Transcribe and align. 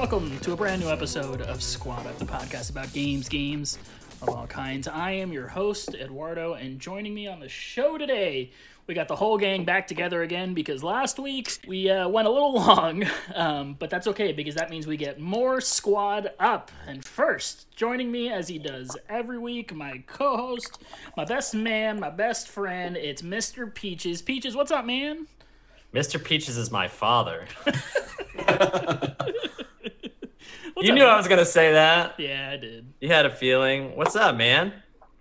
welcome 0.00 0.38
to 0.38 0.54
a 0.54 0.56
brand 0.56 0.80
new 0.80 0.88
episode 0.88 1.42
of 1.42 1.62
Squad 1.62 2.06
Up, 2.06 2.18
the 2.18 2.24
podcast 2.24 2.70
about 2.70 2.90
games, 2.94 3.28
games 3.28 3.76
of 4.22 4.30
all 4.30 4.46
kinds. 4.46 4.88
I 4.88 5.10
am 5.10 5.30
your 5.30 5.46
host, 5.46 5.94
Eduardo, 5.94 6.54
and 6.54 6.80
joining 6.80 7.12
me 7.12 7.28
on 7.28 7.38
the 7.38 7.50
show 7.50 7.98
today, 7.98 8.50
we 8.86 8.94
got 8.94 9.08
the 9.08 9.16
whole 9.16 9.36
gang 9.36 9.66
back 9.66 9.86
together 9.86 10.22
again 10.22 10.54
because 10.54 10.82
last 10.82 11.18
week 11.18 11.58
we 11.68 11.90
uh, 11.90 12.08
went 12.08 12.26
a 12.26 12.30
little 12.30 12.54
long, 12.66 13.04
um, 13.34 13.76
but 13.78 13.90
that's 13.90 14.06
okay 14.06 14.32
because 14.32 14.54
that 14.54 14.70
means 14.70 14.86
we 14.86 14.96
get 14.96 15.20
more 15.20 15.60
Squad 15.60 16.30
Up. 16.40 16.70
And 16.86 17.04
first, 17.04 17.70
joining 17.76 18.10
me 18.10 18.32
as 18.32 18.48
he 18.48 18.58
does 18.58 18.96
every 19.10 19.36
week, 19.36 19.74
my 19.74 20.02
co 20.06 20.34
host, 20.34 20.82
my 21.14 21.26
best 21.26 21.54
man, 21.54 22.00
my 22.00 22.08
best 22.08 22.48
friend, 22.48 22.96
it's 22.96 23.20
Mr. 23.20 23.72
Peaches. 23.72 24.22
Peaches, 24.22 24.56
what's 24.56 24.70
up, 24.70 24.86
man? 24.86 25.26
Mr. 25.92 26.24
Peaches 26.24 26.56
is 26.56 26.70
my 26.70 26.88
father. 26.88 27.46
What's 30.80 30.88
you 30.88 30.94
up, 30.94 30.98
knew 30.98 31.04
man? 31.04 31.12
I 31.12 31.16
was 31.18 31.28
gonna 31.28 31.44
say 31.44 31.72
that. 31.72 32.14
Yeah, 32.18 32.50
I 32.50 32.56
did. 32.56 32.90
You 33.02 33.08
had 33.08 33.26
a 33.26 33.30
feeling. 33.30 33.94
What's 33.96 34.16
up, 34.16 34.34
man? 34.34 34.72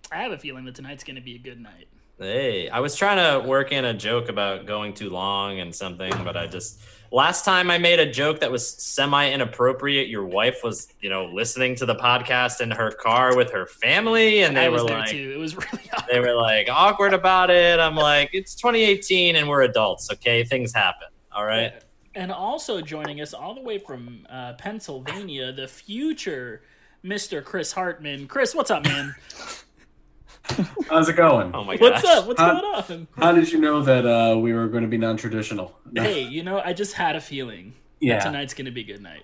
I 0.10 0.22
have 0.24 0.32
a 0.32 0.38
feeling 0.38 0.64
that 0.64 0.76
tonight's 0.76 1.04
going 1.04 1.18
to 1.18 1.22
be 1.22 1.36
a 1.36 1.38
good 1.38 1.60
night. 1.60 1.90
Hey, 2.18 2.70
I 2.70 2.80
was 2.80 2.96
trying 2.96 3.18
to 3.18 3.46
work 3.46 3.74
in 3.74 3.84
a 3.84 3.94
joke 3.94 4.30
about 4.30 4.66
going 4.66 4.94
too 4.94 5.10
long 5.10 5.60
and 5.60 5.76
something, 5.76 6.14
but 6.24 6.38
I 6.38 6.48
just 6.48 6.80
last 7.12 7.44
time 7.44 7.70
I 7.70 7.78
made 7.78 8.00
a 8.00 8.10
joke 8.10 8.40
that 8.40 8.50
was 8.50 8.66
semi 8.66 9.32
inappropriate. 9.32 10.08
Your 10.08 10.24
wife 10.26 10.62
was, 10.64 10.88
you 11.02 11.10
know, 11.10 11.26
listening 11.26 11.76
to 11.76 11.86
the 11.86 11.96
podcast 11.96 12.62
in 12.62 12.72
her 12.72 12.92
car 12.92 13.36
with 13.36 13.52
her 13.52 13.66
family, 13.66 14.44
and 14.44 14.56
they 14.56 14.68
I 14.68 14.70
were 14.70 14.82
like, 14.82 15.10
too. 15.10 15.34
It 15.36 15.40
was 15.40 15.56
really 15.58 15.90
awkward. 15.92 16.10
they 16.10 16.20
were 16.22 16.36
like 16.36 16.70
awkward 16.72 17.14
about 17.14 17.50
it. 17.50 17.82
I'm 17.82 17.96
like, 17.96 18.30
it's 18.32 18.56
2018 18.56 19.36
and 19.36 19.50
we're 19.50 19.64
adults, 19.64 20.10
okay? 20.10 20.46
Things 20.46 20.74
happen. 20.74 21.10
All 21.34 21.44
right. 21.44 21.84
And 22.16 22.32
also 22.32 22.82
joining 22.82 23.22
us 23.22 23.34
all 23.34 23.54
the 23.54 23.62
way 23.62 23.78
from 23.78 24.26
uh, 24.30 24.54
Pennsylvania, 24.54 25.52
the 25.52 25.68
future 25.68 26.62
Mr. 27.06 27.44
Chris 27.44 27.72
Hartman. 27.72 28.28
Chris, 28.28 28.56
what's 28.56 28.72
up, 28.72 28.84
man? 28.84 29.16
How's 30.90 31.08
it 31.08 31.16
going? 31.16 31.52
Oh 31.54 31.64
my 31.64 31.78
gosh. 31.78 31.92
What's 32.04 32.06
up? 32.06 32.28
What's 32.28 32.40
Uh, 32.42 32.54
going 32.60 32.66
on? 33.02 33.08
How 33.18 33.32
did 33.32 33.52
you 33.52 33.60
know 33.60 33.82
that 33.84 34.06
uh, 34.06 34.38
we 34.38 34.54
were 34.54 34.68
going 34.68 34.84
to 34.84 34.90
be 34.90 34.98
non-traditional? 34.98 35.78
Hey, 35.96 36.22
you 36.24 36.44
know, 36.44 36.60
I 36.64 36.74
just 36.74 36.94
had 36.94 37.16
a 37.16 37.22
feeling 37.22 37.74
yeah, 38.00 38.18
that 38.18 38.26
tonight's 38.26 38.54
going 38.54 38.66
to 38.66 38.72
be 38.72 38.82
a 38.82 38.84
good 38.84 39.02
night. 39.02 39.24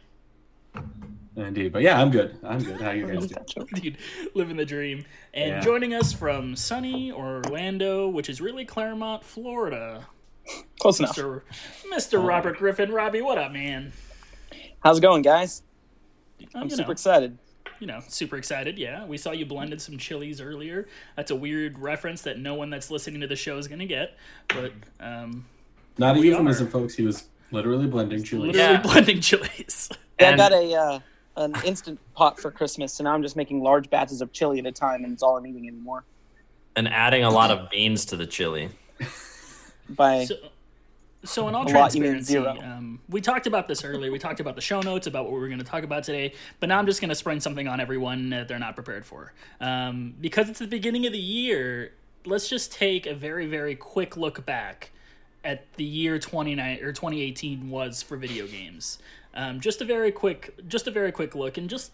indeed. 1.36 1.74
But 1.74 1.82
yeah, 1.82 2.00
I'm 2.02 2.12
good. 2.12 2.38
I'm 2.44 2.62
good. 2.64 2.80
How 2.82 2.92
you 2.92 3.08
guys 3.08 3.28
doing? 3.56 3.68
Dude, 3.76 3.98
living 4.36 4.58
the 4.58 4.66
dream. 4.66 5.06
And 5.34 5.50
Yeah. 5.50 5.60
joining 5.62 5.94
us 5.96 6.14
from 6.14 6.56
sunny 6.56 7.12
Orlando, 7.12 8.08
which 8.10 8.30
is 8.30 8.42
really 8.42 8.66
Clermont, 8.66 9.24
Florida, 9.24 10.06
Close 10.80 11.00
enough. 11.00 11.16
Mr. 11.16 11.42
Mr. 11.92 12.26
Robert 12.26 12.58
Griffin. 12.58 12.92
Robbie, 12.92 13.22
what 13.22 13.38
up, 13.38 13.52
man? 13.52 13.92
How's 14.84 15.00
it 15.00 15.02
going, 15.02 15.22
guys? 15.22 15.64
Uh, 16.42 16.46
I'm 16.60 16.64
you 16.66 16.70
super 16.76 16.88
know. 16.88 16.92
excited. 16.92 17.38
you 17.80 17.88
know, 17.88 18.02
super 18.08 18.38
excited. 18.38 18.78
Yeah, 18.78 19.06
we 19.06 19.18
saw 19.18 19.32
you 19.32 19.46
blended 19.46 19.82
some 19.82 19.98
chilies 19.98 20.40
earlier. 20.42 20.88
That's 21.16 21.32
a 21.32 21.36
weird 21.36 21.80
reference 21.80 22.22
that 22.24 22.38
no 22.40 22.54
one 22.56 22.70
that's 22.70 22.92
listening 22.92 23.22
to 23.22 23.28
the 23.28 23.36
show 23.36 23.58
is 23.58 23.68
going 23.68 23.80
to 23.80 23.86
get. 23.86 24.18
But 24.50 24.72
um, 25.00 25.46
Not 25.98 26.18
a 26.18 26.20
We 26.20 26.28
euphemism, 26.28 26.68
are. 26.68 26.72
folks. 26.72 26.94
He 26.96 27.04
was 27.04 27.26
literally 27.52 27.88
blending 27.88 28.24
chilies. 28.24 28.54
literally 28.56 28.74
Yeah. 28.76 28.82
blending 28.82 29.22
chilies. 29.22 29.90
Yeah, 30.20 30.32
I 30.32 30.38
got 30.38 30.52
a 30.54 30.74
uh, 30.76 31.00
an 31.38 31.54
instant 31.66 32.00
pot 32.14 32.40
for 32.40 32.52
Christmas, 32.52 32.94
so 32.94 33.04
now 33.04 33.14
I'm 33.14 33.22
just 33.24 33.36
making 33.36 33.62
large 33.62 33.90
batches 33.90 34.22
of 34.22 34.32
chili 34.32 34.60
at 34.60 34.66
a 34.66 34.72
time, 34.72 35.04
and 35.04 35.12
it's 35.14 35.24
all 35.24 35.36
I'm 35.38 35.46
eating 35.48 35.68
anymore. 35.68 36.04
And 36.78 36.88
adding 36.88 37.24
a 37.24 37.30
lot 37.30 37.52
of 37.52 37.70
beans 37.70 38.06
to 38.06 38.16
the 38.18 38.26
chili. 38.28 38.70
By 39.90 40.26
So, 40.26 40.36
so 41.24 41.48
in 41.48 41.56
all 41.56 41.64
A 41.64 41.74
lot, 41.74 41.96
you 41.96 42.02
mean 42.02 42.12
transparency, 42.12 42.32
zero. 42.34 42.58
um, 42.62 43.00
we 43.10 43.22
talked 43.22 43.48
about 43.48 43.68
this 43.68 43.84
earlier. 43.84 44.12
We 44.12 44.20
talked 44.20 44.40
about 44.40 44.56
the 44.56 44.62
show 44.62 44.82
notes, 44.82 45.08
about 45.08 45.26
what 45.26 45.34
we 45.34 45.40
were 45.40 45.48
going 45.48 45.60
to 45.60 45.66
talk 45.66 45.84
about 45.84 46.04
today. 46.04 46.34
But 46.60 46.70
now 46.70 46.78
I'm 46.78 46.86
just 46.86 47.02
going 47.02 47.10
to 47.10 47.16
spring 47.16 47.40
something 47.40 47.68
on 47.68 47.80
everyone 47.80 48.30
that 48.30 48.48
they're 48.48 48.60
not 48.60 48.76
prepared 48.76 49.06
for. 49.06 49.34
Um, 49.60 50.14
because 50.22 50.50
it's 50.50 50.60
the 50.60 50.68
beginning 50.68 51.06
of 51.06 51.14
the 51.14 51.20
year, 51.20 51.94
let's 52.26 52.48
just 52.48 52.72
take 52.72 53.06
a 53.06 53.16
very, 53.16 53.48
very 53.48 53.76
quick 53.76 54.18
look 54.18 54.46
back 54.46 54.92
at 55.44 55.72
the 55.76 55.84
year 55.84 56.18
29 56.18 56.80
or 56.84 56.92
2018 56.92 57.70
was 57.70 58.02
for 58.02 58.18
video 58.18 58.48
games. 58.48 59.00
Um, 59.34 59.60
just 59.60 59.82
a 59.82 59.86
very 59.86 60.12
quick, 60.12 60.56
just 60.68 60.88
a 60.88 60.92
very 60.92 61.12
quick 61.12 61.36
look, 61.36 61.58
and 61.58 61.70
just 61.70 61.92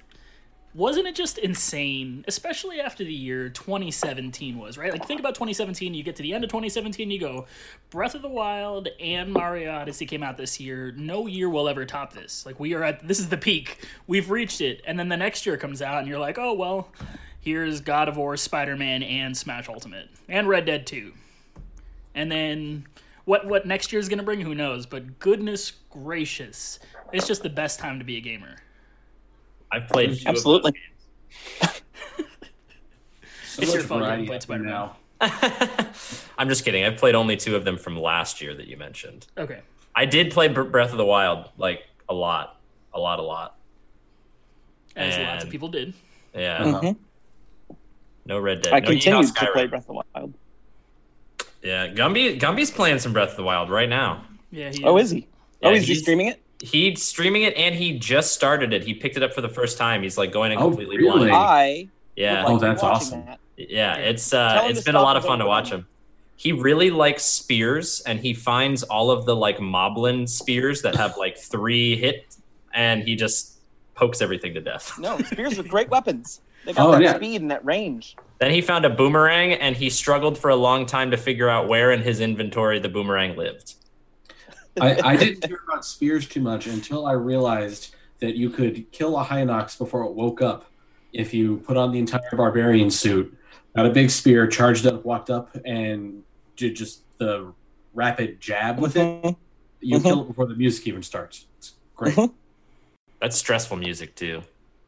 wasn't 0.74 1.06
it 1.06 1.16
just 1.16 1.38
insane, 1.38 2.24
especially 2.28 2.80
after 2.80 3.04
the 3.04 3.14
year 3.14 3.50
2017 3.50 4.58
was, 4.58 4.78
right? 4.78 4.92
Like, 4.92 5.06
think 5.06 5.20
about 5.20 5.36
2017, 5.36 5.94
you 5.94 6.04
get 6.04 6.16
to 6.16 6.24
the 6.24 6.34
end 6.34 6.44
of 6.44 6.50
2017, 6.50 7.12
you 7.12 7.20
go, 7.20 7.46
Breath 7.90 8.16
of 8.16 8.22
the 8.22 8.30
Wild 8.30 8.88
and 9.00 9.34
Mario 9.34 9.72
Odyssey 9.72 10.06
came 10.06 10.24
out 10.24 10.38
this 10.38 10.60
year. 10.62 10.94
No 10.96 11.28
year 11.28 11.50
will 11.50 11.68
ever 11.68 11.86
top 11.86 12.14
this. 12.14 12.46
Like, 12.46 12.60
we 12.60 12.74
are 12.74 12.84
at, 12.84 13.06
this 13.06 13.20
is 13.20 13.28
the 13.28 13.38
peak. 13.38 13.86
We've 14.08 14.30
reached 14.30 14.62
it. 14.62 14.82
And 14.86 14.98
then 14.98 15.10
the 15.10 15.18
next 15.18 15.46
year 15.46 15.58
comes 15.58 15.82
out, 15.82 16.00
and 16.00 16.08
you're 16.08 16.20
like, 16.20 16.38
oh, 16.38 16.54
well, 16.54 16.88
here's 17.42 17.82
God 17.82 18.08
of 18.08 18.16
War, 18.16 18.38
Spider 18.38 18.78
Man, 18.78 19.04
and 19.04 19.36
Smash 19.36 19.68
Ultimate, 19.68 20.08
and 20.30 20.48
Red 20.48 20.66
Dead 20.66 20.88
2. 20.88 21.12
And 22.16 22.32
then. 22.32 22.86
What, 23.24 23.46
what 23.46 23.68
next 23.68 23.94
year's 23.94 24.10
gonna 24.10 24.24
bring, 24.24 24.42
who 24.42 24.56
knows? 24.56 24.88
But 24.88 25.20
goodness 25.20 25.74
gracious, 25.92 26.80
it's 27.14 27.28
just 27.28 27.44
the 27.44 27.52
best 27.52 27.80
time 27.80 28.00
to 28.00 28.04
be 28.04 28.18
a 28.18 28.20
gamer. 28.20 28.56
I've 29.72 29.88
played 29.88 30.10
two 30.10 30.14
of 30.14 30.18
those 30.24 30.28
absolutely. 30.28 30.74
So 31.62 31.70
It's 33.62 33.74
your 33.74 33.84
fault 33.84 34.02
you 34.02 34.08
haven't 34.08 34.26
variety 34.26 34.26
played 34.28 34.44
happening 34.44 34.70
Spider-Man. 34.70 34.72
now. 34.72 34.98
I'm 36.38 36.50
just 36.50 36.66
kidding. 36.66 36.84
I've 36.84 36.98
played 36.98 37.16
only 37.16 37.38
two 37.38 37.56
of 37.56 37.64
them 37.66 37.78
from 37.78 37.98
last 37.98 38.42
year 38.42 38.54
that 38.56 38.68
you 38.68 38.78
mentioned. 38.78 39.28
Okay. 39.38 39.60
I 39.96 40.06
did 40.06 40.32
play 40.32 40.48
Breath 40.48 40.92
of 40.92 40.98
the 40.98 41.06
Wild 41.06 41.50
like 41.58 41.84
a 42.10 42.14
lot, 42.14 42.60
a 42.94 43.00
lot, 43.00 43.20
a 43.20 43.24
lot. 43.24 43.58
As 44.96 45.18
lots 45.18 45.44
of 45.44 45.50
people 45.50 45.68
did. 45.70 45.94
Yeah. 46.34 46.60
Mhm. 46.64 46.96
no 48.26 48.40
Red 48.40 48.62
Dead. 48.64 48.74
I 48.74 48.80
no 48.80 48.90
Yeehaw 48.90 49.02
continued 49.02 49.36
to 49.36 49.52
play 49.54 49.68
Breath 49.68 49.82
of 49.82 49.88
the 49.88 49.94
Wild. 50.16 50.34
Yeah, 51.62 51.88
Gumby, 51.90 52.40
Gumby's 52.40 52.72
playing 52.72 53.00
some 53.00 53.14
Breath 53.14 53.32
of 53.32 53.38
the 53.38 53.44
Wild 53.44 53.70
right 53.70 53.90
now. 53.90 54.26
Yeah. 54.50 54.72
He 54.72 54.84
Oh, 54.84 54.98
is 54.98 55.12
he? 55.12 55.28
Yeah, 55.62 55.70
oh, 55.70 55.74
is 55.74 55.82
he 55.84 55.88
he's- 55.94 56.02
streaming 56.02 56.28
it? 56.28 56.42
He's 56.62 57.02
streaming 57.04 57.42
it 57.44 57.56
and 57.58 57.74
he 57.74 57.98
just 57.98 58.34
started 58.34 58.72
it. 58.74 58.84
He 58.84 58.94
picked 58.94 59.18
it 59.18 59.24
up 59.24 59.34
for 59.34 59.42
the 59.42 59.50
first 59.50 59.78
time. 59.78 60.04
He's 60.04 60.18
like 60.18 60.32
going 60.32 60.52
in 60.52 60.58
Oh, 60.60 60.68
completely 60.70 60.98
really? 60.98 61.30
blind. 61.30 61.34
I 61.36 61.88
Yeah, 62.16 62.44
like 62.44 62.52
Oh, 62.54 62.58
that's 62.60 62.84
awesome. 62.84 63.26
That. 63.26 63.40
yeah. 63.58 63.98
Yeah. 63.98 64.04
It's 64.10 64.30
Tell 64.30 64.42
uh, 64.42 64.64
him 64.66 64.72
it's 64.72 64.80
to 64.82 64.86
been 64.86 64.96
a 64.96 65.02
lot 65.02 65.18
of 65.18 65.26
fun 65.26 65.40
to 65.40 65.46
watch 65.46 65.72
him. 65.72 65.88
He 66.36 66.52
really 66.54 66.90
likes 66.90 67.24
spears, 67.24 68.02
and 68.08 68.20
he 68.20 68.34
finds 68.34 68.82
all 68.82 69.12
of 69.12 69.26
the 69.26 69.36
like 69.36 69.60
moblin 69.60 70.28
spears 70.28 70.82
that 70.82 70.96
have 70.96 71.16
like 71.18 71.38
three 71.38 71.96
hit, 71.96 72.36
and 72.74 73.04
he 73.04 73.16
just 73.16 73.60
pokes 73.94 74.22
everything 74.24 74.56
to 74.56 74.62
death. 74.62 74.98
No, 74.98 75.20
spears 75.20 75.60
are 75.60 75.64
great 75.64 75.90
weapons. 75.90 76.42
They 76.66 76.74
got 76.74 76.88
Oh, 76.88 76.92
that 76.94 77.02
yeah. 77.04 77.16
speed 77.16 77.42
and 77.42 77.52
that 77.52 77.64
range. 77.64 78.16
Then 78.40 78.50
he 78.50 78.60
found 78.62 78.86
a 78.86 78.90
boomerang, 78.90 79.54
and 79.54 79.76
he 79.76 79.92
struggled 79.92 80.36
for 80.36 80.50
a 80.50 80.56
long 80.56 80.88
time 80.88 81.12
to 81.12 81.18
figure 81.18 81.48
out 81.48 81.68
where 81.68 81.92
in 81.92 82.02
his 82.02 82.20
inventory 82.22 82.80
the 82.80 82.90
boomerang 82.90 83.36
lived. 83.38 83.76
I, 84.80 85.00
I 85.04 85.16
didn't 85.18 85.46
hear 85.46 85.60
about 85.68 85.86
spears 85.86 86.28
too 86.28 86.42
much 86.42 86.68
until 86.68 87.06
I 87.06 87.14
realized 87.14 87.96
that 88.20 88.36
you 88.36 88.50
could 88.50 88.90
kill 88.92 89.18
a 89.20 89.26
Hinox 89.26 89.78
before 89.78 90.04
it 90.06 90.14
woke 90.14 90.42
up 90.42 90.66
if 91.12 91.34
you 91.34 91.58
put 91.58 91.76
on 91.76 91.92
the 91.92 92.00
entire 92.00 92.22
barbarian 92.34 92.90
suit, 92.90 93.36
got 93.76 93.86
a 93.86 93.90
big 93.90 94.10
spear, 94.10 94.48
charged 94.48 94.86
up, 94.88 95.04
walked 95.04 95.30
up, 95.30 95.56
and 95.66 96.24
did 96.56 96.76
just 96.76 97.02
the 97.18 97.52
rapid 97.94 98.40
jab 98.40 98.80
with 98.80 98.96
it. 98.96 99.02
Mhm. 99.24 99.36
You 99.82 99.98
Mhm. 99.98 100.04
kill 100.04 100.22
it 100.22 100.28
before 100.28 100.46
the 100.46 100.56
music 100.56 100.88
even 100.88 101.04
starts. 101.04 101.48
It's 101.58 101.74
great. 101.96 102.16
Mhm. 102.16 102.32
That's 103.20 103.36
stressful 103.36 103.78
music 103.78 104.16
too. 104.16 104.42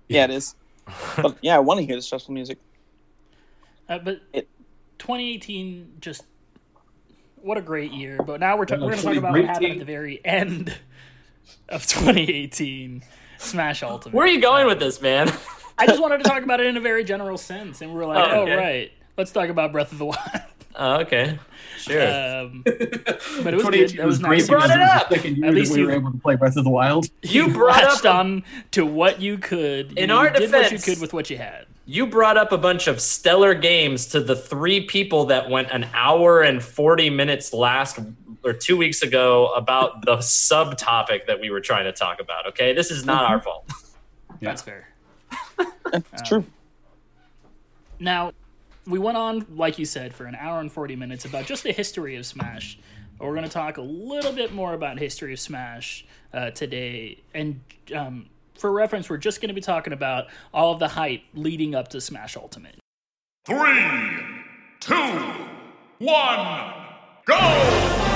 Yeah, 0.07 0.23
it 0.25 0.29
is. 0.31 0.55
But 1.17 1.37
yeah, 1.41 1.55
I 1.55 1.59
want 1.59 1.79
to 1.79 1.85
hear 1.85 1.95
the 1.95 2.01
stressful 2.01 2.33
music. 2.33 2.57
Uh, 3.89 3.99
but 3.99 4.21
It- 4.31 4.47
2018 4.99 5.93
just 5.99 6.23
what 7.43 7.57
a 7.57 7.61
great 7.61 7.91
year. 7.91 8.17
But 8.25 8.39
now 8.39 8.57
we're, 8.57 8.65
ta- 8.65 8.75
we're 8.75 8.89
going 8.91 8.97
to 8.97 9.03
talk 9.03 9.15
about 9.15 9.31
what 9.31 9.37
great 9.37 9.45
happened 9.47 9.65
team. 9.65 9.71
at 9.73 9.79
the 9.79 9.85
very 9.85 10.21
end 10.25 10.75
of 11.69 11.85
2018. 11.87 13.03
Smash 13.37 13.83
Ultimate. 13.83 14.15
Where 14.15 14.25
are 14.25 14.29
you 14.29 14.41
going 14.41 14.65
with 14.67 14.79
this, 14.79 15.01
man? 15.01 15.31
I 15.77 15.87
just 15.87 16.01
wanted 16.01 16.19
to 16.19 16.23
talk 16.29 16.43
about 16.43 16.59
it 16.59 16.67
in 16.67 16.77
a 16.77 16.81
very 16.81 17.03
general 17.03 17.37
sense, 17.37 17.81
and 17.81 17.91
we 17.91 17.97
were 17.97 18.05
like, 18.05 18.25
Oh, 18.31 18.41
oh, 18.47 18.55
right, 18.55 18.91
let's 19.17 19.31
talk 19.31 19.49
about 19.49 19.71
Breath 19.71 19.91
of 19.91 19.97
the 19.97 20.05
Wild. 20.05 20.19
oh, 20.75 20.99
okay, 21.01 21.39
sure. 21.77 22.01
Um, 22.01 22.61
but 22.63 22.73
it 23.53 23.55
was 23.55 23.63
good. 23.65 23.87
2018 23.89 23.97
That 23.97 24.05
was 24.05 24.19
nice. 24.19 24.27
great 24.29 24.39
You 24.41 24.47
brought 24.47 24.61
because 24.69 25.11
it 25.11 25.25
up. 25.27 25.37
year 25.37 25.45
At 25.47 25.53
least 25.53 25.73
we 25.73 25.79
you- 25.79 25.85
were 25.87 25.91
able 25.93 26.11
to 26.11 26.17
play 26.19 26.35
Breath 26.35 26.55
of 26.57 26.63
the 26.63 26.69
Wild. 26.69 27.09
You 27.23 27.47
you 27.47 27.53
brought 27.53 27.83
latched 27.83 28.05
up 28.05 28.15
on 28.15 28.43
to 28.71 28.85
what 28.85 29.19
you 29.21 29.37
could. 29.39 29.97
In 29.97 30.09
you 30.09 30.15
our 30.15 30.29
did 30.29 30.51
what 30.51 30.71
you 30.71 30.79
could 30.79 31.01
with 31.01 31.11
what 31.13 31.29
you 31.29 31.37
had. 31.37 31.65
You 31.85 32.07
brought 32.07 32.37
up 32.37 32.51
a 32.51 32.57
bunch 32.57 32.87
of 32.87 33.01
stellar 33.01 33.53
games 33.53 34.05
to 34.07 34.21
the 34.21 34.35
three 34.35 34.85
people 34.85 35.25
that 35.25 35.49
went 35.49 35.69
an 35.71 35.87
hour 35.93 36.41
and 36.41 36.63
40 36.63 37.09
minutes 37.09 37.51
last 37.53 37.99
or 38.43 38.53
two 38.53 38.77
weeks 38.77 39.01
ago 39.01 39.47
about 39.53 40.05
the 40.05 40.17
subtopic 40.17 41.25
that 41.27 41.39
we 41.41 41.49
were 41.49 41.59
trying 41.59 41.83
to 41.85 41.91
talk 41.91 42.21
about. 42.21 42.47
Okay, 42.47 42.73
this 42.73 42.89
is 42.89 43.05
not 43.05 43.25
our 43.29 43.41
fault. 43.41 43.69
Yeah. 44.39 44.49
That's 44.49 44.61
fair. 44.61 44.87
It's 45.59 45.67
Um, 45.93 46.03
true. 46.25 46.45
Now, 47.99 48.33
we 48.85 48.99
went 48.99 49.17
on, 49.17 49.45
like 49.55 49.77
you 49.77 49.85
said, 49.85 50.13
for 50.13 50.25
an 50.25 50.35
hour 50.35 50.59
and 50.59 50.71
40 50.71 50.95
minutes 50.95 51.25
about 51.25 51.45
just 51.45 51.63
the 51.63 51.71
history 51.71 52.15
of 52.15 52.25
Smash. 52.25 52.77
We're 53.19 53.31
going 53.31 53.43
to 53.43 53.49
talk 53.49 53.77
a 53.77 53.81
little 53.81 54.33
bit 54.33 54.53
more 54.53 54.73
about 54.73 54.99
history 54.99 55.31
of 55.33 55.39
Smash 55.39 56.05
uh, 56.33 56.51
today. 56.51 57.19
And 57.33 57.61
um, 57.95 58.25
for 58.57 58.71
reference, 58.71 59.09
we're 59.09 59.17
just 59.17 59.41
going 59.41 59.49
to 59.49 59.53
be 59.53 59.61
talking 59.61 59.93
about 59.93 60.25
all 60.53 60.73
of 60.73 60.79
the 60.79 60.87
hype 60.87 61.21
leading 61.33 61.75
up 61.75 61.89
to 61.89 62.01
Smash 62.01 62.37
Ultimate. 62.37 62.75
Three, 63.45 64.19
two, 64.79 64.95
one, 65.99 66.73
go! 67.25 68.12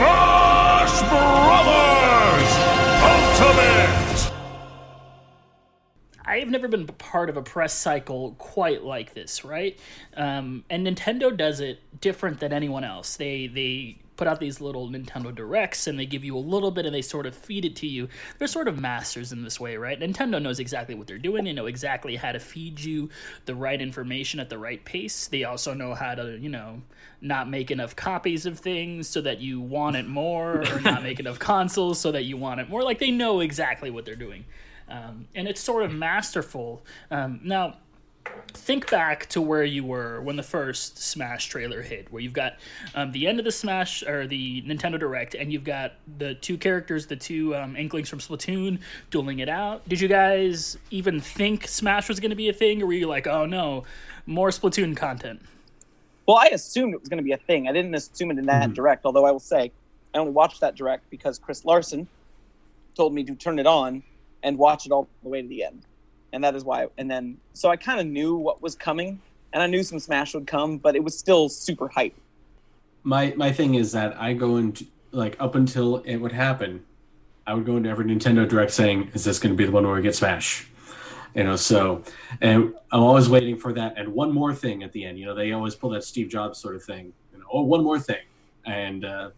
Smash 0.00 0.29
I've 6.30 6.48
never 6.48 6.68
been 6.68 6.86
part 6.86 7.28
of 7.28 7.36
a 7.36 7.42
press 7.42 7.72
cycle 7.72 8.36
quite 8.38 8.84
like 8.84 9.14
this, 9.14 9.44
right? 9.44 9.76
Um, 10.16 10.64
and 10.70 10.86
Nintendo 10.86 11.36
does 11.36 11.58
it 11.58 11.80
different 12.00 12.38
than 12.38 12.52
anyone 12.52 12.84
else. 12.84 13.16
They 13.16 13.48
they 13.48 13.98
put 14.16 14.28
out 14.28 14.38
these 14.38 14.60
little 14.60 14.86
Nintendo 14.86 15.34
Directs 15.34 15.86
and 15.86 15.98
they 15.98 16.04
give 16.04 16.22
you 16.24 16.36
a 16.36 16.38
little 16.38 16.70
bit 16.70 16.84
and 16.84 16.94
they 16.94 17.00
sort 17.00 17.24
of 17.24 17.34
feed 17.34 17.64
it 17.64 17.74
to 17.76 17.86
you. 17.86 18.06
They're 18.38 18.48
sort 18.48 18.68
of 18.68 18.78
masters 18.78 19.32
in 19.32 19.42
this 19.42 19.58
way, 19.58 19.78
right? 19.78 19.98
Nintendo 19.98 20.40
knows 20.40 20.60
exactly 20.60 20.94
what 20.94 21.06
they're 21.06 21.16
doing. 21.16 21.44
They 21.44 21.54
know 21.54 21.64
exactly 21.64 22.16
how 22.16 22.32
to 22.32 22.38
feed 22.38 22.78
you 22.78 23.08
the 23.46 23.54
right 23.54 23.80
information 23.80 24.38
at 24.38 24.50
the 24.50 24.58
right 24.58 24.84
pace. 24.84 25.26
They 25.26 25.44
also 25.44 25.72
know 25.72 25.94
how 25.94 26.14
to, 26.14 26.38
you 26.38 26.50
know, 26.50 26.82
not 27.22 27.48
make 27.48 27.70
enough 27.70 27.96
copies 27.96 28.44
of 28.44 28.58
things 28.58 29.08
so 29.08 29.22
that 29.22 29.40
you 29.40 29.58
want 29.58 29.96
it 29.96 30.06
more 30.06 30.70
or 30.70 30.80
not 30.80 31.02
make 31.02 31.18
enough 31.20 31.38
consoles 31.38 31.98
so 31.98 32.12
that 32.12 32.24
you 32.24 32.36
want 32.36 32.60
it 32.60 32.68
more. 32.68 32.82
Like 32.82 32.98
they 32.98 33.10
know 33.10 33.40
exactly 33.40 33.90
what 33.90 34.04
they're 34.04 34.16
doing. 34.16 34.44
Um, 34.90 35.28
and 35.34 35.46
it's 35.48 35.60
sort 35.60 35.84
of 35.84 35.92
masterful. 35.92 36.82
Um, 37.10 37.40
now, 37.44 37.76
think 38.48 38.90
back 38.90 39.26
to 39.28 39.40
where 39.40 39.64
you 39.64 39.84
were 39.84 40.20
when 40.20 40.36
the 40.36 40.42
first 40.42 40.98
Smash 40.98 41.48
trailer 41.48 41.82
hit, 41.82 42.12
where 42.12 42.20
you've 42.20 42.32
got 42.32 42.56
um, 42.94 43.12
the 43.12 43.26
end 43.26 43.38
of 43.38 43.44
the 43.44 43.52
Smash 43.52 44.02
or 44.02 44.26
the 44.26 44.62
Nintendo 44.62 44.98
Direct, 44.98 45.34
and 45.34 45.52
you've 45.52 45.64
got 45.64 45.94
the 46.18 46.34
two 46.34 46.58
characters, 46.58 47.06
the 47.06 47.16
two 47.16 47.54
um, 47.54 47.76
Inklings 47.76 48.08
from 48.08 48.18
Splatoon, 48.18 48.80
dueling 49.10 49.38
it 49.38 49.48
out. 49.48 49.88
Did 49.88 50.00
you 50.00 50.08
guys 50.08 50.76
even 50.90 51.20
think 51.20 51.66
Smash 51.68 52.08
was 52.08 52.20
going 52.20 52.30
to 52.30 52.36
be 52.36 52.48
a 52.48 52.52
thing, 52.52 52.82
or 52.82 52.86
were 52.86 52.92
you 52.92 53.06
like, 53.06 53.26
oh 53.26 53.46
no, 53.46 53.84
more 54.26 54.50
Splatoon 54.50 54.96
content? 54.96 55.40
Well, 56.26 56.36
I 56.36 56.46
assumed 56.52 56.94
it 56.94 57.00
was 57.00 57.08
going 57.08 57.18
to 57.18 57.24
be 57.24 57.32
a 57.32 57.38
thing. 57.38 57.68
I 57.68 57.72
didn't 57.72 57.94
assume 57.94 58.30
it 58.30 58.38
in 58.38 58.46
that 58.46 58.74
direct, 58.74 59.04
although 59.04 59.24
I 59.24 59.30
will 59.30 59.40
say 59.40 59.72
I 60.14 60.18
only 60.18 60.32
watched 60.32 60.60
that 60.60 60.76
direct 60.76 61.08
because 61.10 61.38
Chris 61.38 61.64
Larson 61.64 62.06
told 62.94 63.14
me 63.14 63.24
to 63.24 63.34
turn 63.34 63.58
it 63.58 63.66
on 63.66 64.02
and 64.42 64.56
watch 64.58 64.86
it 64.86 64.92
all 64.92 65.08
the 65.22 65.28
way 65.28 65.42
to 65.42 65.48
the 65.48 65.64
end. 65.64 65.86
And 66.32 66.42
that 66.44 66.54
is 66.54 66.64
why. 66.64 66.86
And 66.98 67.10
then, 67.10 67.36
so 67.54 67.70
I 67.70 67.76
kind 67.76 68.00
of 68.00 68.06
knew 68.06 68.36
what 68.36 68.62
was 68.62 68.74
coming, 68.74 69.20
and 69.52 69.62
I 69.62 69.66
knew 69.66 69.82
some 69.82 69.98
Smash 69.98 70.34
would 70.34 70.46
come, 70.46 70.78
but 70.78 70.94
it 70.94 71.02
was 71.02 71.18
still 71.18 71.48
super 71.48 71.88
hype. 71.88 72.14
my 73.02 73.34
my 73.36 73.50
thing 73.52 73.74
is 73.74 73.92
that 73.92 74.20
I 74.20 74.32
go 74.34 74.56
into 74.56 74.86
like 75.12 75.36
up 75.40 75.54
until 75.54 75.96
it 75.98 76.16
would 76.16 76.32
happen, 76.32 76.84
I 77.46 77.54
would 77.54 77.66
go 77.66 77.76
into 77.76 77.88
every 77.88 78.04
Nintendo 78.04 78.48
Direct 78.48 78.70
saying, 78.70 79.10
"Is 79.14 79.24
this 79.24 79.38
going 79.38 79.54
to 79.54 79.56
be 79.56 79.64
the 79.64 79.72
one 79.72 79.84
where 79.84 79.96
we 79.96 80.02
get 80.02 80.14
Smash?" 80.14 80.68
You 81.34 81.44
know, 81.44 81.56
so 81.56 82.02
and 82.40 82.74
I'm 82.92 83.02
always 83.02 83.28
waiting 83.28 83.56
for 83.56 83.72
that. 83.72 83.94
And 83.96 84.12
one 84.12 84.32
more 84.32 84.54
thing 84.54 84.82
at 84.82 84.92
the 84.92 85.04
end, 85.04 85.18
you 85.18 85.26
know, 85.26 85.34
they 85.34 85.52
always 85.52 85.74
pull 85.74 85.90
that 85.90 86.04
Steve 86.04 86.28
Jobs 86.28 86.58
sort 86.58 86.76
of 86.76 86.84
thing. 86.84 87.12
You 87.32 87.38
know, 87.38 87.46
oh, 87.52 87.62
one 87.62 87.82
more 87.82 87.98
thing, 87.98 88.24
and 88.66 89.04
uh, 89.04 89.30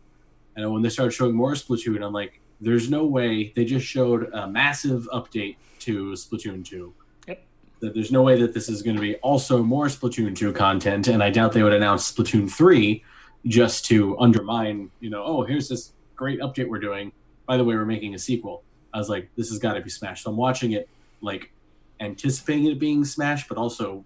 and 0.56 0.70
when 0.72 0.82
they 0.82 0.90
started 0.90 1.12
showing 1.12 1.34
more 1.34 1.52
Splatoon, 1.52 2.04
I'm 2.04 2.12
like, 2.12 2.40
there's 2.62 2.88
no 2.88 3.04
way 3.04 3.52
they 3.56 3.64
just 3.64 3.84
showed 3.84 4.30
a 4.32 4.46
massive 4.48 5.08
update 5.12 5.56
to 5.80 6.12
Splatoon 6.12 6.64
two. 6.64 6.94
Yep. 7.26 7.44
That 7.80 7.94
there's 7.94 8.12
no 8.12 8.22
way 8.22 8.40
that 8.40 8.54
this 8.54 8.68
is 8.68 8.82
going 8.82 8.94
to 8.96 9.02
be 9.02 9.16
also 9.16 9.62
more 9.62 9.86
Splatoon 9.86 10.36
2 10.36 10.52
content, 10.52 11.08
and 11.08 11.22
I 11.22 11.30
doubt 11.30 11.52
they 11.52 11.64
would 11.64 11.72
announce 11.72 12.10
Splatoon 12.10 12.48
3 12.50 13.04
just 13.46 13.84
to 13.86 14.16
undermine, 14.20 14.90
you 15.00 15.10
know, 15.10 15.24
oh, 15.24 15.42
here's 15.42 15.68
this 15.68 15.92
great 16.14 16.38
update 16.38 16.68
we're 16.68 16.78
doing. 16.78 17.10
By 17.46 17.56
the 17.56 17.64
way, 17.64 17.74
we're 17.74 17.84
making 17.84 18.14
a 18.14 18.18
sequel. 18.18 18.62
I 18.94 18.98
was 18.98 19.08
like, 19.08 19.28
this 19.36 19.48
has 19.48 19.58
got 19.58 19.74
to 19.74 19.80
be 19.80 19.90
Smash. 19.90 20.22
So 20.22 20.30
I'm 20.30 20.36
watching 20.36 20.72
it, 20.72 20.88
like, 21.20 21.50
anticipating 21.98 22.66
it 22.66 22.78
being 22.78 23.04
Smash, 23.04 23.48
but 23.48 23.58
also 23.58 24.04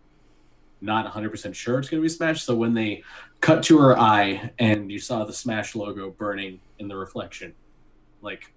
not 0.81 1.13
100% 1.13 1.55
sure 1.55 1.79
it's 1.79 1.91
going 1.91 2.01
to 2.01 2.03
be 2.03 2.09
Smash. 2.09 2.43
So 2.43 2.55
when 2.55 2.73
they 2.73 3.03
cut 3.43 3.63
to 3.65 3.79
her 3.79 3.99
eye 3.99 4.53
and 4.59 4.91
you 4.91 4.99
saw 4.99 5.25
the 5.25 5.35
Smash 5.35 5.75
logo 5.75 6.11
burning 6.11 6.61
in 6.79 6.89
the 6.89 6.97
reflection, 6.97 7.53
like, 8.27 8.53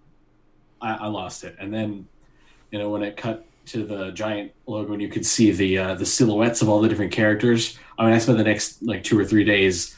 I, 0.81 0.95
I 0.95 1.07
lost 1.07 1.43
it. 1.45 1.55
And 1.59 1.73
then, 1.73 2.07
you 2.71 2.79
know, 2.79 2.89
when 2.89 3.03
it 3.03 3.15
cut 3.15 3.45
to 3.69 3.85
the 3.85 4.11
giant 4.11 4.51
logo 4.65 4.93
and 4.93 5.01
you 5.01 5.07
could 5.07 5.25
see 5.25 5.51
the 5.51 5.77
uh, 5.77 5.93
the 5.93 6.05
silhouettes 6.05 6.61
of 6.61 6.69
all 6.69 6.81
the 6.81 6.89
different 6.89 7.11
characters. 7.11 7.77
I 7.97 8.05
mean, 8.05 8.13
I 8.13 8.17
spent 8.17 8.37
the 8.37 8.43
next 8.43 8.81
like 8.81 9.03
two 9.03 9.17
or 9.17 9.23
three 9.23 9.43
days 9.43 9.95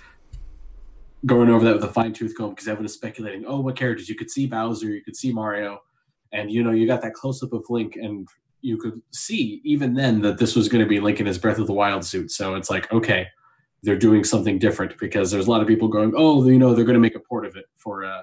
going 1.26 1.50
over 1.50 1.64
that 1.66 1.76
with 1.76 1.84
a 1.84 1.94
fine 1.94 2.14
tooth 2.14 2.36
comb 2.36 2.50
because 2.50 2.68
everyone 2.68 2.84
was 2.84 2.94
speculating, 2.94 3.46
oh, 3.48 3.62
what 3.62 3.76
characters? 3.78 4.10
You 4.10 4.16
could 4.16 4.30
see 4.30 4.46
Bowser, 4.46 4.90
you 4.90 5.02
could 5.02 5.16
see 5.16 5.32
Mario, 5.32 5.80
and 6.34 6.52
you 6.52 6.64
know, 6.64 6.72
you 6.72 6.86
got 6.86 7.02
that 7.02 7.14
close 7.14 7.42
up 7.44 7.54
of 7.54 7.64
Link, 7.70 7.96
and 7.96 8.28
you 8.62 8.78
could 8.78 9.02
see 9.12 9.62
even 9.64 9.94
then 9.94 10.22
that 10.22 10.38
this 10.38 10.56
was 10.56 10.68
going 10.68 10.84
to 10.84 10.90
be 10.90 11.00
Link 11.00 11.20
in 11.20 11.26
his 11.26 11.38
Breath 11.38 11.58
of 11.58 11.68
the 11.68 11.74
Wild 11.74 12.04
suit. 12.04 12.32
So 12.32 12.56
it's 12.56 12.70
like, 12.70 12.92
okay, 12.92 13.28
they're 13.84 13.98
doing 13.98 14.24
something 14.24 14.60
different 14.60 14.98
because 14.98 15.32
there's 15.32 15.48
a 15.48 15.50
lot 15.50 15.62
of 15.62 15.68
people 15.68 15.88
going, 15.88 16.14
oh, 16.16 16.46
you 16.48 16.60
know, 16.60 16.74
they're 16.74 16.86
going 16.86 16.96
to 16.96 17.00
make 17.00 17.16
a 17.16 17.20
port 17.20 17.46
of 17.46 17.56
it 17.56 17.66
for 17.78 18.04
uh 18.04 18.22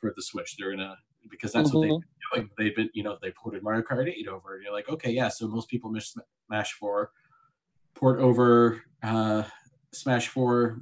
for 0.00 0.12
the 0.14 0.22
Switch. 0.22 0.56
They're 0.56 0.70
gonna 0.70 0.96
because 1.30 1.52
that's 1.52 1.72
what 1.72 1.82
they've 1.82 1.90
been 1.90 2.02
doing. 2.34 2.50
They've 2.58 2.76
been, 2.76 2.90
you 2.94 3.02
know, 3.02 3.18
they 3.20 3.30
ported 3.30 3.62
Mario 3.62 3.82
Kart 3.82 4.08
8 4.08 4.28
over. 4.28 4.54
And 4.54 4.64
you're 4.64 4.72
like, 4.72 4.88
okay, 4.88 5.10
yeah. 5.10 5.28
So 5.28 5.48
most 5.48 5.68
people 5.68 5.90
miss 5.90 6.16
Smash 6.46 6.72
4, 6.72 7.10
port 7.94 8.20
over 8.20 8.82
uh, 9.02 9.44
Smash 9.92 10.28
4, 10.28 10.80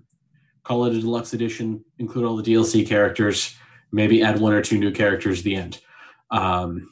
call 0.64 0.84
it 0.86 0.94
a 0.94 1.00
deluxe 1.00 1.34
edition, 1.34 1.84
include 1.98 2.24
all 2.24 2.36
the 2.36 2.54
DLC 2.54 2.86
characters, 2.86 3.56
maybe 3.92 4.22
add 4.22 4.40
one 4.40 4.52
or 4.52 4.62
two 4.62 4.78
new 4.78 4.90
characters 4.90 5.38
at 5.38 5.44
the 5.44 5.56
end. 5.56 5.80
Um, 6.30 6.90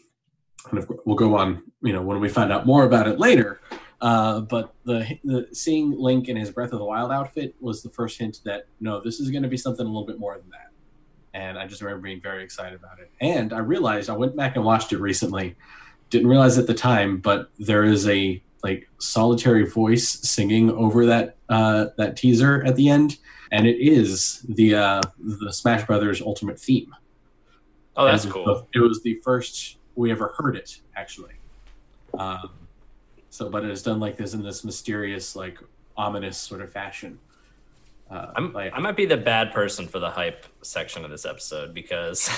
and 0.71 0.79
of 0.79 0.87
course, 0.87 1.01
we'll 1.05 1.17
go 1.17 1.37
on, 1.37 1.63
you 1.83 1.93
know, 1.93 2.03
when 2.03 2.21
we 2.21 2.29
find 2.29 2.53
out 2.53 2.67
more 2.67 2.85
about 2.85 3.07
it 3.09 3.19
later. 3.19 3.61
Uh, 4.01 4.41
but 4.41 4.75
the, 4.85 5.19
the 5.25 5.49
seeing 5.53 5.93
Link 5.93 6.29
in 6.29 6.37
his 6.37 6.51
Breath 6.51 6.73
of 6.73 6.79
the 6.79 6.85
Wild 6.85 7.11
outfit 7.11 7.55
was 7.61 7.83
the 7.83 7.91
first 7.91 8.19
hint 8.19 8.41
that 8.45 8.67
no, 8.81 9.01
this 9.01 9.19
is 9.19 9.31
going 9.31 9.43
to 9.43 9.49
be 9.49 9.57
something 9.57 9.85
a 9.85 9.89
little 9.89 10.07
bit 10.07 10.19
more 10.19 10.37
than 10.37 10.51
that 10.51 10.74
and 11.35 11.59
I 11.59 11.67
just 11.67 11.83
remember 11.83 12.03
being 12.03 12.21
very 12.21 12.43
excited 12.43 12.79
about 12.79 13.01
it. 13.01 13.11
And 13.21 13.53
I 13.53 13.59
realized 13.59 14.09
I 14.09 14.17
went 14.17 14.37
back 14.37 14.57
and 14.57 14.65
watched 14.65 14.93
it 14.93 14.99
recently. 14.99 15.57
Didn't 16.09 16.29
realize 16.29 16.57
at 16.57 16.69
the 16.69 16.75
time, 16.75 17.19
but 17.19 17.51
there 17.59 17.83
is 17.85 18.09
a 18.09 18.41
like 18.63 18.89
solitary 18.99 19.67
voice 19.67 20.09
singing 20.09 20.71
over 20.71 21.05
that 21.07 21.37
uh, 21.49 21.87
that 21.99 22.17
teaser 22.17 22.65
at 22.65 22.77
the 22.77 22.89
end, 22.89 23.19
and 23.51 23.67
it 23.67 23.77
is 23.77 24.45
the 24.49 24.77
uh, 24.77 25.01
the 25.19 25.53
Smash 25.53 25.87
Brothers 25.87 26.23
Ultimate 26.23 26.59
theme. 26.59 26.95
Oh, 27.97 28.07
that's 28.07 28.25
cool. 28.25 28.67
It 28.73 28.79
was 28.79 29.03
the 29.03 29.21
first 29.25 29.79
we 29.97 30.11
ever 30.11 30.35
heard 30.39 30.57
it, 30.57 30.81
actually. 30.97 31.35
Um, 32.19 32.51
so, 33.31 33.49
but 33.51 33.65
it 33.65 33.71
is 33.71 33.83
done 33.83 33.99
like 33.99 34.17
this 34.17 34.35
in 34.35 34.43
this 34.43 34.65
mysterious, 34.65 35.35
like 35.35 35.59
ominous 35.97 36.39
sort 36.39 36.61
of 36.61 36.71
fashion. 36.71 37.19
Uh, 38.15 38.49
like- 38.53 38.73
I 38.75 38.79
might 38.79 38.97
be 38.97 39.07
the 39.07 39.17
bad 39.17 39.53
person 39.53 39.89
for 39.89 39.99
the 39.99 40.11
hype 40.11 40.47
section 40.63 41.05
of 41.05 41.11
this 41.11 41.27
episode 41.27 41.75
because 41.75 42.31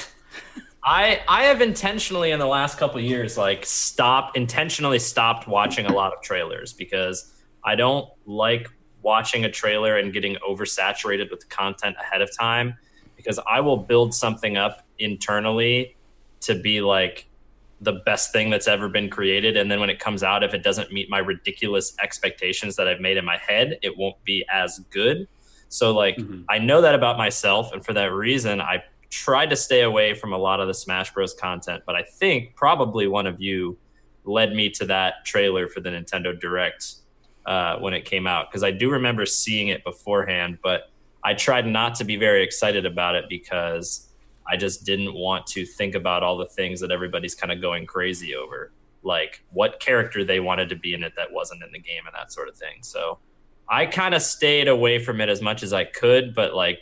I 0.85 1.21
I 1.29 1.45
have 1.45 1.61
intentionally 1.61 2.31
in 2.31 2.39
the 2.39 2.47
last 2.47 2.79
couple 2.79 2.99
years 3.01 3.37
like 3.37 3.67
stopped 3.67 4.37
intentionally 4.37 4.99
stopped 4.99 5.47
watching 5.47 5.85
a 5.85 5.93
lot 5.93 6.15
of 6.15 6.23
trailers 6.23 6.73
because 6.73 7.35
I 7.63 7.75
don't 7.75 8.09
like 8.25 8.71
watching 9.03 9.45
a 9.45 9.51
trailer 9.51 9.99
and 9.99 10.13
getting 10.13 10.37
oversaturated 10.49 11.31
with 11.31 11.41
the 11.41 11.47
content 11.47 11.97
ahead 12.01 12.23
of 12.23 12.31
time 12.37 12.77
because 13.15 13.39
I 13.47 13.61
will 13.61 13.77
build 13.77 14.15
something 14.15 14.57
up 14.57 14.87
internally 14.99 15.97
to 16.41 16.55
be 16.55 16.81
like 16.81 17.29
the 17.83 17.93
best 18.07 18.33
thing 18.33 18.49
that's 18.49 18.67
ever 18.67 18.89
been 18.89 19.11
created. 19.11 19.57
And 19.59 19.71
then 19.71 19.81
when 19.81 19.91
it 19.91 19.99
comes 19.99 20.23
out 20.23 20.43
if 20.43 20.55
it 20.55 20.63
doesn't 20.63 20.91
meet 20.91 21.11
my 21.11 21.19
ridiculous 21.19 21.95
expectations 22.03 22.77
that 22.77 22.89
I've 22.89 23.01
made 23.01 23.19
in 23.19 23.27
my 23.27 23.37
head 23.37 23.79
it 23.83 23.99
won't 23.99 24.23
be 24.25 24.43
as 24.51 24.79
good 24.91 25.29
so 25.69 25.93
like 25.93 26.17
Mhm. 26.17 26.45
I 26.49 26.59
know 26.59 26.81
that 26.81 26.95
about 26.95 27.17
myself, 27.19 27.73
and 27.73 27.85
for 27.85 27.93
that 27.95 28.13
reason, 28.13 28.61
I 28.61 28.83
tried 29.11 29.51
to 29.51 29.57
stay 29.57 29.83
away 29.83 30.15
from 30.15 30.33
a 30.33 30.39
lot 30.39 30.61
of 30.61 30.67
the 30.67 30.75
Smash 30.75 31.13
Bros. 31.13 31.33
content. 31.35 31.83
But 31.87 31.95
I 31.97 32.03
think 32.03 32.55
probably 32.57 33.07
one 33.07 33.27
of 33.27 33.41
you 33.41 33.79
led 34.25 34.53
me 34.53 34.69
to 34.71 34.85
that 34.87 35.25
trailer 35.25 35.69
for 35.69 35.81
the 35.81 35.91
Nintendo 35.91 36.39
Direct 36.39 36.95
uh, 37.47 37.77
when 37.79 37.95
it 37.95 38.05
came 38.05 38.27
out 38.27 38.51
because 38.51 38.65
I 38.65 38.73
do 38.73 38.91
remember 38.91 39.25
seeing 39.25 39.69
it 39.69 39.85
beforehand, 39.85 40.59
but 40.63 40.91
I 41.23 41.35
tried 41.35 41.67
not 41.67 41.95
to 41.97 42.05
be 42.05 42.17
very 42.17 42.43
excited 42.43 42.85
about 42.85 43.15
it 43.15 43.27
because 43.29 44.09
I 44.49 44.57
just 44.57 44.85
didn't 44.85 45.15
want 45.15 45.47
to 45.49 45.65
think 45.65 45.95
about 45.95 46.23
all 46.25 46.37
the 46.37 46.47
things 46.47 46.81
that 46.81 46.91
everybody's 46.91 47.35
kind 47.37 47.53
of 47.53 47.61
going 47.61 47.87
crazy 47.87 48.35
over, 48.35 48.73
like 49.05 49.43
what 49.53 49.79
character 49.79 50.25
they 50.25 50.41
wanted 50.41 50.69
to 50.71 50.77
be 50.77 50.95
in 50.95 51.05
it 51.05 51.15
that 51.17 51.33
wasn't 51.33 51.63
in 51.63 51.71
the 51.73 51.79
game 51.79 52.05
and 52.07 52.15
that 52.15 52.33
sort 52.33 52.49
of 52.49 52.57
thing. 52.57 52.79
So 52.83 53.19
I 53.69 53.87
kind 53.87 54.15
of 54.15 54.23
stayed 54.23 54.69
away 54.69 54.99
from 54.99 55.21
it 55.21 55.29
as 55.29 55.43
much 55.43 55.63
as 55.63 55.73
I 55.73 55.85
could, 55.85 56.35
but 56.35 56.55
like 56.55 56.81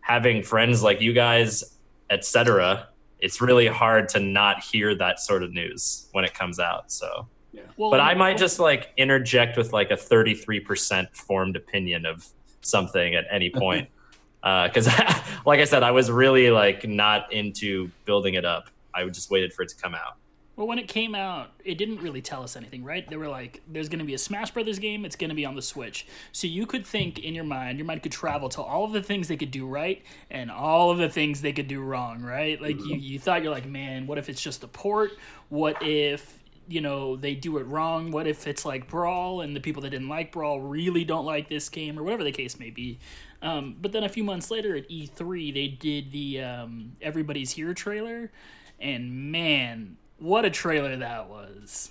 having 0.00 0.42
friends 0.42 0.82
like 0.82 1.00
you 1.00 1.12
guys, 1.12 1.78
etc., 2.10 2.88
it's 3.20 3.40
really 3.40 3.68
hard 3.68 4.08
to 4.10 4.20
not 4.20 4.62
hear 4.62 4.94
that 4.96 5.20
sort 5.20 5.42
of 5.42 5.52
news 5.52 6.08
when 6.12 6.24
it 6.24 6.34
comes 6.34 6.58
out. 6.58 6.90
So, 6.90 7.28
Well, 7.76 7.90
but 7.90 8.00
I 8.00 8.14
might 8.14 8.36
just 8.36 8.58
like 8.58 8.92
interject 8.96 9.56
with 9.56 9.72
like 9.72 9.92
a 9.92 9.96
33% 9.96 11.14
formed 11.14 11.54
opinion 11.54 12.04
of 12.04 12.26
something 12.62 13.14
at 13.14 13.24
any 13.30 13.50
point. 13.50 13.88
Uh, 14.42 14.66
because, 14.66 14.88
like 15.46 15.60
I 15.60 15.64
said, 15.64 15.84
I 15.84 15.92
was 15.92 16.10
really 16.10 16.50
like 16.50 16.84
not 16.84 17.32
into 17.32 17.92
building 18.04 18.34
it 18.34 18.44
up. 18.44 18.70
I 18.92 19.04
just 19.04 19.30
waited 19.30 19.52
for 19.52 19.62
it 19.62 19.68
to 19.68 19.76
come 19.76 19.94
out. 19.94 20.16
Well, 20.54 20.66
when 20.66 20.78
it 20.78 20.86
came 20.86 21.14
out, 21.14 21.52
it 21.64 21.78
didn't 21.78 22.02
really 22.02 22.20
tell 22.20 22.42
us 22.42 22.56
anything, 22.56 22.84
right? 22.84 23.08
They 23.08 23.16
were 23.16 23.28
like, 23.28 23.62
"There's 23.66 23.88
going 23.88 24.00
to 24.00 24.04
be 24.04 24.12
a 24.12 24.18
Smash 24.18 24.50
Brothers 24.50 24.78
game. 24.78 25.04
It's 25.06 25.16
going 25.16 25.30
to 25.30 25.36
be 25.36 25.46
on 25.46 25.56
the 25.56 25.62
Switch." 25.62 26.06
So 26.30 26.46
you 26.46 26.66
could 26.66 26.86
think 26.86 27.18
in 27.18 27.34
your 27.34 27.44
mind, 27.44 27.78
your 27.78 27.86
mind 27.86 28.02
could 28.02 28.12
travel 28.12 28.50
to 28.50 28.60
all 28.60 28.84
of 28.84 28.92
the 28.92 29.02
things 29.02 29.28
they 29.28 29.36
could 29.38 29.50
do 29.50 29.66
right 29.66 30.02
and 30.30 30.50
all 30.50 30.90
of 30.90 30.98
the 30.98 31.08
things 31.08 31.40
they 31.40 31.52
could 31.52 31.68
do 31.68 31.80
wrong, 31.80 32.22
right? 32.22 32.60
Like 32.60 32.78
you, 32.84 32.96
you 32.96 33.18
thought 33.18 33.42
you're 33.42 33.52
like, 33.52 33.66
"Man, 33.66 34.06
what 34.06 34.18
if 34.18 34.28
it's 34.28 34.42
just 34.42 34.62
a 34.62 34.68
port? 34.68 35.12
What 35.48 35.82
if 35.82 36.38
you 36.68 36.82
know 36.82 37.16
they 37.16 37.34
do 37.34 37.56
it 37.56 37.64
wrong? 37.66 38.10
What 38.10 38.26
if 38.26 38.46
it's 38.46 38.66
like 38.66 38.88
Brawl 38.88 39.40
and 39.40 39.56
the 39.56 39.60
people 39.60 39.80
that 39.82 39.90
didn't 39.90 40.08
like 40.08 40.32
Brawl 40.32 40.60
really 40.60 41.04
don't 41.04 41.24
like 41.24 41.48
this 41.48 41.70
game, 41.70 41.98
or 41.98 42.02
whatever 42.02 42.24
the 42.24 42.32
case 42.32 42.58
may 42.58 42.70
be?" 42.70 42.98
Um, 43.40 43.76
but 43.80 43.92
then 43.92 44.04
a 44.04 44.08
few 44.08 44.22
months 44.22 44.50
later 44.50 44.76
at 44.76 44.88
E3, 44.90 45.52
they 45.54 45.68
did 45.68 46.12
the 46.12 46.42
um, 46.42 46.92
Everybody's 47.00 47.52
Here 47.52 47.72
trailer, 47.72 48.30
and 48.78 49.32
man, 49.32 49.96
what 50.22 50.44
a 50.44 50.50
trailer 50.50 50.96
that 50.96 51.28
was! 51.28 51.90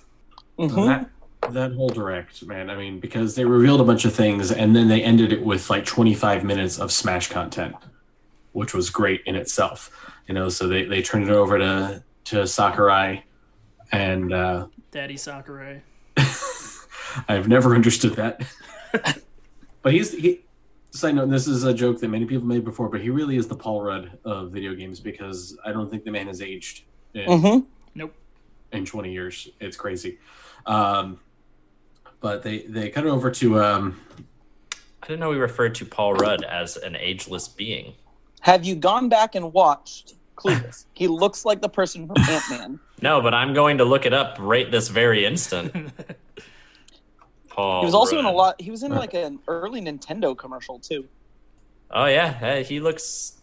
Mhm. 0.58 0.86
That 0.86 1.52
that 1.52 1.72
whole 1.72 1.88
direct, 1.88 2.44
man. 2.46 2.70
I 2.70 2.76
mean, 2.76 3.00
because 3.00 3.34
they 3.34 3.44
revealed 3.44 3.80
a 3.80 3.84
bunch 3.84 4.04
of 4.04 4.14
things 4.14 4.52
and 4.52 4.76
then 4.76 4.86
they 4.88 5.02
ended 5.02 5.32
it 5.32 5.42
with 5.44 5.68
like 5.70 5.84
25 5.84 6.44
minutes 6.44 6.78
of 6.78 6.92
Smash 6.92 7.28
content, 7.28 7.74
which 8.52 8.72
was 8.74 8.90
great 8.90 9.22
in 9.26 9.34
itself. 9.34 9.90
You 10.28 10.34
know, 10.34 10.48
so 10.48 10.68
they, 10.68 10.84
they 10.84 11.02
turned 11.02 11.28
it 11.28 11.32
over 11.32 11.58
to 11.58 12.02
to 12.26 12.46
Sakurai, 12.46 13.24
and 13.90 14.32
uh, 14.32 14.66
Daddy 14.92 15.16
Sakurai. 15.16 15.82
I've 17.28 17.48
never 17.48 17.74
understood 17.74 18.14
that. 18.14 18.42
but 19.82 19.92
he's 19.92 20.12
he. 20.12 20.40
Side 20.92 21.14
note: 21.14 21.30
This 21.30 21.48
is 21.48 21.64
a 21.64 21.72
joke 21.74 21.98
that 22.00 22.08
many 22.08 22.26
people 22.26 22.46
made 22.46 22.64
before, 22.64 22.88
but 22.88 23.00
he 23.00 23.08
really 23.10 23.36
is 23.36 23.48
the 23.48 23.56
Paul 23.56 23.82
Rudd 23.82 24.18
of 24.24 24.50
video 24.52 24.74
games 24.74 25.00
because 25.00 25.56
I 25.64 25.72
don't 25.72 25.90
think 25.90 26.04
the 26.04 26.10
man 26.10 26.26
has 26.28 26.40
aged 26.42 26.84
in, 27.14 27.26
Mhm. 27.26 27.64
Nope. 28.72 28.80
in 28.80 28.86
20 28.86 29.12
years. 29.12 29.48
It's 29.60 29.76
crazy. 29.76 30.18
Um, 30.66 31.20
but 32.20 32.42
they 32.42 32.60
they 32.60 32.88
cut 32.90 33.04
it 33.04 33.10
over 33.10 33.30
to 33.32 33.60
um, 33.60 34.00
I 35.02 35.06
didn't 35.06 35.20
know 35.20 35.30
we 35.30 35.36
referred 35.36 35.74
to 35.76 35.84
Paul 35.84 36.14
Rudd 36.14 36.44
as 36.44 36.76
an 36.76 36.96
ageless 36.96 37.48
being. 37.48 37.94
Have 38.40 38.64
you 38.64 38.74
gone 38.76 39.08
back 39.08 39.34
and 39.34 39.52
watched 39.52 40.14
Clueless? 40.36 40.84
he 40.94 41.08
looks 41.08 41.44
like 41.44 41.60
the 41.60 41.68
person 41.68 42.06
from 42.06 42.18
Ant 42.18 42.44
Man. 42.50 42.80
No, 43.02 43.20
but 43.20 43.34
I'm 43.34 43.52
going 43.52 43.78
to 43.78 43.84
look 43.84 44.06
it 44.06 44.14
up 44.14 44.36
right 44.38 44.70
this 44.70 44.86
very 44.86 45.26
instant. 45.26 45.74
Paul. 47.48 47.80
He 47.80 47.86
was 47.86 47.94
also 47.94 48.16
in 48.16 48.24
a 48.24 48.30
lot. 48.30 48.60
He 48.60 48.70
was 48.70 48.84
in 48.84 48.92
like 48.92 49.12
an 49.12 49.40
early 49.48 49.80
Nintendo 49.80 50.38
commercial 50.38 50.78
too. 50.78 51.08
Oh 51.90 52.06
yeah, 52.06 52.32
hey, 52.32 52.62
he 52.62 52.78
looks 52.78 53.40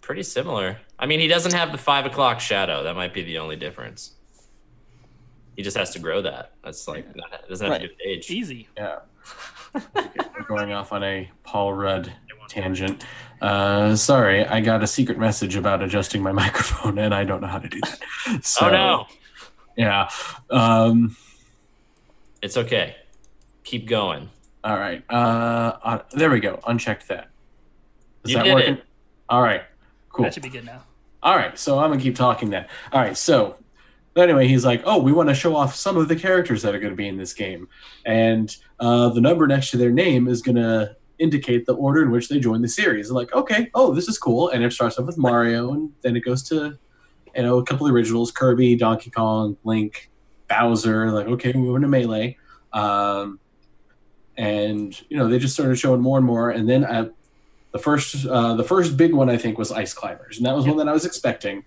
pretty 0.00 0.24
similar. 0.24 0.78
I 0.98 1.06
mean, 1.06 1.20
he 1.20 1.28
doesn't 1.28 1.54
have 1.54 1.70
the 1.70 1.78
five 1.78 2.04
o'clock 2.04 2.40
shadow. 2.40 2.82
That 2.82 2.96
might 2.96 3.14
be 3.14 3.22
the 3.22 3.38
only 3.38 3.54
difference. 3.54 4.15
He 5.56 5.62
just 5.62 5.76
has 5.76 5.90
to 5.90 5.98
grow 5.98 6.20
that. 6.22 6.52
That's 6.62 6.86
like 6.86 7.14
not, 7.16 7.32
it 7.32 7.48
doesn't 7.48 7.66
have 7.66 7.80
to 7.80 7.86
do 7.88 7.92
with 7.94 8.00
age. 8.06 8.30
Easy. 8.30 8.68
yeah. 8.76 8.98
We're 9.74 10.44
going 10.48 10.72
off 10.72 10.92
on 10.92 11.02
a 11.02 11.30
Paul 11.44 11.72
Rudd 11.72 12.12
tangent. 12.48 13.04
Uh, 13.40 13.96
sorry, 13.96 14.46
I 14.46 14.60
got 14.60 14.82
a 14.82 14.86
secret 14.86 15.18
message 15.18 15.56
about 15.56 15.82
adjusting 15.82 16.22
my 16.22 16.32
microphone, 16.44 16.98
and 16.98 17.14
I 17.14 17.24
don't 17.24 17.40
know 17.40 17.46
how 17.48 17.58
to 17.58 17.68
do 17.68 17.80
that. 17.80 18.00
So, 18.44 18.66
oh 18.66 18.70
no, 18.70 19.06
Yeah. 19.76 20.08
Um, 20.50 21.16
it's 22.42 22.56
okay. 22.56 22.96
Keep 23.64 23.86
going. 23.88 24.28
all 24.64 24.76
right. 24.78 25.02
Uh, 25.10 25.76
uh, 25.82 25.98
there 26.12 26.30
we 26.30 26.40
go. 26.40 26.60
Unchecked 26.66 27.08
that. 27.08 27.28
Is 28.24 28.30
You 28.32 28.36
that 28.38 28.44
did 28.44 28.54
working? 28.54 28.74
it. 28.74 28.84
All 29.28 29.42
right. 29.42 29.62
Cool. 30.10 30.24
That 30.24 30.34
should 30.34 30.42
be 30.42 30.48
good 30.48 30.64
now. 30.66 30.82
All 31.22 31.34
right, 31.36 31.58
so 31.58 31.78
I'm 31.80 31.90
gonna 31.90 32.00
keep 32.00 32.14
talking 32.14 32.50
then. 32.50 32.66
All 32.92 33.00
right, 33.00 33.16
so 33.16 33.56
anyway, 34.22 34.48
he's 34.48 34.64
like, 34.64 34.82
"Oh, 34.84 34.98
we 34.98 35.12
want 35.12 35.28
to 35.28 35.34
show 35.34 35.54
off 35.54 35.74
some 35.74 35.96
of 35.96 36.08
the 36.08 36.16
characters 36.16 36.62
that 36.62 36.74
are 36.74 36.78
going 36.78 36.92
to 36.92 36.96
be 36.96 37.06
in 37.06 37.18
this 37.18 37.34
game, 37.34 37.68
and 38.04 38.54
uh, 38.80 39.10
the 39.10 39.20
number 39.20 39.46
next 39.46 39.70
to 39.70 39.76
their 39.76 39.90
name 39.90 40.26
is 40.26 40.42
going 40.42 40.56
to 40.56 40.96
indicate 41.18 41.66
the 41.66 41.74
order 41.74 42.02
in 42.02 42.10
which 42.10 42.28
they 42.28 42.40
join 42.40 42.62
the 42.62 42.68
series." 42.68 43.10
Like, 43.10 43.32
okay, 43.34 43.70
oh, 43.74 43.94
this 43.94 44.08
is 44.08 44.18
cool, 44.18 44.48
and 44.48 44.64
it 44.64 44.72
starts 44.72 44.98
off 44.98 45.06
with 45.06 45.18
Mario, 45.18 45.72
and 45.72 45.92
then 46.00 46.16
it 46.16 46.20
goes 46.20 46.42
to, 46.44 46.78
you 47.34 47.42
know, 47.42 47.58
a 47.58 47.64
couple 47.64 47.86
of 47.86 47.92
originals: 47.92 48.30
Kirby, 48.30 48.76
Donkey 48.76 49.10
Kong, 49.10 49.56
Link, 49.64 50.10
Bowser. 50.48 51.10
Like, 51.10 51.26
okay, 51.26 51.52
we're 51.54 51.60
moving 51.60 51.82
to 51.82 51.88
Melee, 51.88 52.38
um, 52.72 53.38
and 54.36 54.98
you 55.10 55.18
know, 55.18 55.28
they 55.28 55.38
just 55.38 55.54
started 55.54 55.76
showing 55.76 56.00
more 56.00 56.16
and 56.16 56.26
more, 56.26 56.50
and 56.50 56.66
then 56.66 56.86
I, 56.86 57.08
the 57.72 57.78
first 57.78 58.26
uh, 58.26 58.54
the 58.54 58.64
first 58.64 58.96
big 58.96 59.12
one 59.12 59.28
I 59.28 59.36
think 59.36 59.58
was 59.58 59.70
Ice 59.70 59.92
Climbers, 59.92 60.38
and 60.38 60.46
that 60.46 60.56
was 60.56 60.66
one 60.66 60.78
that 60.78 60.88
I 60.88 60.92
was 60.92 61.04
expecting 61.04 61.64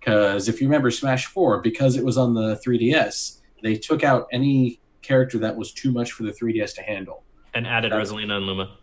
because 0.00 0.48
if 0.48 0.60
you 0.60 0.66
remember 0.66 0.90
Smash 0.90 1.26
Four, 1.26 1.60
because 1.60 1.96
it 1.96 2.04
was 2.04 2.16
on 2.16 2.34
the 2.34 2.56
3DS, 2.66 3.38
they 3.62 3.76
took 3.76 4.02
out 4.02 4.26
any 4.32 4.80
character 5.02 5.38
that 5.38 5.56
was 5.56 5.72
too 5.72 5.92
much 5.92 6.12
for 6.12 6.22
the 6.22 6.32
3DS 6.32 6.74
to 6.76 6.82
handle. 6.82 7.22
And 7.54 7.66
added 7.66 7.92
That's- 7.92 8.10
Rosalina 8.10 8.36
and 8.38 8.46
Luma. 8.46 8.76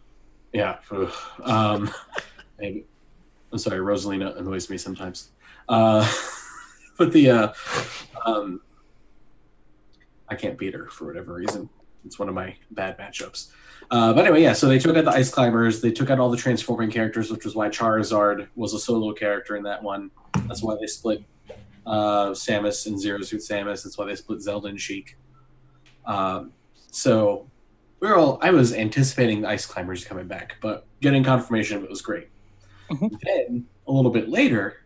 Yeah, 0.53 0.77
um, 1.43 1.91
maybe. 2.59 2.85
I'm 3.51 3.57
sorry, 3.57 3.79
Rosalina 3.79 4.37
annoys 4.37 4.69
me 4.69 4.77
sometimes. 4.77 5.31
Uh, 5.67 6.09
but 6.97 7.11
the 7.11 7.29
uh, 7.29 7.53
um, 8.25 8.61
I 10.29 10.35
can't 10.35 10.57
beat 10.57 10.73
her 10.73 10.87
for 10.89 11.05
whatever 11.05 11.33
reason. 11.33 11.69
It's 12.05 12.17
one 12.17 12.29
of 12.29 12.35
my 12.35 12.55
bad 12.71 12.97
matchups. 12.97 13.49
Uh, 13.91 14.13
but 14.13 14.25
anyway, 14.25 14.41
yeah. 14.41 14.53
So 14.53 14.67
they 14.67 14.79
took 14.79 14.95
out 14.95 15.05
the 15.05 15.11
ice 15.11 15.29
climbers. 15.29 15.81
They 15.81 15.91
took 15.91 16.09
out 16.09 16.19
all 16.19 16.29
the 16.29 16.37
transforming 16.37 16.91
characters, 16.91 17.31
which 17.31 17.45
was 17.45 17.55
why 17.55 17.69
Charizard 17.69 18.47
was 18.55 18.73
a 18.73 18.79
solo 18.79 19.13
character 19.13 19.55
in 19.55 19.63
that 19.63 19.83
one. 19.83 20.11
That's 20.47 20.63
why 20.63 20.75
they 20.79 20.87
split 20.87 21.23
uh, 21.85 22.29
Samus 22.31 22.85
and 22.87 22.99
Zero 22.99 23.21
Suit 23.21 23.41
Samus. 23.41 23.83
That's 23.83 23.97
why 23.97 24.05
they 24.05 24.15
split 24.15 24.41
Zelda 24.41 24.67
and 24.67 24.79
Sheik. 24.79 25.17
Um, 26.05 26.53
so 26.91 27.47
we 27.99 28.07
are 28.07 28.15
all. 28.15 28.39
I 28.41 28.51
was 28.51 28.73
anticipating 28.73 29.41
the 29.41 29.49
ice 29.49 29.65
climbers 29.65 30.05
coming 30.05 30.27
back, 30.27 30.57
but 30.61 30.85
getting 31.01 31.23
confirmation 31.23 31.77
of 31.77 31.83
it 31.83 31.89
was 31.89 32.01
great. 32.01 32.29
Mhm. 32.89 33.19
Then 33.21 33.65
a 33.87 33.91
little 33.91 34.11
bit 34.11 34.29
later, 34.29 34.83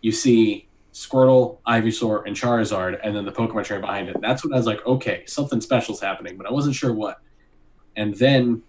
you 0.00 0.12
see 0.12 0.68
Squirtle, 0.92 1.58
Ivysaur, 1.66 2.26
and 2.26 2.36
Charizard, 2.36 2.98
and 3.02 3.14
then 3.14 3.24
the 3.24 3.32
Pokemon 3.32 3.64
trainer 3.64 3.80
behind 3.80 4.08
it. 4.08 4.20
That's 4.20 4.44
when 4.44 4.52
I 4.52 4.56
was 4.56 4.66
like, 4.66 4.84
okay, 4.86 5.24
something 5.26 5.60
special's 5.60 6.00
happening, 6.00 6.36
but 6.36 6.46
I 6.46 6.52
wasn't 6.52 6.74
sure 6.74 6.92
what. 6.92 7.20
And 7.96 8.14
then 8.16 8.62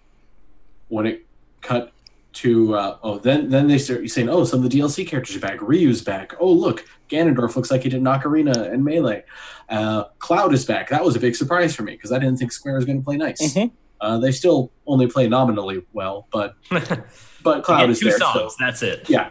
when 0.88 1.06
it 1.06 1.26
cut 1.60 1.92
to 2.34 2.74
uh, 2.74 2.96
oh, 3.02 3.18
then 3.18 3.48
then 3.50 3.68
they 3.68 3.78
start 3.78 4.08
saying, 4.08 4.28
oh, 4.28 4.44
some 4.44 4.64
of 4.64 4.70
the 4.70 4.78
DLC 4.78 5.06
characters 5.06 5.36
are 5.36 5.40
back. 5.40 5.60
Ryu's 5.60 6.02
back. 6.02 6.34
Oh, 6.40 6.50
look, 6.52 6.84
Ganondorf 7.10 7.56
looks 7.56 7.70
like 7.70 7.82
he 7.82 7.88
did 7.90 7.98
in 7.98 8.04
Ocarina 8.04 8.72
and 8.72 8.84
Melee. 8.84 9.24
Uh, 9.68 10.04
Cloud 10.18 10.52
is 10.54 10.64
back. 10.64 10.88
That 10.88 11.04
was 11.04 11.14
a 11.16 11.20
big 11.20 11.36
surprise 11.36 11.74
for 11.76 11.82
me 11.82 11.92
because 11.92 12.10
I 12.12 12.18
didn't 12.18 12.38
think 12.38 12.52
Square 12.52 12.76
was 12.76 12.84
going 12.84 12.98
to 12.98 13.04
play 13.04 13.16
nice. 13.16 13.40
Mhm. 13.54 13.70
Uh, 14.00 14.18
they 14.18 14.32
still 14.32 14.72
only 14.86 15.06
play 15.06 15.28
nominally 15.28 15.84
well, 15.92 16.26
but 16.32 16.56
but 16.70 17.56
You 17.58 17.62
Cloud 17.62 17.80
get 17.80 17.90
is 17.90 18.00
two 18.00 18.08
there. 18.08 18.18
songs. 18.18 18.52
So, 18.52 18.56
That's 18.58 18.82
it. 18.82 19.08
yeah, 19.08 19.30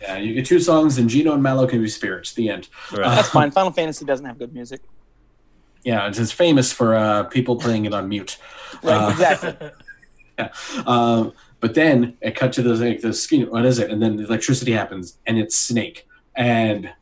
yeah, 0.00 0.16
you 0.16 0.34
get 0.34 0.46
two 0.46 0.58
songs, 0.60 0.98
and 0.98 1.08
Geno 1.08 1.34
and 1.34 1.42
Mallow 1.42 1.66
can 1.66 1.80
be 1.82 1.88
spirits. 1.88 2.32
The 2.34 2.48
end. 2.48 2.68
Right. 2.90 3.14
That's 3.14 3.28
fine. 3.28 3.50
Final 3.50 3.70
Fantasy 3.72 4.04
doesn't 4.04 4.24
have 4.26 4.38
good 4.38 4.52
music. 4.54 4.80
Yeah, 5.84 6.08
it's, 6.08 6.18
it's 6.18 6.32
famous 6.32 6.72
for 6.72 6.94
uh, 6.96 7.24
people 7.24 7.56
playing 7.56 7.84
it 7.84 7.94
on 7.94 8.08
mute. 8.08 8.38
Right, 8.82 8.96
Uh, 8.96 9.10
exactly. 9.10 9.70
Um, 10.86 11.32
but 11.60 11.74
then 11.74 12.16
it 12.20 12.36
cut 12.36 12.52
to 12.54 12.62
the 12.62 12.74
like 12.74 13.00
the 13.00 13.12
skin. 13.12 13.50
What 13.50 13.64
is 13.66 13.78
it? 13.78 13.90
And 13.90 14.02
then 14.02 14.16
the 14.16 14.24
electricity 14.24 14.72
happens, 14.72 15.18
and 15.26 15.38
it's 15.38 15.58
Snake. 15.58 16.06
And 16.36 16.92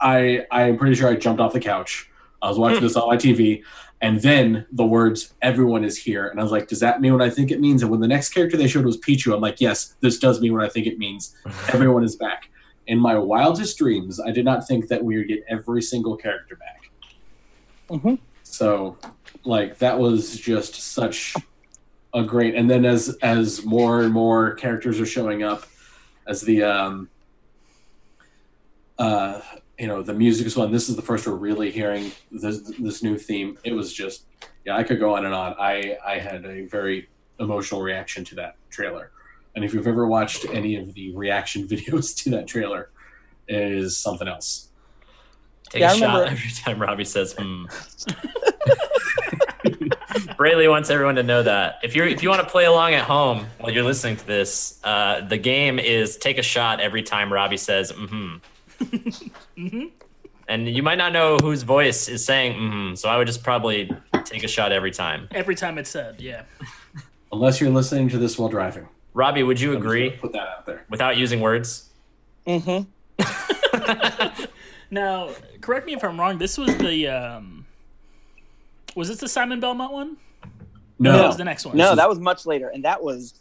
I 0.00 0.46
I 0.50 0.62
am 0.62 0.78
pretty 0.78 0.94
sure 0.94 1.08
I 1.08 1.16
jumped 1.16 1.40
off 1.40 1.52
the 1.52 1.60
couch. 1.60 2.08
I 2.42 2.48
was 2.48 2.58
watching 2.58 2.80
this 2.80 2.96
on 2.96 3.06
my 3.08 3.16
TV, 3.16 3.62
and 4.00 4.20
then 4.22 4.66
the 4.72 4.86
words 4.86 5.34
"Everyone 5.42 5.84
is 5.84 5.96
here," 5.98 6.28
and 6.28 6.40
I 6.40 6.42
was 6.42 6.52
like, 6.52 6.68
"Does 6.68 6.80
that 6.80 7.00
mean 7.00 7.12
what 7.12 7.22
I 7.22 7.28
think 7.28 7.50
it 7.50 7.60
means?" 7.60 7.82
And 7.82 7.90
when 7.90 8.00
the 8.00 8.08
next 8.08 8.30
character 8.30 8.56
they 8.56 8.66
showed 8.66 8.84
was 8.86 8.98
Pichu, 8.98 9.34
I'm 9.34 9.40
like, 9.40 9.60
"Yes, 9.60 9.94
this 10.00 10.18
does 10.18 10.40
mean 10.40 10.54
what 10.54 10.64
I 10.64 10.68
think 10.68 10.86
it 10.86 10.98
means. 10.98 11.36
Everyone 11.72 12.02
is 12.02 12.16
back." 12.16 12.48
In 12.86 12.98
my 12.98 13.16
wildest 13.18 13.76
dreams, 13.78 14.18
I 14.18 14.30
did 14.30 14.44
not 14.44 14.66
think 14.66 14.88
that 14.88 15.04
we 15.04 15.18
would 15.18 15.28
get 15.28 15.44
every 15.48 15.82
single 15.82 16.16
character 16.16 16.56
back. 16.56 16.90
Mhm. 17.90 18.18
So, 18.42 18.96
like, 19.44 19.78
that 19.78 19.98
was 19.98 20.36
just 20.36 20.74
such 20.74 21.36
a 22.14 22.22
great. 22.22 22.54
And 22.54 22.68
then 22.70 22.84
as 22.84 23.16
as 23.22 23.64
more 23.64 24.02
and 24.02 24.12
more 24.12 24.54
characters 24.54 25.00
are 25.00 25.06
showing 25.06 25.42
up, 25.42 25.64
as 26.26 26.40
the 26.42 26.62
um, 26.62 27.08
uh, 28.98 29.40
you 29.78 29.86
know, 29.86 30.02
the 30.02 30.14
music 30.14 30.46
is 30.46 30.56
one. 30.56 30.70
This 30.70 30.88
is 30.88 30.96
the 30.96 31.02
first 31.02 31.26
we're 31.26 31.34
really 31.34 31.70
hearing 31.70 32.12
this 32.30 32.60
this 32.78 33.02
new 33.02 33.16
theme. 33.16 33.58
It 33.64 33.72
was 33.72 33.92
just, 33.92 34.24
yeah, 34.64 34.76
I 34.76 34.82
could 34.82 35.00
go 35.00 35.14
on 35.16 35.24
and 35.24 35.34
on. 35.34 35.54
I 35.58 35.96
I 36.06 36.18
had 36.18 36.44
a 36.44 36.66
very 36.66 37.08
emotional 37.38 37.80
reaction 37.80 38.24
to 38.26 38.34
that 38.36 38.56
trailer, 38.70 39.10
and 39.56 39.64
if 39.64 39.72
you've 39.72 39.86
ever 39.86 40.06
watched 40.06 40.44
any 40.50 40.76
of 40.76 40.92
the 40.94 41.14
reaction 41.16 41.66
videos 41.68 42.14
to 42.24 42.30
that 42.30 42.46
trailer, 42.46 42.90
it 43.48 43.72
is 43.72 43.96
something 43.96 44.28
else. 44.28 44.68
Take 45.70 45.80
Yeah, 45.80 45.92
a 45.92 45.94
I 45.94 45.96
shot 45.98 46.06
remember- 46.18 46.30
every 46.32 46.50
time 46.50 46.82
Robbie 46.82 47.04
says 47.04 47.34
hmm. 47.38 47.64
Brayley 50.40 50.68
wants 50.68 50.88
everyone 50.88 51.16
to 51.16 51.22
know 51.22 51.42
that. 51.42 51.80
If 51.82 51.94
you're 51.94 52.06
if 52.06 52.22
you 52.22 52.30
want 52.30 52.40
to 52.40 52.48
play 52.48 52.64
along 52.64 52.94
at 52.94 53.04
home 53.04 53.46
while 53.58 53.70
you're 53.70 53.84
listening 53.84 54.16
to 54.16 54.26
this, 54.26 54.80
uh, 54.84 55.20
the 55.20 55.36
game 55.36 55.78
is 55.78 56.16
take 56.16 56.38
a 56.38 56.42
shot 56.42 56.80
every 56.80 57.02
time 57.02 57.30
Robbie 57.30 57.58
says 57.58 57.92
mm-hmm. 57.92 58.36
Mm-hmm. 59.58 59.84
And 60.48 60.66
you 60.66 60.82
might 60.82 60.96
not 60.96 61.12
know 61.12 61.36
whose 61.42 61.62
voice 61.62 62.08
is 62.08 62.24
saying 62.24 62.54
mm-hmm, 62.54 62.94
so 62.94 63.10
I 63.10 63.18
would 63.18 63.26
just 63.26 63.44
probably 63.44 63.94
take 64.24 64.42
a 64.42 64.48
shot 64.48 64.72
every 64.72 64.90
time. 64.90 65.28
Every 65.32 65.54
time 65.54 65.76
it's 65.76 65.90
said, 65.90 66.22
yeah. 66.22 66.44
Unless 67.32 67.60
you're 67.60 67.68
listening 67.68 68.08
to 68.08 68.16
this 68.16 68.38
while 68.38 68.48
driving. 68.48 68.88
Robbie, 69.12 69.42
would 69.42 69.60
you 69.60 69.72
I'm 69.72 69.76
just 69.76 69.84
agree 69.84 70.10
Put 70.12 70.32
that 70.32 70.48
out 70.48 70.64
there. 70.64 70.86
without 70.88 71.18
using 71.18 71.40
words? 71.40 71.90
Mm-hmm. 72.46 72.88
Now, 74.90 75.30
correct 75.60 75.86
me 75.86 75.92
if 75.92 76.02
I'm 76.02 76.18
wrong. 76.18 76.38
This 76.38 76.58
was 76.58 76.76
the 76.78 77.06
um, 77.08 77.66
was 78.96 79.08
this 79.08 79.18
the 79.18 79.28
Simon 79.28 79.60
Belmont 79.60 79.92
one? 79.92 80.16
No, 81.00 81.12
that 81.16 81.26
was 81.26 81.36
the 81.36 81.44
next 81.44 81.64
one. 81.66 81.76
No, 81.76 81.94
that 81.96 82.08
was 82.08 82.18
much 82.20 82.46
later, 82.46 82.68
and 82.68 82.84
that 82.84 83.02
was 83.02 83.34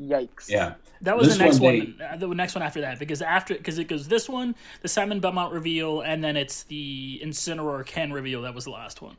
yikes. 0.00 0.48
yeah, 0.48 0.74
That 1.02 1.16
was 1.16 1.28
This 1.28 1.36
the 1.38 1.44
next 1.44 1.58
one 1.60 1.78
one. 1.78 2.02
uh, 2.12 2.16
the 2.16 2.28
next 2.28 2.54
one 2.54 2.62
after 2.62 2.80
that, 2.82 2.98
because 2.98 3.22
after 3.22 3.54
because 3.54 3.78
it 3.78 3.84
goes 3.88 4.06
this 4.06 4.28
one, 4.28 4.54
the 4.82 4.88
Simon 4.88 5.18
Belmont 5.20 5.52
reveal, 5.52 6.02
and 6.02 6.22
then 6.22 6.36
it's 6.36 6.62
the 6.64 7.20
Incineroar 7.24 7.84
Ken 7.86 8.12
reveal. 8.12 8.42
That 8.42 8.54
was 8.54 8.64
the 8.64 8.70
last 8.70 9.02
one. 9.02 9.16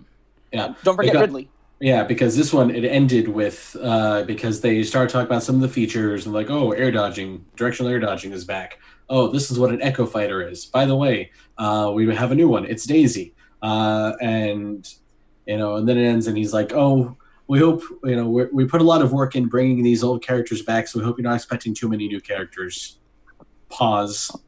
yeah. 0.54 0.74
Don't 0.84 0.96
forget 0.96 1.14
got- 1.14 1.22
Ridley. 1.22 1.50
Yeah, 1.84 2.04
because 2.04 2.38
this 2.38 2.54
one 2.54 2.70
it 2.70 2.86
ended 2.86 3.28
with 3.28 3.76
uh, 3.82 4.22
because 4.24 4.62
they 4.62 4.84
start 4.84 5.10
talking 5.10 5.26
about 5.26 5.42
some 5.42 5.56
of 5.56 5.62
the 5.62 5.68
features 5.68 6.28
and 6.28 6.36
like, 6.36 6.52
oh, 6.52 6.72
air 6.74 6.92
dodging, 6.92 7.44
directional 7.56 7.92
air 7.92 8.00
dodging 8.00 8.32
is 8.34 8.46
back. 8.46 8.78
Oh, 9.10 9.28
this 9.30 9.50
is 9.50 9.58
what 9.58 9.72
an 9.72 9.82
Echo 9.82 10.06
Fighter 10.06 10.48
is. 10.48 10.64
By 10.68 10.86
the 10.86 10.96
way, 10.96 11.32
uh, 11.58 11.92
we 11.92 12.14
have 12.16 12.32
a 12.32 12.36
new 12.36 12.48
one. 12.48 12.66
It's 12.66 12.86
Daisy, 12.86 13.34
uh, 13.64 14.14
and 14.22 14.88
you 15.48 15.58
know, 15.58 15.78
and 15.78 15.90
then 15.90 15.98
it 15.98 16.06
ends, 16.06 16.28
and 16.28 16.38
he's 16.38 16.54
like, 16.54 16.72
oh, 16.74 17.18
we 17.52 17.60
hope 17.60 17.84
you 18.06 18.16
know 18.16 18.30
we 18.30 18.46
we 18.54 18.64
put 18.64 18.80
a 18.80 18.84
lot 18.86 19.02
of 19.02 19.12
work 19.12 19.36
in 19.36 19.46
bringing 19.50 19.84
these 19.84 20.06
old 20.06 20.24
characters 20.24 20.62
back, 20.62 20.88
so 20.88 21.00
we 21.00 21.04
hope 21.04 21.18
you're 21.18 21.28
not 21.30 21.36
expecting 21.36 21.74
too 21.74 21.90
many 21.90 22.08
new 22.08 22.22
characters. 22.22 22.98
Pause. 23.68 24.40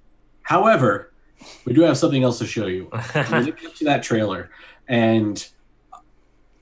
However, 0.44 1.12
we 1.66 1.74
do 1.74 1.82
have 1.82 1.98
something 1.98 2.24
else 2.24 2.40
to 2.40 2.48
show 2.48 2.68
you. 2.68 2.90
we 3.16 3.52
get 3.52 3.76
to 3.76 3.84
that 3.84 4.04
trailer 4.04 4.52
and 4.88 5.46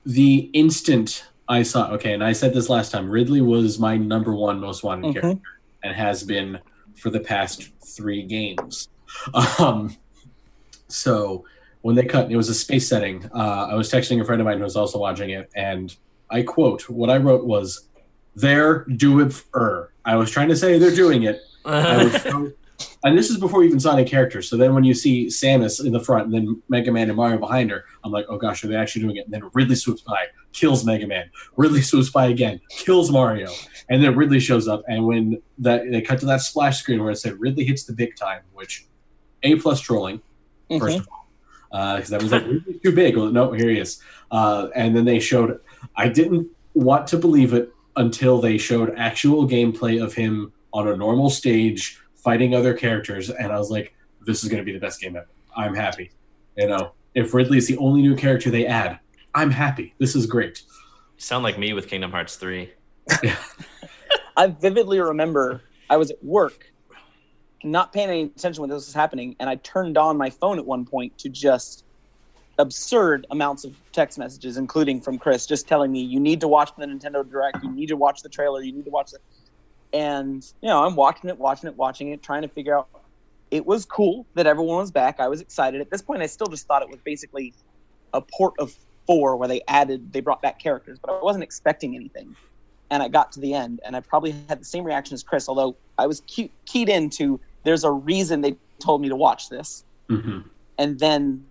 the 0.04 0.50
instant 0.52 1.24
I 1.48 1.62
saw 1.62 1.92
okay, 1.92 2.12
and 2.12 2.24
I 2.24 2.32
said 2.32 2.52
this 2.54 2.68
last 2.68 2.90
time, 2.90 3.08
Ridley 3.08 3.40
was 3.40 3.78
my 3.78 3.96
number 3.96 4.34
one 4.34 4.58
most 4.58 4.82
wanted 4.82 5.14
Mhm. 5.14 5.20
character 5.20 5.48
and 5.84 5.94
has 5.94 6.24
been 6.24 6.58
for 6.96 7.10
the 7.10 7.20
past 7.20 7.70
three 7.96 8.24
games. 8.24 8.88
Um, 9.60 9.96
so 10.88 11.44
when 11.82 11.94
they 11.94 12.04
cut, 12.04 12.32
it 12.32 12.36
was 12.36 12.48
a 12.48 12.54
space 12.54 12.88
setting. 12.88 13.30
Uh, 13.32 13.68
I 13.70 13.74
was 13.74 13.88
texting 13.92 14.20
a 14.20 14.24
friend 14.24 14.40
of 14.40 14.44
mine 14.46 14.58
who 14.58 14.64
was 14.64 14.74
also 14.74 14.98
watching 14.98 15.30
it, 15.30 15.48
and 15.54 15.94
I 16.32 16.42
quote 16.42 16.88
what 16.88 17.10
I 17.10 17.18
wrote 17.18 17.44
was, 17.44 17.86
"They're 18.34 18.84
doing 18.84 19.32
er." 19.54 19.92
I 20.04 20.16
was 20.16 20.30
trying 20.30 20.48
to 20.48 20.56
say 20.56 20.78
they're 20.78 20.94
doing 20.94 21.22
it, 21.24 21.40
was 21.64 22.26
and 23.04 23.16
this 23.16 23.30
is 23.30 23.36
before 23.38 23.62
even 23.62 23.78
saw 23.78 23.92
any 23.94 24.04
characters. 24.04 24.48
So 24.48 24.56
then 24.56 24.74
when 24.74 24.82
you 24.82 24.94
see 24.94 25.26
Samus 25.26 25.84
in 25.84 25.92
the 25.92 26.00
front 26.00 26.24
and 26.24 26.34
then 26.34 26.62
Mega 26.68 26.90
Man 26.90 27.08
and 27.08 27.16
Mario 27.16 27.38
behind 27.38 27.70
her, 27.70 27.84
I'm 28.02 28.10
like, 28.10 28.26
oh 28.28 28.36
gosh, 28.38 28.64
are 28.64 28.68
they 28.68 28.74
actually 28.76 29.02
doing 29.02 29.16
it? 29.16 29.24
And 29.26 29.32
then 29.34 29.48
Ridley 29.52 29.76
swoops 29.76 30.02
by, 30.02 30.26
kills 30.52 30.84
Mega 30.84 31.06
Man. 31.06 31.30
Ridley 31.56 31.82
swoops 31.82 32.10
by 32.10 32.26
again, 32.26 32.60
kills 32.70 33.10
Mario. 33.12 33.50
And 33.88 34.02
then 34.02 34.16
Ridley 34.16 34.40
shows 34.40 34.66
up. 34.66 34.82
And 34.88 35.06
when 35.06 35.40
that 35.58 35.88
they 35.90 36.00
cut 36.00 36.18
to 36.20 36.26
that 36.26 36.40
splash 36.40 36.78
screen 36.80 37.00
where 37.02 37.12
it 37.12 37.16
said 37.16 37.38
Ridley 37.38 37.64
hits 37.64 37.84
the 37.84 37.92
big 37.92 38.16
time, 38.16 38.40
which 38.54 38.86
A 39.44 39.54
plus 39.56 39.80
trolling, 39.80 40.20
first 40.78 40.96
Mhm. 40.98 41.00
of 41.00 41.08
all. 41.12 41.96
Because 41.96 42.10
that 42.10 42.22
was 42.22 42.32
like, 42.32 42.44
Ridley's 42.46 42.80
too 42.82 42.92
big. 42.92 43.16
Well, 43.16 43.30
no, 43.30 43.52
here 43.52 43.68
he 43.70 43.78
is. 43.78 44.00
Uh, 44.30 44.68
and 44.74 44.94
then 44.96 45.04
they 45.04 45.18
showed, 45.20 45.60
I 45.96 46.08
didn't 46.08 46.48
want 46.74 47.06
to 47.08 47.18
believe 47.18 47.52
it 47.52 47.72
until 47.96 48.40
they 48.40 48.58
showed 48.58 48.94
actual 48.96 49.46
gameplay 49.48 50.02
of 50.02 50.14
him 50.14 50.52
on 50.72 50.88
a 50.88 50.96
normal 50.96 51.30
stage 51.30 51.98
fighting 52.14 52.54
other 52.54 52.74
characters. 52.74 53.30
And 53.30 53.52
I 53.52 53.58
was 53.58 53.70
like, 53.70 53.94
this 54.24 54.42
is 54.42 54.48
going 54.48 54.60
to 54.60 54.64
be 54.64 54.72
the 54.72 54.80
best 54.80 55.00
game 55.00 55.16
ever. 55.16 55.28
I'm 55.56 55.74
happy. 55.74 56.10
You 56.56 56.68
know, 56.68 56.92
if 57.14 57.34
Ridley's 57.34 57.66
the 57.66 57.76
only 57.78 58.02
new 58.02 58.16
character 58.16 58.50
they 58.50 58.66
add, 58.66 58.98
I'm 59.34 59.50
happy. 59.50 59.94
This 59.98 60.14
is 60.14 60.26
great. 60.26 60.62
You 61.16 61.22
sound 61.22 61.44
like 61.44 61.58
me 61.58 61.72
with 61.72 61.88
Kingdom 61.88 62.10
Hearts 62.10 62.36
3. 62.36 62.70
I 64.36 64.46
vividly 64.46 65.00
remember 65.00 65.62
I 65.90 65.96
was 65.96 66.10
at 66.10 66.22
work, 66.24 66.72
not 67.64 67.92
paying 67.92 68.08
any 68.08 68.22
attention 68.22 68.62
when 68.62 68.70
this 68.70 68.86
was 68.86 68.94
happening, 68.94 69.36
and 69.40 69.48
I 69.50 69.56
turned 69.56 69.98
on 69.98 70.16
my 70.16 70.30
phone 70.30 70.58
at 70.58 70.64
one 70.64 70.84
point 70.84 71.16
to 71.18 71.28
just 71.28 71.84
absurd 72.58 73.26
amounts 73.30 73.64
of 73.64 73.74
text 73.92 74.18
messages, 74.18 74.56
including 74.56 75.00
from 75.00 75.18
Chris, 75.18 75.46
just 75.46 75.68
telling 75.68 75.92
me, 75.92 76.00
"You 76.00 76.20
need 76.20 76.40
to 76.40 76.48
watch 76.48 76.70
the 76.76 76.86
Nintendo 76.86 77.28
Direct. 77.28 77.58
You 77.62 77.70
need 77.70 77.88
to 77.88 77.96
watch 77.96 78.22
the 78.22 78.28
trailer. 78.28 78.62
You 78.62 78.72
need 78.72 78.84
to 78.84 78.90
watch 78.90 79.10
it." 79.12 79.20
And 79.92 80.42
you 80.60 80.68
know, 80.68 80.84
I'm 80.84 80.96
watching 80.96 81.30
it, 81.30 81.38
watching 81.38 81.68
it, 81.68 81.76
watching 81.76 82.08
it, 82.08 82.22
trying 82.22 82.42
to 82.42 82.48
figure 82.48 82.78
out. 82.78 82.88
It 83.50 83.66
was 83.66 83.84
cool 83.84 84.26
that 84.34 84.46
everyone 84.46 84.78
was 84.78 84.90
back. 84.90 85.20
I 85.20 85.28
was 85.28 85.40
excited. 85.42 85.80
At 85.80 85.90
this 85.90 86.00
point, 86.00 86.22
I 86.22 86.26
still 86.26 86.46
just 86.46 86.66
thought 86.66 86.82
it 86.82 86.88
was 86.88 87.00
basically 87.04 87.54
a 88.14 88.22
port 88.22 88.54
of 88.58 88.72
four 89.06 89.36
where 89.36 89.48
they 89.48 89.60
added, 89.68 90.12
they 90.12 90.20
brought 90.20 90.40
back 90.40 90.58
characters, 90.58 90.98
but 91.02 91.12
I 91.12 91.22
wasn't 91.22 91.44
expecting 91.44 91.94
anything 91.94 92.36
and 92.92 93.02
I 93.02 93.08
got 93.08 93.32
to 93.32 93.40
the 93.40 93.54
end, 93.54 93.80
and 93.86 93.96
I 93.96 94.00
probably 94.00 94.32
had 94.50 94.60
the 94.60 94.66
same 94.66 94.84
reaction 94.84 95.14
as 95.14 95.22
Chris, 95.22 95.48
although 95.48 95.78
I 95.96 96.06
was 96.06 96.20
key- 96.26 96.52
keyed 96.66 96.90
into 96.90 97.40
there's 97.64 97.84
a 97.84 97.90
reason 97.90 98.42
they 98.42 98.56
told 98.82 99.00
me 99.00 99.08
to 99.08 99.16
watch 99.16 99.48
this, 99.48 99.84
hmm 100.08 100.40
and 100.78 100.98
then 100.98 101.46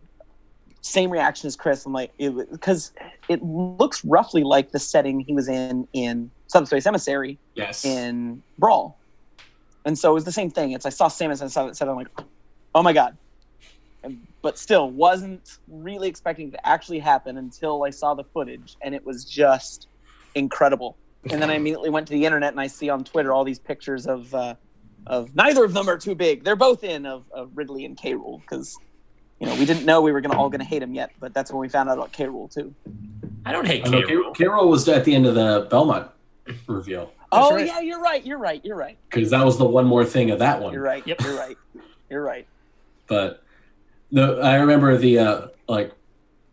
same 0.81 1.11
reaction 1.11 1.47
as 1.47 1.55
Chris. 1.55 1.85
I'm 1.85 1.93
like, 1.93 2.11
because 2.17 2.91
it, 3.29 3.41
looks 3.43 4.03
roughly 4.03 4.43
like 4.43 4.71
the 4.71 4.79
setting 4.79 5.19
he 5.19 5.33
was 5.33 5.47
in 5.47 5.87
in 5.93 6.31
Subspace 6.47 6.85
Emissary 6.85 7.39
Yes. 7.55 7.85
in 7.85 8.43
Brawl, 8.57 8.99
and 9.85 9.97
so 9.97 10.11
it 10.11 10.13
was 10.13 10.25
the 10.25 10.31
same 10.31 10.49
thing. 10.49 10.71
It's 10.71 10.85
I 10.85 10.89
saw 10.89 11.07
Samus 11.07 11.33
and 11.33 11.43
I 11.43 11.47
saw 11.47 11.65
that 11.65 11.77
set, 11.77 11.87
I'm 11.87 11.95
like, 11.95 12.07
oh 12.75 12.83
my 12.83 12.93
god. 12.93 13.17
And, 14.03 14.17
but 14.41 14.57
still, 14.57 14.89
wasn't 14.89 15.47
really 15.67 16.07
expecting 16.07 16.47
it 16.47 16.51
to 16.51 16.67
actually 16.67 16.97
happen 16.99 17.37
until 17.37 17.83
I 17.83 17.91
saw 17.91 18.15
the 18.15 18.23
footage, 18.23 18.75
and 18.83 18.95
it 18.95 19.05
was 19.05 19.25
just 19.25 19.87
incredible. 20.35 20.97
And 21.29 21.39
then 21.39 21.51
I 21.51 21.53
immediately 21.53 21.91
went 21.91 22.07
to 22.07 22.13
the 22.13 22.25
internet 22.25 22.51
and 22.51 22.59
I 22.59 22.65
see 22.65 22.89
on 22.89 23.03
Twitter 23.03 23.31
all 23.31 23.43
these 23.43 23.59
pictures 23.59 24.07
of 24.07 24.33
uh, 24.33 24.55
of 25.05 25.35
neither 25.35 25.63
of 25.63 25.73
them 25.73 25.87
are 25.87 25.97
too 25.97 26.15
big. 26.15 26.43
They're 26.43 26.55
both 26.55 26.83
in 26.83 27.05
of, 27.05 27.25
of 27.31 27.51
Ridley 27.53 27.85
and 27.85 27.95
K. 27.95 28.13
Rool 28.13 28.39
because 28.39 28.75
you 29.41 29.47
know 29.47 29.55
we 29.55 29.65
didn't 29.65 29.85
know 29.85 30.01
we 30.01 30.13
were 30.13 30.21
gonna 30.21 30.37
all 30.37 30.49
gonna 30.49 30.63
hate 30.63 30.81
him 30.81 30.93
yet, 30.93 31.11
but 31.19 31.33
that's 31.33 31.51
when 31.51 31.59
we 31.59 31.67
found 31.67 31.89
out 31.89 31.97
about 31.97 32.13
K. 32.13 32.25
Rool 32.25 32.53
too. 32.53 32.73
I 33.45 33.51
don't 33.51 33.65
hate 33.65 33.85
I 33.85 33.89
know 33.89 34.01
K. 34.01 34.07
K- 34.07 34.31
K-Rool 34.35 34.69
was 34.69 34.87
at 34.87 35.03
the 35.03 35.13
end 35.13 35.25
of 35.25 35.35
the 35.35 35.67
Belmont 35.69 36.09
reveal 36.67 37.11
oh 37.31 37.55
right. 37.55 37.65
yeah, 37.65 37.79
you're 37.79 37.99
right. 37.99 38.25
You're 38.25 38.37
right. 38.37 38.63
You're 38.63 38.75
right. 38.75 38.97
because 39.09 39.29
that 39.31 39.43
was 39.45 39.57
the 39.57 39.65
one 39.65 39.85
more 39.85 40.05
thing 40.05 40.31
of 40.31 40.39
that 40.39 40.61
one. 40.61 40.73
You're 40.73 40.83
right. 40.83 41.05
Yep. 41.05 41.21
You're 41.21 41.37
right. 41.37 41.57
You're 42.09 42.23
right. 42.23 42.47
but 43.07 43.43
the 44.11 44.39
I 44.41 44.55
remember 44.55 44.97
the 44.97 45.19
uh, 45.19 45.47
like 45.67 45.93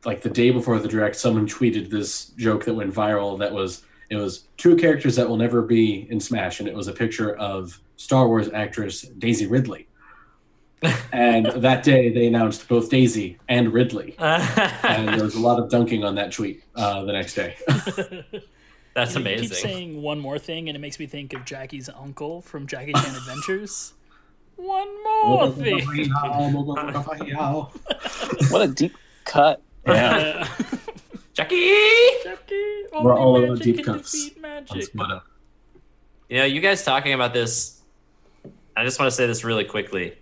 like 0.04 0.22
the 0.22 0.30
day 0.30 0.50
before 0.50 0.78
the 0.78 0.88
direct, 0.88 1.16
someone 1.16 1.46
tweeted 1.46 1.90
this 1.90 2.26
joke 2.30 2.64
that 2.64 2.74
went 2.74 2.94
viral. 2.94 3.38
That 3.38 3.52
was 3.52 3.82
it 4.10 4.16
was 4.16 4.44
two 4.56 4.76
characters 4.76 5.16
that 5.16 5.28
will 5.28 5.36
never 5.36 5.62
be 5.62 6.06
in 6.10 6.20
Smash, 6.20 6.60
and 6.60 6.68
it 6.68 6.74
was 6.74 6.88
a 6.88 6.92
picture 6.92 7.34
of 7.36 7.80
Star 7.96 8.28
Wars 8.28 8.48
actress 8.54 9.02
Daisy 9.02 9.46
Ridley. 9.46 9.87
And 11.12 11.46
that 11.46 11.82
day, 11.82 12.10
they 12.12 12.26
announced 12.26 12.68
both 12.68 12.88
Daisy 12.90 13.38
and 13.48 13.72
Ridley, 13.72 14.14
and 14.18 15.08
there 15.08 15.24
was 15.24 15.34
a 15.34 15.40
lot 15.40 15.58
of 15.58 15.68
dunking 15.70 16.04
on 16.04 16.14
that 16.16 16.32
tweet 16.32 16.62
uh, 16.76 17.04
the 17.04 17.12
next 17.12 17.34
day. 17.34 17.56
That's 18.94 19.14
You 19.14 19.20
keep 19.22 19.26
amazing. 19.38 19.48
saying 19.56 20.02
one 20.02 20.18
more 20.18 20.38
thing, 20.38 20.68
and 20.68 20.76
it 20.76 20.80
makes 20.80 20.98
me 20.98 21.06
think 21.06 21.32
of 21.32 21.44
Jackie's 21.44 21.88
uncle 21.88 22.42
from 22.42 22.66
Jackie 22.66 22.92
Chan 22.92 23.14
Adventures. 23.16 23.92
One 24.56 24.88
more 25.04 25.50
thing. 25.50 25.86
What 28.50 28.62
a 28.62 28.68
deep 28.68 28.92
cut. 29.24 29.62
yeah, 29.86 30.48
Jackie! 31.34 31.74
Jackie, 32.24 32.82
We're 32.92 33.16
all 33.16 33.42
in 33.42 33.50
magic 33.50 33.76
deep 33.76 33.84
cuts. 33.84 34.12
defeat 34.12 34.36
on 34.36 34.42
magic. 34.42 34.82
Sputter. 34.84 35.20
You 36.28 36.38
know, 36.38 36.44
you 36.44 36.60
guys 36.60 36.84
talking 36.84 37.12
about 37.12 37.32
this, 37.32 37.80
I 38.76 38.84
just 38.84 38.98
want 38.98 39.10
to 39.10 39.16
say 39.16 39.26
this 39.26 39.44
really 39.44 39.64
quickly 39.64 40.14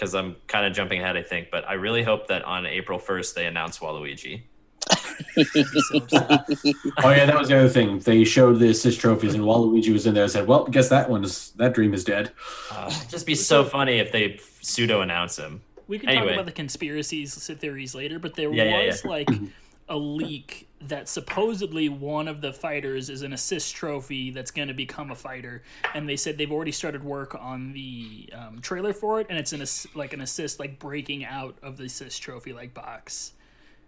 because 0.00 0.14
I'm 0.14 0.36
kind 0.46 0.64
of 0.66 0.72
jumping 0.72 1.02
ahead, 1.02 1.18
I 1.18 1.22
think, 1.22 1.50
but 1.50 1.68
I 1.68 1.74
really 1.74 2.02
hope 2.02 2.28
that 2.28 2.42
on 2.44 2.64
April 2.64 2.98
1st 2.98 3.34
they 3.34 3.44
announce 3.46 3.80
Waluigi. 3.80 4.40
So. 4.88 6.00
Oh 7.04 7.10
yeah, 7.10 7.26
that 7.26 7.38
was 7.38 7.48
the 7.48 7.58
other 7.58 7.68
thing. 7.68 7.98
They 7.98 8.24
showed 8.24 8.58
the 8.58 8.70
assist 8.70 8.98
trophies, 8.98 9.34
and 9.34 9.44
Waluigi 9.44 9.92
was 9.92 10.06
in 10.06 10.14
there. 10.14 10.22
and 10.24 10.32
said, 10.32 10.46
"Well, 10.46 10.64
guess 10.64 10.88
that 10.88 11.10
one's 11.10 11.50
that 11.52 11.74
dream 11.74 11.92
is 11.92 12.02
dead." 12.02 12.32
Uh, 12.70 12.90
just 13.08 13.26
be 13.26 13.34
so 13.34 13.62
funny 13.62 13.98
if 13.98 14.10
they 14.10 14.40
pseudo 14.62 15.02
announce 15.02 15.36
him. 15.36 15.60
We 15.86 15.98
can 15.98 16.08
Anyway. 16.08 16.28
talk 16.28 16.34
about 16.34 16.46
the 16.46 16.52
conspiracies 16.52 17.34
theories 17.58 17.94
later, 17.94 18.18
but 18.18 18.34
there 18.34 18.50
Yeah, 18.50 18.64
yeah, 18.64 18.86
was 18.86 19.04
yeah. 19.04 19.10
like 19.10 19.28
a 19.90 19.96
leak 19.98 20.66
that 20.82 21.08
supposedly 21.08 21.88
one 21.88 22.26
of 22.26 22.40
the 22.40 22.52
fighters 22.52 23.10
is 23.10 23.22
an 23.22 23.32
assist 23.32 23.74
trophy 23.74 24.30
that's 24.30 24.50
going 24.50 24.68
to 24.68 24.74
become 24.74 25.10
a 25.10 25.14
fighter, 25.14 25.62
and 25.94 26.08
they 26.08 26.16
said 26.16 26.38
they've 26.38 26.50
already 26.50 26.72
started 26.72 27.04
work 27.04 27.34
on 27.38 27.72
the 27.72 28.30
um, 28.32 28.60
trailer 28.62 28.92
for 28.92 29.20
it, 29.20 29.26
and 29.28 29.38
it's 29.38 29.52
an 29.52 29.60
ass- 29.62 29.86
like 29.94 30.12
an 30.12 30.20
assist 30.22 30.58
like 30.58 30.78
breaking 30.78 31.24
out 31.24 31.56
of 31.62 31.76
the 31.76 31.84
assist 31.84 32.22
trophy 32.22 32.52
like 32.52 32.72
box, 32.72 33.32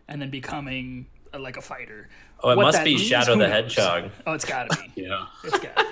and 0.08 0.20
then 0.20 0.28
becoming 0.30 1.06
uh, 1.32 1.38
like 1.38 1.56
a 1.56 1.62
fighter. 1.62 2.08
Oh, 2.44 2.50
it 2.50 2.56
What 2.56 2.64
must 2.64 2.84
be 2.84 2.96
means, 2.96 3.02
Shadow 3.06 3.32
the 3.32 3.48
knows? 3.48 3.50
Hedgehog. 3.50 4.10
Oh, 4.26 4.32
it's 4.32 4.44
got 4.44 4.68
to 4.70 4.76
be. 4.82 4.92
Yeah. 5.02 5.26
It's 5.44 5.58
got 5.58 5.76
to 5.76 5.84
be. 5.84 5.90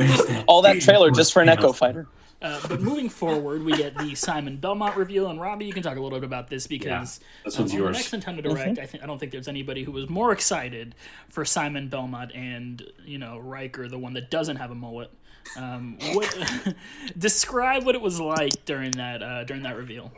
Where's 0.00 0.26
that? 0.26 0.44
All 0.46 0.62
that 0.62 0.74
big 0.74 0.82
trailer 0.82 1.10
just 1.10 1.32
for 1.32 1.42
an 1.42 1.48
Echo 1.48 1.72
Fighter. 1.72 2.06
Uh, 2.42 2.58
but 2.68 2.80
moving 2.80 3.10
forward, 3.10 3.62
we 3.62 3.76
get 3.76 3.94
the 3.98 4.14
Simon 4.14 4.56
Belmont 4.56 4.96
reveal, 4.96 5.28
and 5.28 5.38
Robbie, 5.38 5.66
you 5.66 5.74
can 5.74 5.82
talk 5.82 5.98
a 5.98 6.00
little 6.00 6.18
bit 6.18 6.24
about 6.24 6.48
this 6.48 6.66
because 6.66 7.20
this 7.44 7.58
um, 7.58 7.64
one's 7.64 7.72
on 7.72 7.78
yours. 7.78 8.10
the 8.10 8.16
next 8.16 8.26
Nintendo 8.26 8.42
Direct, 8.42 8.78
I 8.78 8.86
think 8.86 9.04
I 9.04 9.06
don't 9.06 9.18
think 9.18 9.30
there's 9.30 9.48
anybody 9.48 9.84
who 9.84 9.92
was 9.92 10.08
more 10.08 10.32
excited 10.32 10.94
for 11.28 11.44
Simon 11.44 11.88
Belmont 11.88 12.32
and 12.34 12.82
you 13.04 13.18
know 13.18 13.36
Richter, 13.38 13.88
the 13.88 13.98
one 13.98 14.14
that 14.14 14.30
doesn't 14.30 14.56
have 14.56 14.70
a 14.70 14.74
mullet. 14.74 15.10
Um, 15.58 15.98
what, 16.12 16.74
describe 17.18 17.84
what 17.84 17.94
it 17.94 18.00
was 18.00 18.20
like 18.20 18.64
during 18.64 18.92
that 18.92 19.22
uh, 19.22 19.44
during 19.44 19.62
that 19.64 19.76
reveal. 19.76 20.10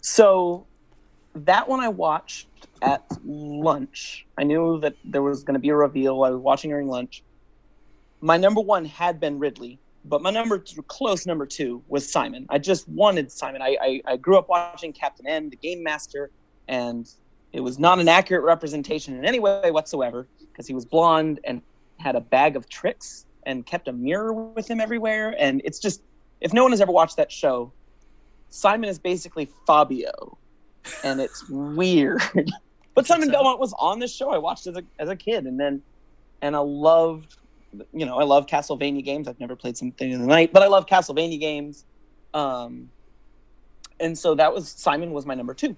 So 0.00 0.66
that 1.34 1.68
one 1.68 1.78
I 1.78 1.88
watched 1.88 2.48
at 2.82 3.04
lunch. 3.24 4.26
I 4.36 4.42
knew 4.42 4.80
that 4.80 4.94
there 5.04 5.22
was 5.22 5.44
going 5.44 5.54
to 5.54 5.60
be 5.60 5.68
a 5.68 5.76
reveal. 5.76 6.24
I 6.24 6.30
was 6.30 6.40
watching 6.40 6.70
during 6.70 6.88
lunch. 6.88 7.22
My 8.20 8.36
number 8.36 8.60
one 8.60 8.84
had 8.84 9.18
been 9.20 9.38
Ridley, 9.38 9.78
but 10.04 10.22
my 10.22 10.30
number 10.30 10.58
two, 10.58 10.82
close 10.82 11.26
number 11.26 11.46
two 11.46 11.82
was 11.88 12.10
Simon. 12.10 12.46
I 12.50 12.58
just 12.58 12.88
wanted 12.88 13.30
Simon. 13.32 13.62
I, 13.62 13.76
I, 13.80 14.02
I 14.06 14.16
grew 14.16 14.38
up 14.38 14.48
watching 14.48 14.92
Captain 14.92 15.26
N, 15.26 15.50
the 15.50 15.56
Game 15.56 15.82
Master, 15.82 16.30
and 16.68 17.10
it 17.52 17.60
was 17.60 17.78
not 17.78 17.98
an 17.98 18.08
accurate 18.08 18.44
representation 18.44 19.16
in 19.16 19.24
any 19.24 19.40
way 19.40 19.70
whatsoever 19.70 20.26
because 20.50 20.66
he 20.66 20.74
was 20.74 20.84
blonde 20.84 21.40
and 21.44 21.62
had 21.98 22.16
a 22.16 22.20
bag 22.20 22.56
of 22.56 22.68
tricks 22.68 23.26
and 23.44 23.66
kept 23.66 23.88
a 23.88 23.92
mirror 23.92 24.32
with 24.32 24.68
him 24.68 24.80
everywhere. 24.80 25.34
And 25.38 25.60
it's 25.64 25.78
just, 25.78 26.02
if 26.40 26.52
no 26.52 26.62
one 26.62 26.72
has 26.72 26.80
ever 26.80 26.92
watched 26.92 27.16
that 27.16 27.32
show, 27.32 27.72
Simon 28.50 28.88
is 28.88 28.98
basically 28.98 29.48
Fabio, 29.66 30.36
and 31.04 31.20
it's 31.20 31.48
weird. 31.48 32.20
but 32.94 33.06
Simon 33.06 33.28
so. 33.28 33.32
Belmont 33.32 33.60
was 33.60 33.72
on 33.78 33.98
this 33.98 34.14
show. 34.14 34.30
I 34.30 34.38
watched 34.38 34.66
as 34.66 34.76
a 34.76 34.82
as 34.98 35.08
a 35.08 35.16
kid, 35.16 35.46
and 35.46 35.58
then 35.58 35.82
and 36.42 36.56
I 36.56 36.58
loved, 36.58 37.36
you 37.92 38.06
know, 38.06 38.18
I 38.18 38.24
love 38.24 38.46
Castlevania 38.46 39.04
games. 39.04 39.28
I've 39.28 39.40
never 39.40 39.56
played 39.56 39.76
something 39.76 40.10
in 40.10 40.20
the 40.20 40.26
night, 40.26 40.52
but 40.52 40.62
I 40.62 40.66
love 40.66 40.86
Castlevania 40.86 41.38
games. 41.40 41.84
Um, 42.34 42.90
and 43.98 44.18
so 44.18 44.34
that 44.34 44.54
was 44.54 44.70
Simon 44.70 45.12
was 45.12 45.26
my 45.26 45.34
number 45.34 45.54
two, 45.54 45.76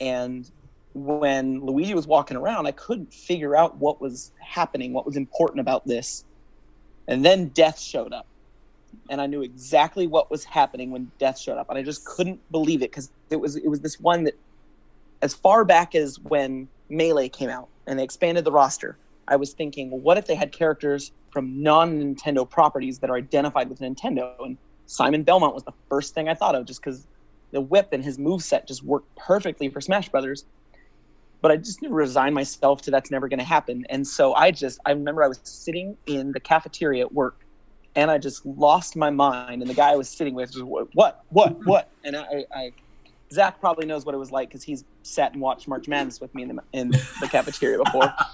and 0.00 0.50
when 0.92 1.60
Luigi 1.60 1.94
was 1.94 2.06
walking 2.06 2.36
around, 2.36 2.66
I 2.66 2.72
couldn't 2.72 3.12
figure 3.12 3.56
out 3.56 3.78
what 3.78 4.00
was 4.00 4.32
happening, 4.40 4.92
what 4.92 5.06
was 5.06 5.16
important 5.16 5.60
about 5.60 5.86
this, 5.86 6.24
and 7.08 7.24
then 7.24 7.48
Death 7.48 7.80
showed 7.80 8.12
up 8.12 8.26
and 9.10 9.20
I 9.20 9.26
knew 9.26 9.42
exactly 9.42 10.06
what 10.06 10.30
was 10.30 10.44
happening 10.44 10.90
when 10.90 11.10
Death 11.18 11.38
showed 11.38 11.58
up, 11.58 11.68
and 11.68 11.78
I 11.78 11.82
just 11.82 12.04
couldn't 12.04 12.40
believe 12.50 12.82
it 12.82 12.90
because 12.90 13.10
it 13.30 13.36
was 13.36 13.56
it 13.56 13.68
was 13.68 13.80
this 13.80 13.98
one 14.00 14.24
that, 14.24 14.34
as 15.22 15.34
far 15.34 15.64
back 15.64 15.94
as 15.94 16.18
when 16.18 16.68
Melee 16.88 17.28
came 17.28 17.50
out 17.50 17.68
and 17.86 17.98
they 17.98 18.04
expanded 18.04 18.44
the 18.44 18.52
roster, 18.52 18.98
I 19.28 19.36
was 19.36 19.52
thinking, 19.52 19.90
what 19.90 20.18
if 20.18 20.26
they 20.26 20.34
had 20.34 20.52
characters 20.52 21.12
from 21.30 21.62
non-Nintendo 21.62 22.48
properties 22.48 22.98
that 23.00 23.10
are 23.10 23.16
identified 23.16 23.68
with 23.68 23.80
Nintendo? 23.80 24.34
And 24.40 24.56
Simon 24.86 25.22
Belmont 25.22 25.54
was 25.54 25.64
the 25.64 25.72
first 25.88 26.14
thing 26.14 26.28
I 26.28 26.34
thought 26.34 26.54
of, 26.54 26.66
just 26.66 26.82
because 26.82 27.06
the 27.52 27.60
whip 27.60 27.88
and 27.92 28.04
his 28.04 28.18
move 28.18 28.42
set 28.42 28.66
just 28.66 28.82
worked 28.82 29.14
perfectly 29.16 29.68
for 29.68 29.80
Smash 29.80 30.08
Brothers. 30.08 30.44
But 31.40 31.50
I 31.50 31.56
just 31.56 31.80
resigned 31.82 32.34
myself 32.34 32.82
to 32.82 32.90
that's 32.90 33.10
never 33.10 33.28
going 33.28 33.38
to 33.38 33.44
happen, 33.44 33.84
and 33.90 34.06
so 34.06 34.34
I 34.34 34.50
just 34.50 34.78
I 34.86 34.92
remember 34.92 35.22
I 35.22 35.28
was 35.28 35.40
sitting 35.44 35.94
in 36.06 36.32
the 36.32 36.40
cafeteria 36.40 37.04
at 37.04 37.12
work 37.12 37.44
and 37.96 38.10
I 38.10 38.18
just 38.18 38.44
lost 38.44 38.96
my 38.96 39.10
mind. 39.10 39.62
And 39.62 39.70
the 39.70 39.74
guy 39.74 39.92
I 39.92 39.96
was 39.96 40.08
sitting 40.08 40.34
with 40.34 40.54
was 40.54 40.62
what, 40.62 40.88
what, 40.94 41.24
what, 41.30 41.66
what? 41.66 41.90
And 42.04 42.16
I, 42.16 42.44
I 42.54 42.72
Zach 43.34 43.60
probably 43.60 43.86
knows 43.86 44.06
what 44.06 44.14
it 44.14 44.18
was 44.18 44.30
like 44.30 44.48
because 44.48 44.62
he's 44.62 44.84
sat 45.02 45.32
and 45.32 45.42
watched 45.42 45.68
March 45.68 45.88
Madness 45.88 46.20
with 46.20 46.34
me 46.34 46.42
in 46.44 46.56
the 46.56 46.62
in 46.72 46.90
the 46.90 47.28
cafeteria 47.30 47.78
before. 47.82 48.12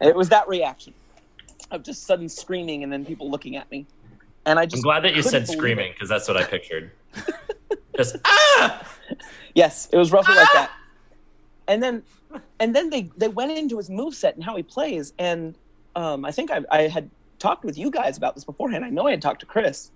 It 0.00 0.16
was 0.16 0.30
that 0.30 0.48
reaction 0.48 0.94
of 1.70 1.84
just 1.84 2.06
sudden 2.06 2.28
screaming 2.28 2.82
and 2.82 2.92
then 2.92 3.04
people 3.04 3.30
looking 3.30 3.56
at 3.56 3.70
me. 3.70 3.86
And 4.46 4.58
I 4.58 4.66
just 4.66 4.80
I'm 4.80 4.82
glad 4.82 5.04
that 5.04 5.14
you 5.14 5.22
said 5.22 5.46
screaming 5.46 5.92
because 5.92 6.08
that's 6.08 6.26
what 6.26 6.36
I 6.36 6.44
pictured. 6.44 6.90
Just 7.96 8.16
ah! 8.24 8.82
Yes, 9.54 9.88
it 9.92 9.98
was 9.98 10.12
roughly 10.12 10.34
like 10.34 10.48
that. 10.54 10.70
And 11.68 11.82
then, 11.82 12.02
and 12.58 12.74
then 12.74 12.90
they 12.90 13.10
they 13.16 13.28
went 13.28 13.52
into 13.52 13.76
his 13.76 13.90
move 13.90 14.14
set 14.14 14.34
and 14.34 14.42
how 14.42 14.56
he 14.56 14.62
plays. 14.62 15.12
And 15.18 15.56
um, 15.94 16.24
I 16.24 16.32
think 16.32 16.50
I, 16.50 16.62
I 16.70 16.88
had 16.88 17.10
talked 17.38 17.64
with 17.64 17.76
you 17.76 17.90
guys 17.90 18.16
about 18.16 18.34
this 18.34 18.44
beforehand. 18.44 18.84
I 18.84 18.88
know 18.88 19.06
I 19.06 19.10
had 19.10 19.22
talked 19.22 19.40
to 19.40 19.46
Chris 19.46 19.90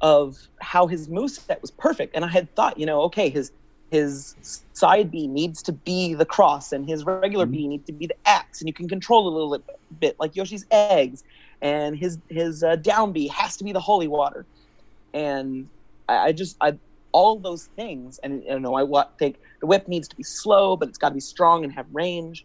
of 0.00 0.48
how 0.60 0.86
his 0.86 1.08
move 1.08 1.30
set 1.30 1.60
was 1.60 1.70
perfect, 1.70 2.16
and 2.16 2.24
I 2.24 2.28
had 2.28 2.52
thought, 2.56 2.78
you 2.78 2.86
know, 2.86 3.02
okay, 3.02 3.28
his 3.28 3.52
his 3.94 4.34
side 4.74 5.10
B 5.10 5.26
needs 5.28 5.62
to 5.62 5.72
be 5.72 6.14
the 6.14 6.26
cross, 6.26 6.72
and 6.72 6.88
his 6.88 7.04
regular 7.04 7.46
B 7.46 7.68
needs 7.68 7.86
to 7.86 7.92
be 7.92 8.06
the 8.06 8.16
axe, 8.26 8.60
and 8.60 8.68
you 8.68 8.74
can 8.74 8.88
control 8.88 9.28
a 9.28 9.32
little 9.34 9.64
bit 9.98 10.16
like 10.18 10.34
Yoshi's 10.36 10.66
eggs, 10.70 11.22
and 11.62 11.96
his 11.96 12.18
his 12.28 12.62
uh, 12.62 12.76
down 12.76 13.12
B 13.12 13.28
has 13.28 13.56
to 13.58 13.64
be 13.64 13.72
the 13.72 13.80
holy 13.80 14.08
water, 14.08 14.46
and 15.12 15.68
I, 16.08 16.16
I 16.28 16.32
just 16.32 16.56
I 16.60 16.78
all 17.12 17.38
those 17.40 17.68
things, 17.76 18.18
and 18.22 18.42
you 18.42 18.58
know, 18.60 18.74
I 18.74 19.04
think 19.18 19.38
the 19.60 19.66
whip 19.68 19.86
needs 19.88 20.08
to 20.08 20.16
be 20.16 20.24
slow, 20.24 20.76
but 20.76 20.88
it's 20.88 20.98
got 20.98 21.10
to 21.10 21.14
be 21.14 21.20
strong 21.20 21.64
and 21.64 21.72
have 21.72 21.86
range. 21.92 22.44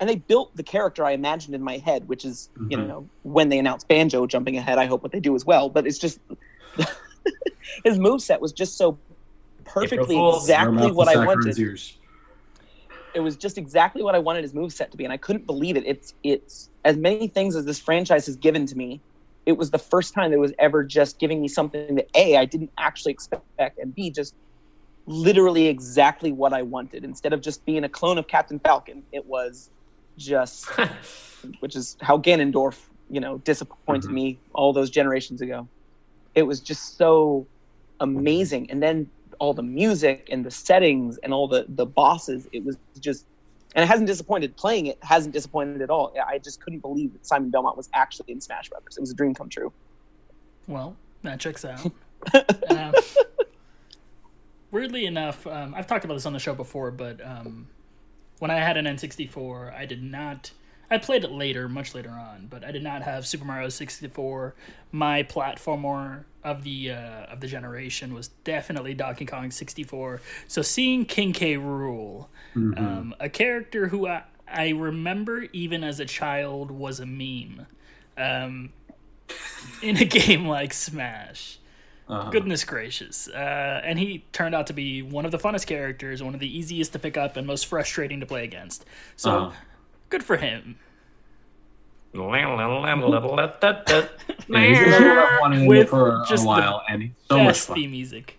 And 0.00 0.10
they 0.10 0.16
built 0.16 0.50
the 0.56 0.64
character 0.64 1.04
I 1.04 1.12
imagined 1.12 1.54
in 1.54 1.62
my 1.62 1.78
head, 1.78 2.08
which 2.08 2.24
is, 2.24 2.50
you 2.68 2.76
Mhm. 2.76 2.88
know, 2.88 3.10
when 3.22 3.48
they 3.50 3.58
announced 3.60 3.86
Banjo 3.86 4.26
jumping 4.26 4.56
ahead, 4.56 4.76
I 4.78 4.86
hope 4.86 5.04
what 5.04 5.12
they 5.12 5.20
do 5.20 5.36
as 5.36 5.44
well. 5.46 5.68
But 5.68 5.86
it's 5.86 5.98
just 5.98 6.18
his 7.84 7.98
moveset 7.98 8.40
was 8.40 8.52
just 8.52 8.76
so 8.76 8.98
perfectly 9.64 10.16
exactly 10.16 10.90
what 10.92 11.08
I 11.08 11.24
wanted 11.24 11.58
ears. 11.58 11.96
it 13.14 13.20
was 13.20 13.36
just 13.36 13.58
exactly 13.58 14.02
what 14.02 14.14
I 14.14 14.18
wanted 14.18 14.42
his 14.42 14.54
moveset 14.54 14.90
to 14.90 14.96
be, 14.96 15.04
and 15.04 15.12
I 15.12 15.16
couldn't 15.18 15.46
believe 15.46 15.76
it. 15.76 15.84
It's 15.86 16.14
it's 16.22 16.70
as 16.84 16.96
many 16.96 17.28
things 17.28 17.54
as 17.56 17.64
this 17.64 17.78
franchise 17.78 18.26
has 18.26 18.36
given 18.36 18.66
to 18.66 18.76
me. 18.76 19.02
It 19.44 19.52
was 19.58 19.70
the 19.70 19.78
first 19.78 20.14
time 20.14 20.30
that 20.30 20.36
it 20.36 20.40
was 20.40 20.52
ever 20.58 20.84
just 20.84 21.18
giving 21.18 21.42
me 21.42 21.48
something 21.48 21.96
that 21.96 22.06
a 22.16 22.36
I 22.36 22.44
didn't 22.44 22.70
actually 22.78 23.12
expect, 23.12 23.78
and 23.78 23.94
b 23.94 24.10
just 24.10 24.34
literally 25.06 25.66
exactly 25.66 26.32
what 26.32 26.52
I 26.52 26.62
wanted. 26.62 27.04
Instead 27.04 27.32
of 27.32 27.40
just 27.40 27.64
being 27.66 27.84
a 27.84 27.88
clone 27.88 28.18
of 28.18 28.28
Captain 28.28 28.60
Falcon, 28.60 29.04
it 29.12 29.26
was 29.26 29.70
just, 30.16 30.64
which 31.60 31.74
is 31.74 31.96
how 32.00 32.18
Ganondorf, 32.18 32.78
you 33.10 33.20
know, 33.20 33.38
disappointed 33.38 34.10
Mhm. 34.10 34.14
me 34.14 34.40
all 34.54 34.72
those 34.72 34.90
generations 34.90 35.40
ago. 35.42 35.68
It 36.34 36.44
was 36.44 36.60
just 36.60 36.96
so 36.96 37.48
amazing, 38.00 38.70
and 38.70 38.82
then 38.82 39.10
all 39.42 39.52
the 39.52 39.62
music 39.82 40.28
and 40.32 40.40
the 40.46 40.50
settings 40.50 41.18
and 41.24 41.30
all 41.34 41.48
the 41.48 41.66
the 41.80 41.84
bosses 42.00 42.40
it 42.52 42.62
was 42.64 42.76
just 43.00 43.26
and 43.74 43.82
it 43.82 43.88
hasn't 43.88 44.06
disappointed 44.06 44.56
playing 44.56 44.86
it 44.86 44.98
hasn't 45.02 45.34
disappointed 45.34 45.80
at 45.82 45.90
all 45.90 46.14
i 46.32 46.38
just 46.38 46.60
couldn't 46.62 46.78
believe 46.78 47.12
that 47.12 47.26
simon 47.26 47.50
belmont 47.50 47.76
was 47.76 47.88
actually 48.02 48.30
in 48.34 48.40
smash 48.40 48.68
brothers 48.70 48.96
it 48.96 49.00
was 49.00 49.10
a 49.10 49.14
dream 49.14 49.34
come 49.34 49.48
true 49.48 49.72
Well, 50.68 50.94
that 51.22 51.40
checks 51.40 51.64
out. 51.64 51.84
um, 52.70 52.94
weirdly 54.70 55.06
enough, 55.06 55.44
um, 55.46 55.74
I've 55.74 55.88
talked 55.88 56.04
about 56.04 56.14
this 56.14 56.26
on 56.26 56.32
the 56.32 56.38
show 56.38 56.54
before, 56.54 56.90
but 56.92 57.16
um, 57.24 57.66
when 58.38 58.50
I 58.50 58.58
had 58.68 58.76
an 58.76 58.86
N64, 58.86 59.74
I 59.74 59.86
did 59.86 60.02
not. 60.02 60.52
I 60.92 60.98
played 60.98 61.24
it 61.24 61.32
later, 61.32 61.68
much 61.68 61.94
later 61.94 62.10
on, 62.10 62.46
but 62.50 62.64
I 62.64 62.70
did 62.70 62.82
not 62.82 63.02
have 63.02 63.26
Super 63.26 63.44
Mario 63.44 63.68
64. 63.70 64.54
My 64.92 65.22
platformer 65.22 66.24
of 66.44 66.64
the 66.64 66.90
uh, 66.90 67.24
of 67.32 67.40
the 67.40 67.46
generation 67.46 68.12
was 68.12 68.28
definitely 68.44 68.94
Donkey 68.94 69.24
Kong 69.24 69.50
64. 69.50 70.20
So 70.48 70.60
seeing 70.62 71.04
King 71.06 71.32
K. 71.32 71.56
Rool, 71.56 72.26
um, 72.54 73.14
a 73.20 73.28
character 73.28 73.88
who 73.88 74.06
I, 74.06 74.24
I 74.46 74.70
remember 74.70 75.46
even 75.52 75.82
as 75.82 75.98
a 76.00 76.04
child 76.04 76.70
was 76.70 77.00
a 77.00 77.06
meme, 77.06 77.66
um, 78.18 78.70
in 79.82 79.96
a 79.96 80.04
game 80.20 80.46
like 80.46 80.74
Smash. 80.74 81.58
Uh-huh. 82.08 82.28
Goodness 82.30 82.64
gracious. 82.64 83.28
Uh, 83.28 83.80
and 83.84 83.98
he 83.98 84.24
turned 84.32 84.54
out 84.54 84.66
to 84.66 84.72
be 84.74 85.00
one 85.00 85.24
of 85.24 85.30
the 85.30 85.38
funnest 85.38 85.66
characters, 85.66 86.22
one 86.22 86.34
of 86.34 86.40
the 86.40 86.58
easiest 86.58 86.92
to 86.92 86.98
pick 86.98 87.16
up, 87.16 87.36
and 87.36 87.46
most 87.46 87.64
frustrating 87.66 88.20
to 88.20 88.26
play 88.26 88.44
against. 88.44 88.84
So, 89.16 89.30
Uh-huh. 89.30 89.56
Good 90.12 90.22
for 90.22 90.36
him. 90.36 90.76
Yeah, 92.14 92.20
he's 92.20 92.24
been 94.78 95.08
one 95.08 95.18
I've 95.18 95.40
wanted 95.40 95.58
him 95.60 95.66
With 95.66 95.88
for 95.88 96.22
a 96.22 96.24
just 96.28 96.42
the 96.42 96.48
while, 96.48 96.82
and 96.88 97.02
he's 97.02 97.10
so 97.28 97.38
much 97.38 97.46
Best 97.54 97.66
fun. 97.68 97.76
theme 97.76 97.90
music. 97.90 98.38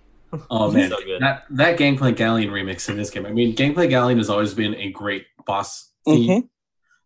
Oh 0.49 0.71
man, 0.71 0.89
So 0.89 0.97
good. 1.03 1.21
that 1.21 1.45
that 1.51 1.77
Gangplank 1.77 2.17
Galleon 2.17 2.49
remix 2.49 2.89
in 2.89 2.97
this 2.97 3.09
game. 3.09 3.25
I 3.25 3.31
mean, 3.31 3.55
Gangplank 3.55 3.89
Galleon 3.91 4.17
has 4.17 4.29
always 4.29 4.53
been 4.53 4.73
a 4.75 4.91
great 4.91 5.25
boss 5.45 5.91
theme, 6.05 6.29
Mhm. 6.43 6.49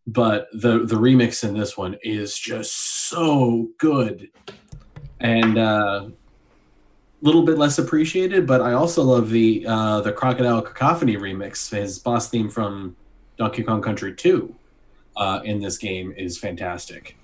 but 0.08 0.48
the 0.54 0.80
the 0.86 0.96
remix 0.96 1.44
in 1.48 1.58
this 1.58 1.78
one 1.78 1.98
is 2.04 2.38
just 2.38 3.08
so 3.10 3.68
good, 3.80 4.30
and 5.20 5.58
a 5.58 6.12
little 7.22 7.44
bit 7.44 7.58
less 7.58 7.80
appreciated. 7.80 8.46
But 8.48 8.62
I 8.62 8.74
also 8.74 9.04
love 9.04 9.30
the 9.30 9.66
uh, 9.68 10.02
the 10.02 10.14
Crocodile 10.14 10.62
Cacophony 10.62 11.18
remix. 11.18 11.70
His 11.74 12.00
boss 12.00 12.30
theme 12.30 12.50
from 12.50 12.96
Donkey 13.38 13.64
Kong 13.64 13.82
Country 13.82 14.14
Two 14.14 14.56
uh, 15.16 15.42
in 15.44 15.60
this 15.62 15.78
game 15.78 16.14
is 16.16 16.38
fantastic. 16.38 17.18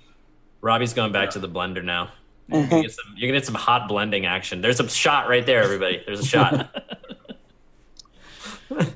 Robbie's 0.60 0.94
going 0.94 1.12
back 1.12 1.30
to 1.30 1.38
the 1.38 1.48
blender 1.48 1.84
now. 1.84 2.10
Mhm. 2.50 2.70
You 2.70 2.82
get 2.82 2.92
some, 2.92 3.14
you 3.16 3.28
can 3.28 3.34
get 3.34 3.46
some 3.46 3.54
hot 3.54 3.88
blending 3.88 4.26
action. 4.26 4.60
There's 4.60 4.80
a 4.80 4.88
shot 4.88 5.28
right 5.28 5.44
there, 5.44 5.62
everybody. 5.62 6.02
There's 6.04 6.20
a 6.20 6.26
shot. 6.26 6.84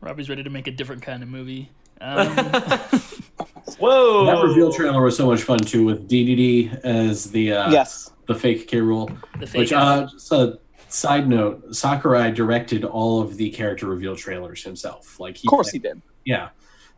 Robbie's 0.00 0.28
ready 0.28 0.42
to 0.42 0.50
make 0.50 0.66
a 0.66 0.70
different 0.70 1.02
kind 1.02 1.22
of 1.22 1.28
movie. 1.28 1.70
Um, 2.00 2.28
Whoa! 3.78 4.26
That 4.26 4.42
reveal 4.42 4.72
trailer 4.72 5.02
was 5.02 5.16
so 5.16 5.26
much 5.26 5.42
fun 5.42 5.58
too, 5.58 5.84
with 5.84 6.08
DDD 6.08 6.80
as 6.84 7.30
the 7.30 7.52
uh, 7.52 7.70
yes. 7.70 8.10
the 8.26 8.34
fake 8.34 8.66
K 8.66 8.78
Rool. 8.78 9.14
the 9.38 9.46
fake 9.46 9.60
Which, 9.60 9.72
uh, 9.72 10.06
just 10.06 10.32
a 10.32 10.58
side 10.88 11.28
note, 11.28 11.74
Sakurai 11.74 12.30
directed 12.30 12.84
all 12.84 13.20
of 13.20 13.36
the 13.36 13.50
character 13.50 13.86
reveal 13.86 14.16
trailers 14.16 14.64
himself. 14.64 15.20
Like, 15.20 15.36
he, 15.36 15.46
Of 15.46 15.50
course 15.50 15.70
he 15.70 15.78
did. 15.78 16.00
Yeah, 16.24 16.50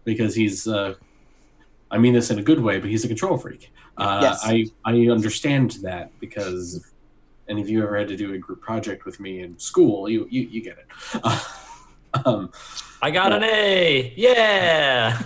because 0.05 0.35
he's. 0.35 0.67
Uh, 0.67 0.95
I 1.91 1.99
mean 1.99 2.15
this 2.15 2.31
in 2.31 2.39
a 2.39 2.43
good 2.43 2.61
way, 2.61 2.79
but 2.79 2.89
he's 2.89 3.05
a 3.05 3.09
control 3.09 3.37
freak. 3.37 3.71
Uh, 3.99 4.21
Yes. 4.23 4.41
I 4.45 4.67
I 4.85 5.09
understand 5.09 5.73
that 5.83 6.11
because 6.21 6.77
if 6.77 6.85
any 7.49 7.61
of 7.61 7.69
you 7.69 7.83
ever 7.83 7.97
had 7.99 8.09
to 8.09 8.17
do 8.17 8.33
a 8.33 8.39
group 8.39 8.63
project 8.63 9.05
with 9.05 9.21
me 9.21 9.41
in 9.41 9.59
school, 9.59 10.09
you 10.09 10.27
you, 10.31 10.43
you 10.43 10.63
get 10.63 10.79
it. 10.79 10.87
um, 12.27 12.51
I 13.03 13.11
got 13.11 13.33
an 13.33 13.43
A. 13.43 14.15
Yeah. 14.17 15.21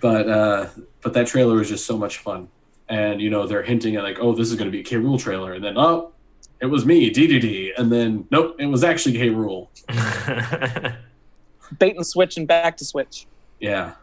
but 0.00 0.28
uh, 0.28 0.66
but 1.00 1.14
that 1.14 1.26
trailer 1.26 1.54
was 1.56 1.68
just 1.68 1.86
so 1.86 1.96
much 1.96 2.18
fun, 2.18 2.48
and 2.88 3.20
you 3.20 3.30
know 3.30 3.46
they're 3.46 3.62
hinting 3.62 3.96
at 3.96 4.02
like, 4.02 4.18
oh, 4.20 4.34
this 4.34 4.50
is 4.50 4.56
going 4.56 4.66
to 4.66 4.72
be 4.72 4.80
a 4.80 4.84
K 4.84 4.96
Rool 4.96 5.18
trailer, 5.18 5.54
and 5.54 5.64
then 5.64 5.78
oh, 5.78 6.12
it 6.60 6.66
was 6.66 6.84
me, 6.84 7.10
DDD, 7.10 7.72
and 7.78 7.90
then 7.90 8.26
nope, 8.30 8.56
it 8.58 8.66
was 8.66 8.84
actually 8.84 9.16
K 9.16 9.30
Rool. 9.30 9.68
Bait 11.78 11.96
and 11.96 12.06
switch 12.06 12.36
and 12.36 12.46
back 12.46 12.76
to 12.78 12.84
switch. 12.84 13.26
Yeah. 13.60 13.94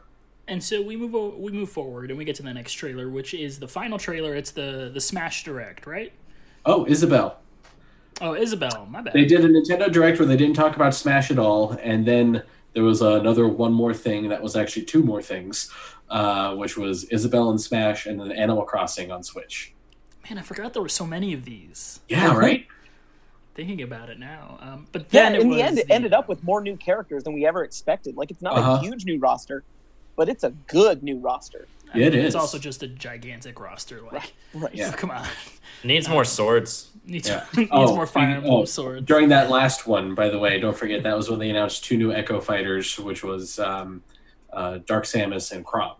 And 0.47 0.61
so 0.63 0.81
we 0.81 0.95
move 0.95 1.15
o- 1.15 1.35
we 1.37 1.51
move 1.51 1.69
forward 1.69 2.09
and 2.09 2.17
we 2.17 2.25
get 2.25 2.35
to 2.37 2.43
the 2.43 2.53
next 2.53 2.73
trailer, 2.73 3.09
which 3.09 3.33
is 3.33 3.59
the 3.59 3.67
final 3.67 3.97
trailer. 3.97 4.35
It's 4.35 4.51
the 4.51 4.91
the 4.93 4.99
Smash 5.01 5.43
Direct, 5.43 5.85
right? 5.85 6.11
Oh, 6.65 6.85
Isabelle. 6.85 7.39
Oh, 8.19 8.35
Isabelle, 8.35 8.85
my 8.89 9.01
bad. 9.01 9.13
They 9.13 9.25
did 9.25 9.43
a 9.45 9.47
Nintendo 9.49 9.91
Direct 9.91 10.19
where 10.19 10.27
they 10.27 10.37
didn't 10.37 10.55
talk 10.55 10.75
about 10.75 10.93
Smash 10.93 11.31
at 11.31 11.39
all, 11.39 11.71
and 11.81 12.05
then 12.05 12.43
there 12.73 12.83
was 12.83 13.01
another 13.01 13.47
one 13.47 13.73
more 13.73 13.93
thing 13.93 14.29
that 14.29 14.41
was 14.41 14.55
actually 14.55 14.85
two 14.85 15.01
more 15.01 15.21
things, 15.21 15.71
uh, 16.09 16.53
which 16.55 16.77
was 16.77 17.05
Isabelle 17.05 17.49
and 17.49 17.59
Smash, 17.59 18.05
and 18.05 18.19
then 18.19 18.31
Animal 18.31 18.63
Crossing 18.63 19.11
on 19.11 19.23
Switch. 19.23 19.73
Man, 20.29 20.37
I 20.37 20.41
forgot 20.43 20.73
there 20.73 20.81
were 20.83 20.89
so 20.89 21.05
many 21.05 21.33
of 21.33 21.45
these. 21.45 21.99
Yeah, 22.09 22.35
right. 22.35 22.67
Thinking 23.53 23.81
about 23.81 24.09
it 24.09 24.17
now, 24.17 24.57
um, 24.61 24.87
but 24.93 25.07
Yeah, 25.11 25.23
then 25.23 25.35
it 25.35 25.41
in 25.41 25.49
was 25.49 25.57
the 25.57 25.63
end, 25.63 25.79
it 25.79 25.87
ended 25.89 26.13
up 26.13 26.29
with 26.29 26.41
more 26.43 26.61
new 26.61 26.77
characters 26.77 27.23
than 27.25 27.33
we 27.33 27.45
ever 27.45 27.63
expected. 27.65 28.15
Like, 28.15 28.31
it's 28.31 28.41
not 28.41 28.57
Uh-huh. 28.57 28.71
a 28.73 28.79
huge 28.79 29.03
new 29.05 29.19
roster, 29.19 29.63
but 30.15 30.29
it's 30.29 30.43
a 30.45 30.51
good 30.67 31.03
new 31.03 31.17
roster. 31.19 31.67
I 31.93 31.97
mean, 31.97 32.07
It 32.07 32.15
It's 32.15 32.33
also 32.35 32.57
just 32.57 32.81
a 32.83 32.87
gigantic 32.87 33.59
roster. 33.59 34.01
Like, 34.09 34.31
Right. 34.53 34.73
Yeah. 34.73 34.91
come 34.95 35.11
on, 35.11 35.25
Needs 35.83 36.07
more 36.07 36.23
swords. 36.23 36.91
needs, 37.05 37.27
Yeah. 37.27 37.43
needs 37.57 37.69
Oh, 37.73 37.93
more 37.93 38.07
Fire 38.07 38.35
Emblem 38.37 38.53
oh, 38.53 38.65
swords. 38.65 39.05
During 39.05 39.27
that 39.29 39.49
last 39.49 39.85
one, 39.85 40.15
by 40.15 40.29
the 40.29 40.39
way, 40.39 40.57
don't 40.57 40.77
forget 40.77 41.03
that 41.03 41.17
was 41.17 41.29
when 41.29 41.39
they 41.39 41.49
announced 41.49 41.83
two 41.83 41.97
new 41.97 42.13
Echo 42.13 42.39
Fighters, 42.39 42.97
which 42.99 43.21
was 43.21 43.59
um, 43.59 44.01
uh, 44.53 44.79
Dark 44.85 45.03
Samus 45.03 45.51
and 45.51 45.65
Chrom. 45.65 45.95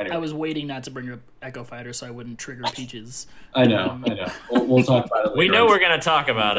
But 0.00 0.06
anyway, 0.06 0.16
I 0.16 0.18
was 0.18 0.32
waiting 0.34 0.66
not 0.66 0.84
to 0.84 0.90
bring 0.90 1.10
up 1.12 1.20
Echo 1.42 1.62
Fighter 1.64 1.92
so 1.92 2.06
I 2.06 2.10
wouldn't 2.10 2.38
trigger 2.38 2.62
Peaches. 2.74 3.26
I 3.54 3.66
know, 3.66 4.00
I 4.06 4.14
know. 4.14 4.32
We'll, 4.50 4.66
we'll 4.66 4.84
talk 4.84 5.06
about 5.06 5.26
it. 5.26 5.36
We 5.36 5.48
know 5.48 5.64
on. 5.64 5.70
we're 5.70 5.78
gonna 5.80 6.00
talk 6.00 6.28
about 6.28 6.56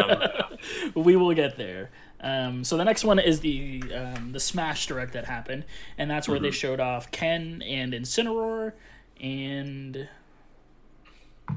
him. 0.53 0.91
we 1.03 1.15
will 1.15 1.33
get 1.33 1.57
there. 1.57 1.89
Um, 2.23 2.63
so 2.63 2.77
the 2.77 2.83
next 2.85 3.03
one 3.03 3.17
is 3.17 3.39
the 3.39 3.81
um, 3.95 4.31
the 4.31 4.39
Smash 4.39 4.85
Direct 4.85 5.13
that 5.13 5.25
happened, 5.25 5.65
and 5.97 6.09
that's 6.09 6.27
where 6.27 6.37
Mm-hmm. 6.37 6.43
they 6.45 6.51
showed 6.51 6.79
off 6.79 7.09
Ken 7.11 7.61
and 7.63 7.93
Incineroar, 7.93 8.73
and 9.19 10.07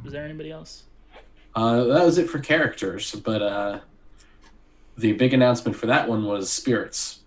was 0.03 0.12
there 0.12 0.25
anybody 0.25 0.51
else? 0.51 0.85
Uh, 1.55 1.85
that 1.85 2.05
was 2.05 2.18
it 2.18 2.29
for 2.31 2.38
characters, 2.38 3.14
but 3.14 3.42
uh, 3.42 3.81
the 4.97 5.12
big 5.12 5.35
announcement 5.35 5.77
for 5.77 5.87
that 5.87 6.09
one 6.09 6.25
was 6.25 6.51
spirits. 6.51 7.20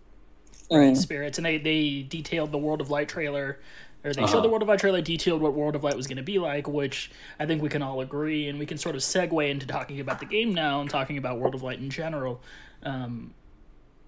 Mm. 0.71 0.97
Spirits, 0.97 1.37
and 1.37 1.45
they 1.45 1.57
they 1.57 2.05
detailed 2.09 2.51
the 2.51 2.57
World 2.57 2.81
of 2.81 2.89
Light 2.89 3.07
trailer. 3.07 3.59
Or 4.03 4.13
they 4.13 4.21
Uh-huh. 4.21 4.31
showed 4.31 4.43
the 4.43 4.49
World 4.49 4.61
of 4.61 4.67
Light 4.67 4.79
trailer, 4.79 5.01
detailed 5.01 5.41
what 5.41 5.53
World 5.53 5.75
of 5.75 5.83
Light 5.83 5.95
was 5.97 6.07
going 6.07 6.17
to 6.17 6.23
be 6.23 6.39
like, 6.39 6.67
which 6.67 7.11
I 7.39 7.45
think 7.45 7.61
we 7.61 7.69
can 7.69 7.81
all 7.81 7.99
agree, 8.01 8.47
and 8.47 8.59
we 8.59 8.65
can 8.65 8.77
sort 8.77 8.95
of 8.95 9.01
segue 9.01 9.49
into 9.49 9.65
talking 9.65 9.99
about 9.99 10.19
the 10.19 10.25
game 10.25 10.53
now 10.53 10.81
and 10.81 10.89
talking 10.89 11.17
about 11.17 11.39
World 11.39 11.55
of 11.55 11.63
Light 11.63 11.79
in 11.79 11.89
general. 11.89 12.41
Um, 12.83 13.33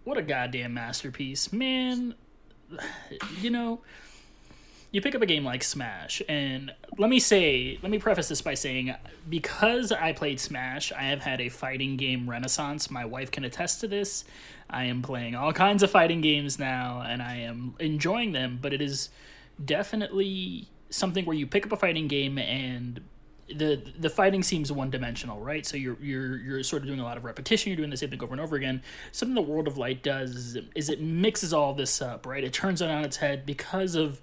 what 0.04 0.18
a 0.18 0.22
goddamn 0.22 0.74
masterpiece, 0.74 1.52
man! 1.52 2.16
You 3.42 3.50
know, 3.50 3.82
you 4.92 5.02
pick 5.02 5.16
up 5.16 5.22
a 5.22 5.26
game 5.26 5.44
like 5.44 5.64
Smash, 5.64 6.22
and 6.30 6.72
let 6.98 7.10
me 7.10 7.20
say, 7.20 7.80
let 7.82 7.92
me 7.92 7.98
preface 7.98 8.30
this 8.30 8.42
by 8.42 8.54
saying, 8.54 8.94
because 9.28 9.92
I 9.92 10.14
played 10.14 10.40
Smash, 10.40 10.92
I 10.92 11.04
have 11.04 11.22
had 11.22 11.42
a 11.42 11.50
fighting 11.50 11.98
game 11.98 12.30
renaissance. 12.30 12.90
My 12.92 13.06
wife 13.06 13.32
can 13.32 13.44
attest 13.44 13.82
to 13.82 13.88
this. 13.88 14.24
I 14.70 14.86
am 14.86 15.02
playing 15.02 15.34
all 15.36 15.52
kinds 15.52 15.82
of 15.84 15.90
fighting 15.92 16.22
games 16.22 16.60
now, 16.60 17.04
and 17.06 17.22
I 17.24 17.38
am 17.38 17.76
enjoying 17.80 18.32
them, 18.34 18.60
but 18.62 18.72
it 18.72 18.82
is 18.82 19.10
definitely 19.64 20.70
something 20.90 21.26
where 21.26 21.36
you 21.36 21.46
pick 21.46 21.66
up 21.66 21.72
a 21.72 21.78
fighting 21.78 22.08
game 22.08 22.38
and 22.38 23.02
the 23.56 23.82
the 23.98 24.10
fighting 24.10 24.44
seems 24.44 24.72
one 24.72 24.90
dimensional, 24.90 25.40
right? 25.40 25.66
So 25.66 25.76
you're 25.76 25.98
you're 26.02 26.38
you're 26.38 26.64
sort 26.64 26.84
of 26.84 26.88
doing 26.88 27.00
a 27.00 27.04
lot 27.04 27.18
of 27.18 27.26
repetition. 27.26 27.72
You're 27.72 27.78
doing 27.78 27.90
the 27.90 27.98
same 27.98 28.10
thing 28.10 28.22
over 28.22 28.34
and 28.34 28.42
over 28.42 28.56
again. 28.56 28.84
Something 29.12 29.36
the 29.36 29.42
World 29.42 29.68
of 29.68 29.78
Light 29.78 30.04
does 30.04 30.58
is, 30.76 30.90
it 30.90 31.02
mixes 31.02 31.54
all 31.54 31.74
this 31.74 32.02
up, 32.02 32.26
right? 32.26 32.44
It 32.44 32.54
turns 32.54 32.82
it 32.82 32.90
on 32.90 33.04
its 33.04 33.18
head 33.18 33.46
because 33.46 33.96
of 33.96 34.22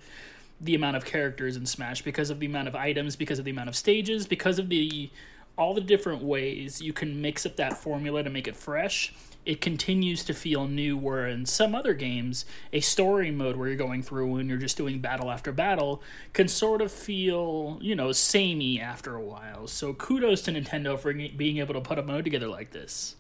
the 0.61 0.75
amount 0.75 0.97
of 0.97 1.05
characters 1.05 1.57
in 1.57 1.67
Smash, 1.67 2.03
because 2.03 2.31
of 2.31 2.41
the 2.41 2.47
amount 2.47 2.69
of 2.69 2.75
items, 2.75 3.17
because 3.17 3.39
of 3.39 3.45
the 3.45 3.51
amount 3.51 3.69
of 3.69 3.77
stages, 3.77 4.27
because 4.27 4.59
of 4.59 4.69
the 4.69 5.11
all 5.59 5.75
the 5.75 5.81
different 5.81 6.23
ways 6.23 6.81
you 6.81 6.93
can 6.93 7.21
mix 7.21 7.47
up 7.47 7.57
that 7.57 7.77
formula 7.77 8.23
to 8.23 8.31
make 8.31 8.47
it 8.47 8.55
fresh. 8.57 9.13
It 9.47 9.61
continues 9.61 10.25
to 10.25 10.35
feel 10.35 10.67
new. 10.67 10.97
Where 10.97 11.27
in 11.27 11.47
some 11.47 11.75
other 11.75 11.95
games, 11.95 12.45
a 12.73 12.81
story 12.81 13.31
mode 13.31 13.57
where 13.57 13.69
you're 13.69 13.77
going 13.77 14.03
through 14.03 14.37
and 14.37 14.49
you're 14.49 14.59
just 14.59 14.77
doing 14.77 14.99
battle 14.99 15.31
after 15.31 15.53
battle 15.53 16.03
can 16.35 16.49
sort 16.49 16.83
of 16.83 16.93
feel, 16.93 17.79
you 17.81 17.95
know, 17.95 18.13
samey 18.13 18.81
after 18.81 19.15
a 19.15 19.23
while. 19.23 19.67
So 19.69 19.95
kudos 19.95 20.43
to 20.43 20.53
Nintendo 20.53 20.99
for 20.99 21.15
being 21.15 21.59
able 21.59 21.75
to 21.75 21.81
put 21.81 21.99
a 21.99 22.03
mode 22.03 22.25
together 22.25 22.49
like 22.49 22.73
this. 22.73 23.17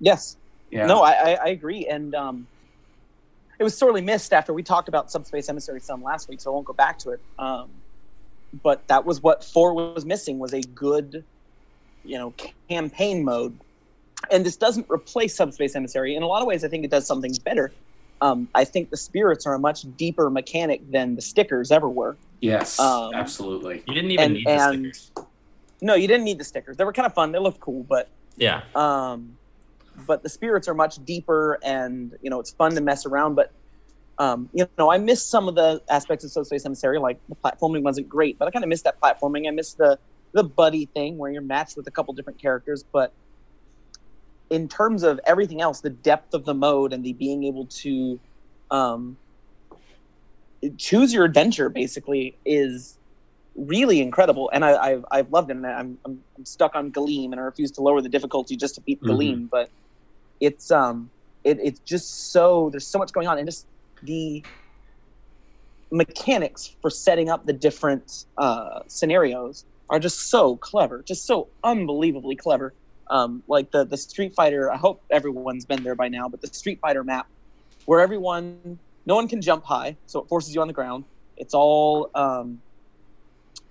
Yes. 0.00 0.36
Yeah. 0.70 0.86
No, 0.86 1.02
I, 1.02 1.12
I, 1.12 1.32
I 1.34 1.46
agree. 1.48 1.86
And 1.86 2.14
um, 2.14 2.46
it 3.58 3.64
was 3.64 3.76
sorely 3.76 4.00
missed 4.00 4.32
after 4.32 4.52
we 4.52 4.62
talked 4.62 4.88
about 4.88 5.10
Subspace 5.10 5.48
Emissary 5.48 5.80
some 5.80 6.02
last 6.02 6.28
week, 6.28 6.40
so 6.40 6.50
I 6.50 6.54
won't 6.54 6.66
go 6.66 6.72
back 6.72 6.98
to 7.00 7.10
it. 7.10 7.20
Um, 7.38 7.68
but 8.62 8.86
that 8.88 9.04
was 9.04 9.22
what 9.22 9.44
four 9.44 9.74
was 9.74 10.04
missing 10.04 10.38
was 10.38 10.52
a 10.52 10.60
good, 10.60 11.24
you 12.04 12.18
know, 12.18 12.32
campaign 12.68 13.24
mode. 13.24 13.56
And 14.30 14.44
this 14.44 14.56
doesn't 14.56 14.86
replace 14.90 15.34
Subspace 15.34 15.74
Emissary. 15.76 16.16
In 16.16 16.22
a 16.22 16.26
lot 16.26 16.40
of 16.42 16.46
ways, 16.48 16.64
I 16.64 16.68
think 16.68 16.84
it 16.84 16.90
does 16.90 17.06
something 17.06 17.32
better. 17.44 17.72
Um, 18.20 18.48
I 18.54 18.64
think 18.64 18.90
the 18.90 18.96
spirits 18.96 19.46
are 19.46 19.54
a 19.54 19.58
much 19.58 19.84
deeper 19.96 20.30
mechanic 20.30 20.88
than 20.90 21.14
the 21.16 21.22
stickers 21.22 21.70
ever 21.70 21.88
were. 21.88 22.16
Yes, 22.40 22.78
Um, 22.78 23.12
absolutely. 23.14 23.82
You 23.86 23.94
didn't 23.94 24.10
even 24.12 24.24
And- 24.24 24.34
need 24.34 24.46
the 24.46 24.58
stickers. 24.68 25.10
No, 25.82 25.94
you 25.94 26.06
didn't 26.08 26.24
need 26.24 26.38
the 26.38 26.44
stickers. 26.44 26.76
They 26.76 26.84
were 26.84 26.92
kind 26.92 27.06
of 27.06 27.12
fun. 27.14 27.32
They 27.32 27.38
looked 27.38 27.60
cool, 27.60 27.82
but 27.88 28.08
Yeah. 28.36 28.62
um, 28.74 29.36
but 30.06 30.22
the 30.22 30.28
spirits 30.28 30.66
are 30.66 30.74
much 30.74 31.04
deeper 31.04 31.58
and 31.62 32.16
you 32.20 32.28
know 32.28 32.40
it's 32.40 32.50
fun 32.50 32.74
to 32.74 32.80
mess 32.80 33.06
around 33.06 33.36
but 33.36 33.52
um, 34.18 34.48
you 34.52 34.66
know 34.76 34.90
i 34.90 34.98
missed 34.98 35.30
some 35.30 35.46
of 35.46 35.54
the 35.54 35.80
aspects 35.88 36.24
of 36.24 36.32
subspace 36.32 36.66
emissary 36.66 36.98
like 36.98 37.16
the 37.28 37.36
platforming 37.36 37.80
wasn't 37.82 38.08
great 38.08 38.36
but 38.36 38.48
i 38.48 38.50
kind 38.50 38.64
of 38.64 38.68
missed 38.68 38.82
that 38.82 39.00
platforming 39.00 39.46
i 39.46 39.52
missed 39.52 39.78
the 39.78 39.96
the 40.32 40.42
buddy 40.42 40.86
thing 40.86 41.16
where 41.16 41.30
you're 41.30 41.40
matched 41.42 41.76
with 41.76 41.86
a 41.86 41.92
couple 41.92 42.12
different 42.12 42.40
characters 42.42 42.84
but 42.90 43.12
in 44.54 44.68
terms 44.68 45.02
of 45.02 45.20
everything 45.26 45.60
else 45.60 45.80
the 45.80 45.90
depth 45.90 46.32
of 46.34 46.44
the 46.44 46.54
mode 46.54 46.92
and 46.92 47.04
the 47.04 47.12
being 47.14 47.44
able 47.44 47.66
to 47.82 48.20
um, 48.70 49.18
choose 50.78 51.12
your 51.12 51.24
adventure 51.24 51.68
basically 51.68 52.38
is 52.46 52.98
really 53.56 54.00
incredible, 54.00 54.50
and 54.52 54.64
I, 54.64 54.76
I've 54.76 55.04
I've 55.10 55.30
loved 55.30 55.50
it. 55.50 55.56
And 55.56 55.66
I'm, 55.66 55.98
I'm 56.04 56.24
I'm 56.38 56.44
stuck 56.44 56.74
on 56.74 56.92
Galeem, 56.92 57.32
and 57.32 57.36
I 57.36 57.44
refuse 57.44 57.70
to 57.72 57.82
lower 57.82 58.00
the 58.00 58.08
difficulty 58.08 58.56
just 58.56 58.76
to 58.76 58.80
beat 58.82 59.00
Mhm. 59.02 59.08
Galeem. 59.08 59.48
But 59.50 59.70
it's 60.40 60.70
um 60.70 61.10
it, 61.44 61.58
it's 61.62 61.80
just 61.80 62.32
so 62.32 62.68
there's 62.70 62.88
so 62.88 62.98
much 62.98 63.12
going 63.12 63.26
on, 63.26 63.38
and 63.38 63.46
just 63.48 63.66
the 64.02 64.44
mechanics 65.92 66.76
for 66.80 66.90
setting 66.90 67.28
up 67.30 67.46
the 67.46 67.52
different 67.52 68.10
uh, 68.38 68.80
scenarios 68.88 69.64
are 69.90 70.00
just 70.00 70.30
so 70.30 70.56
clever, 70.56 71.04
just 71.06 71.26
so 71.26 71.50
unbelievably 71.62 72.36
clever. 72.36 72.74
Um, 73.08 73.42
like 73.48 73.70
the 73.70 73.84
the 73.84 73.96
Street 73.96 74.34
Fighter. 74.34 74.72
I 74.72 74.76
hope 74.76 75.02
everyone's 75.10 75.64
been 75.64 75.82
there 75.82 75.94
by 75.94 76.08
now, 76.08 76.28
but 76.28 76.40
the 76.40 76.48
Street 76.48 76.78
Fighter 76.80 77.04
map, 77.04 77.26
where 77.86 78.00
everyone, 78.00 78.78
no 79.06 79.14
one 79.14 79.28
can 79.28 79.40
jump 79.40 79.64
high, 79.64 79.96
so 80.06 80.20
it 80.20 80.28
forces 80.28 80.54
you 80.54 80.60
on 80.60 80.68
the 80.68 80.74
ground. 80.74 81.04
It's 81.36 81.54
all 81.54 82.10
um, 82.14 82.60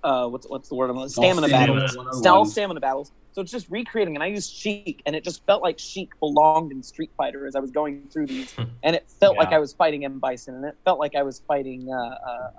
uh, 0.04 0.28
what's 0.28 0.48
what's 0.50 0.70
the 0.70 0.76
word? 0.76 0.90
I'm 0.90 1.10
stamina 1.10 1.48
stamina. 1.48 1.50
battles. 1.50 1.98
one-on-ones. 1.98 2.26
All 2.28 2.46
stamina 2.46 2.80
battles. 2.80 3.12
So 3.32 3.42
it's 3.42 3.52
just 3.52 3.68
recreating, 3.70 4.16
and 4.16 4.24
I 4.24 4.28
used 4.28 4.54
Sheik, 4.54 5.02
and 5.08 5.16
it 5.16 5.24
just 5.24 5.44
felt 5.46 5.64
like 5.64 5.80
Sheik 5.80 6.12
belonged 6.20 6.72
in 6.72 6.84
Street 6.84 7.10
Fighter 7.18 7.48
as 7.48 7.56
I 7.56 7.60
was 7.60 7.72
going 7.72 8.08
through 8.12 8.28
these, 8.28 8.54
and 8.84 8.96
it 8.96 9.10
felt 9.20 9.38
like 9.38 9.52
I 9.52 9.58
was 9.60 9.74
fighting 9.74 10.06
M 10.06 10.20
Bison, 10.20 10.54
and 10.56 10.66
it 10.66 10.76
felt 10.86 11.00
like 11.00 11.16
I 11.16 11.24
was 11.24 11.42
fighting 11.48 11.92
uh, 11.92 11.96
uh, 11.96 12.30
uh, 12.30 12.52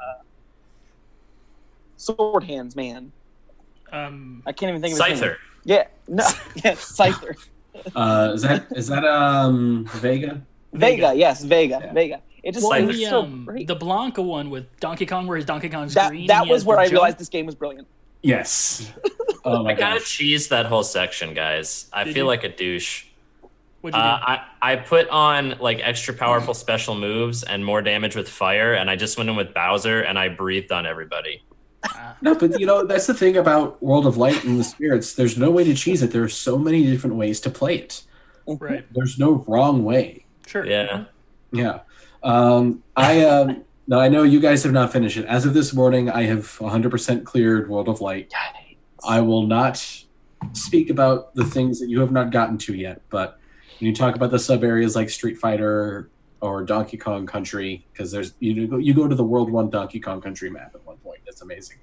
Sword 1.96 2.42
Hands 2.42 2.74
Man. 2.74 3.12
Um, 3.92 4.42
I 4.46 4.52
can't 4.52 4.70
even 4.70 4.82
think 4.82 4.98
of 4.98 5.06
his 5.06 5.20
name. 5.20 5.36
Scyther. 5.64 5.68
Yeah, 5.76 5.84
no, 6.08 6.24
yeah, 6.64 6.72
Scyther. 6.74 7.36
Uh, 7.94 8.32
is 8.34 8.42
that 8.42 8.66
is 8.76 8.86
that 8.88 9.04
um 9.04 9.86
Vega? 9.94 10.40
Vega, 10.72 11.12
yes, 11.14 11.44
Vega, 11.44 11.80
Yeah. 11.82 11.92
Vega. 11.92 12.20
It 12.42 12.52
just 12.52 12.68
well, 12.68 12.86
the, 12.86 13.04
so 13.06 13.22
um, 13.22 13.44
great. 13.46 13.66
the 13.66 13.76
Blanka 13.76 14.22
one 14.22 14.50
with 14.50 14.66
Donkey 14.78 15.06
Kong, 15.06 15.26
where 15.26 15.36
his 15.36 15.46
Donkey 15.46 15.70
Kong's 15.70 15.94
that 15.94 16.10
green. 16.10 16.26
that 16.26 16.46
was 16.46 16.64
where 16.64 16.78
I 16.78 16.84
jump. 16.84 16.92
realized 16.92 17.18
this 17.18 17.30
game 17.30 17.46
was 17.46 17.54
brilliant. 17.54 17.86
Yes. 18.22 18.92
Oh 19.46 19.62
my 19.62 19.72
I 19.72 19.74
kind 19.74 19.94
of 19.94 20.00
gosh. 20.02 20.18
cheesed 20.18 20.48
that 20.48 20.64
whole 20.64 20.82
section, 20.82 21.34
guys. 21.34 21.86
I 21.92 22.04
Did 22.04 22.14
feel 22.14 22.24
you? 22.24 22.28
like 22.28 22.44
a 22.44 22.48
douche. 22.48 23.04
Uh, 23.84 23.90
do? 23.90 23.94
I, 23.94 24.42
I 24.62 24.76
put 24.76 25.06
on 25.10 25.56
like 25.60 25.80
extra 25.82 26.14
powerful 26.14 26.54
special 26.54 26.94
moves 26.94 27.42
and 27.42 27.62
more 27.62 27.82
damage 27.82 28.16
with 28.16 28.26
fire, 28.26 28.72
and 28.72 28.88
I 28.88 28.96
just 28.96 29.18
went 29.18 29.28
in 29.28 29.36
with 29.36 29.52
Bowser 29.52 30.00
and 30.00 30.18
I 30.18 30.28
breathed 30.30 30.72
on 30.72 30.86
everybody. 30.86 31.42
No, 32.22 32.34
but 32.34 32.58
you 32.58 32.66
know 32.66 32.86
that's 32.86 33.06
the 33.06 33.14
thing 33.14 33.36
about 33.36 33.82
World 33.82 34.06
of 34.06 34.16
Light 34.16 34.44
and 34.44 34.58
the 34.58 34.64
Spirits. 34.64 35.14
There's 35.14 35.36
no 35.36 35.50
way 35.50 35.64
to 35.64 35.74
cheese 35.74 36.02
it. 36.02 36.10
There 36.10 36.22
are 36.22 36.28
so 36.28 36.56
many 36.56 36.84
different 36.84 37.16
ways 37.16 37.40
to 37.40 37.50
play 37.50 37.76
it. 37.76 38.02
right. 38.46 38.86
There's 38.92 39.18
no 39.18 39.44
wrong 39.46 39.84
way. 39.84 40.24
Sure. 40.46 40.64
Yeah. 40.64 41.04
Yeah. 41.52 41.80
Um, 42.22 42.82
I 42.96 43.24
um, 43.24 43.64
now 43.86 44.00
I 44.00 44.08
know 44.08 44.22
you 44.22 44.40
guys 44.40 44.62
have 44.62 44.72
not 44.72 44.92
finished 44.92 45.16
it. 45.16 45.26
As 45.26 45.44
of 45.44 45.54
this 45.54 45.74
morning, 45.74 46.10
I 46.10 46.22
have 46.22 46.44
100% 46.58 47.24
cleared 47.24 47.68
World 47.68 47.88
of 47.88 48.00
Light. 48.00 48.32
I 49.06 49.20
will 49.20 49.46
not 49.46 49.84
speak 50.52 50.90
about 50.90 51.34
the 51.34 51.44
things 51.44 51.80
that 51.80 51.88
you 51.88 52.00
have 52.00 52.12
not 52.12 52.30
gotten 52.30 52.56
to 52.58 52.74
yet, 52.74 53.02
but 53.10 53.38
when 53.78 53.88
you 53.88 53.94
talk 53.94 54.16
about 54.16 54.30
the 54.30 54.38
sub 54.38 54.64
areas 54.64 54.96
like 54.96 55.10
Street 55.10 55.36
Fighter 55.36 56.08
or 56.40 56.62
Donkey 56.64 56.96
Kong 56.96 57.26
Country, 57.26 57.84
because 57.92 58.10
there's 58.10 58.34
you 58.40 58.66
go 58.66 58.76
you 58.76 58.94
go 58.94 59.08
to 59.08 59.14
the 59.14 59.24
World 59.24 59.50
One 59.50 59.70
Donkey 59.70 60.00
Kong 60.00 60.20
Country 60.20 60.50
map 60.50 60.72
at 60.74 60.84
one 60.86 60.96
point. 60.98 61.20
It's 61.26 61.42
amazing. 61.42 61.78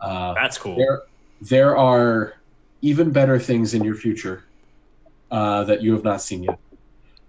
Uh, 0.00 0.34
That's 0.34 0.58
cool. 0.58 0.76
there 0.76 1.02
there 1.40 1.76
are 1.76 2.34
even 2.82 3.10
better 3.10 3.38
things 3.38 3.74
in 3.74 3.82
your 3.82 3.94
future 3.94 4.44
uh, 5.30 5.64
that 5.64 5.82
you 5.82 5.92
have 5.92 6.04
not 6.04 6.20
seen 6.22 6.42
yet. 6.44 6.58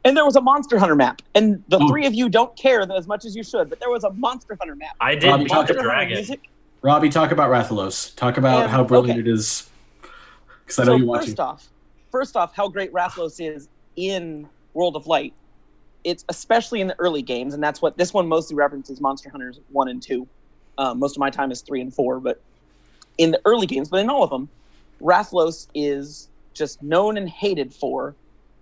And 0.05 0.15
there 0.15 0.25
was 0.25 0.35
a 0.35 0.41
Monster 0.41 0.77
Hunter 0.77 0.95
map, 0.95 1.21
and 1.35 1.61
the 1.67 1.79
Oh. 1.79 1.87
three 1.89 2.05
of 2.05 2.13
you 2.13 2.29
don't 2.29 2.55
care 2.55 2.81
as 2.93 3.07
much 3.07 3.25
as 3.25 3.35
you 3.35 3.43
should, 3.43 3.69
but 3.69 3.79
there 3.79 3.89
was 3.89 4.03
a 4.03 4.11
Monster 4.11 4.55
Hunter 4.59 4.75
map. 4.75 4.95
I 5.01 5.15
did 5.15 5.27
Robbie, 5.29 5.45
talk 5.45 5.69
about 5.69 5.83
dragon. 5.83 6.15
music. 6.15 6.49
Robbie, 6.81 7.09
talk 7.09 7.31
about 7.31 7.49
Rathalos. 7.49 8.15
Talk 8.15 8.37
about 8.37 8.69
how 8.69 8.83
brilliant 8.83 9.19
okay. 9.19 9.29
it 9.29 9.33
is. 9.33 9.69
Because 10.63 10.79
I 10.79 10.83
know 10.83 10.91
so 10.91 10.95
you 10.97 11.05
want 11.05 11.23
first 11.23 11.35
to. 11.37 11.43
off, 11.43 11.67
first 12.11 12.37
off, 12.37 12.55
how 12.55 12.67
great 12.69 12.93
Rathalos 12.93 13.39
is 13.39 13.67
in 13.95 14.47
World 14.73 14.95
of 14.95 15.07
Light. 15.07 15.33
It's 16.07 16.23
especially 16.29 16.79
in 16.79 16.87
the 16.87 16.95
early 16.99 17.21
games, 17.21 17.53
and 17.53 17.61
that's 17.61 17.81
what 17.81 17.97
this 17.97 18.13
one 18.13 18.29
mostly 18.29 18.55
references 18.55 19.01
Monster 19.01 19.29
Hunters 19.29 19.59
one 19.69 19.89
and 19.89 20.01
two. 20.01 20.25
Um, 20.77 20.99
most 20.99 21.17
of 21.17 21.19
my 21.19 21.29
time 21.29 21.51
is 21.51 21.59
three 21.59 21.81
and 21.81 21.93
four, 21.93 22.21
but 22.21 22.41
in 23.17 23.31
the 23.31 23.41
early 23.43 23.67
games, 23.67 23.89
but 23.89 23.99
in 23.99 24.09
all 24.09 24.23
of 24.23 24.29
them, 24.29 24.47
Rathalos 25.01 25.67
is 25.75 26.29
just 26.53 26.81
known 26.81 27.17
and 27.17 27.27
hated 27.27 27.73
for 27.73 28.15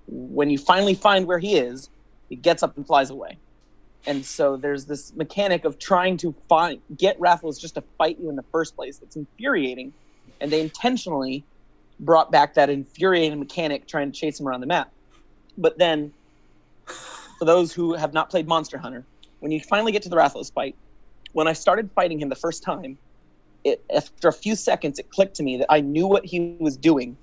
when 0.08 0.50
you 0.50 0.58
finally 0.58 0.96
find 0.96 1.28
where 1.28 1.38
he 1.38 1.56
is, 1.56 1.88
he 2.30 2.36
gets 2.36 2.64
up 2.64 2.76
and 2.78 2.88
flies 2.88 3.12
away. 3.12 3.38
And 4.08 4.26
so 4.26 4.58
there's 4.58 4.86
this 4.86 5.14
mechanic 5.16 5.66
of 5.66 5.78
trying 5.78 6.18
to 6.18 6.34
find 6.50 6.82
get 6.98 7.20
Rathalos 7.20 7.60
just 7.60 7.76
to 7.76 7.84
fight 8.00 8.18
you 8.20 8.28
in 8.30 8.36
the 8.36 8.46
first 8.52 8.76
place. 8.76 8.98
That's 8.98 9.18
infuriating, 9.18 9.94
and 10.42 10.52
they 10.52 10.62
intentionally 10.62 11.46
brought 12.00 12.32
back 12.32 12.56
that 12.56 12.72
infuriating 12.72 13.38
mechanic 13.38 13.88
trying 13.88 14.12
to 14.12 14.20
chase 14.20 14.40
him 14.40 14.48
around 14.48 14.62
the 14.62 14.68
map. 14.68 14.92
But 15.58 15.78
then, 15.78 16.12
for 17.38 17.46
those 17.46 17.74
who 17.74 17.94
have 17.94 18.14
not 18.14 18.30
played 18.30 18.48
Monster 18.48 18.78
Hunter, 18.78 19.04
when 19.40 19.52
you 19.52 19.60
finally 19.60 19.92
get 19.92 20.02
to 20.04 20.10
the 20.10 20.16
Rathalos 20.16 20.52
fight, 20.52 20.76
when 21.34 21.48
I 21.48 21.54
started 21.54 21.90
fighting 21.94 22.20
him 22.20 22.30
the 22.30 22.36
first 22.36 22.64
time, 22.64 22.98
it, 23.64 23.84
after 23.94 24.30
a 24.30 24.34
few 24.34 24.56
seconds, 24.56 25.00
it 25.00 25.10
clicked 25.10 25.36
to 25.38 25.44
me 25.44 25.58
that 25.58 25.68
I 25.70 25.82
knew 25.82 26.08
what 26.08 26.26
he 26.26 26.56
was 26.60 26.78
doing 26.78 27.18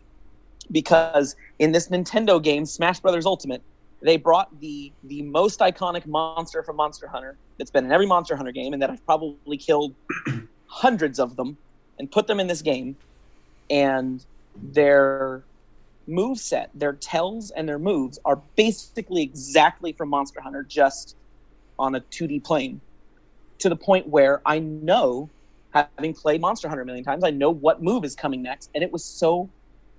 because 0.71 1.35
in 1.59 1.73
this 1.73 1.89
Nintendo 1.89 2.43
game, 2.43 2.67
Smash 2.67 3.01
Brothers 3.01 3.27
Ultimate, 3.27 3.63
they 4.01 4.17
brought 4.17 4.49
the 4.61 4.93
the 5.05 5.23
most 5.23 5.61
iconic 5.61 6.07
monster 6.07 6.63
from 6.63 6.77
Monster 6.77 7.07
Hunter 7.07 7.37
that's 7.59 7.71
been 7.71 7.85
in 7.85 7.93
every 7.93 8.07
Monster 8.07 8.37
Hunter 8.37 8.53
game, 8.53 8.73
and 8.73 8.83
that 8.83 8.91
I've 8.91 9.05
probably 9.07 9.57
killed 9.57 9.95
hundreds 10.67 11.19
of 11.21 11.37
them, 11.37 11.57
and 11.99 12.11
put 12.11 12.27
them 12.27 12.41
in 12.41 12.49
this 12.49 12.63
game, 12.63 12.97
and 13.71 14.25
their 14.57 15.45
move 16.07 16.39
set, 16.39 16.71
their 16.75 16.95
tells 16.95 17.51
and 17.51 17.69
their 17.69 17.79
moves 17.79 18.19
are 18.25 18.43
basically 18.57 19.23
exactly 19.23 19.93
from 19.93 20.09
Monster 20.09 20.41
Hunter, 20.41 20.65
just 20.69 21.17
on 21.79 21.95
a 21.95 22.01
2D 22.01 22.45
plane. 22.45 22.81
To 23.61 23.69
the 23.69 23.77
point 23.77 24.09
where 24.09 24.43
I 24.45 24.59
know, 24.59 25.31
having 25.73 26.15
played 26.15 26.41
Monster 26.41 26.69
Hunter 26.69 26.83
a 26.83 26.87
million 26.87 27.05
times, 27.05 27.23
I 27.25 27.31
know 27.31 27.51
what 27.51 27.83
move 27.83 28.05
is 28.05 28.15
coming 28.15 28.43
next, 28.43 28.71
and 28.75 28.83
it 28.83 28.93
was 28.93 29.05
so 29.05 29.51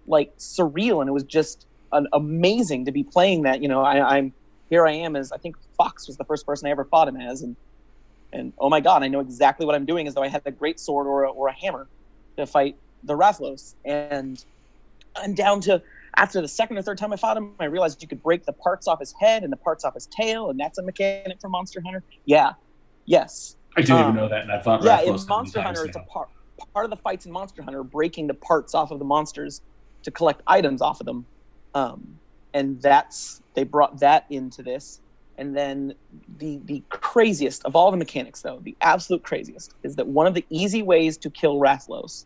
like 0.06 0.32
surreal, 0.38 1.00
and 1.00 1.10
it 1.10 1.14
was 1.14 1.24
just 1.24 1.66
an 1.94 2.08
amazing 2.14 2.86
to 2.86 2.92
be 2.92 3.04
playing 3.04 3.44
that. 3.44 3.62
You 3.62 3.70
know, 3.70 3.82
I, 3.82 4.18
I'm 4.18 4.34
here. 4.70 4.86
I 4.86 4.92
am 4.92 5.16
as 5.16 5.32
I 5.32 5.38
think 5.38 5.56
Fox 5.78 6.08
was 6.08 6.18
the 6.18 6.26
first 6.26 6.46
person 6.46 6.68
I 6.68 6.72
ever 6.72 6.86
fought 6.86 7.08
him 7.08 7.18
as, 7.18 7.42
and 7.42 7.56
and 8.34 8.54
oh 8.60 8.70
my 8.70 8.82
god, 8.82 9.04
I 9.04 9.08
know 9.08 9.20
exactly 9.20 9.66
what 9.66 9.76
I'm 9.76 9.86
doing 9.86 10.08
as 10.08 10.16
though 10.16 10.24
I 10.24 10.28
had 10.28 10.42
a 10.46 10.52
great 10.52 10.80
sword 10.80 11.08
or 11.08 11.24
a, 11.24 11.32
or 11.32 11.48
a 11.48 11.54
hammer 11.54 11.88
to 12.38 12.46
fight 12.46 12.76
the 13.04 13.14
Rathalos, 13.14 13.76
and 13.86 14.44
I'm 15.16 15.34
down 15.34 15.62
to 15.62 15.82
after 16.16 16.42
the 16.42 16.48
second 16.48 16.78
or 16.78 16.82
third 16.82 16.98
time 16.98 17.12
I 17.12 17.16
fought 17.16 17.38
him, 17.38 17.54
I 17.60 17.66
realized 17.66 18.02
you 18.02 18.08
could 18.08 18.22
break 18.22 18.46
the 18.46 18.54
parts 18.54 18.88
off 18.88 19.00
his 19.00 19.14
head 19.20 19.44
and 19.44 19.52
the 19.52 19.58
parts 19.58 19.84
off 19.84 19.96
his 19.96 20.06
tail, 20.08 20.50
and 20.50 20.60
that's 20.60 20.78
a 20.78 20.84
mechanic 20.84 21.42
from 21.42 21.52
Monster 21.52 21.82
Hunter. 21.82 22.04
Yeah, 22.26 22.52
yes, 23.06 23.58
I 23.76 23.82
didn't 23.82 23.98
um, 23.98 24.02
even 24.04 24.16
know 24.16 24.30
that, 24.30 24.44
and 24.44 24.52
I 24.52 24.60
thought 24.62 24.84
yeah. 24.84 25.02
In 25.02 25.18
Monster 25.28 25.62
Hunter, 25.62 25.86
it's 25.86 25.98
a 25.98 26.02
part 26.02 26.30
part 26.74 26.86
of 26.86 26.92
the 26.92 26.98
fights 26.98 27.26
in 27.26 27.32
Monster 27.32 27.62
Hunter 27.62 27.84
breaking 27.84 28.28
the 28.28 28.34
parts 28.34 28.74
off 28.74 28.92
of 28.92 29.00
the 29.00 29.06
monsters 29.06 29.62
to 30.04 30.12
collect 30.12 30.42
items 30.48 30.82
off 30.82 31.00
of 31.00 31.06
them, 31.06 31.26
um, 31.74 32.20
and 32.54 32.82
that's 32.82 33.42
they 33.54 33.64
brought 33.64 34.00
that 34.00 34.26
into 34.30 34.64
this. 34.64 35.00
And 35.40 35.58
then 35.58 35.96
the 36.38 36.60
the 36.66 36.84
craziest 36.90 37.66
of 37.66 37.76
all 37.76 37.90
the 37.90 37.98
mechanics, 37.98 38.42
though, 38.42 38.60
the 38.62 38.78
absolute 38.82 39.24
craziest, 39.24 39.74
is 39.82 39.96
that 39.96 40.06
one 40.06 40.28
of 40.28 40.36
the 40.36 40.46
easy 40.52 40.84
ways 40.84 41.18
to 41.18 41.32
kill 41.32 41.56
Rathalos 41.56 42.26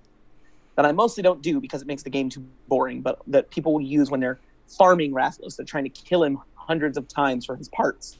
that 0.78 0.86
I 0.86 0.92
mostly 0.92 1.24
don't 1.24 1.42
do 1.42 1.60
because 1.60 1.82
it 1.82 1.88
makes 1.88 2.04
the 2.04 2.10
game 2.10 2.30
too 2.30 2.46
boring, 2.68 3.02
but 3.02 3.20
that 3.28 3.50
people 3.50 3.74
will 3.74 3.82
use 3.82 4.10
when 4.10 4.20
they're 4.20 4.40
farming 4.78 5.12
Rathalos. 5.12 5.58
They're 5.58 5.66
trying 5.66 5.84
to 5.84 5.90
kill 5.90 6.24
him 6.24 6.40
hundreds 6.54 6.98
of 6.98 7.08
times 7.08 7.46
for 7.46 7.56
his 7.56 7.68
parts. 7.70 8.20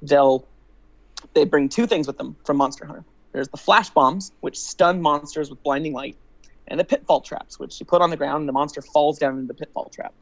They'll 0.00 0.48
they 1.34 1.44
bring 1.44 1.68
two 1.68 1.86
things 1.86 2.06
with 2.06 2.18
them 2.18 2.34
from 2.44 2.56
Monster 2.56 2.86
Hunter. 2.86 3.04
There's 3.32 3.48
the 3.48 3.58
flash 3.58 3.90
bombs, 3.90 4.32
which 4.40 4.58
stun 4.58 5.00
monsters 5.00 5.50
with 5.50 5.62
blinding 5.62 5.92
light, 5.92 6.16
and 6.66 6.80
the 6.80 6.84
pitfall 6.84 7.20
traps, 7.20 7.60
which 7.60 7.78
you 7.78 7.86
put 7.86 8.02
on 8.02 8.10
the 8.10 8.16
ground 8.16 8.40
and 8.40 8.48
the 8.48 8.52
monster 8.52 8.82
falls 8.82 9.18
down 9.18 9.34
into 9.34 9.46
the 9.46 9.54
pitfall 9.54 9.90
trap. 9.94 10.14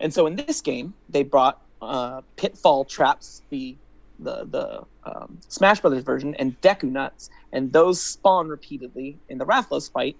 And 0.00 0.12
so 0.12 0.26
in 0.26 0.36
this 0.36 0.60
game, 0.60 0.94
they 1.08 1.22
brought 1.22 1.62
uh, 1.80 2.20
pitfall 2.36 2.84
traps, 2.84 3.42
the 3.48 3.74
the 4.18 4.44
the 4.44 4.84
um, 5.04 5.38
Smash 5.48 5.80
Brothers 5.80 6.04
version, 6.04 6.34
and 6.34 6.60
Deku 6.60 6.84
nuts, 6.84 7.30
and 7.52 7.72
those 7.72 8.02
spawn 8.02 8.48
repeatedly 8.48 9.18
in 9.30 9.38
the 9.38 9.46
Rathalos 9.46 9.90
fight 9.90 10.16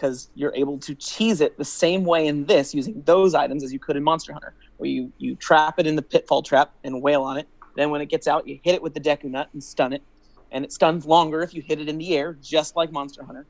because 0.00 0.30
you're 0.34 0.54
able 0.54 0.78
to 0.78 0.94
cheese 0.94 1.40
it 1.40 1.56
the 1.58 1.64
same 1.64 2.04
way 2.04 2.26
in 2.26 2.46
this 2.46 2.74
using 2.74 3.02
those 3.04 3.34
items 3.34 3.62
as 3.62 3.72
you 3.72 3.78
could 3.78 3.96
in 3.96 4.02
Monster 4.02 4.32
Hunter, 4.32 4.54
where 4.78 4.88
you 4.88 5.12
you 5.18 5.36
trap 5.36 5.78
it 5.78 5.86
in 5.86 5.96
the 5.96 6.02
pitfall 6.02 6.42
trap 6.42 6.72
and 6.84 7.02
wail 7.02 7.22
on 7.22 7.36
it. 7.36 7.46
Then 7.76 7.90
when 7.90 8.00
it 8.00 8.06
gets 8.06 8.26
out, 8.26 8.48
you 8.48 8.58
hit 8.62 8.74
it 8.74 8.82
with 8.82 8.94
the 8.94 9.00
Deku 9.00 9.24
nut 9.24 9.48
and 9.52 9.62
stun 9.62 9.92
it, 9.92 10.02
and 10.50 10.64
it 10.64 10.72
stuns 10.72 11.04
longer 11.04 11.42
if 11.42 11.52
you 11.54 11.62
hit 11.62 11.80
it 11.80 11.88
in 11.88 11.98
the 11.98 12.16
air, 12.16 12.36
just 12.40 12.76
like 12.76 12.92
Monster 12.92 13.24
Hunter. 13.24 13.46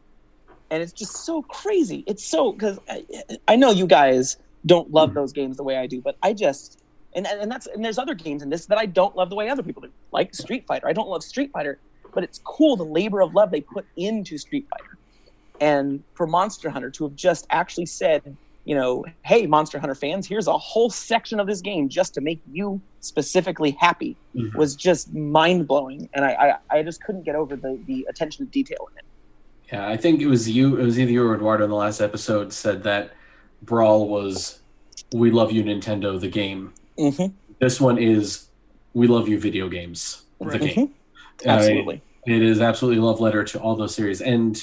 And 0.71 0.83
it's 0.83 0.93
just 0.93 1.25
so 1.25 1.43
crazy. 1.43 2.05
It's 2.07 2.29
so 2.29 2.53
because 2.53 2.79
I, 2.89 3.05
I 3.49 3.57
know 3.57 3.71
you 3.71 3.87
guys 3.87 4.37
don't 4.67 4.91
love 4.91 5.15
those 5.15 5.33
games 5.33 5.57
the 5.57 5.65
way 5.65 5.77
I 5.77 5.87
do, 5.87 6.01
but 6.03 6.17
I 6.23 6.33
just 6.33 6.83
and 7.15 7.27
and 7.27 7.51
that's 7.51 7.67
and 7.67 7.85
there's 7.85 7.99
other 7.99 8.15
games 8.15 8.43
in 8.43 8.51
this 8.51 8.67
that 8.67 8.79
I 8.79 8.87
don't 8.87 9.15
love 9.17 9.31
the 9.31 9.37
way 9.37 9.49
other 9.49 9.63
people 9.63 9.83
do, 9.83 9.91
like 10.13 10.35
Street 10.35 10.65
Fighter. 10.67 10.89
I 10.89 10.93
don't 10.93 11.09
love 11.09 11.23
Street 11.23 11.51
Fighter, 11.53 11.81
but 12.15 12.25
it's 12.25 12.41
cool 12.45 12.77
the 12.77 12.85
labor 12.85 13.21
of 13.21 13.35
love 13.35 13.51
they 13.51 13.61
put 13.61 13.87
into 13.97 14.37
Street 14.37 14.67
Fighter. 14.71 14.90
And 15.61 16.03
for 16.15 16.27
Monster 16.27 16.71
Hunter 16.71 16.91
to 16.93 17.05
have 17.05 17.15
just 17.15 17.47
actually 17.51 17.87
said, 17.87 18.37
you 18.65 18.75
know, 18.75 19.05
hey, 19.25 19.47
Monster 19.47 19.79
Hunter 19.79 19.95
fans, 19.95 20.27
here's 20.27 20.47
a 20.47 20.57
whole 20.57 20.91
section 20.91 21.39
of 21.39 21.47
this 21.47 21.61
game 21.61 21.89
just 21.89 22.15
to 22.15 22.21
make 22.21 22.41
you 22.51 22.81
specifically 23.01 23.77
happy 23.79 24.17
Mhm. 24.35 24.55
was 24.55 24.75
just 24.75 25.13
mind 25.15 25.67
blowing. 25.69 26.09
And 26.15 26.25
I, 26.25 26.57
I, 26.71 26.79
I 26.79 26.83
just 26.83 27.03
couldn't 27.03 27.25
get 27.25 27.35
over 27.35 27.57
the, 27.57 27.79
the 27.87 28.07
attention 28.09 28.47
to 28.47 28.51
detail 28.51 28.89
in 28.93 28.99
it. 28.99 29.05
Yeah, 29.73 29.87
I 29.89 29.97
think 29.97 30.21
it 30.21 30.27
was 30.27 30.49
you. 30.49 30.77
It 30.79 30.85
was 30.85 30.99
either 30.99 31.13
you 31.13 31.25
or 31.27 31.35
Eduardo 31.35 31.65
in 31.65 31.71
the 31.71 31.77
last 31.77 32.01
episode 32.01 32.53
said 32.53 32.83
that 32.85 33.13
Brawl 33.63 34.09
was 34.09 34.61
"We 35.15 35.31
Love 35.31 35.53
You, 35.53 35.63
Nintendo," 35.63 36.19
the 36.19 36.29
game. 36.29 36.73
hmm 36.99 37.27
This 37.61 37.81
one 37.81 37.97
is 37.99 38.49
"We 38.95 39.07
Love 39.07 39.29
You, 39.29 39.39
video 39.39 39.69
games," 39.69 40.25
the 40.41 40.47
Right. 40.47 40.61
game. 40.61 40.95
Absolutely. 41.47 42.03
I- 42.27 42.31
it 42.31 42.43
is 42.43 42.61
absolutely 42.61 43.01
a 43.01 43.05
love 43.05 43.21
letter 43.21 43.45
to 43.45 43.61
all 43.61 43.77
those 43.77 43.95
series. 43.95 44.21
And 44.21 44.63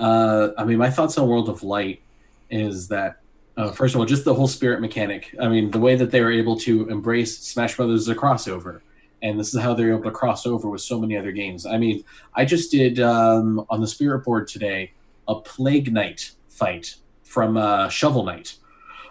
uh, 0.00 0.52
I 0.56 0.64
mean, 0.64 0.78
my 0.78 0.90
thoughts 0.90 1.18
on 1.18 1.28
World 1.28 1.48
of 1.48 1.62
Light 1.62 2.02
is 2.48 2.88
that 2.88 3.20
uh, 3.56 3.70
first 3.72 3.94
of 3.94 4.00
all, 4.00 4.06
just 4.06 4.24
the 4.24 4.34
whole 4.34 4.48
spirit 4.48 4.80
mechanic. 4.80 5.34
I 5.40 5.48
mean, 5.48 5.70
the 5.70 5.78
way 5.78 5.94
that 5.96 6.10
they 6.10 6.22
were 6.22 6.32
able 6.32 6.58
to 6.60 6.88
embrace 6.88 7.38
Smash 7.38 7.76
Brothers 7.76 8.02
as 8.02 8.08
a 8.08 8.14
crossover, 8.14 8.80
and 9.22 9.38
this 9.38 9.54
is 9.54 9.60
how 9.60 9.74
they're 9.74 9.90
able 9.90 10.04
to 10.04 10.10
cross 10.10 10.46
over 10.46 10.68
with 10.70 10.80
so 10.80 10.98
many 10.98 11.16
other 11.16 11.32
games. 11.32 11.66
I 11.66 11.76
mean, 11.76 12.02
I 12.34 12.46
just 12.46 12.70
did 12.70 13.00
um, 13.00 13.66
on 13.68 13.82
the 13.82 13.86
Spirit 13.86 14.24
board 14.24 14.48
today 14.48 14.92
a 15.28 15.34
Plague 15.34 15.92
Knight 15.92 16.32
fight 16.48 16.96
from 17.22 17.58
uh, 17.58 17.88
Shovel 17.90 18.24
Knight. 18.24 18.56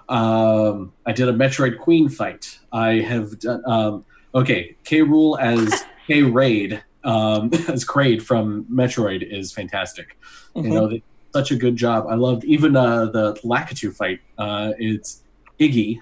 Um, 0.10 0.94
I 1.06 1.12
did 1.12 1.30
a 1.30 1.34
Metroid 1.34 1.78
Queen 1.78 2.10
fight. 2.10 2.60
I 2.74 2.96
have 3.02 3.40
done. 3.40 3.62
Um, 3.68 4.06
okay, 4.34 4.76
K. 4.84 5.02
Rool 5.02 5.40
as 5.40 5.86
Kraid 6.08 6.82
um, 7.04 7.50
as 7.68 7.86
Kraid 7.86 8.22
from 8.22 8.66
Metroid 8.66 9.22
is 9.30 9.52
fantastic. 9.52 10.18
Mhm. 10.56 10.64
You 10.64 10.70
know, 10.70 10.88
they 10.88 10.94
did 10.96 11.04
such 11.34 11.52
a 11.52 11.56
good 11.56 11.76
job. 11.76 12.06
I 12.10 12.16
loved 12.16 12.44
even 12.46 12.76
uh, 12.76 13.06
the 13.06 13.34
Lakitu 13.44 13.96
fight. 13.96 14.20
Uh, 14.38 14.74
it's 14.78 15.24
Iggy 15.60 16.00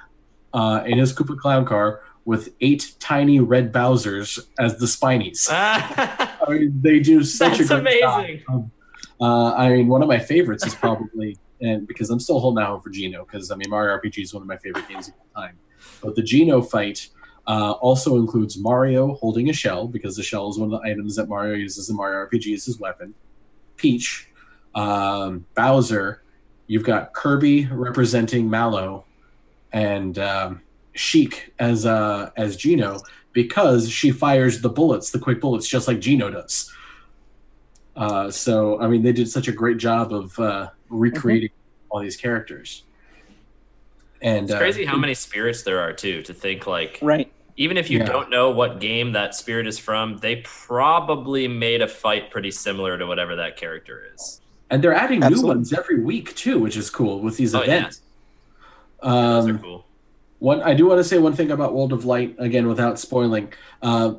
uh, 0.54 0.84
in 0.86 0.98
his 0.98 1.14
Koopa 1.14 1.38
Clown 1.38 1.66
car 1.66 2.02
with 2.26 2.54
eight 2.62 2.94
tiny 3.00 3.40
red 3.40 3.72
Bowsers 3.72 4.40
as 4.60 4.78
the 4.80 4.86
Spinies. 4.86 5.48
I 5.52 6.30
mean, 6.50 6.80
they 6.82 7.00
do 7.00 7.24
such 7.24 7.58
That's 7.60 7.72
a 7.72 7.76
good 7.76 7.80
amazing. 7.80 8.44
job. 8.48 8.70
Uh, 9.20 9.54
I 9.54 9.70
mean, 9.70 9.88
one 9.88 10.02
of 10.04 10.08
my 10.10 10.20
favorites 10.20 10.66
is 10.66 10.76
probably, 10.76 11.38
and 11.62 11.88
because 11.88 12.10
I'm 12.10 12.20
still 12.20 12.40
holding 12.40 12.64
out 12.64 12.84
for 12.84 12.90
Geno, 12.90 13.26
because 13.26 13.50
I 13.50 13.56
mean, 13.56 13.70
Mario 13.70 13.98
RPG 13.98 14.24
is 14.24 14.34
one 14.34 14.42
of 14.44 14.48
my 14.48 14.58
favorite 14.58 14.88
games 14.88 15.08
of 15.08 15.14
all 15.36 15.42
time. 15.44 15.58
But 16.04 16.16
the 16.16 16.22
Geno 16.22 16.62
fight 16.62 17.10
uh, 17.48 17.72
also 17.72 18.18
includes 18.18 18.58
Mario 18.58 19.16
holding 19.16 19.50
a 19.50 19.54
shell, 19.54 19.88
because 19.88 20.16
the 20.16 20.24
shell 20.24 20.50
is 20.50 20.60
one 20.60 20.74
of 20.74 20.82
the 20.82 20.90
items 20.90 21.16
that 21.16 21.30
Mario 21.30 21.56
uses 21.56 21.90
in 21.90 21.96
Mario 21.96 22.28
RPG 22.28 22.54
as 22.54 22.66
his 22.66 22.80
weapon. 22.80 23.14
Peach, 23.78 24.30
um, 24.76 25.46
Bowser, 25.56 26.22
you've 26.68 26.84
got 26.84 27.14
Kirby 27.14 27.66
representing 27.66 28.50
Mallow, 28.50 29.06
and 29.72 30.20
um, 30.20 30.62
Sheik 30.94 31.54
as 31.60 31.86
uh, 31.86 32.32
as 32.36 32.58
Geno 32.58 33.00
because 33.32 33.90
she 33.90 34.12
fires 34.12 34.62
the 34.62 34.70
bullets, 34.70 35.12
the 35.12 35.20
quick 35.20 35.40
bullets, 35.40 35.68
just 35.68 35.88
like 35.88 36.00
Geno 36.00 36.30
does. 36.30 36.74
Uh, 37.96 38.30
so 38.30 38.80
I 38.82 38.88
mean, 38.88 39.04
they 39.04 39.14
did 39.14 39.30
such 39.30 39.48
a 39.48 39.52
great 39.52 39.78
job 39.78 40.14
of 40.14 40.38
uh, 40.40 40.70
recreating 40.90 41.52
all 41.90 42.02
these 42.02 42.18
characters. 42.18 42.84
And 44.22 44.46
It's 44.46 44.54
uh, 44.54 44.58
crazy 44.58 44.86
how 44.86 44.98
many 44.98 45.14
spirits 45.14 45.64
there 45.64 45.80
are 45.80 45.94
too. 45.94 46.24
To 46.24 46.34
think 46.34 46.68
like 46.68 47.00
Right. 47.02 47.32
Even 47.58 47.76
if 47.78 47.90
you 47.90 48.00
Yeah. 48.00 48.06
don't 48.06 48.30
know 48.30 48.52
what 48.52 48.80
game 48.80 49.12
that 49.14 49.34
spirit 49.36 49.68
is 49.68 49.80
from, 49.80 50.18
they 50.20 50.38
probably 50.44 51.48
made 51.48 51.82
a 51.82 51.88
fight 51.88 52.30
pretty 52.32 52.52
similar 52.52 52.98
to 52.98 53.06
whatever 53.06 53.36
that 53.38 53.58
character 53.58 54.04
is. 54.14 54.42
and 54.70 54.84
they're 54.84 54.94
adding 54.94 55.22
new 55.22 55.42
ones 55.42 55.72
every 55.72 55.98
week 56.02 56.36
too, 56.36 56.60
which 56.60 56.76
is 56.76 56.90
cool 56.90 57.22
with 57.22 57.38
these 57.38 57.56
Oh, 57.56 57.60
yeah. 57.64 57.78
events. 57.78 58.02
Those 59.02 59.46
Um, 59.46 59.56
are 59.56 59.60
cool. 59.60 59.86
One, 60.40 60.62
I 60.62 60.74
do 60.74 60.86
want 60.88 61.00
to 61.00 61.06
say 61.06 61.18
one 61.20 61.32
thing 61.34 61.52
about 61.52 61.74
World 61.74 61.94
of 61.94 62.04
Light 62.04 62.36
again, 62.38 62.68
without 62.68 63.00
spoiling. 63.00 63.54
Uh, 63.82 64.16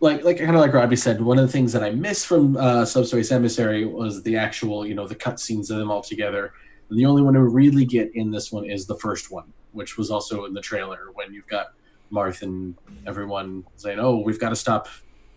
like, 0.00 0.24
like 0.24 0.38
kind 0.38 0.50
of 0.50 0.56
like 0.56 0.72
Robbie 0.72 0.96
said, 0.96 1.20
one 1.20 1.38
of 1.38 1.46
the 1.46 1.52
things 1.52 1.72
that 1.74 1.82
I 1.84 1.90
miss 1.90 2.24
from 2.24 2.56
uh, 2.56 2.84
Subspace 2.86 3.30
Emissary 3.30 3.84
was 3.84 4.22
the 4.22 4.36
actual, 4.38 4.86
you 4.86 4.94
know, 4.94 5.06
the 5.06 5.14
cutscenes 5.14 5.70
of 5.70 5.76
them 5.76 5.90
all 5.90 6.02
together. 6.02 6.54
And 6.88 6.98
the 6.98 7.04
only 7.06 7.20
one 7.22 7.34
to 7.34 7.42
really 7.42 7.84
get 7.84 8.10
in 8.14 8.30
this 8.30 8.50
one 8.50 8.64
is 8.64 8.86
the 8.86 8.96
first 8.96 9.30
one, 9.30 9.52
which 9.72 9.98
was 9.98 10.10
also 10.10 10.46
in 10.46 10.54
the 10.54 10.62
trailer 10.62 11.08
when 11.14 11.32
you've 11.34 11.46
got 11.48 11.74
Marth 12.14 12.42
and 12.42 12.74
everyone 13.06 13.64
saying, 13.76 13.98
"Oh, 13.98 14.16
we've 14.16 14.40
got 14.40 14.50
to 14.50 14.56
stop 14.56 14.88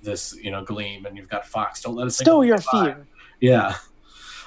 this," 0.03 0.35
you 0.41 0.51
know, 0.51 0.63
Galeem, 0.63 1.05
and 1.05 1.17
you've 1.17 1.29
got 1.29 1.45
Fox. 1.45 1.81
Don't 1.81 1.95
let 1.95 2.07
us 2.07 2.17
Stow 2.17 2.41
your 2.41 2.57
goodbye." 2.57 2.93
fear. 2.93 3.07
Yeah. 3.39 3.75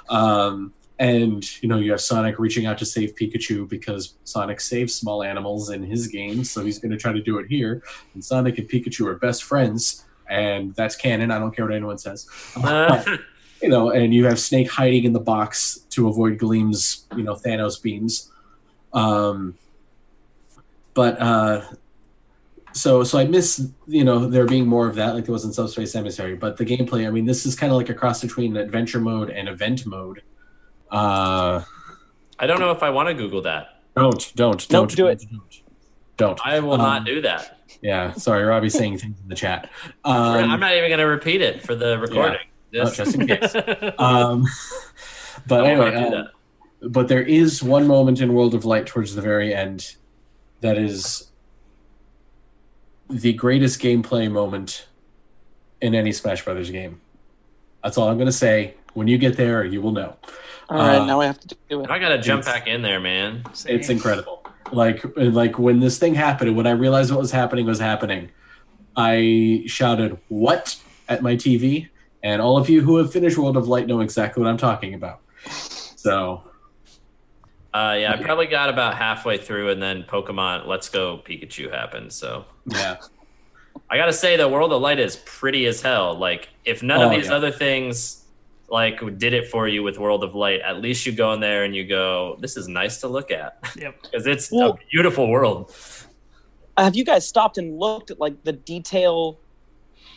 Um, 0.09 0.73
and 1.01 1.63
you 1.63 1.69
know 1.69 1.79
you 1.79 1.91
have 1.93 2.01
Sonic 2.01 2.39
reaching 2.39 2.67
out 2.67 2.77
to 2.79 2.85
save 2.85 3.15
Pikachu 3.15 3.67
because 3.69 4.15
Sonic 4.25 4.61
saves 4.61 4.95
small 4.95 5.23
animals 5.23 5.71
in 5.71 5.83
his 5.83 6.07
games, 6.07 6.51
so 6.51 6.63
he's 6.63 6.79
going 6.79 6.93
to 6.93 6.99
try 6.99 7.13
to 7.13 7.23
do 7.23 7.39
it 7.39 7.47
here. 7.49 7.83
And 8.15 8.23
Sonic 8.23 8.59
and 8.59 8.69
Pikachu 8.69 9.07
are 9.07 9.15
best 9.15 9.43
friends, 9.43 10.05
and 10.29 10.75
that's 10.75 10.97
canon. 10.97 11.31
I 11.31 11.39
don't 11.39 11.57
care 11.57 11.65
what 11.65 11.75
anyone 11.75 11.99
says. 11.99 12.29
Uh, 12.63 13.17
you 13.63 13.69
know, 13.69 13.91
and 13.91 14.15
you 14.15 14.25
have 14.27 14.39
Snake 14.39 14.71
hiding 14.71 15.05
in 15.05 15.13
the 15.13 15.21
box 15.21 15.81
to 15.91 16.09
avoid 16.09 16.39
Galeem's 16.39 17.07
you 17.17 17.23
know 17.23 17.35
Thanos 17.35 17.83
beams. 17.83 18.31
Um, 18.93 19.55
but 20.93 21.21
uh, 21.21 21.63
so 22.73 23.03
so 23.05 23.19
I 23.19 23.25
miss 23.25 23.69
you 23.87 24.05
know 24.05 24.27
there 24.27 24.47
being 24.47 24.67
more 24.67 24.87
of 24.89 24.95
that 24.97 25.15
like 25.15 25.25
there 25.25 25.33
was 25.33 25.45
in 25.45 25.53
Subspace 25.53 25.95
Emissary, 25.95 26.35
but 26.37 26.57
the 26.57 26.65
gameplay. 26.65 27.07
I 27.07 27.11
mean, 27.11 27.25
this 27.27 27.45
is 27.47 27.55
kind 27.57 27.73
of 27.73 27.77
like 27.79 27.89
a 27.89 27.95
cross 27.95 28.21
between 28.23 28.57
adventure 28.57 29.01
mode 29.01 29.31
and 29.31 29.49
event 29.49 29.87
mode. 29.87 30.23
Uh, 30.91 31.63
I 32.39 32.47
don't 32.47 32.61
know 32.61 32.71
if 32.71 32.83
I 32.83 32.91
want 32.91 33.09
to 33.09 33.15
Google 33.15 33.43
that. 33.43 33.81
don't 33.97 34.33
don't 34.37 34.71
Nope, 34.71 34.89
don't 34.89 34.97
do 34.97 35.07
it. 35.09 35.25
Don't. 35.31 35.63
don't. 36.17 36.41
I 36.47 36.61
will 36.61 36.73
Um, 36.75 36.79
not 36.81 37.05
do 37.05 37.21
that. 37.23 37.59
Yeah, 37.83 38.13
sorry, 38.15 38.43
Robbie's 38.45 38.75
saying 38.75 38.99
things 38.99 39.17
in 39.23 39.29
the 39.29 39.35
chat. 39.35 39.71
Um, 40.05 40.51
I'm 40.51 40.61
not 40.61 40.75
even 40.75 40.91
going 40.91 40.99
to 40.99 41.07
repeat 41.07 41.41
it 41.41 41.63
for 41.63 41.75
the 41.75 41.99
recording. 41.99 42.39
oh, 42.43 42.73
Just, 42.73 42.97
just 42.97 43.15
in 43.15 43.27
case. 43.27 43.55
Um, 43.99 44.47
but 45.47 45.65
anyway, 45.65 45.93
not 45.93 46.15
um, 46.15 46.29
but 46.91 47.09
there 47.09 47.23
is 47.23 47.63
one 47.63 47.87
moment 47.87 48.21
in 48.21 48.35
World 48.35 48.55
of 48.55 48.65
Light 48.65 48.87
towards 48.87 49.15
the 49.15 49.23
very 49.23 49.55
end 49.55 49.97
that 50.61 50.77
is 50.77 51.30
the 53.11 53.33
greatest 53.33 53.81
gameplay 53.81 54.31
moment 54.31 54.87
in 55.81 55.95
any 55.95 56.13
Smash 56.13 56.45
Brothers 56.45 56.71
game. 56.71 57.01
That's 57.83 57.99
all 57.99 58.09
I'm 58.09 58.17
going 58.17 58.27
to 58.27 58.33
say. 58.33 58.75
When 58.95 59.09
you 59.09 59.19
get 59.19 59.37
there, 59.37 59.65
you 59.65 59.81
will 59.81 59.93
know. 59.93 60.17
All 60.69 60.79
right, 60.79 60.99
Uh, 60.99 61.05
now 61.07 61.21
I 61.21 61.27
have 61.27 61.41
to 61.41 61.57
do 61.69 61.83
it. 61.83 61.91
I 61.91 61.99
got 61.99 62.11
to 62.11 62.19
jump 62.19 62.45
back 62.45 62.67
in 62.67 62.83
there, 62.83 63.01
man. 63.01 63.45
It's 63.67 63.89
incredible. 63.89 64.45
Like 64.73 65.05
like 65.17 65.59
when 65.59 65.81
this 65.81 65.99
thing 65.99 66.15
happened, 66.15 66.49
and 66.49 66.57
when 66.57 66.67
I 66.67 66.71
realized 66.73 67.11
what 67.11 67.19
was 67.21 67.33
happening 67.33 67.67
was 67.67 67.81
happening, 67.81 68.31
I 68.97 69.65
shouted 69.67 70.19
"What!" 70.29 70.77
at 71.09 71.23
my 71.23 71.35
TV, 71.35 71.89
and 72.23 72.41
all 72.41 72.57
of 72.57 72.69
you 72.71 72.83
who 72.83 72.99
have 72.99 73.13
finished 73.13 73.37
World 73.37 73.57
of 73.57 73.67
Light 73.67 73.89
know 73.89 74.01
exactly 74.01 74.41
what 74.43 74.49
I'm 74.49 74.57
talking 74.59 74.95
about. 74.95 75.21
So 75.97 76.43
Uh, 77.73 77.97
yeah, 78.01 78.13
I 78.13 78.17
probably 78.23 78.47
got 78.47 78.69
about 78.69 78.97
halfway 78.97 79.39
through, 79.39 79.71
and 79.71 79.81
then 79.81 80.03
Pokemon 80.03 80.67
Let's 80.67 80.89
Go 80.89 81.19
Pikachu 81.25 81.71
happened. 81.73 82.13
So 82.13 82.45
yeah, 82.67 82.97
I 83.89 83.97
gotta 83.97 84.13
say, 84.13 84.37
the 84.37 84.49
World 84.49 84.73
of 84.73 84.83
Light 84.83 84.99
is 84.99 85.17
pretty 85.25 85.67
as 85.67 85.81
hell. 85.81 86.17
Like, 86.19 86.49
if 86.65 86.83
none 86.83 87.01
of 87.01 87.13
Oh, 87.13 87.15
these 87.17 87.27
yeah. 87.29 87.35
other 87.37 87.51
things 87.53 88.25
like 88.69 89.01
did 89.19 89.33
it 89.35 89.49
for 89.49 89.69
you 89.69 89.83
with 89.85 89.99
World 89.99 90.25
of 90.25 90.35
Light, 90.35 90.61
at 90.61 90.81
least 90.81 91.07
you 91.07 91.13
go 91.13 91.33
in 91.33 91.41
there 91.41 91.63
and 91.65 91.75
you 91.75 91.85
go, 91.87 92.37
"This 92.41 92.57
is 92.57 92.67
nice 92.67 93.01
to 93.03 93.09
look 93.09 93.31
at," 93.31 93.59
Yep. 93.77 94.03
because 94.03 94.27
it's 94.27 94.51
Well- 94.51 94.71
a 94.73 94.79
beautiful 94.91 95.29
world. 95.29 95.73
have 96.77 96.97
you 96.97 97.05
guys 97.05 97.27
stopped 97.27 97.57
and 97.59 97.79
looked 97.79 98.11
at 98.11 98.19
like 98.19 98.43
the 98.43 98.53
detail 98.53 99.39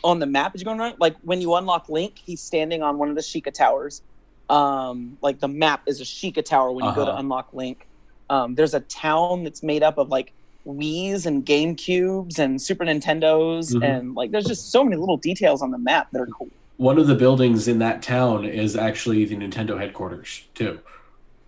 on 0.02 0.18
the 0.18 0.26
map 0.26 0.52
as 0.54 0.60
you're 0.62 0.66
going 0.66 0.80
around? 0.80 0.96
Like 0.98 1.14
when 1.22 1.40
you 1.40 1.54
unlock 1.54 1.88
Link, 1.88 2.18
he's 2.18 2.40
standing 2.40 2.82
on 2.82 2.98
one 2.98 3.08
of 3.10 3.14
the 3.14 3.20
Sheikah 3.22 3.52
towers. 3.54 4.02
Um, 4.50 5.16
like 5.22 5.40
the 5.40 5.48
map 5.48 5.82
is 5.86 6.00
a 6.00 6.04
Sheikah 6.04 6.44
tower 6.44 6.70
when 6.72 6.84
you 6.84 6.94
go 6.94 7.04
to 7.04 7.10
Uh-huh. 7.12 7.20
unlock 7.20 7.48
Link. 7.54 7.86
Um, 8.30 8.54
there's 8.54 8.74
a 8.74 8.80
town 8.80 9.44
that's 9.44 9.62
made 9.62 9.82
up 9.82 9.98
of 9.98 10.08
like 10.08 10.32
Wii's 10.66 11.26
and 11.26 11.44
Game 11.44 11.74
Cubes 11.76 12.38
and 12.38 12.60
Super 12.60 12.84
Nintendos, 12.84 13.74
Mhm. 13.74 13.84
and 13.84 14.14
like 14.14 14.30
there's 14.30 14.46
just 14.46 14.70
so 14.70 14.82
many 14.84 14.96
little 14.96 15.16
details 15.18 15.60
on 15.62 15.70
the 15.70 15.78
map 15.78 16.08
that 16.12 16.20
are 16.20 16.26
cool. 16.26 16.48
one 16.76 16.98
of 16.98 17.06
the 17.06 17.14
buildings 17.14 17.68
in 17.68 17.78
that 17.78 18.02
town 18.02 18.44
is 18.44 18.74
actually 18.76 19.24
the 19.24 19.36
Nintendo 19.36 19.78
headquarters 19.78 20.44
too, 20.54 20.80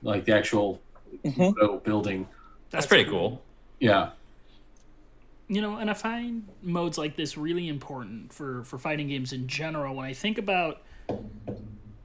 like 0.02 0.24
the 0.24 0.32
actual 0.34 0.80
Mhm. 1.24 1.82
Building. 1.84 2.28
That's 2.70 2.86
pretty 2.86 3.08
cool. 3.10 3.42
Yeah, 3.80 4.10
you 5.48 5.60
know 5.60 5.76
and 5.76 5.88
i 5.88 5.94
find 5.94 6.42
modes 6.62 6.98
like 6.98 7.14
this 7.16 7.36
really 7.38 7.68
important 7.68 8.32
for 8.32 8.64
for 8.64 8.78
fighting 8.78 9.06
games 9.06 9.32
in 9.32 9.46
general 9.46 9.94
when 9.94 10.04
i 10.04 10.12
think 10.12 10.38
about 10.38 10.82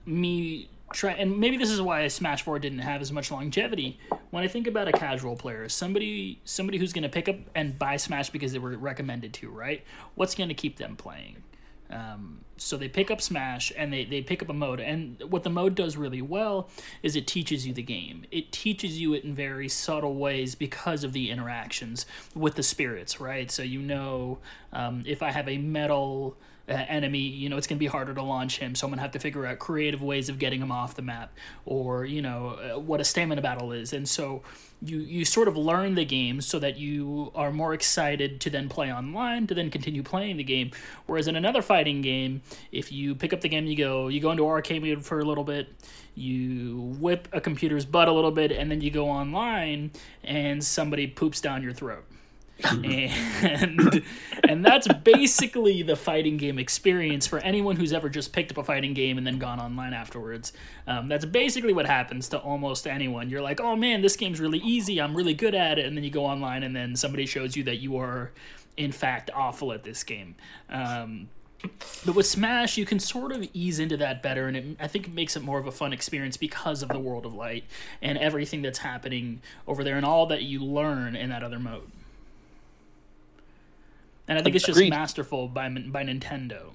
me 0.05 0.69
try 0.93 1.11
and 1.13 1.39
maybe 1.39 1.57
this 1.57 1.69
is 1.69 1.81
why 1.81 2.07
smash 2.07 2.41
4 2.43 2.59
didn't 2.59 2.79
have 2.79 3.01
as 3.01 3.11
much 3.11 3.31
longevity 3.31 3.99
when 4.29 4.43
i 4.43 4.47
think 4.47 4.67
about 4.67 4.87
a 4.87 4.91
casual 4.91 5.35
player 5.35 5.67
somebody 5.69 6.39
somebody 6.45 6.77
who's 6.77 6.93
going 6.93 7.03
to 7.03 7.09
pick 7.09 7.29
up 7.29 7.35
and 7.55 7.77
buy 7.77 7.97
smash 7.97 8.29
because 8.29 8.51
they 8.51 8.59
were 8.59 8.77
recommended 8.77 9.33
to 9.33 9.49
right 9.49 9.83
what's 10.15 10.35
going 10.35 10.49
to 10.49 10.55
keep 10.55 10.77
them 10.77 10.95
playing 10.95 11.43
um, 11.91 12.39
so 12.57 12.77
they 12.77 12.87
pick 12.87 13.11
up 13.11 13.21
Smash 13.21 13.71
and 13.75 13.91
they, 13.91 14.05
they 14.05 14.21
pick 14.21 14.41
up 14.41 14.49
a 14.49 14.53
mode. 14.53 14.79
And 14.79 15.21
what 15.29 15.43
the 15.43 15.49
mode 15.49 15.75
does 15.75 15.97
really 15.97 16.21
well 16.21 16.69
is 17.03 17.15
it 17.15 17.27
teaches 17.27 17.67
you 17.67 17.73
the 17.73 17.81
game. 17.81 18.25
It 18.31 18.51
teaches 18.51 18.99
you 18.99 19.13
it 19.13 19.23
in 19.23 19.35
very 19.35 19.67
subtle 19.67 20.15
ways 20.15 20.55
because 20.55 21.03
of 21.03 21.11
the 21.13 21.29
interactions 21.29 22.05
with 22.35 22.55
the 22.55 22.63
spirits, 22.63 23.19
right? 23.19 23.51
So 23.51 23.63
you 23.63 23.81
know 23.81 24.39
um, 24.71 25.03
if 25.05 25.21
I 25.21 25.31
have 25.31 25.49
a 25.49 25.57
metal 25.57 26.37
enemy, 26.73 27.19
you 27.19 27.49
know, 27.49 27.57
it's 27.57 27.67
going 27.67 27.77
to 27.77 27.79
be 27.79 27.87
harder 27.87 28.13
to 28.13 28.21
launch 28.21 28.59
him. 28.59 28.75
So 28.75 28.85
I'm 28.85 28.91
going 28.91 28.97
to 28.97 29.03
have 29.03 29.11
to 29.11 29.19
figure 29.19 29.45
out 29.45 29.59
creative 29.59 30.01
ways 30.01 30.29
of 30.29 30.39
getting 30.39 30.61
him 30.61 30.71
off 30.71 30.95
the 30.95 31.01
map, 31.01 31.33
or 31.65 32.05
you 32.05 32.21
know, 32.21 32.49
uh, 32.75 32.79
what 32.79 32.99
a 32.99 33.03
stamina 33.03 33.41
battle 33.41 33.71
is. 33.71 33.93
And 33.93 34.07
so 34.07 34.43
you 34.83 34.99
you 34.99 35.25
sort 35.25 35.47
of 35.47 35.55
learn 35.55 35.95
the 35.95 36.05
game 36.05 36.41
so 36.41 36.57
that 36.59 36.77
you 36.77 37.31
are 37.35 37.51
more 37.51 37.73
excited 37.73 38.41
to 38.41 38.49
then 38.49 38.67
play 38.67 38.91
online 38.91 39.47
to 39.47 39.53
then 39.53 39.69
continue 39.69 40.03
playing 40.03 40.37
the 40.37 40.43
game. 40.43 40.71
Whereas 41.05 41.27
in 41.27 41.35
another 41.35 41.61
fighting 41.61 42.01
game, 42.01 42.41
if 42.71 42.91
you 42.91 43.13
pick 43.15 43.33
up 43.33 43.41
the 43.41 43.49
game, 43.49 43.67
you 43.67 43.75
go 43.75 44.07
you 44.07 44.19
go 44.19 44.31
into 44.31 44.47
arcade 44.47 44.83
mode 44.83 45.05
for 45.05 45.19
a 45.19 45.25
little 45.25 45.43
bit, 45.43 45.67
you 46.15 46.95
whip 46.99 47.27
a 47.31 47.39
computer's 47.41 47.85
butt 47.85 48.07
a 48.07 48.11
little 48.11 48.31
bit, 48.31 48.51
and 48.51 48.71
then 48.71 48.81
you 48.81 48.89
go 48.89 49.09
online 49.09 49.91
and 50.23 50.63
somebody 50.63 51.07
poops 51.07 51.41
down 51.41 51.61
your 51.61 51.73
throat. 51.73 52.05
And 52.63 54.03
and 54.47 54.65
that's 54.65 54.87
basically 55.03 55.83
the 55.83 55.95
fighting 55.95 56.37
game 56.37 56.59
experience 56.59 57.27
for 57.27 57.39
anyone 57.39 57.75
who's 57.75 57.93
ever 57.93 58.09
just 58.09 58.33
picked 58.33 58.51
up 58.51 58.57
a 58.57 58.63
fighting 58.63 58.93
game 58.93 59.17
and 59.17 59.25
then 59.25 59.37
gone 59.37 59.59
online 59.59 59.93
afterwards. 59.93 60.53
Um, 60.87 61.07
that's 61.07 61.25
basically 61.25 61.73
what 61.73 61.85
happens 61.85 62.29
to 62.29 62.39
almost 62.39 62.87
anyone. 62.87 63.29
You're 63.29 63.41
like, 63.41 63.59
oh 63.59 63.75
man, 63.75 64.01
this 64.01 64.15
game's 64.15 64.39
really 64.39 64.59
easy. 64.59 65.01
I'm 65.01 65.15
really 65.15 65.33
good 65.33 65.55
at 65.55 65.79
it, 65.79 65.85
and 65.85 65.95
then 65.95 66.03
you 66.03 66.11
go 66.11 66.25
online 66.25 66.63
and 66.63 66.75
then 66.75 66.95
somebody 66.95 67.25
shows 67.25 67.55
you 67.55 67.63
that 67.63 67.77
you 67.77 67.97
are, 67.97 68.31
in 68.77 68.91
fact, 68.91 69.29
awful 69.33 69.73
at 69.73 69.83
this 69.83 70.03
game. 70.03 70.35
Um, 70.69 71.29
but 72.05 72.15
with 72.15 72.25
Smash, 72.25 72.77
you 72.77 72.85
can 72.85 72.99
sort 72.99 73.31
of 73.31 73.47
ease 73.53 73.79
into 73.79 73.95
that 73.97 74.23
better, 74.23 74.47
and 74.47 74.57
it, 74.57 74.77
I 74.79 74.87
think 74.87 75.07
it 75.07 75.13
makes 75.13 75.35
it 75.35 75.43
more 75.43 75.59
of 75.59 75.67
a 75.67 75.71
fun 75.71 75.93
experience 75.93 76.35
because 76.37 76.81
of 76.81 76.89
the 76.89 76.99
World 76.99 77.25
of 77.25 77.33
Light 77.33 77.65
and 78.01 78.17
everything 78.17 78.61
that's 78.61 78.79
happening 78.79 79.41
over 79.67 79.83
there 79.83 79.95
and 79.95 80.05
all 80.05 80.25
that 80.27 80.41
you 80.41 80.63
learn 80.63 81.15
in 81.15 81.29
that 81.29 81.43
other 81.43 81.59
mode. 81.59 81.91
And 84.31 84.39
I 84.39 84.43
think 84.43 84.55
it's 84.55 84.63
just 84.65 84.77
Agreed. 84.77 84.91
masterful 84.91 85.49
by 85.49 85.67
by 85.67 86.03
Nintendo. 86.05 86.67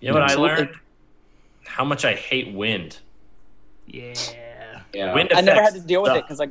You 0.00 0.12
know 0.12 0.20
what 0.20 0.30
I 0.30 0.34
learned? 0.36 0.70
How 1.66 1.84
much 1.84 2.04
I 2.04 2.14
hate 2.14 2.54
wind. 2.54 2.98
Yeah. 3.88 4.14
Yeah. 4.92 5.12
Wind 5.12 5.32
I 5.34 5.40
never 5.40 5.60
had 5.60 5.74
to 5.74 5.80
deal 5.80 6.02
with 6.02 6.12
it 6.12 6.22
because 6.22 6.40
I, 6.40 6.48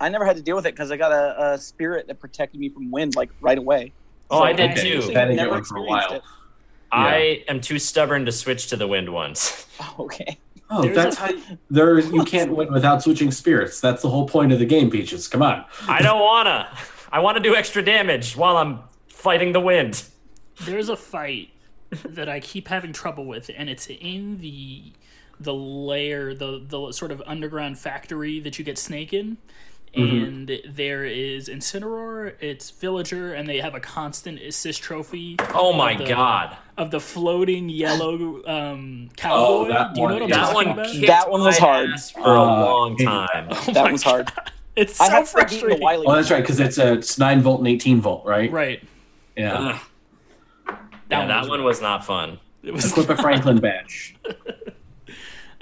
I 0.00 0.08
never 0.08 0.24
had 0.26 0.34
to 0.36 0.42
deal 0.42 0.56
with 0.56 0.66
it 0.66 0.74
because 0.74 0.90
I 0.90 0.96
got 0.96 1.12
a, 1.12 1.52
a 1.52 1.58
spirit 1.58 2.08
that 2.08 2.18
protected 2.18 2.58
me 2.58 2.68
from 2.68 2.90
wind 2.90 3.14
like 3.14 3.30
right 3.40 3.58
away. 3.58 3.92
Oh, 4.28 4.42
I 4.42 4.52
did 4.52 4.70
I 4.72 4.74
too. 4.74 4.88
usually 4.88 5.14
That 5.14 5.28
have 5.28 5.36
never 5.36 5.62
for 5.62 5.76
a 5.78 5.82
while. 5.82 6.14
it. 6.14 6.22
I 6.90 7.44
am 7.48 7.60
too 7.60 7.78
stubborn 7.78 8.24
to 8.26 8.32
switch 8.32 8.66
to 8.68 8.76
the 8.76 8.86
wind 8.88 9.12
ones. 9.12 9.62
Oh, 9.78 10.04
okay. 10.06 10.38
Oh, 10.70 10.80
There's 10.82 10.96
that's 10.96 11.16
a- 11.16 11.20
how 11.20 11.28
you, 11.30 11.42
there 11.70 11.98
you 12.00 12.24
can't 12.24 12.56
win 12.56 12.72
without 12.72 13.02
switching 13.02 13.30
spirits. 13.30 13.78
That's 13.78 14.00
the 14.00 14.08
whole 14.08 14.26
point 14.26 14.52
of 14.52 14.58
the 14.58 14.64
game, 14.64 14.90
Peaches. 14.90 15.28
Come 15.28 15.42
on. 15.42 15.64
I 15.86 16.00
don't 16.00 16.18
wanna. 16.20 16.74
I 17.12 17.20
want 17.20 17.36
to 17.36 17.42
do 17.42 17.54
extra 17.54 17.82
damage 17.84 18.36
while 18.38 18.56
I'm 18.56 18.80
fighting 19.26 19.50
the 19.52 19.60
wind. 19.60 20.04
There's 20.64 20.88
a 20.88 20.96
fight 20.96 21.48
that 22.04 22.28
I 22.28 22.38
keep 22.38 22.68
having 22.68 22.92
trouble 22.92 23.26
with, 23.26 23.50
and 23.54 23.68
it's 23.68 23.88
in 23.88 24.38
the 24.40 24.92
the 25.40 25.52
layer, 25.52 26.32
the 26.32 26.62
the 26.66 26.92
sort 26.92 27.10
of 27.10 27.20
underground 27.26 27.76
factory 27.78 28.38
that 28.40 28.56
you 28.58 28.64
get 28.64 28.78
Snake 28.78 29.12
in. 29.12 29.36
And 29.94 30.60
there 30.68 31.06
is 31.06 31.48
Incineroar, 31.48 32.34
it's 32.40 32.70
Villager, 32.70 33.32
and 33.32 33.48
they 33.48 33.60
have 33.60 33.74
a 33.74 33.80
constant 33.80 34.38
assist 34.42 34.82
trophy 34.82 35.36
Oh 35.54 35.72
my 35.72 35.92
of 35.92 35.98
the- 35.98 36.04
god. 36.08 36.56
of 36.76 36.90
the 36.90 37.00
floating 37.00 37.70
yellow 37.70 38.44
um, 38.46 39.08
cowboy. 39.16 39.68
that 39.68 39.94
Do 39.94 40.02
you 40.02 40.08
know 40.08 40.14
one, 40.14 40.20
what 40.20 40.22
I'm 40.22 40.28
yeah. 40.28 40.36
That 40.36 40.52
talking 40.52 40.54
one 40.54 40.78
about? 40.80 41.06
That 41.06 41.30
one 41.30 41.40
was 41.44 41.56
hard. 41.58 41.90
ass 41.90 42.10
for 42.10 42.20
a 42.20 42.40
Uh, 42.42 42.64
long 42.66 42.96
time. 43.12 43.46
Oh 43.50 43.72
That 43.72 43.84
my 43.86 43.92
was 43.92 44.02
hard. 44.02 44.26
God. 44.36 44.52
It's 44.76 45.00
I 45.00 45.06
so 45.06 45.12
have 45.12 45.30
tried 45.30 45.44
beating 45.48 45.60
the 45.60 45.76
frustrating. 45.76 45.82
Wily. 45.82 46.06
Oh, 46.06 46.14
that's 46.14 46.30
right, 46.30 46.42
because 46.42 46.60
it's 46.60 46.76
a 46.76 46.92
it's 46.92 47.16
nine 47.18 47.40
volt 47.40 47.60
and 47.60 47.68
eighteen 47.68 47.98
volt, 48.02 48.26
right? 48.26 48.52
Right. 48.52 48.82
Yeah. 49.36 49.52
Ugh. 49.54 49.80
That 50.66 50.78
yeah, 51.10 51.18
one 51.20 51.28
that 51.28 51.40
was 51.40 51.48
one 51.48 51.64
was 51.64 51.80
not 51.80 52.04
fun. 52.04 52.38
It 52.62 52.72
was 52.72 52.90
Equip 52.90 53.10
a 53.10 53.16
Franklin 53.16 53.58
badge. 53.58 54.16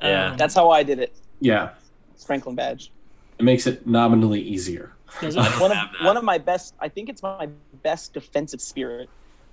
Yeah. 0.02 0.30
um, 0.32 0.36
That's 0.36 0.54
how 0.54 0.70
I 0.70 0.82
did 0.82 0.98
it. 0.98 1.14
Yeah, 1.40 1.70
It's 2.14 2.24
Franklin 2.24 2.54
badge. 2.54 2.90
it 3.38 3.42
makes 3.44 3.66
it 3.66 3.86
nominally 3.86 4.40
easier. 4.40 4.92
there's 5.20 5.36
I 5.36 5.46
a- 5.46 5.50
don't 5.50 5.60
One 5.60 5.72
of 5.72 5.78
one 6.02 6.16
of 6.16 6.24
my 6.24 6.36
best. 6.38 6.74
I 6.80 6.88
think 6.88 7.08
it's 7.08 7.22
my 7.22 7.48
best 7.82 8.12
defensive 8.12 8.60
spirit. 8.60 9.08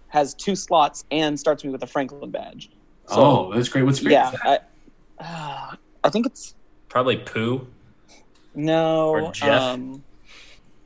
Has 0.10 0.34
two 0.34 0.56
slots 0.56 1.06
and 1.12 1.40
starts 1.40 1.64
me 1.64 1.70
with 1.70 1.84
a 1.84 1.88
Franklin 1.88 2.32
badge. 2.32 2.70
So, 3.08 3.16
oh, 3.18 3.54
that's 3.54 3.70
great. 3.70 3.84
What 3.84 3.96
spirit? 3.96 4.14
yeah, 4.14 4.32
is 4.34 4.40
that? 4.44 4.70
I, 5.20 5.24
uh, 5.24 5.76
I 6.04 6.10
think 6.10 6.26
it's 6.26 6.54
Probably 6.90 7.18
poo. 7.18 7.68
no 8.54 9.10
Or 9.10 9.32
Jeff. 9.32 9.62
um, 9.62 10.04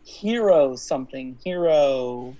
hero 0.03 0.75
something 0.75 1.37
hero. 1.43 2.35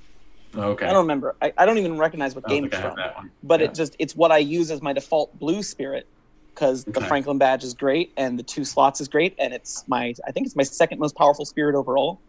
Okay. 0.58 0.86
I 0.86 0.90
don't 0.94 1.04
remember. 1.04 1.36
I, 1.42 1.54
I 1.58 1.66
don't 1.66 1.78
even 1.78 1.98
recognize 1.98 2.36
what 2.36 2.48
game 2.48 2.66
it's 2.66 2.78
from. 2.78 2.96
But 3.44 3.60
Yeah. 3.60 3.68
it 3.68 3.76
just 3.76 3.96
it's 4.00 4.16
what 4.16 4.32
I 4.32 4.38
use 4.40 4.72
as 4.72 4.82
my 4.82 4.94
default 4.94 5.38
blue 5.40 5.62
spirit 5.64 6.08
because 6.54 6.84
the 6.86 7.02
Franklin 7.02 7.38
badge 7.38 7.64
is 7.64 7.74
great 7.74 8.14
and 8.18 8.40
the 8.40 8.44
two 8.44 8.64
slots 8.64 9.02
is 9.02 9.08
great 9.10 9.36
and 9.40 9.54
it's 9.54 9.84
my 9.88 10.14
I 10.28 10.32
think 10.32 10.46
it's 10.48 10.56
my 10.56 10.64
second 10.64 11.00
most 11.00 11.16
powerful 11.16 11.46
spirit 11.46 11.76
overall. 11.76 12.22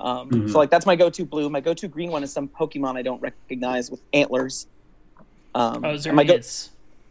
Um, 0.00 0.30
Mhm. 0.30 0.50
So 0.50 0.58
like 0.58 0.70
that's 0.70 0.86
my 0.86 0.96
go-to 0.96 1.24
blue. 1.24 1.48
My 1.48 1.60
go-to 1.60 1.88
green 1.88 2.10
one 2.10 2.22
is 2.22 2.32
some 2.32 2.48
Pokemon 2.48 2.96
I 2.96 3.02
don't 3.02 3.20
recognize 3.22 3.90
with 3.90 4.02
antlers. 4.12 4.66
Um, 5.54 5.84
oh, 5.84 5.96
and 6.06 6.16
my 6.16 6.24
go- 6.24 6.34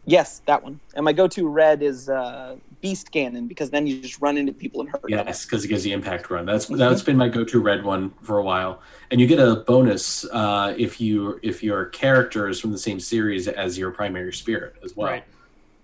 yes, 0.04 0.42
that 0.46 0.62
one. 0.62 0.80
And 0.94 1.04
my 1.04 1.12
go-to 1.12 1.48
red 1.48 1.82
is 1.82 2.08
uh, 2.08 2.56
Beast 2.82 3.12
Ganon 3.12 3.48
because 3.48 3.70
then 3.70 3.86
you 3.86 4.00
just 4.02 4.20
run 4.20 4.36
into 4.36 4.52
people 4.52 4.80
and 4.80 4.90
hurt 4.90 5.02
them. 5.02 5.10
Yes, 5.10 5.44
because 5.46 5.64
it 5.64 5.68
gives 5.68 5.84
the 5.84 5.92
impact 5.92 6.28
run. 6.30 6.44
That's 6.44 6.66
that's 6.66 7.00
been 7.00 7.16
my 7.16 7.28
go-to 7.28 7.60
red 7.60 7.84
one 7.84 8.12
for 8.22 8.38
a 8.38 8.42
while, 8.42 8.82
and 9.10 9.20
you 9.20 9.26
get 9.26 9.38
a 9.38 9.56
bonus 9.66 10.24
uh, 10.32 10.74
if 10.76 11.00
you 11.00 11.38
if 11.42 11.62
your 11.62 11.86
character 11.86 12.48
is 12.48 12.60
from 12.60 12.72
the 12.72 12.78
same 12.78 12.98
series 13.00 13.46
as 13.48 13.78
your 13.78 13.92
primary 13.92 14.32
spirit 14.32 14.74
as 14.84 14.96
well. 14.96 15.12
Right. 15.12 15.24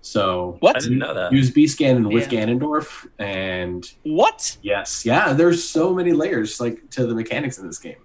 So 0.00 0.56
What? 0.60 0.76
I 0.76 0.80
didn't 0.80 0.98
know 0.98 1.14
that. 1.14 1.32
use 1.32 1.50
Beast 1.50 1.78
Ganon 1.78 2.12
with 2.12 2.28
Ganondorf, 2.28 3.08
and 3.18 3.90
What? 4.04 4.56
yes, 4.62 5.04
yeah, 5.06 5.32
there's 5.32 5.62
so 5.64 5.94
many 5.94 6.12
layers 6.12 6.60
like 6.60 6.88
to 6.90 7.06
the 7.06 7.14
mechanics 7.14 7.58
in 7.58 7.66
this 7.66 7.78
game. 7.78 7.96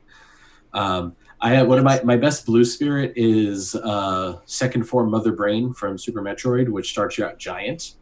Um, 0.74 1.16
I 1.42 1.50
have 1.50 1.68
one 1.68 1.78
of 1.78 1.84
my 1.84 2.02
my 2.04 2.16
best 2.16 2.46
blue 2.46 2.64
spirit 2.66 3.14
is 3.16 3.76
uh, 3.76 4.40
second 4.46 4.84
form 4.84 5.10
Mother 5.12 5.32
Brain 5.32 5.74
from 5.74 5.98
Super 5.98 6.22
Metroid, 6.22 6.70
which 6.70 6.90
starts 6.90 7.18
you 7.18 7.26
out 7.26 7.38
giant, 7.38 7.96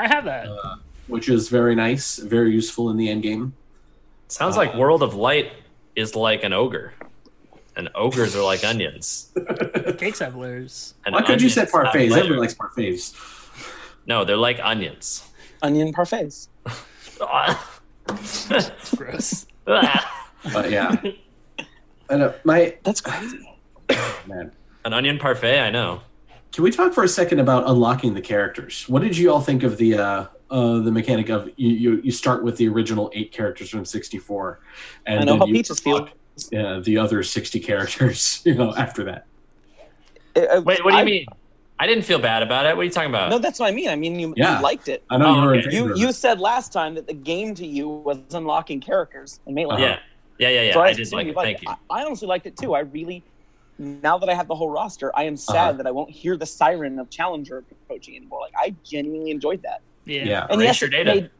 I 0.00 0.08
have 0.08 0.24
that. 0.24 0.48
Uh, 0.48 0.76
which 1.08 1.28
is 1.28 1.50
very 1.50 1.74
nice, 1.74 2.16
very 2.16 2.52
useful 2.52 2.88
in 2.90 2.96
the 2.96 3.10
end 3.10 3.22
game. 3.22 3.52
Sounds 4.28 4.56
like 4.56 4.74
Uh, 4.74 4.78
World 4.78 5.02
of 5.02 5.14
Light 5.14 5.52
is 5.94 6.16
like 6.16 6.42
an 6.42 6.52
ogre. 6.54 6.94
And 7.76 7.90
ogres 7.94 8.34
are 8.34 8.42
like 8.42 8.64
onions. 8.64 9.30
Cakes 9.98 10.20
have 10.20 10.36
layers. 10.36 10.94
And 11.04 11.14
Why 11.14 11.22
could 11.22 11.42
you 11.42 11.48
say 11.50 11.62
have 11.62 11.70
parfaits? 11.70 12.16
Everyone 12.16 12.38
likes 12.38 12.54
parfaits. 12.54 13.14
No, 14.06 14.24
they're 14.24 14.36
like 14.36 14.58
onions. 14.62 15.28
Onion 15.62 15.92
parfaits. 15.92 16.48
Gross. 18.96 19.46
But 20.54 20.70
yeah, 20.70 20.96
and 22.08 22.22
uh, 22.22 22.32
my 22.44 22.74
That's 22.82 23.02
crazy. 23.02 23.46
man, 24.26 24.50
An 24.86 24.94
onion 24.94 25.18
parfait, 25.18 25.60
I 25.60 25.68
know. 25.70 26.00
Can 26.52 26.64
we 26.64 26.70
talk 26.70 26.92
for 26.92 27.04
a 27.04 27.08
second 27.08 27.38
about 27.38 27.68
unlocking 27.68 28.14
the 28.14 28.20
characters? 28.20 28.88
What 28.88 29.02
did 29.02 29.16
you 29.16 29.32
all 29.32 29.40
think 29.40 29.62
of 29.62 29.76
the 29.76 29.94
uh, 29.98 30.26
uh, 30.50 30.78
the 30.80 30.90
mechanic 30.90 31.28
of 31.28 31.48
you, 31.56 31.70
you 31.70 32.00
you 32.04 32.10
start 32.12 32.42
with 32.42 32.56
the 32.56 32.68
original 32.68 33.10
eight 33.14 33.32
characters 33.32 33.70
from 33.70 33.84
sixty 33.84 34.18
four, 34.18 34.60
and 35.06 35.20
I 35.20 35.24
know 35.24 35.32
then 35.32 35.38
how 35.40 35.46
you 35.46 35.54
Peaches 35.54 35.80
feel. 35.80 35.96
unlock, 35.98 36.12
uh, 36.56 36.80
the 36.80 36.98
other 36.98 37.22
sixty 37.22 37.60
characters, 37.60 38.42
you 38.44 38.54
know, 38.54 38.74
after 38.74 39.04
that. 39.04 39.26
Uh, 40.36 40.60
Wait, 40.64 40.84
what 40.84 40.90
do 40.90 40.96
you 40.96 41.02
I- 41.02 41.04
mean? 41.04 41.26
I 41.82 41.86
didn't 41.86 42.04
feel 42.04 42.18
bad 42.18 42.42
about 42.42 42.66
it. 42.66 42.76
What 42.76 42.82
are 42.82 42.84
you 42.84 42.90
talking 42.90 43.08
about? 43.08 43.30
No, 43.30 43.38
that's 43.38 43.58
what 43.58 43.66
I 43.68 43.74
mean. 43.74 43.88
I 43.88 43.96
mean, 43.96 44.20
you, 44.20 44.34
Yeah. 44.36 44.58
you 44.58 44.62
liked 44.62 44.88
it. 44.88 45.02
I 45.08 45.16
know 45.16 45.28
Oh, 45.48 45.52
you 45.54 45.60
okay. 45.60 45.74
You 45.74 45.96
you 45.96 46.12
said 46.12 46.38
last 46.38 46.74
time 46.74 46.94
that 46.96 47.06
the 47.06 47.14
game 47.14 47.54
to 47.54 47.66
you 47.66 47.88
was 47.88 48.18
unlocking 48.34 48.80
characters 48.80 49.40
in 49.46 49.54
Melee. 49.54 49.80
yeah. 49.80 49.98
Yeah, 50.38 50.48
yeah, 50.50 50.62
yeah. 50.62 50.72
So 50.74 50.80
I 50.80 50.88
I, 50.88 50.92
did 50.92 51.10
like 51.10 51.24
you 51.24 51.32
it. 51.32 51.36
liked 51.36 51.60
Thank 51.60 51.78
you. 51.78 51.84
I, 51.88 52.00
I 52.00 52.04
honestly 52.04 52.28
liked 52.28 52.44
it 52.46 52.54
too. 52.58 52.74
I 52.74 52.80
really, 52.80 53.22
now 53.80 54.18
that 54.18 54.28
I 54.28 54.34
have 54.34 54.46
the 54.46 54.54
whole 54.54 54.70
roster, 54.70 55.10
I 55.16 55.24
am 55.24 55.36
sad 55.36 55.56
Uh-huh. 55.56 55.72
that 55.78 55.86
I 55.86 55.90
won't 55.90 56.10
hear 56.10 56.36
the 56.36 56.46
siren 56.46 56.98
of 56.98 57.08
Challenger 57.10 57.64
approaching 57.70 58.14
anymore. 58.16 58.40
Like 58.40 58.52
I 58.56 58.74
genuinely 58.84 59.30
enjoyed 59.30 59.62
that. 59.62 59.80
Yeah. 60.04 60.24
Yeah. 60.24 60.46
And 60.50 60.60
Erase 60.60 60.80
yes, 60.82 60.92
your 60.92 61.00
it 61.00 61.06
made 61.06 61.30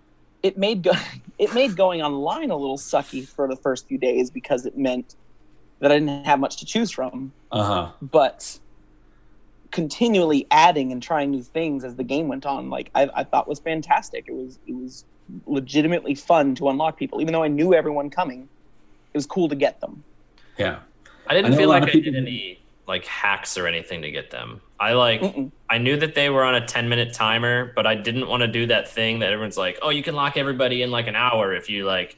it 0.43 0.57
made 0.57 0.83
go, 0.83 0.93
it 1.39 1.53
made 1.55 1.77
going 1.77 2.01
online 2.03 2.51
a 2.51 2.57
little 2.57 2.79
sucky 2.79 3.29
for 3.29 3.47
the 3.47 3.57
first 3.57 3.87
few 3.87 3.99
days 3.99 4.31
because 4.31 4.65
it 4.65 4.77
meant 4.77 5.17
that 5.81 5.93
I 5.93 5.99
didn't 5.99 6.25
have 6.25 6.41
much 6.41 6.57
to 6.59 6.65
choose 6.67 6.91
from. 6.91 7.33
Uh 7.53 7.63
huh. 7.63 7.93
But 8.01 8.59
continually 9.71 10.47
adding 10.51 10.93
and 10.93 11.03
trying 11.03 11.31
new 11.31 11.43
things 11.43 11.85
as 11.85 11.95
the 11.95 12.05
game 12.05 12.27
went 12.29 12.45
on, 12.47 12.71
like 12.71 12.91
I, 12.95 13.09
I 13.15 13.25
thought 13.25 13.49
was 13.49 13.61
fantastic. 13.61 14.25
It 14.29 14.35
was 14.35 14.59
it 14.67 14.73
was 14.75 15.05
legitimately 15.47 16.15
fun 16.15 16.55
to 16.57 16.69
unlock 16.71 16.99
people, 16.99 17.21
even 17.21 17.33
though 17.33 17.43
I 17.43 17.49
knew 17.49 17.75
everyone 17.75 18.11
coming. 18.11 18.49
It 19.13 19.17
was 19.17 19.27
cool 19.27 19.49
to 19.49 19.55
get 19.57 19.81
them. 19.81 20.05
Yeah. 20.59 20.81
I 21.31 21.35
didn't 21.35 21.55
I 21.55 21.57
feel 21.57 21.69
like 21.69 21.85
I 21.85 21.93
did 21.93 22.15
any 22.17 22.61
like 22.89 23.05
hacks 23.05 23.57
or 23.57 23.69
anything 23.69 24.03
to 24.03 24.11
get 24.11 24.31
them. 24.33 24.61
I 24.81 24.95
like 24.95 25.21
Mm-mm. 25.21 25.53
I 25.71 25.79
knew 25.79 25.97
that 25.97 26.15
they 26.17 26.29
were 26.29 26.43
on 26.43 26.57
a 26.57 26.67
10 26.67 26.89
minute 26.89 27.15
timer, 27.15 27.73
but 27.77 27.87
I 27.87 27.95
didn't 27.95 28.27
want 28.29 28.41
to 28.41 28.49
do 28.49 28.67
that 28.67 28.89
thing 28.89 29.21
that 29.21 29.33
everyone's 29.33 29.57
like, 29.57 29.79
"Oh, 29.81 29.91
you 29.91 30.03
can 30.03 30.15
lock 30.17 30.37
everybody 30.37 30.83
in 30.83 30.91
like 30.91 31.07
an 31.07 31.15
hour 31.15 31.55
if 31.55 31.71
you 31.71 31.85
like 31.87 32.17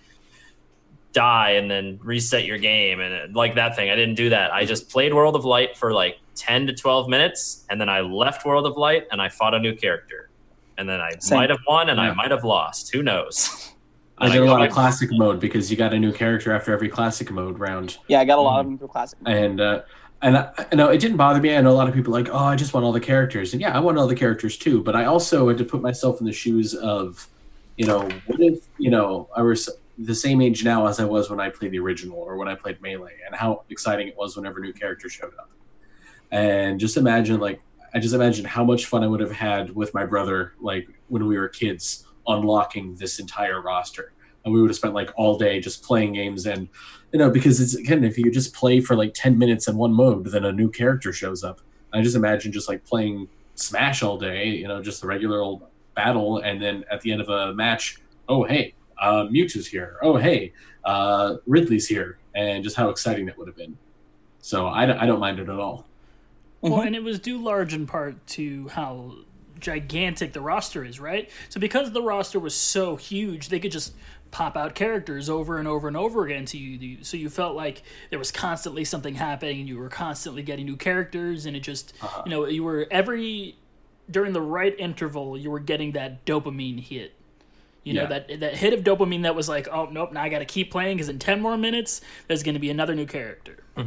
die 1.13 1.51
and 1.51 1.71
then 1.71 2.01
reset 2.03 2.47
your 2.47 2.57
game 2.57 3.01
and 3.01 3.15
uh, 3.15 3.39
like 3.39 3.55
that 3.57 3.77
thing." 3.77 3.91
I 3.91 3.97
didn't 3.97 4.15
do 4.15 4.31
that. 4.31 4.51
I 4.53 4.65
just 4.65 4.89
played 4.89 5.13
World 5.13 5.37
of 5.37 5.45
Light 5.45 5.77
for 5.77 5.93
like 5.93 6.19
10 6.37 6.67
to 6.69 6.73
12 6.73 7.09
minutes, 7.09 7.67
and 7.69 7.79
then 7.79 7.91
I 7.91 8.01
left 8.01 8.47
World 8.47 8.67
of 8.67 8.79
Light 8.79 9.07
and 9.13 9.21
I 9.21 9.29
fought 9.29 9.53
a 9.55 9.59
new 9.59 9.75
character. 9.77 10.31
And 10.79 10.89
then 10.89 11.01
I 11.03 11.11
Same. 11.19 11.37
might 11.39 11.51
have 11.51 11.59
won 11.69 11.91
and 11.91 11.99
Yeah. 11.99 12.13
I 12.13 12.15
might 12.15 12.31
have 12.31 12.45
lost. 12.45 12.93
Who 12.95 13.03
knows? 13.03 13.69
I 14.19 14.29
did 14.29 14.43
a 14.43 14.45
lot 14.45 14.65
of 14.65 14.73
classic 14.73 15.11
mode 15.13 15.41
because 15.41 15.71
you 15.71 15.77
got 15.77 15.93
a 15.93 15.99
new 15.99 16.13
character 16.13 16.53
after 16.53 16.73
every 16.73 16.89
classic 16.89 17.31
mode 17.31 17.59
round. 17.59 17.99
Yeah, 18.09 18.21
I 18.21 18.25
got 18.25 18.39
a 18.39 18.43
lot 18.43 18.61
of 18.61 18.67
them 18.67 18.79
through 18.79 18.89
classic. 18.89 19.19
and 19.27 19.61
uh, 19.61 19.83
and 20.23 20.37
I, 20.37 20.53
I 20.71 20.75
know 20.75 20.89
it 20.89 20.99
didn't 20.99 21.17
bother 21.17 21.41
me. 21.41 21.57
I 21.57 21.61
know 21.61 21.73
a 21.73 21.75
lot 21.75 21.89
of 21.89 21.95
people 21.95 22.13
like, 22.13 22.29
oh, 22.31 22.37
I 22.37 22.57
just 22.57 22.73
want 22.73 22.85
all 22.87 22.93
the 22.93 23.01
characters, 23.01 23.53
and 23.53 23.61
yeah, 23.61 23.77
I 23.77 23.81
want 23.81 23.99
all 23.99 24.07
the 24.07 24.15
characters 24.15 24.57
too. 24.57 24.83
But 24.83 24.95
I 24.95 25.07
also 25.07 25.49
had 25.49 25.59
to 25.59 25.65
put 25.65 25.83
myself 25.83 26.21
in 26.21 26.27
the 26.27 26.33
shoes 26.33 26.75
of, 26.75 27.27
you 27.77 27.87
know, 27.87 28.09
what 28.27 28.41
if 28.41 28.65
you 28.79 28.91
know 28.91 29.29
I 29.35 29.43
was 29.43 29.69
the 29.99 30.15
same 30.15 30.41
age 30.41 30.65
now 30.65 30.87
as 30.87 31.01
I 31.01 31.05
was 31.05 31.29
when 31.29 31.41
I 31.41 31.51
played 31.51 31.73
the 31.73 31.79
original 31.79 32.19
or 32.19 32.37
when 32.37 32.49
I 32.49 32.55
played 32.55 32.81
Melee, 32.81 33.19
and 33.27 33.35
how 33.35 33.65
exciting 33.71 34.09
it 34.09 34.17
was 34.17 34.37
whenever 34.37 34.61
new 34.61 34.73
characters 34.73 35.13
showed 35.13 35.35
up. 35.39 35.51
And 36.31 36.81
just 36.81 36.97
imagine, 36.97 37.41
like, 37.41 37.61
I 37.93 37.99
just 37.99 38.15
imagine 38.15 38.45
how 38.45 38.65
much 38.65 38.87
fun 38.87 39.05
I 39.05 39.07
would 39.07 39.21
have 39.21 39.33
had 39.33 39.75
with 39.75 39.93
my 39.93 40.07
brother, 40.07 40.55
like 40.61 40.89
when 41.09 41.27
we 41.27 41.37
were 41.37 41.49
kids, 41.49 42.07
unlocking 42.27 42.95
this 42.97 43.19
entire 43.19 43.61
roster, 43.61 44.13
and 44.45 44.53
we 44.55 44.61
would 44.61 44.71
have 44.71 44.77
spent 44.77 44.95
like 44.95 45.11
all 45.17 45.39
day 45.39 45.61
just 45.61 45.83
playing 45.83 46.13
games 46.15 46.47
and 46.47 46.69
you 47.13 47.19
know, 47.19 47.31
because 47.31 47.61
it's 47.61 47.75
again, 47.75 48.05
if 48.05 48.17
you 48.17 48.31
just 48.31 48.55
play 48.55 48.81
for 48.81 48.97
like 48.97 49.13
ten 49.15 49.37
minutes 49.39 49.69
in 49.69 49.77
one 49.77 49.93
mode, 49.93 50.27
then 50.27 50.45
a 50.45 50.53
new 50.53 50.71
character 50.71 51.13
shows 51.13 51.45
up. 51.45 51.61
I 51.93 52.01
just 52.01 52.17
imagine 52.17 52.53
just 52.53 52.69
like 52.69 52.85
playing 52.85 53.29
Smash 53.55 54.03
all 54.03 54.17
day, 54.17 54.47
you 54.49 54.67
know, 54.67 54.83
just 54.83 55.03
the 55.03 55.07
regular 55.07 55.41
old 55.41 55.63
battle, 55.95 56.39
and 56.39 56.61
then 56.63 56.85
at 56.91 57.03
the 57.03 57.13
end 57.13 57.21
of 57.21 57.29
a 57.29 57.53
match, 57.53 57.99
oh 58.29 58.45
hey, 58.45 58.73
uh, 59.01 59.25
Mewtwo's 59.25 59.67
here. 59.67 59.99
Oh 60.03 60.17
hey, 60.17 60.53
uh, 60.85 61.37
Ridley's 61.47 61.87
here, 61.87 62.17
and 62.35 62.65
just 62.65 62.77
how 62.77 62.89
exciting 62.89 63.27
that 63.27 63.37
would 63.37 63.47
have 63.47 63.57
been. 63.57 63.77
So 64.41 64.67
I, 64.69 64.87
don't- 64.87 64.99
I 64.99 65.07
don't 65.07 65.21
mind 65.21 65.39
it 65.39 65.49
at 65.51 65.59
all. 65.61 65.87
Well, 66.63 66.73
Mhm. 66.81 66.87
and 66.87 66.97
it 66.97 67.03
was 67.05 67.19
due 67.21 67.39
large 67.43 67.75
in 67.75 67.87
part 67.87 68.27
to 68.29 68.69
how 68.69 69.17
gigantic 69.63 70.33
the 70.33 70.41
roster 70.41 70.85
is, 70.85 71.01
right? 71.01 71.31
So 71.49 71.59
because 71.61 71.93
the 71.93 72.03
roster 72.03 72.39
was 72.39 72.55
so 72.55 72.97
huge, 72.97 73.49
they 73.49 73.61
could 73.61 73.73
just 73.73 73.95
pop 74.31 74.57
out 74.57 74.75
characters 74.75 75.29
over 75.29 75.59
and 75.59 75.69
over 75.69 75.89
and 75.89 75.97
over 75.97 76.25
again 76.25 76.45
to 76.47 76.59
you. 76.59 77.05
So 77.05 77.17
you 77.17 77.29
felt 77.31 77.55
like 77.55 77.83
there 78.11 78.19
was 78.19 78.31
constantly 78.33 78.85
something 78.85 79.15
happening, 79.15 79.61
and 79.61 79.69
you 79.69 79.79
were 79.79 79.89
constantly 79.89 80.43
getting 80.43 80.67
new 80.67 80.77
characters, 80.77 81.47
and 81.47 81.57
it 81.57 81.61
just, 81.61 81.93
uh-huh. 82.03 82.23
you 82.27 82.31
know, 82.31 82.47
you 82.47 82.65
were 82.65 82.87
every 82.91 83.57
during 84.11 84.33
the 84.33 84.41
right 84.43 84.75
interval, 84.79 85.39
you 85.39 85.51
were 85.51 85.61
getting 85.61 85.93
that 85.93 86.25
dopamine 86.25 86.81
hit. 86.81 87.15
You 87.85 87.95
know 87.95 88.03
Yeah. 88.03 88.09
that 88.09 88.41
that 88.41 88.57
hit 88.57 88.73
of 88.73 88.85
dopamine 88.85 89.23
that 89.23 89.35
was 89.35 89.49
like, 89.49 89.69
oh 89.69 89.87
nope, 89.87 90.13
now 90.13 90.23
I 90.23 90.29
got 90.29 90.39
to 90.39 90.45
keep 90.45 90.71
playing 90.71 90.97
because 90.97 91.09
in 91.09 91.19
ten 91.19 91.41
more 91.41 91.57
minutes 91.57 92.01
there's 92.29 92.43
going 92.43 92.55
to 92.55 92.61
be 92.61 92.71
another 92.71 92.95
new 92.95 93.07
character. 93.07 93.63
Hmm. 93.77 93.87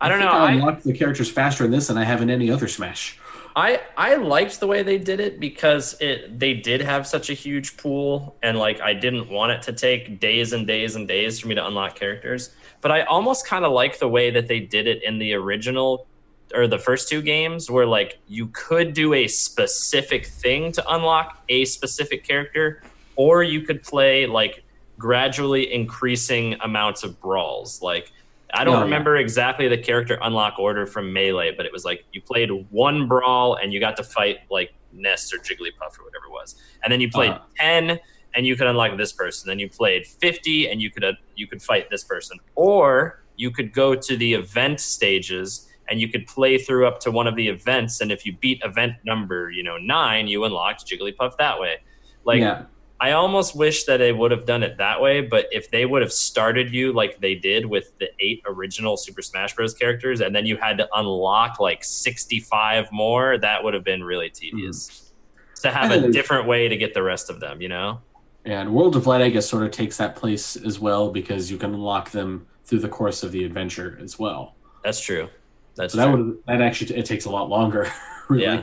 I 0.00 0.08
don't 0.08 0.18
know. 0.18 0.26
think 0.26 0.34
I 0.34 0.46
I, 0.46 0.52
unlocked 0.52 0.84
the 0.84 0.92
characters 0.92 1.30
faster 1.30 1.64
in 1.64 1.70
this 1.70 1.86
than 1.88 1.96
I 1.98 2.04
have 2.04 2.20
in 2.22 2.30
any 2.30 2.50
other 2.50 2.68
Smash. 2.68 3.18
I 3.56 3.80
I 3.96 4.16
liked 4.16 4.58
the 4.58 4.66
way 4.66 4.82
they 4.82 4.98
did 4.98 5.20
it 5.20 5.38
because 5.38 5.96
it 6.00 6.38
they 6.38 6.54
did 6.54 6.80
have 6.80 7.06
such 7.06 7.30
a 7.30 7.34
huge 7.34 7.76
pool 7.76 8.36
and 8.42 8.58
like 8.58 8.80
I 8.80 8.94
didn't 8.94 9.28
want 9.28 9.52
it 9.52 9.62
to 9.62 9.72
take 9.72 10.18
days 10.18 10.52
and 10.52 10.66
days 10.66 10.96
and 10.96 11.06
days 11.06 11.38
for 11.38 11.48
me 11.48 11.54
to 11.54 11.64
unlock 11.64 11.94
characters. 11.94 12.50
But 12.80 12.90
I 12.90 13.02
almost 13.02 13.46
kind 13.46 13.64
of 13.64 13.72
like 13.72 13.98
the 13.98 14.08
way 14.08 14.30
that 14.30 14.48
they 14.48 14.60
did 14.60 14.88
it 14.88 15.02
in 15.04 15.18
the 15.18 15.34
original 15.34 16.06
or 16.54 16.66
the 16.66 16.78
first 16.78 17.08
two 17.08 17.22
games 17.22 17.70
where 17.70 17.86
like 17.86 18.18
you 18.26 18.48
could 18.48 18.92
do 18.92 19.14
a 19.14 19.28
specific 19.28 20.26
thing 20.26 20.72
to 20.72 20.92
unlock 20.92 21.42
a 21.48 21.64
specific 21.64 22.24
character 22.24 22.82
or 23.16 23.42
you 23.42 23.60
could 23.62 23.82
play 23.82 24.26
like 24.26 24.64
gradually 24.98 25.72
increasing 25.72 26.54
amounts 26.60 27.02
of 27.02 27.20
brawls 27.20 27.80
like 27.82 28.12
I 28.54 28.64
don't 28.64 28.76
yeah. 28.76 28.82
remember 28.82 29.16
exactly 29.16 29.68
the 29.68 29.78
character 29.78 30.18
unlock 30.22 30.58
order 30.58 30.86
from 30.86 31.12
Melee, 31.12 31.52
but 31.56 31.66
it 31.66 31.72
was 31.72 31.84
like 31.84 32.04
you 32.12 32.22
played 32.22 32.50
one 32.70 33.08
brawl 33.08 33.56
and 33.56 33.72
you 33.72 33.80
got 33.80 33.96
to 33.96 34.04
fight 34.04 34.38
like 34.50 34.72
Ness 34.92 35.32
or 35.32 35.38
Jigglypuff 35.38 35.98
or 35.98 36.04
whatever 36.04 36.26
it 36.26 36.32
was, 36.32 36.56
and 36.82 36.92
then 36.92 37.00
you 37.00 37.10
played 37.10 37.32
Uh-huh. 37.32 37.44
ten 37.58 38.00
and 38.36 38.46
you 38.46 38.56
could 38.56 38.66
unlock 38.66 38.96
this 38.96 39.12
person. 39.12 39.48
Then 39.48 39.58
you 39.58 39.68
played 39.68 40.06
fifty 40.06 40.68
and 40.68 40.80
you 40.80 40.90
could 40.90 41.04
uh, 41.04 41.12
you 41.36 41.46
could 41.46 41.62
fight 41.62 41.90
this 41.90 42.04
person, 42.04 42.38
or 42.54 43.22
you 43.36 43.50
could 43.50 43.72
go 43.72 43.94
to 43.94 44.16
the 44.16 44.34
event 44.34 44.78
stages 44.80 45.68
and 45.88 46.00
you 46.00 46.08
could 46.08 46.26
play 46.26 46.56
through 46.56 46.86
up 46.86 47.00
to 47.00 47.10
one 47.10 47.26
of 47.26 47.36
the 47.36 47.48
events. 47.48 48.00
And 48.00 48.10
if 48.12 48.24
you 48.24 48.32
beat 48.36 48.62
event 48.64 48.92
number 49.04 49.50
you 49.50 49.62
know 49.62 49.76
nine, 49.78 50.28
you 50.28 50.44
unlocked 50.44 50.86
Jigglypuff 50.86 51.36
that 51.38 51.58
way. 51.58 51.78
Like 52.24 52.40
yeah, 52.40 52.62
I 53.04 53.12
almost 53.12 53.54
wish 53.54 53.84
that 53.84 53.98
they 53.98 54.12
would 54.12 54.30
have 54.30 54.46
done 54.46 54.62
it 54.62 54.78
that 54.78 54.98
way, 54.98 55.20
but 55.20 55.46
if 55.52 55.70
they 55.70 55.84
would 55.84 56.00
have 56.00 56.10
started 56.12 56.72
you 56.72 56.90
like 56.90 57.20
they 57.20 57.34
did 57.34 57.66
with 57.66 57.92
the 57.98 58.08
eight 58.18 58.42
original 58.46 58.96
Super 58.96 59.20
Smash 59.20 59.54
Bros. 59.54 59.74
characters, 59.74 60.22
and 60.22 60.34
then 60.34 60.46
you 60.46 60.56
had 60.56 60.78
to 60.78 60.88
unlock 60.94 61.60
like 61.60 61.84
65 61.84 62.90
more, 62.92 63.36
that 63.36 63.62
would 63.62 63.74
have 63.74 63.84
been 63.84 64.02
really 64.02 64.30
tedious. 64.30 65.12
Hmm. 65.58 65.68
To 65.68 65.70
have 65.70 65.90
a 65.90 66.10
different 66.10 66.46
way 66.48 66.66
to 66.66 66.78
get 66.78 66.94
the 66.94 67.02
rest 67.02 67.28
of 67.28 67.40
them, 67.40 67.60
you 67.60 67.68
know? 67.68 68.00
and 68.46 68.74
World 68.74 68.96
of 68.96 69.06
Light, 69.06 69.20
I 69.20 69.28
guess, 69.28 69.46
sort 69.46 69.64
of 69.64 69.70
takes 69.70 69.98
that 69.98 70.16
place 70.16 70.56
as 70.56 70.80
well 70.80 71.10
because 71.10 71.50
you 71.50 71.58
can 71.58 71.74
unlock 71.74 72.10
them 72.10 72.46
through 72.64 72.78
the 72.80 72.88
course 72.88 73.22
of 73.22 73.32
the 73.32 73.44
adventure 73.44 73.98
as 74.02 74.18
well. 74.18 74.54
That's 74.82 75.00
true. 75.00 75.28
That's 75.76 75.92
So 75.92 75.98
that 75.98 76.10
true. 76.10 76.24
would 76.24 76.42
that 76.46 76.62
actually 76.62 76.96
it 76.96 77.04
takes 77.04 77.26
a 77.26 77.30
lot 77.30 77.50
longer. 77.50 77.86
Really. 78.30 78.44
Yeah. 78.44 78.62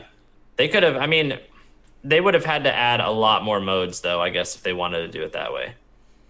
They 0.56 0.68
could 0.68 0.82
have, 0.82 0.96
I 0.96 1.06
mean, 1.06 1.38
they 2.04 2.20
would 2.22 2.34
have 2.34 2.46
had 2.46 2.64
to 2.64 2.74
add 2.74 3.00
a 3.00 3.10
lot 3.12 3.44
more 3.44 3.60
modes, 3.60 4.02
though, 4.02 4.22
I 4.22 4.30
guess, 4.30 4.56
if 4.56 4.64
they 4.64 4.74
wanted 4.74 5.02
to 5.02 5.08
do 5.08 5.24
it 5.24 5.34
that 5.34 5.54
way. 5.54 5.74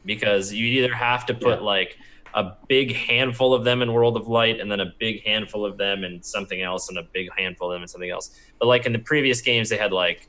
Because 0.06 0.52
you 0.52 0.66
either 0.66 0.94
have 0.94 1.26
to 1.28 1.34
put 1.34 1.60
Yeah. 1.60 1.66
like 1.66 1.98
a 2.34 2.54
big 2.68 2.96
handful 2.96 3.54
of 3.54 3.64
them 3.64 3.82
in 3.82 3.92
World 3.94 4.16
of 4.18 4.28
Light 4.28 4.60
and 4.60 4.72
then 4.72 4.80
a 4.80 4.86
big 5.00 5.24
handful 5.26 5.66
of 5.66 5.78
them 5.78 6.04
in 6.04 6.24
something 6.24 6.62
else 6.62 6.90
and 6.90 6.98
a 6.98 7.04
big 7.04 7.30
handful 7.38 7.70
of 7.70 7.76
them 7.76 7.82
in 7.82 7.88
something 7.88 8.10
else. 8.10 8.32
But 8.60 8.68
like 8.68 8.86
in 8.86 8.94
the 8.94 9.00
previous 9.00 9.42
games, 9.42 9.70
they 9.70 9.78
had 9.78 9.92
like 9.92 10.28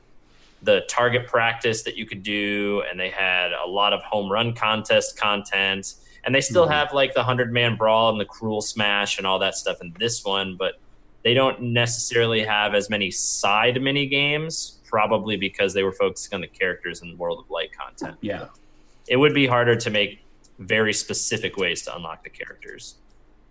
the 0.61 0.81
target 0.87 1.27
practice 1.27 1.83
that 1.83 1.95
you 1.97 2.05
could 2.05 2.23
do, 2.23 2.83
and 2.89 2.97
they 2.99 3.09
had 3.09 3.51
a 3.51 3.67
lot 3.67 3.91
of 3.93 4.01
home 4.03 4.31
run 4.31 4.53
contest 4.53 5.17
content. 5.17 5.95
And 6.25 6.33
they 6.33 6.39
still 6.41 6.67
Mhm. 6.67 6.71
have 6.71 6.93
like 6.93 7.13
the 7.13 7.19
100 7.23 7.51
man 7.51 7.75
brawl 7.75 8.09
and 8.09 8.19
the 8.19 8.25
cruel 8.25 8.61
smash 8.61 9.17
and 9.17 9.27
all 9.27 9.39
that 9.39 9.55
stuff 9.55 9.81
in 9.81 9.93
this 9.99 10.23
one, 10.23 10.55
but 10.55 10.75
they 11.23 11.33
don't 11.33 11.61
necessarily 11.61 12.43
have 12.43 12.75
as 12.75 12.89
many 12.89 13.11
side 13.11 13.81
mini 13.81 14.05
games, 14.05 14.79
probably 14.93 15.35
because 15.35 15.73
they 15.73 15.81
were 15.81 15.91
focusing 15.91 16.35
on 16.35 16.41
the 16.41 16.47
characters 16.47 17.01
in 17.01 17.17
World 17.17 17.39
of 17.39 17.49
Light 17.49 17.71
content. 17.75 18.15
Yeah. 18.21 18.49
It 19.07 19.17
would 19.17 19.33
be 19.33 19.47
harder 19.47 19.75
to 19.75 19.89
make 19.89 20.19
very 20.59 20.93
specific 20.93 21.57
ways 21.57 21.81
to 21.85 21.95
unlock 21.95 22.23
the 22.23 22.29
characters. 22.29 22.97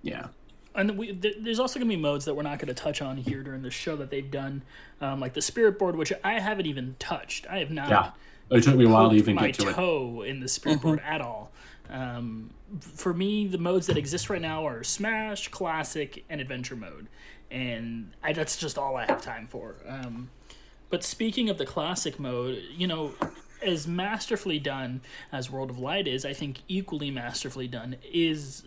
Yeah. 0.03 0.28
And 0.76 0.97
we, 0.97 1.12
th- 1.12 1.38
there's 1.40 1.59
also 1.59 1.80
going 1.80 1.90
to 1.90 1.97
be 1.97 2.01
modes 2.01 2.26
that 2.26 2.34
we're 2.34 2.45
not 2.45 2.61
going 2.61 2.68
to 2.68 2.80
touch 2.80 3.03
on 3.03 3.16
here 3.16 3.43
during 3.43 3.61
the 3.61 3.72
show 3.72 3.97
that 3.97 4.09
they've 4.09 4.30
done, 4.30 4.62
um, 5.01 5.18
like 5.18 5.34
the 5.34 5.43
Spirit 5.43 5.80
Board, 5.80 5.97
which 5.97 6.12
I 6.22 6.38
haven't 6.38 6.66
even 6.66 6.95
touched. 7.01 7.49
I 7.51 7.59
have 7.59 7.72
not. 7.72 7.90
Yeah. 7.90 8.57
It 8.57 8.62
took 8.62 8.76
me 8.76 8.84
a 8.84 8.88
while 8.88 9.11
to 9.11 9.16
even 9.16 9.34
my 9.34 9.49
get 9.49 9.59
to 9.59 9.68
it. 9.70 9.74
toe 9.74 10.22
in 10.22 10.38
the 10.38 10.49
Spirit 10.49 10.80
Board 10.80 11.03
at 11.05 11.20
all. 11.20 11.51
Um, 11.90 12.51
for 12.78 13.12
me, 13.12 13.49
the 13.49 13.59
modes 13.59 13.88
that 13.88 13.97
exist 13.97 14.30
right 14.30 14.40
now 14.40 14.64
are 14.64 14.84
Smash, 14.84 15.49
Classic, 15.49 16.24
and 16.30 16.40
Adventure 16.40 16.76
mode, 16.76 17.09
and 17.51 18.12
I, 18.22 18.32
that's 18.32 18.57
just 18.57 18.78
all 18.78 18.95
I 18.95 19.07
have 19.07 19.20
time 19.20 19.49
for. 19.49 19.74
Um, 19.88 20.30
but 20.93 21.03
speaking 21.03 21.49
of 21.49 21.57
the 21.57 21.64
Classic 21.64 22.20
mode, 22.20 22.62
you 22.76 22.86
know, 22.86 23.14
as 23.62 23.88
masterfully 23.88 24.59
done 24.59 25.01
as 25.32 25.51
World 25.51 25.70
of 25.70 25.78
Light 25.78 26.07
is, 26.07 26.26
I 26.26 26.34
think 26.34 26.59
equally 26.68 27.11
masterfully 27.11 27.66
done 27.66 27.97
is 28.12 28.64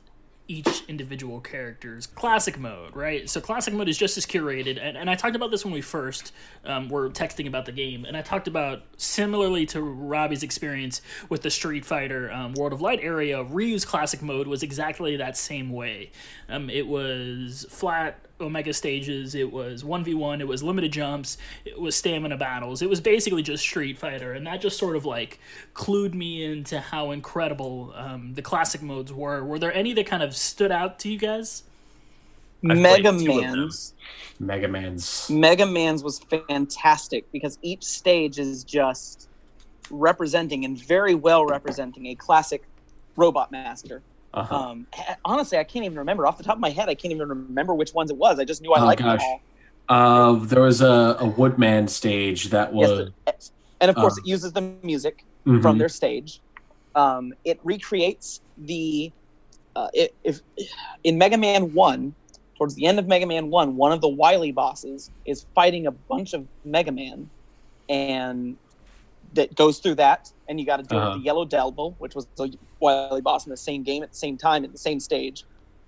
each 0.48 0.84
individual 0.88 1.40
character's 1.40 2.08
classic 2.08 2.58
mode, 2.58 2.96
right? 2.96 3.30
So 3.30 3.42
classic 3.42 3.76
mode 3.76 3.90
is 3.90 3.98
just 3.98 4.18
as 4.18 4.26
curated, 4.26 4.80
and, 4.82 4.98
and 4.98 5.08
I 5.08 5.14
talked 5.14 5.36
about 5.36 5.52
this 5.52 5.64
when 5.64 5.74
we 5.74 5.82
first 5.82 6.32
um, 6.64 6.90
were 6.90 7.12
texting 7.12 7.48
about 7.48 7.68
the 7.68 7.72
game, 7.72 8.06
and 8.06 8.18
I 8.18 8.24
talked 8.24 8.48
about 8.48 8.82
similarly 8.98 9.68
to 9.68 9.82
Robbie's 9.82 10.42
experience 10.42 11.04
with 11.30 11.44
the 11.44 11.52
Street 11.52 11.86
Fighter 11.86 12.32
um, 12.32 12.54
World 12.54 12.74
of 12.74 12.82
Light 12.82 13.02
area. 13.04 13.44
Ryu's 13.44 13.86
classic 13.86 14.24
mode 14.24 14.48
was 14.48 14.64
exactly 14.64 15.16
that 15.18 15.38
same 15.38 15.72
way. 15.72 16.12
Um, 16.50 16.72
it 16.72 16.88
was 16.88 17.68
flat 17.70 18.25
Omega 18.42 18.74
stages. 18.74 19.36
It 19.36 19.52
was 19.52 19.84
1v1. 19.84 20.42
It 20.42 20.48
was 20.48 20.62
limited 20.62 20.92
jumps. 20.92 21.38
It 21.64 21.80
was 21.80 21.96
stamina 21.96 22.38
battles. 22.38 22.82
It 22.82 22.90
was 22.90 23.00
basically 23.00 23.42
just 23.42 23.64
Street 23.64 23.98
Fighter. 23.98 24.34
And 24.34 24.46
that 24.48 24.62
just 24.62 24.78
sort 24.78 24.96
of 24.96 25.06
like 25.06 25.40
clued 25.74 26.14
me 26.14 26.44
into 26.44 26.80
how 26.80 27.12
incredible 27.12 27.94
um, 27.96 28.34
the 28.34 28.42
classic 28.42 28.82
modes 28.82 29.14
were. 29.14 29.44
Were 29.44 29.60
there 29.60 29.74
any 29.74 29.94
that 29.94 30.06
kind 30.06 30.24
of 30.24 30.36
stood 30.36 30.72
out 30.72 31.00
to 31.00 31.10
you 31.10 31.18
guys? 31.18 31.64
I've 32.70 32.78
Mega 32.78 33.12
played 33.12 33.26
two 33.26 33.32
of 33.32 33.42
them. 33.42 33.60
Man's 33.60 33.94
Mega 34.40 34.68
Man's. 34.68 35.30
Mega 35.30 35.66
Man's 35.66 36.04
was 36.04 36.20
fantastic 36.20 37.32
because 37.32 37.58
each 37.62 37.84
stage 37.84 38.40
is 38.40 38.64
just 38.64 39.30
representing 39.90 40.66
and 40.66 40.78
very 40.78 41.16
well 41.16 41.46
representing 41.46 42.08
a 42.08 42.16
classic 42.16 42.64
robot 43.16 43.52
master. 43.52 44.02
Uh-huh. 44.36 44.56
Um, 44.56 44.88
honestly, 45.24 45.58
I 45.58 45.64
can't 45.64 45.86
even 45.86 45.98
remember 45.98 46.28
off 46.28 46.38
the 46.38 46.44
top 46.44 46.56
of 46.56 46.60
my 46.60 46.70
head. 46.70 46.90
I 46.90 46.96
can't 46.96 47.14
even 47.14 47.28
remember 47.30 47.74
which 47.74 47.94
ones 47.94 48.12
it 48.12 48.18
was. 48.18 48.40
I 48.40 48.46
just 48.46 48.62
knew 48.62 48.74
I 48.74 48.82
Oh, 48.82 48.86
liked 48.86 49.02
gosh. 49.02 49.20
them 49.20 49.28
all. 49.30 49.42
Uh, 49.88 50.46
there 50.46 50.62
was 50.62 50.82
a, 50.82 51.16
a 51.20 51.26
Woodman 51.26 51.88
stage 51.88 52.46
that 52.50 52.74
was 52.74 52.90
the- 52.90 53.14
and 53.82 53.90
of 53.90 53.96
course, 53.96 54.14
um, 54.14 54.20
it 54.26 54.30
uses 54.30 54.52
the 54.54 54.62
music 54.84 55.24
Mhm. 55.46 55.62
from 55.62 55.78
their 55.78 55.90
stage. 55.90 56.42
Um, 56.96 57.34
it 57.44 57.60
recreates 57.64 58.42
the 58.58 59.12
uh, 59.76 59.90
it, 59.94 60.16
if 60.24 60.40
in 61.04 61.18
Mega 61.18 61.38
Man 61.38 61.74
One, 61.74 62.16
towards 62.58 62.74
the 62.76 62.86
end 62.86 62.98
of 62.98 63.08
Mega 63.08 63.26
Man 63.28 63.50
One, 63.50 63.76
one 63.76 63.92
of 63.92 64.00
the 64.02 64.08
Wily 64.08 64.52
bosses 64.54 65.12
is 65.26 65.46
fighting 65.54 65.86
a 65.88 65.92
bunch 65.92 66.34
of 66.34 66.48
Mega 66.64 66.92
Man, 66.94 67.30
and 67.90 68.58
that 69.36 69.56
goes 69.56 69.80
through 69.80 69.96
that, 69.96 70.32
and 70.48 70.60
you 70.60 70.66
got 70.66 70.78
to 70.78 70.84
deal 70.84 70.98
Uh-huh. 71.00 71.12
with 71.12 71.20
the 71.22 71.26
Yellow 71.26 71.46
Devil, 71.46 71.96
which 72.00 72.16
was 72.16 72.28
the 72.38 72.54
Wily 72.80 73.22
boss 73.22 73.46
in 73.46 73.50
the 73.52 73.58
same 73.58 73.84
game 73.84 74.04
at 74.04 74.12
the 74.12 74.18
same 74.18 74.38
time 74.38 74.64
at 74.66 74.72
the 74.72 74.78
same 74.78 75.00
stage, 75.00 75.46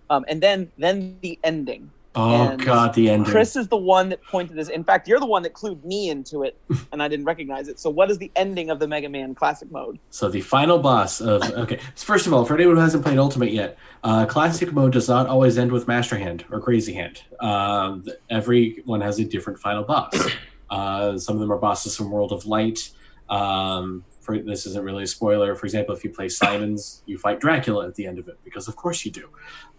um, 0.10 0.24
and 0.28 0.42
then 0.42 0.72
then 0.78 1.18
the 1.22 1.38
ending. 1.44 1.92
Oh 2.20 2.50
And 2.50 2.60
god, 2.66 2.96
the 2.96 3.12
ending. 3.12 3.30
Chris 3.32 3.56
is 3.56 3.68
the 3.68 3.78
one 3.78 4.10
that 4.10 4.24
pointed 4.24 4.58
this. 4.58 4.70
In 4.70 4.84
fact, 4.84 5.08
you're 5.08 5.20
the 5.20 5.28
one 5.28 5.44
that 5.44 5.54
clued 5.54 5.84
me 5.84 6.10
into 6.10 6.42
it, 6.44 6.58
and 6.92 7.04
I 7.04 7.08
didn't 7.08 7.26
recognize 7.26 7.68
it. 7.68 7.80
So, 7.80 7.92
what 7.92 8.10
is 8.10 8.18
the 8.18 8.32
ending 8.36 8.72
of 8.72 8.80
the 8.80 8.88
Mega 8.88 9.08
Man 9.08 9.36
Classic 9.36 9.70
mode? 9.72 10.00
So 10.10 10.28
the 10.28 10.42
final 10.42 10.80
boss 10.80 11.22
of 11.22 11.44
okay. 11.44 11.80
So 11.94 12.06
first 12.06 12.26
of 12.26 12.34
all, 12.34 12.44
for 12.44 12.56
anyone 12.56 12.76
who 12.76 12.82
hasn't 12.82 13.04
played 13.06 13.20
Ultimate 13.20 13.52
yet, 13.52 13.78
uh, 14.04 14.26
classic 14.26 14.74
mode 14.74 14.94
does 14.94 15.08
not 15.08 15.28
always 15.28 15.60
end 15.60 15.72
with 15.72 15.88
Master 15.88 16.18
Hand 16.18 16.44
or 16.52 16.60
Crazy 16.60 16.94
Hand. 16.94 17.22
Um, 17.40 18.02
th- 18.04 18.18
every 18.32 18.82
one 18.86 19.02
has 19.02 19.20
a 19.20 19.24
different 19.26 19.60
final 19.60 19.84
boss. 19.84 20.14
Uh, 20.70 21.18
some 21.18 21.34
of 21.34 21.40
them 21.40 21.50
are 21.50 21.58
bosses 21.58 21.96
from 21.96 22.12
World 22.12 22.34
of 22.34 22.46
Light. 22.46 22.90
Um, 23.30 24.04
for 24.22 24.38
this 24.38 24.66
isn't 24.66 24.84
really 24.84 25.04
a 25.04 25.08
spoiler. 25.08 25.56
For 25.56 25.66
example, 25.66 25.96
if 25.96 26.04
you 26.04 26.10
play 26.10 26.28
Simons, 26.28 27.02
you 27.06 27.18
fight 27.18 27.40
Dracula 27.40 27.88
at 27.88 27.96
the 27.96 28.06
end 28.06 28.20
of 28.20 28.28
it 28.28 28.38
because 28.44 28.68
of 28.68 28.76
course 28.76 29.06
you 29.06 29.12
do. 29.12 29.30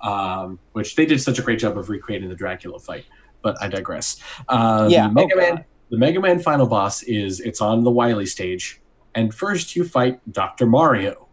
Um, 0.00 0.58
which 0.72 0.96
they 0.96 1.04
did 1.04 1.20
such 1.20 1.38
a 1.38 1.42
great 1.42 1.58
job 1.58 1.76
of 1.76 1.90
recreating 1.90 2.28
the 2.28 2.34
Dracula 2.34 2.78
fight. 2.78 3.04
But 3.42 3.60
I 3.62 3.68
digress. 3.68 4.18
Uh, 4.48 4.88
Yeah, 4.90 5.08
the 5.08 5.12
Mega 5.14 5.36
Man. 5.36 5.64
The 5.90 5.98
Mega 5.98 6.20
Man 6.20 6.38
final 6.38 6.66
boss 6.66 7.02
is 7.02 7.40
it's 7.40 7.60
on 7.60 7.84
the 7.84 7.90
Wily 7.90 8.26
stage, 8.26 8.80
and 9.14 9.34
first 9.34 9.74
you 9.76 9.84
fight 9.84 10.20
Dr. 10.32 10.66
Mario, 10.66 11.28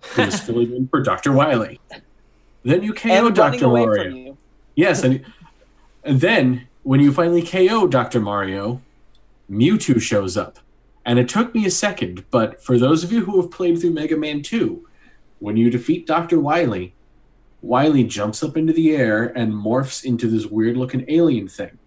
who 0.00 0.22
is 0.22 0.40
filling 0.46 0.74
in 0.74 0.88
for 0.88 1.00
Dr. 1.02 1.32
Wily. 1.32 1.80
Then 2.64 2.82
you 2.82 2.92
KO 2.94 3.10
and 3.10 3.38
running 3.38 3.60
Dr. 3.60 3.66
away 3.66 3.84
Mario. 3.84 4.38
Yes, 4.74 5.04
and, 5.04 5.24
and 6.02 6.20
then 6.20 6.66
when 6.82 7.00
you 7.00 7.12
finally 7.12 7.42
KO 7.42 7.86
Dr. 7.86 8.20
Mario, 8.20 8.82
Mewtwo 9.50 10.00
shows 10.00 10.36
up. 10.36 10.58
And 11.06 11.18
it 11.18 11.28
took 11.28 11.54
me 11.54 11.66
a 11.66 11.70
second, 11.70 12.24
but 12.30 12.62
for 12.62 12.78
those 12.78 13.04
of 13.04 13.12
you 13.12 13.24
who 13.24 13.40
have 13.40 13.50
played 13.50 13.78
through 13.80 13.90
Mega 13.90 14.16
Man 14.16 14.42
2, 14.42 14.86
when 15.38 15.56
you 15.56 15.68
defeat 15.70 16.06
Dr. 16.06 16.40
Wily, 16.40 16.94
Wily 17.60 18.04
jumps 18.04 18.42
up 18.42 18.56
into 18.56 18.72
the 18.72 18.94
air 18.96 19.24
and 19.36 19.52
morphs 19.52 20.04
into 20.04 20.28
this 20.28 20.46
weird 20.46 20.76
looking 20.76 21.04
alien 21.08 21.48
thing. 21.48 21.78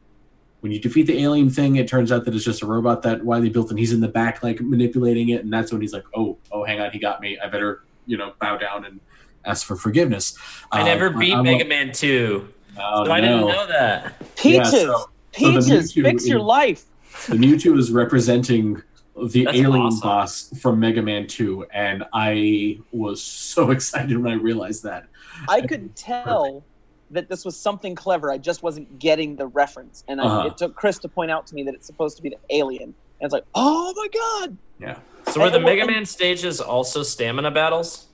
When 0.59 0.71
you 0.71 0.79
defeat 0.79 1.03
the 1.07 1.21
alien 1.21 1.49
thing, 1.49 1.75
it 1.75 1.87
turns 1.87 2.11
out 2.11 2.25
that 2.25 2.35
it's 2.35 2.43
just 2.43 2.61
a 2.63 2.65
robot 2.65 3.03
that 3.03 3.23
Wily 3.23 3.49
built, 3.49 3.69
and 3.69 3.77
he's 3.79 3.93
in 3.93 4.01
the 4.01 4.07
back, 4.07 4.41
like 4.43 4.59
manipulating 4.59 5.29
it. 5.29 5.43
And 5.43 5.53
that's 5.53 5.71
when 5.71 5.81
he's 5.81 5.93
like, 5.93 6.03
"Oh, 6.15 6.37
oh, 6.51 6.63
hang 6.63 6.79
on, 6.81 6.91
he 6.91 6.97
got 6.99 7.21
me. 7.21 7.37
I 7.39 7.47
better, 7.47 7.83
you 8.07 8.17
know, 8.17 8.33
bow 8.41 8.57
down 8.57 8.83
and 8.85 8.99
ask 9.45 9.65
for 9.67 9.75
forgiveness." 9.75 10.35
I 10.71 10.79
Um, 10.81 10.85
never 10.87 11.09
beat 11.11 11.33
I'm 11.33 11.41
a- 11.41 11.43
Mega 11.43 11.65
Man 11.65 11.91
2, 11.91 12.47
Oh, 12.79 13.05
so 13.05 13.11
I 13.11 13.21
didn't 13.21 13.41
no. 13.41 13.47
know 13.49 13.67
that. 13.67 14.35
Peaches, 14.35 14.71
so- 14.71 14.77
so 14.79 15.05
Peaches, 15.31 15.93
Mewtwo 15.93 16.03
fix 16.03 16.27
your 16.27 16.39
is- 16.39 16.43
life. 16.45 16.85
The 17.29 17.35
Mewtwo 17.35 17.77
is 17.77 17.91
representing 17.91 18.81
the 19.25 19.45
That's 19.45 19.57
alien 19.57 19.81
awesome. 19.87 19.99
boss 20.01 20.49
from 20.61 20.79
Mega 20.79 21.01
Man 21.01 21.27
2, 21.27 21.65
and 21.73 22.03
I 22.13 22.79
was 22.91 23.21
so 23.23 23.71
excited 23.75 24.17
when 24.17 24.31
I 24.31 24.35
realized 24.35 24.83
that. 24.83 25.07
I 25.49 25.61
could 25.61 25.95
tell 25.95 26.63
that 27.11 27.29
this 27.29 27.45
was 27.45 27.55
something 27.57 27.95
clever. 27.95 28.31
I 28.31 28.37
just 28.37 28.63
wasn't 28.63 28.99
getting 28.99 29.35
the 29.35 29.47
reference, 29.47 30.03
and 30.07 30.19
I, 30.19 30.23
Uh-huh. 30.25 30.47
it 30.47 30.57
took 30.57 30.75
Chris 30.75 30.99
to 30.99 31.07
point 31.07 31.31
out 31.31 31.47
to 31.47 31.55
me 31.55 31.63
that 31.63 31.73
it's 31.73 31.87
supposed 31.87 32.17
to 32.17 32.23
be 32.23 32.29
the 32.29 32.37
alien. 32.49 32.83
And 33.19 33.25
it's 33.25 33.33
like, 33.33 33.45
oh 33.55 33.93
my 33.95 34.07
god! 34.47 34.57
Yeah. 34.79 34.99
So 35.31 35.41
were 35.41 35.49
the 35.49 35.55
And- 35.57 35.65
Mega 35.65 35.81
and- 35.83 35.91
Man 35.91 36.05
stages 36.05 36.59
also 36.61 37.01
stamina 37.03 37.49
battles? 37.51 38.07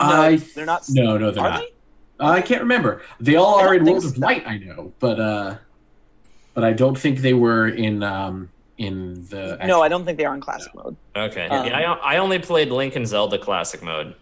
No, 0.00 0.06
I 0.06 0.36
they're 0.36 0.64
not. 0.66 0.84
no, 0.90 1.16
no, 1.18 1.30
they're 1.32 1.42
are 1.44 1.50
not. 1.50 1.60
they? 1.60 2.24
I 2.24 2.40
can't 2.42 2.60
remember. 2.62 3.02
They 3.20 3.34
all 3.36 3.58
I 3.58 3.62
are 3.64 3.74
in 3.74 3.84
think 3.84 3.94
World 4.00 4.04
of 4.12 4.14
so. 4.16 4.20
Light, 4.20 4.46
I 4.46 4.58
know, 4.58 4.92
but 5.00 5.18
uh, 5.18 5.56
but 6.54 6.62
I 6.64 6.72
don't 6.72 6.96
think 6.96 7.18
they 7.20 7.34
were 7.34 7.66
in 7.68 8.02
um 8.04 8.50
in 8.78 9.26
the. 9.28 9.58
No, 9.66 9.82
I 9.82 9.88
don't 9.88 10.04
think 10.04 10.16
they 10.18 10.24
are 10.24 10.34
in 10.34 10.40
classic 10.40 10.74
mode. 10.74 10.96
Okay. 11.16 11.46
Um, 11.48 11.66
yeah, 11.66 11.92
I, 11.94 12.14
I 12.14 12.18
only 12.18 12.38
played 12.38 12.70
Link 12.70 12.96
and 12.96 13.06
Zelda 13.06 13.38
Classic 13.38 13.82
Mode. 13.82 14.14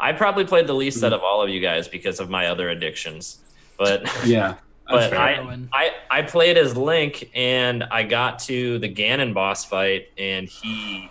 I 0.00 0.12
probably 0.12 0.44
played 0.44 0.66
the 0.66 0.74
least 0.74 0.98
Hmm. 0.98 1.06
out 1.06 1.12
of 1.12 1.22
all 1.22 1.40
of 1.42 1.48
you 1.48 1.60
guys 1.60 1.88
because 1.88 2.18
of 2.20 2.28
my 2.28 2.46
other 2.46 2.68
addictions. 2.68 3.38
But 3.78 4.10
Yeah. 4.26 4.56
but. 4.88 5.14
I, 5.14 5.56
I 5.72 5.90
I 6.10 6.22
played 6.22 6.58
as 6.58 6.76
Link 6.76 7.30
and 7.34 7.84
I 7.84 8.02
got 8.02 8.40
to 8.40 8.78
the 8.80 8.92
Ganon 8.92 9.32
boss 9.32 9.64
fight 9.64 10.08
and 10.18 10.48
he 10.48 11.08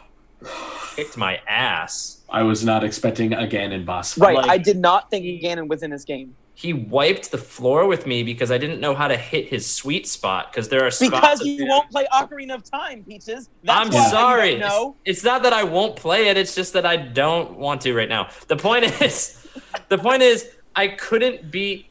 kicked 0.95 1.17
my 1.17 1.39
ass. 1.47 2.21
I 2.29 2.43
was 2.43 2.63
not 2.65 2.83
expecting 2.83 3.33
a 3.33 3.47
Ganon 3.47 3.85
boss. 3.85 4.13
Fight. 4.13 4.25
Right. 4.25 4.35
Like- 4.37 4.49
I 4.49 4.57
did 4.57 4.77
not 4.77 5.09
think 5.09 5.25
Ganon 5.41 5.67
was 5.67 5.83
in 5.83 5.89
this 5.91 6.03
game 6.03 6.35
He 6.53 6.73
wiped 6.73 7.31
the 7.31 7.37
floor 7.37 7.87
with 7.87 8.05
me 8.05 8.21
because 8.23 8.51
I 8.51 8.57
didn't 8.57 8.79
know 8.79 8.93
how 8.93 9.07
to 9.07 9.17
hit 9.17 9.47
his 9.47 9.65
sweet 9.67 10.05
spot 10.07 10.51
because 10.51 10.69
there 10.69 10.85
are 10.85 10.91
spots 10.91 11.11
because 11.11 11.41
of 11.41 11.47
you 11.47 11.63
him- 11.63 11.69
won't 11.69 11.89
play 11.89 12.05
Ocarina 12.13 12.53
of 12.55 12.63
Time, 12.63 13.03
Peaches. 13.03 13.49
That's 13.63 13.95
I'm 13.95 14.09
sorry. 14.11 14.57
No. 14.57 14.95
It's, 15.05 15.19
it's 15.19 15.23
not 15.25 15.41
that 15.43 15.53
I 15.53 15.63
won't 15.63 15.95
play 15.95 16.27
it. 16.27 16.37
It's 16.37 16.53
just 16.53 16.73
that 16.73 16.85
I 16.85 16.97
don't 16.97 17.57
want 17.57 17.81
to 17.81 17.93
right 17.95 18.09
now. 18.09 18.29
The 18.47 18.57
point 18.57 18.83
is, 19.01 19.47
the 19.89 19.97
point 19.97 20.21
is, 20.21 20.51
I 20.75 20.89
couldn't 20.89 21.49
beat 21.51 21.87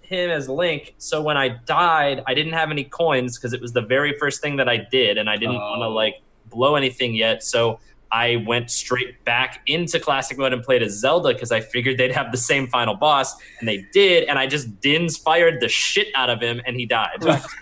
him 0.00 0.30
as 0.30 0.48
Link. 0.48 0.94
So 0.98 1.22
when 1.22 1.36
I 1.36 1.48
died, 1.48 2.22
I 2.26 2.34
didn't 2.34 2.54
have 2.54 2.70
any 2.70 2.84
coins 2.84 3.38
because 3.38 3.52
it 3.52 3.60
was 3.60 3.72
the 3.72 3.82
very 3.82 4.14
first 4.18 4.40
thing 4.40 4.56
that 4.56 4.68
I 4.68 4.78
did, 4.78 5.18
and 5.18 5.28
I 5.30 5.36
didn't 5.36 5.56
want 5.56 5.80
to 5.82 5.86
Oh. 5.86 5.90
like 5.92 6.22
blow 6.46 6.74
anything 6.76 7.14
yet. 7.14 7.44
So 7.44 7.78
I 8.10 8.42
went 8.46 8.70
straight 8.70 9.22
back 9.24 9.60
into 9.66 10.00
classic 10.00 10.38
mode 10.38 10.52
and 10.52 10.62
played 10.62 10.82
as 10.82 10.92
Zelda 10.98 11.32
because 11.34 11.52
I 11.52 11.60
figured 11.60 11.98
they'd 11.98 12.12
have 12.12 12.32
the 12.32 12.38
same 12.38 12.66
final 12.68 12.94
boss, 12.94 13.34
and 13.60 13.68
they 13.68 13.84
did. 13.92 14.28
And 14.28 14.38
I 14.38 14.46
just 14.46 14.80
Dins 14.80 15.16
fired 15.18 15.60
the 15.60 15.68
shit 15.68 16.08
out 16.14 16.30
of 16.30 16.40
him, 16.40 16.60
and 16.66 16.76
he 16.76 16.86
died. 16.86 17.18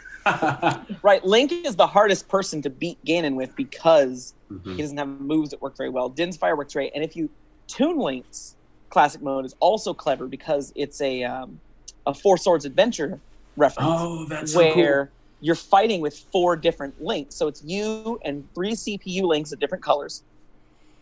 Right. 1.03 1.25
Link 1.25 1.53
is 1.53 1.77
the 1.77 1.87
hardest 1.87 2.27
person 2.29 2.61
to 2.63 2.71
beat 2.71 2.99
Ganon 3.05 3.37
with 3.37 3.55
because 3.55 4.35
Mhm. 4.51 4.75
he 4.75 4.83
doesn't 4.83 4.97
have 4.97 5.07
moves 5.09 5.51
that 5.51 5.63
work 5.63 5.77
very 5.77 5.89
well. 5.89 6.09
Din's 6.09 6.37
Fire 6.37 6.57
works 6.57 6.73
great, 6.75 6.91
and 6.97 7.05
if 7.05 7.15
you 7.15 7.31
tune 7.69 7.99
Link's 7.99 8.57
classic 8.91 9.23
mode 9.23 9.45
is 9.45 9.55
also 9.61 9.95
clever 9.95 10.27
because 10.27 10.73
it's 10.75 11.01
a 11.01 11.23
um, 11.23 11.61
a 12.07 12.15
Four 12.15 12.39
Swords 12.39 12.65
adventure 12.65 13.21
reference 13.57 13.89
Oh, 13.89 14.25
that's 14.29 14.55
where. 14.55 14.71
so 14.73 14.77
where 14.77 15.11
you're 15.41 15.55
fighting 15.55 16.01
with 16.01 16.17
four 16.33 16.57
different 16.57 17.01
links. 17.03 17.37
So 17.37 17.47
it's 17.47 17.63
you 17.63 18.19
and 18.25 18.49
three 18.55 18.73
CPU 18.73 19.23
links 19.29 19.53
of 19.53 19.61
different 19.61 19.85
colors. 19.85 20.25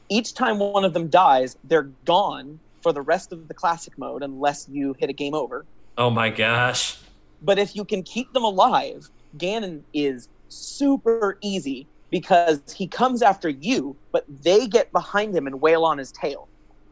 Each 0.08 0.34
time 0.34 0.58
one 0.58 0.84
of 0.84 0.92
them 0.92 1.08
dies, 1.08 1.56
they're 1.64 1.90
gone 2.04 2.60
for 2.82 2.92
the 2.92 3.00
rest 3.00 3.32
of 3.32 3.48
the 3.48 3.54
classic 3.54 3.96
mode 3.96 4.22
unless 4.22 4.68
you 4.68 4.94
hit 4.98 5.08
a 5.10 5.12
game 5.12 5.34
over. 5.34 5.64
Oh 5.96 6.10
my 6.10 6.28
gosh. 6.28 6.98
But 7.42 7.58
if 7.58 7.74
you 7.74 7.84
can 7.84 8.02
keep 8.02 8.32
them 8.32 8.44
alive, 8.44 9.08
Ganon 9.38 9.82
is 9.92 10.28
super 10.48 11.38
easy 11.40 11.86
because 12.10 12.60
he 12.76 12.86
comes 12.86 13.22
after 13.22 13.48
you, 13.48 13.96
but 14.12 14.24
they 14.42 14.66
get 14.66 14.92
behind 14.92 15.34
him 15.34 15.46
and 15.46 15.60
wail 15.60 15.84
on 15.84 15.98
his 15.98 16.12
tail. 16.12 16.48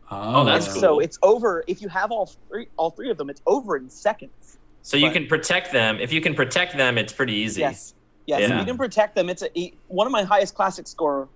cool. 0.09 0.19
Oh, 0.19 0.45
that's 0.45 0.67
And 0.67 0.75
cool. 0.75 0.81
So 0.81 0.99
it's 1.01 1.19
over. 1.23 1.63
If 1.67 1.81
you 1.81 1.89
have 1.89 2.11
all 2.11 2.27
three, 2.49 2.67
all 2.77 2.91
three 2.91 3.11
of 3.11 3.19
them, 3.19 3.31
it's 3.31 3.43
over 3.47 3.77
in 3.77 3.89
seconds. 3.89 4.59
So 4.83 4.97
you 4.97 5.11
can 5.11 5.27
protect 5.27 5.71
them. 5.73 6.01
If 6.01 6.13
you 6.13 6.21
can 6.21 6.35
protect 6.35 6.77
them, 6.77 6.99
it's 6.99 7.13
pretty 7.13 7.35
easy. 7.35 7.61
Yes, 7.61 7.95
yes. 8.27 8.51
If 8.51 8.59
you 8.59 8.65
can 8.65 8.77
protect 8.77 9.15
them, 9.15 9.29
it's 9.29 9.45
a, 9.55 9.73
one 9.87 10.09
of 10.09 10.13
my 10.13 10.25
highest 10.25 10.57
classic 10.57 10.89
score, 10.89 11.29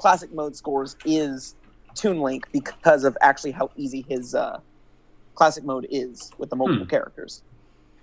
classic 0.00 0.32
mode 0.32 0.56
scores 0.56 0.96
is 1.04 1.54
Toon 1.94 2.20
Link 2.20 2.44
because 2.52 3.04
of 3.04 3.16
actually 3.20 3.50
how 3.52 3.68
easy 3.76 4.04
his 4.08 4.34
uh, 4.34 4.58
classic 5.34 5.64
mode 5.64 5.86
is 5.90 6.30
with 6.38 6.48
the 6.50 6.56
multiple 6.56 6.84
Hmm. 6.84 6.90
characters. 6.90 7.42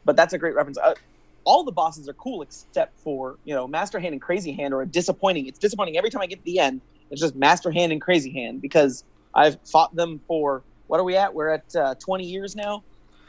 But 0.06 0.16
that's 0.16 0.34
a 0.34 0.38
great 0.38 0.56
reference. 0.56 0.78
Uh, 0.78 0.94
all 1.44 1.64
the 1.64 1.72
bosses 1.72 2.08
are 2.08 2.14
cool 2.14 2.42
except 2.44 3.00
for 3.04 3.38
you 3.44 3.54
know 3.56 3.68
Master 3.68 4.00
Hand 4.00 4.14
and 4.14 4.22
Crazy 4.22 4.52
Hand 4.52 4.74
are 4.74 4.86
disappointing. 4.86 5.48
It's 5.48 5.60
disappointing 5.60 5.98
every 5.98 6.10
time 6.10 6.22
I 6.22 6.28
get 6.28 6.36
to 6.38 6.46
the 6.46 6.60
end. 6.60 6.82
It's 7.10 7.22
just 7.22 7.36
Master 7.36 7.72
Hand 7.72 7.92
and 7.92 8.02
Crazy 8.02 8.32
Hand 8.34 8.62
because 8.62 9.04
I've 9.34 9.58
fought 9.72 9.96
them 9.96 10.22
for 10.28 10.64
what 10.88 11.00
are 11.00 11.04
we 11.04 11.16
at? 11.18 11.34
We're 11.34 11.50
at 11.50 11.64
uh, 11.76 11.96
20 12.06 12.26
years 12.26 12.56
now. 12.56 12.84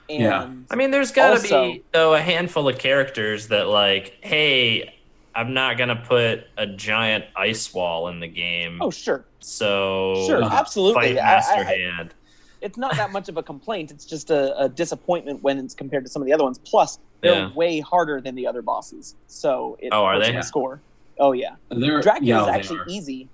And 0.09 0.23
Yeah. 0.23 0.49
I 0.71 0.77
mean, 0.77 0.91
there's 0.91 1.11
got 1.13 1.37
to 1.37 1.43
be 1.43 1.85
though 1.93 2.15
a 2.15 2.21
handful 2.21 2.69
of 2.69 2.79
characters 2.79 3.49
that 3.49 3.67
like, 3.69 4.15
hey, 4.23 4.95
I'm 5.39 5.55
not 5.55 5.79
gonna 5.79 5.95
put 5.95 6.49
a 6.57 6.67
giant 6.67 7.27
ice 7.37 7.73
wall 7.73 8.09
in 8.09 8.19
the 8.19 8.27
game, 8.27 8.79
oh 8.83 8.91
sure, 8.91 9.25
so 9.39 10.25
sure, 10.27 10.43
Uh, 10.43 10.49
absolutely. 10.51 10.95
fight 11.15 11.19
I- 11.19 11.23
Master 11.23 11.53
I- 11.55 11.61
I- 11.61 11.79
Hand. 11.79 12.15
it's 12.61 12.77
not 12.77 12.97
that 12.97 13.13
much 13.13 13.29
of 13.29 13.37
a 13.37 13.43
complaint. 13.45 13.93
It's 13.93 14.05
just 14.05 14.31
a, 14.33 14.59
a 14.61 14.69
disappointment 14.69 15.41
when 15.45 15.59
it's 15.61 15.75
compared 15.75 16.05
to 16.05 16.11
some 16.11 16.21
of 16.23 16.27
the 16.27 16.33
other 16.33 16.43
ones. 16.43 16.59
Plus, 16.59 16.99
they're 17.21 17.35
Yeah. 17.43 17.55
way 17.55 17.79
harder 17.79 18.21
than 18.21 18.35
the 18.35 18.49
other 18.49 18.63
bosses. 18.63 19.15
So 19.29 19.79
it 19.81 19.91
Oh, 19.93 20.03
are 20.05 20.19
they? 20.19 20.33
my 20.33 20.41
score. 20.41 20.81
Oh 21.21 21.31
yeah, 21.31 21.55
They're, 21.69 22.01
Dracula's 22.01 22.47
yeah, 22.49 22.53
actually 22.53 22.81
easy. 22.93 23.29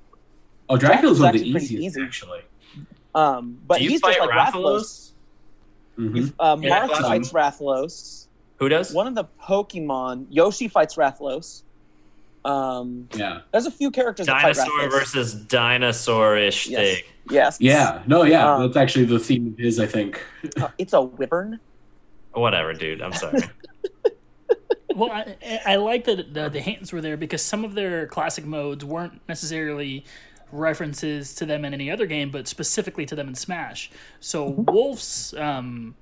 Oh, 0.69 0.77
Dracula's 0.77 1.21
one 1.21 1.35
of 1.35 1.41
the 1.41 1.47
actually 1.55 1.57
easiest, 1.65 1.97
easy. 1.97 2.03
actually. 2.03 2.41
Um, 3.15 3.59
but 3.67 3.79
Do 3.79 3.85
you 3.85 3.91
he's 3.91 4.01
fight 4.01 4.17
just 4.17 4.29
like 4.29 4.37
Rathalos. 4.53 5.13
Rathalos? 5.99 6.01
Mhm. 6.11 6.33
Uh, 6.39 6.57
Yeah, 6.61 6.87
Marth 6.87 7.01
fights 7.01 7.33
Rathalos. 7.33 8.27
Who 8.59 8.69
does? 8.69 8.93
One 8.93 9.07
of 9.07 9.15
the 9.15 9.25
Pokemon, 9.43 10.27
Yoshi 10.29 10.69
fights 10.69 10.97
Rathalos. 10.97 11.63
Um, 12.45 13.09
Yeah. 13.15 13.41
there's 13.53 13.67
a 13.67 13.71
few 13.71 13.91
characters 13.91 14.27
that 14.27 14.43
fight 14.43 14.55
Dinosaur 14.57 14.79
Rathalos. 14.81 14.91
versus 14.91 15.35
dinosaur-ish 15.35 16.67
Yes. 16.69 16.81
thing. 16.95 17.05
Yes. 17.31 17.57
Yeah. 17.61 18.03
No, 18.07 18.23
yeah. 18.25 18.55
Um, 18.55 18.63
That's 18.63 18.77
actually 18.77 19.07
the 19.07 19.19
theme 19.19 19.47
of 19.49 19.59
his, 19.59 19.81
I 19.81 19.87
think. 19.87 20.23
Uh, 20.61 20.69
it's 20.77 20.93
a 20.93 21.01
wyvern. 21.01 21.59
Whatever, 22.35 22.75
dude. 22.75 23.01
I'm 23.01 23.13
sorry. 23.15 23.39
well, 24.95 25.11
I, 25.11 25.61
I 25.65 25.77
like 25.77 26.05
that 26.05 26.35
the, 26.35 26.49
the 26.51 26.61
hands 26.61 26.93
were 26.93 27.01
there 27.01 27.17
because 27.17 27.41
some 27.43 27.65
of 27.65 27.75
their 27.75 28.07
classic 28.07 28.45
modes 28.45 28.85
weren't 28.85 29.21
necessarily 29.29 30.05
references 30.53 31.35
to 31.37 31.47
them 31.47 31.65
in 31.65 31.73
any 31.75 31.91
other 31.91 32.07
game, 32.07 32.31
but 32.31 32.47
specifically 32.47 33.07
to 33.07 33.15
them 33.15 33.29
in 33.29 33.35
Smash. 33.35 33.91
So 34.21 34.45
Wolf's 34.69 35.33
um, 35.35 35.95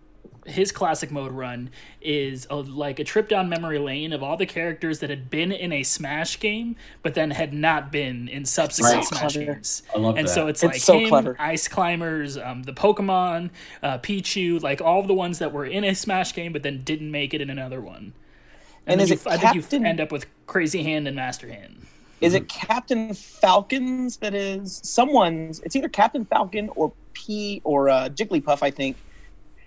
his 0.47 0.73
classic 0.73 1.11
mode 1.11 1.33
run 1.33 1.71
is 2.01 2.47
a, 2.51 2.57
like 2.57 2.99
a 2.99 3.05
trip 3.05 3.29
down 3.29 3.49
memory 3.49 3.79
lane 3.79 4.13
of 4.13 4.23
all 4.23 4.37
the 4.37 4.47
characters 4.47 4.99
that 4.99 5.09
had 5.11 5.31
been 5.31 5.53
in 5.53 5.73
a 5.73 5.83
Smash 5.83 6.41
game, 6.41 6.75
but 7.03 7.15
then 7.15 7.31
had 7.31 7.53
not 7.55 7.93
been 7.93 8.29
in 8.29 8.45
subsequent 8.45 8.97
Right. 8.97 9.05
Smash 9.05 9.33
Clever. 9.35 9.53
games. 9.55 9.83
I 9.95 9.99
love 9.99 10.17
and 10.17 10.27
that. 10.27 10.33
so 10.33 10.49
it's, 10.49 10.63
It's 10.63 10.73
like 10.73 10.81
so 10.81 10.99
him, 10.99 11.09
clever. 11.09 11.37
Ice 11.39 11.69
Climbers, 11.69 12.37
um, 12.37 12.63
the 12.65 12.73
Pokemon, 12.73 13.51
uh, 13.83 13.99
Pichu, 13.99 14.61
like 14.63 14.81
all 14.81 15.01
of 15.01 15.07
the 15.09 15.15
ones 15.15 15.39
that 15.39 15.53
were 15.53 15.67
in 15.67 15.85
a 15.85 15.95
Smash 15.95 16.35
game, 16.35 16.53
but 16.53 16.63
then 16.63 16.83
didn't 16.83 17.11
make 17.11 17.35
it 17.35 17.41
in 17.41 17.49
another 17.51 17.81
one. 17.81 18.13
And 18.87 18.99
then 18.99 19.05
is 19.05 19.11
you, 19.11 19.17
it 19.17 19.27
I 19.27 19.37
think 19.37 19.55
you 19.55 19.61
Captain- 19.63 19.87
end 19.87 20.01
up 20.01 20.11
with 20.11 20.27
Crazy 20.47 20.83
Hand 20.83 21.07
and 21.07 21.15
Master 21.15 21.49
Hand. 21.49 21.87
Is 22.21 22.35
it 22.35 22.49
Captain 22.49 23.15
Falcons 23.15 24.17
that 24.19 24.33
is 24.33 24.81
someone's? 24.85 25.59
It's 25.61 25.75
either 25.75 25.89
Captain 25.89 26.25
Falcon 26.25 26.69
or 26.77 26.93
P 27.15 27.61
or 27.65 27.89
uh, 27.89 28.09
Jigglypuff. 28.11 28.63
I 28.63 28.71
think 28.71 28.97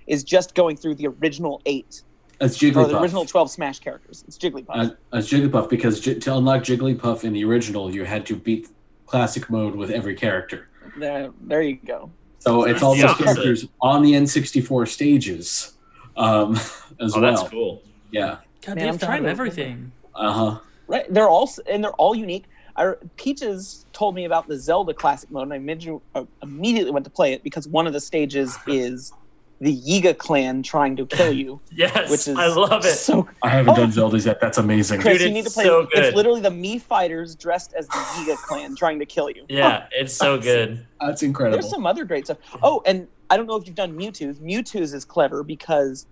is 0.08 0.24
just 0.24 0.56
going 0.56 0.78
through 0.78 0.96
the 0.96 1.08
original 1.08 1.62
eight 1.66 2.02
That's 2.40 2.62
or 2.62 2.68
Jigglypuff. 2.68 2.88
the 2.90 3.00
original 3.02 3.26
twelve 3.26 3.50
Smash 3.52 3.80
characters. 3.80 4.24
It's 4.28 4.38
Jigglypuff. 4.38 4.66
Uh, 4.70 4.90
as 5.14 5.30
Jigglypuff 5.30 5.70
because 5.70 6.00
J- 6.00 6.20
to 6.20 6.36
unlock 6.38 6.64
Jigglypuff 6.64 7.24
in 7.24 7.34
the 7.34 7.44
original, 7.46 7.94
you 7.94 8.06
had 8.06 8.26
to 8.28 8.36
beat 8.36 8.68
classic 9.06 9.50
mode 9.50 9.76
with 9.76 9.92
every 9.92 10.16
character. 10.16 10.68
there, 10.98 11.32
there 11.42 11.62
you 11.62 11.76
go. 11.86 12.12
So 12.40 12.64
it's 12.66 12.84
all 12.84 12.96
the 12.96 13.02
those 13.08 13.16
characters 13.18 13.66
on 13.82 14.04
the 14.04 14.12
N64 14.14 14.88
stages 14.88 15.74
um, 16.16 16.56
as 17.02 17.16
Oh, 17.16 17.22
well. 17.22 17.36
that's 17.36 17.50
cool. 17.50 17.82
Yeah. 18.12 18.38
God, 18.62 18.76
Man, 18.76 18.78
they've 18.78 18.88
I'm 18.94 18.98
trying 19.00 19.22
tried 19.24 19.30
everything. 19.32 19.92
Uh 20.14 20.32
huh. 20.32 20.60
Right, 20.88 21.12
they're 21.12 21.28
all 21.30 21.50
and 21.68 21.84
they're 21.84 21.94
all 21.94 22.14
unique. 22.16 22.46
I, 22.78 22.94
Peaches 23.16 23.86
told 23.94 24.14
me 24.16 24.26
about 24.26 24.48
the 24.48 24.58
Zelda 24.60 24.94
Classic 24.94 25.32
mode, 25.32 25.44
and 25.44 25.54
I 25.54 25.56
immediately, 25.56 26.02
uh, 26.14 26.26
immediately 26.44 26.92
went 26.92 27.06
to 27.06 27.10
play 27.10 27.34
it 27.34 27.42
because 27.42 27.68
one 27.68 27.88
of 27.88 27.94
the 27.94 28.02
stages 28.02 28.58
is 28.68 29.14
the 29.62 29.76
Yiga 29.82 30.18
clan 30.18 30.62
trying 30.64 30.96
to 30.98 31.06
kill 31.06 31.32
you, 31.32 31.62
Yes, 31.72 32.10
which 32.12 32.28
is 32.28 32.38
I 32.38 32.48
love 32.48 32.84
it. 32.86 32.92
So 32.92 33.28
I 33.42 33.50
haven't 33.50 33.72
Oh. 33.74 33.76
done 33.78 33.92
Zelda's 33.92 34.26
yet. 34.26 34.42
That's 34.42 34.58
amazing. 34.58 35.00
Chris, 35.00 35.20
Dude, 35.20 35.28
you 35.30 35.34
need 35.34 35.42
to 35.44 35.46
it's 35.48 35.56
play. 35.56 35.64
so 35.64 35.84
good. 35.86 36.04
It's 36.04 36.16
literally 36.16 36.42
the 36.42 36.50
Mii 36.50 36.82
fighters 36.82 37.36
dressed 37.36 37.74
as 37.74 37.88
the 37.88 37.94
Yiga 37.94 38.36
clan 38.48 38.76
trying 38.76 39.00
to 39.00 39.06
kill 39.06 39.30
you. 39.30 39.46
Yeah, 39.48 39.88
it's 39.92 40.14
so 40.14 40.38
good. 40.38 40.86
That's 41.00 41.24
incredible. 41.24 41.58
There's 41.60 41.70
some 41.72 41.86
other 41.86 42.04
great 42.04 42.26
stuff. 42.26 42.38
Oh, 42.62 42.82
and 42.86 43.08
I 43.30 43.38
don't 43.38 43.48
know 43.48 43.56
if 43.56 43.66
you've 43.66 43.76
done 43.76 43.98
Mewtwo's. 43.98 44.40
Mewtwo's 44.40 44.94
is 44.94 45.06
clever 45.06 45.42
because 45.42 46.06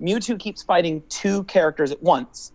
Mewtwo 0.00 0.38
keeps 0.38 0.62
fighting 0.62 1.02
two 1.08 1.44
characters 1.44 1.92
at 1.92 2.02
once, 2.02 2.52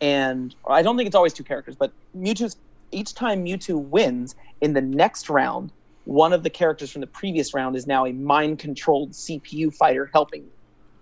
and 0.00 0.54
I 0.66 0.82
don't 0.82 0.96
think 0.96 1.06
it's 1.06 1.16
always 1.16 1.32
two 1.32 1.44
characters, 1.44 1.76
but 1.76 1.92
Mewtwo's 2.16 2.56
each 2.90 3.14
time 3.14 3.44
Mewtwo 3.44 3.78
wins 3.80 4.34
in 4.60 4.72
the 4.72 4.80
next 4.80 5.28
round, 5.30 5.70
one 6.06 6.32
of 6.32 6.42
the 6.42 6.50
characters 6.50 6.90
from 6.90 7.00
the 7.02 7.06
previous 7.06 7.52
round 7.52 7.76
is 7.76 7.86
now 7.86 8.06
a 8.06 8.12
mind-controlled 8.12 9.10
CPU 9.10 9.74
fighter 9.74 10.08
helping. 10.12 10.42
you. 10.44 10.50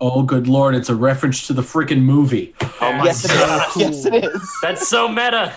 oh, 0.01 0.23
good 0.23 0.49
lord! 0.49 0.75
It's 0.75 0.89
a 0.89 0.95
reference 0.95 1.47
to 1.47 1.53
the 1.53 1.63
freaking 1.63 2.03
movie. 2.03 2.55
Oh 2.81 2.93
my 2.93 3.05
Yes, 3.05 3.27
god, 3.27 3.69
is. 3.71 3.77
Yes, 3.81 4.05
it 4.07 4.25
is. 4.25 4.57
that's 4.61 4.89
so 4.89 5.07
meta. 5.09 5.55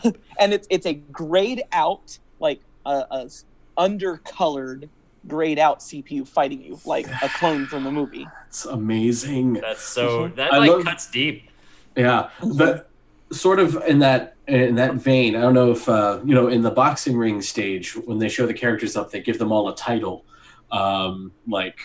and 0.40 0.52
it's 0.54 0.66
it's 0.70 0.86
a 0.86 0.94
grayed 0.94 1.62
out 1.72 2.18
like 2.40 2.60
a, 2.86 3.04
a 3.10 3.24
s- 3.24 3.44
undercolored 3.76 4.88
grayed 5.26 5.58
out 5.58 5.80
CPU 5.80 6.26
fighting 6.26 6.62
you 6.62 6.78
like 6.86 7.06
a 7.22 7.28
clone 7.28 7.66
from 7.66 7.84
the 7.84 7.90
movie. 7.90 8.26
It's 8.46 8.64
amazing. 8.64 9.54
That's 9.54 9.82
so 9.82 10.24
mm-hmm. 10.24 10.36
that 10.36 10.52
like 10.52 10.70
love- 10.70 10.84
cuts 10.84 11.10
deep. 11.10 11.50
Yeah, 11.96 12.30
but 12.56 12.88
sort 13.32 13.58
of 13.58 13.76
in 13.88 13.98
that 13.98 14.34
in 14.48 14.74
that 14.76 14.94
vein, 14.94 15.36
I 15.36 15.40
don't 15.42 15.54
know 15.54 15.70
if 15.70 15.88
uh, 15.88 16.20
you 16.24 16.34
know 16.34 16.48
in 16.48 16.62
the 16.62 16.70
boxing 16.70 17.16
ring 17.16 17.40
stage 17.42 17.94
when 17.96 18.18
they 18.18 18.28
show 18.28 18.46
the 18.46 18.54
characters 18.54 18.96
up, 18.96 19.10
they 19.10 19.20
give 19.20 19.38
them 19.38 19.52
all 19.52 19.68
a 19.68 19.76
title, 19.76 20.24
um, 20.70 21.32
like 21.46 21.78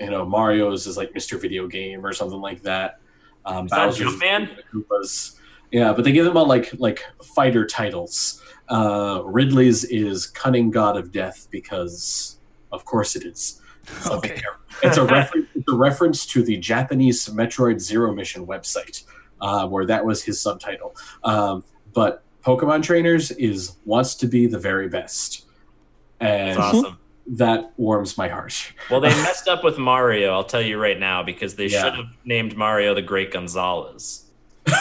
you 0.00 0.10
know 0.10 0.24
Mario's 0.24 0.86
is 0.86 0.96
like 0.96 1.12
Mr. 1.12 1.40
Video 1.40 1.66
Game 1.66 2.04
or 2.04 2.12
something 2.12 2.40
like 2.40 2.62
that. 2.62 3.00
Um, 3.44 3.66
that 3.68 3.76
Bowser's 3.76 4.14
Jumpman? 4.14 4.56
Koopas. 4.72 5.38
Yeah, 5.70 5.92
but 5.92 6.04
they 6.04 6.12
give 6.12 6.24
them 6.24 6.36
all 6.36 6.46
like 6.46 6.72
like 6.78 7.04
fighter 7.34 7.66
titles. 7.66 8.42
Uh, 8.68 9.22
Ridley's 9.24 9.84
is 9.84 10.26
Cunning 10.26 10.70
God 10.70 10.96
of 10.96 11.12
Death 11.12 11.48
because, 11.50 12.38
of 12.70 12.84
course, 12.84 13.16
it 13.16 13.24
is. 13.24 13.60
Okay. 14.06 14.40
it's 14.82 14.96
a 14.96 15.04
reference. 15.06 15.48
It's 15.54 15.70
a 15.70 15.76
reference 15.76 16.26
to 16.26 16.42
the 16.42 16.56
Japanese 16.56 17.26
Metroid 17.28 17.80
Zero 17.80 18.14
Mission 18.14 18.46
website, 18.46 19.04
uh, 19.42 19.66
where 19.68 19.84
that 19.84 20.06
was 20.06 20.22
his 20.22 20.40
subtitle. 20.40 20.96
Um, 21.24 21.64
but 21.92 22.22
Pokemon 22.42 22.82
Trainers 22.82 23.30
is 23.32 23.76
wants 23.84 24.14
to 24.16 24.26
be 24.26 24.46
the 24.46 24.58
very 24.58 24.88
best, 24.88 25.44
and 26.20 26.58
awesome. 26.58 26.98
that 27.26 27.72
warms 27.76 28.16
my 28.16 28.28
heart. 28.28 28.72
Well, 28.90 29.00
they 29.00 29.08
messed 29.26 29.48
up 29.48 29.62
with 29.62 29.76
Mario. 29.76 30.32
I'll 30.32 30.44
tell 30.44 30.62
you 30.62 30.80
right 30.80 30.98
now 30.98 31.22
because 31.22 31.56
they 31.56 31.66
Yeah. 31.66 31.82
should 31.82 31.94
have 31.96 32.06
named 32.24 32.56
Mario 32.56 32.94
the 32.94 33.02
Great 33.02 33.30
Gonzales. 33.32 34.24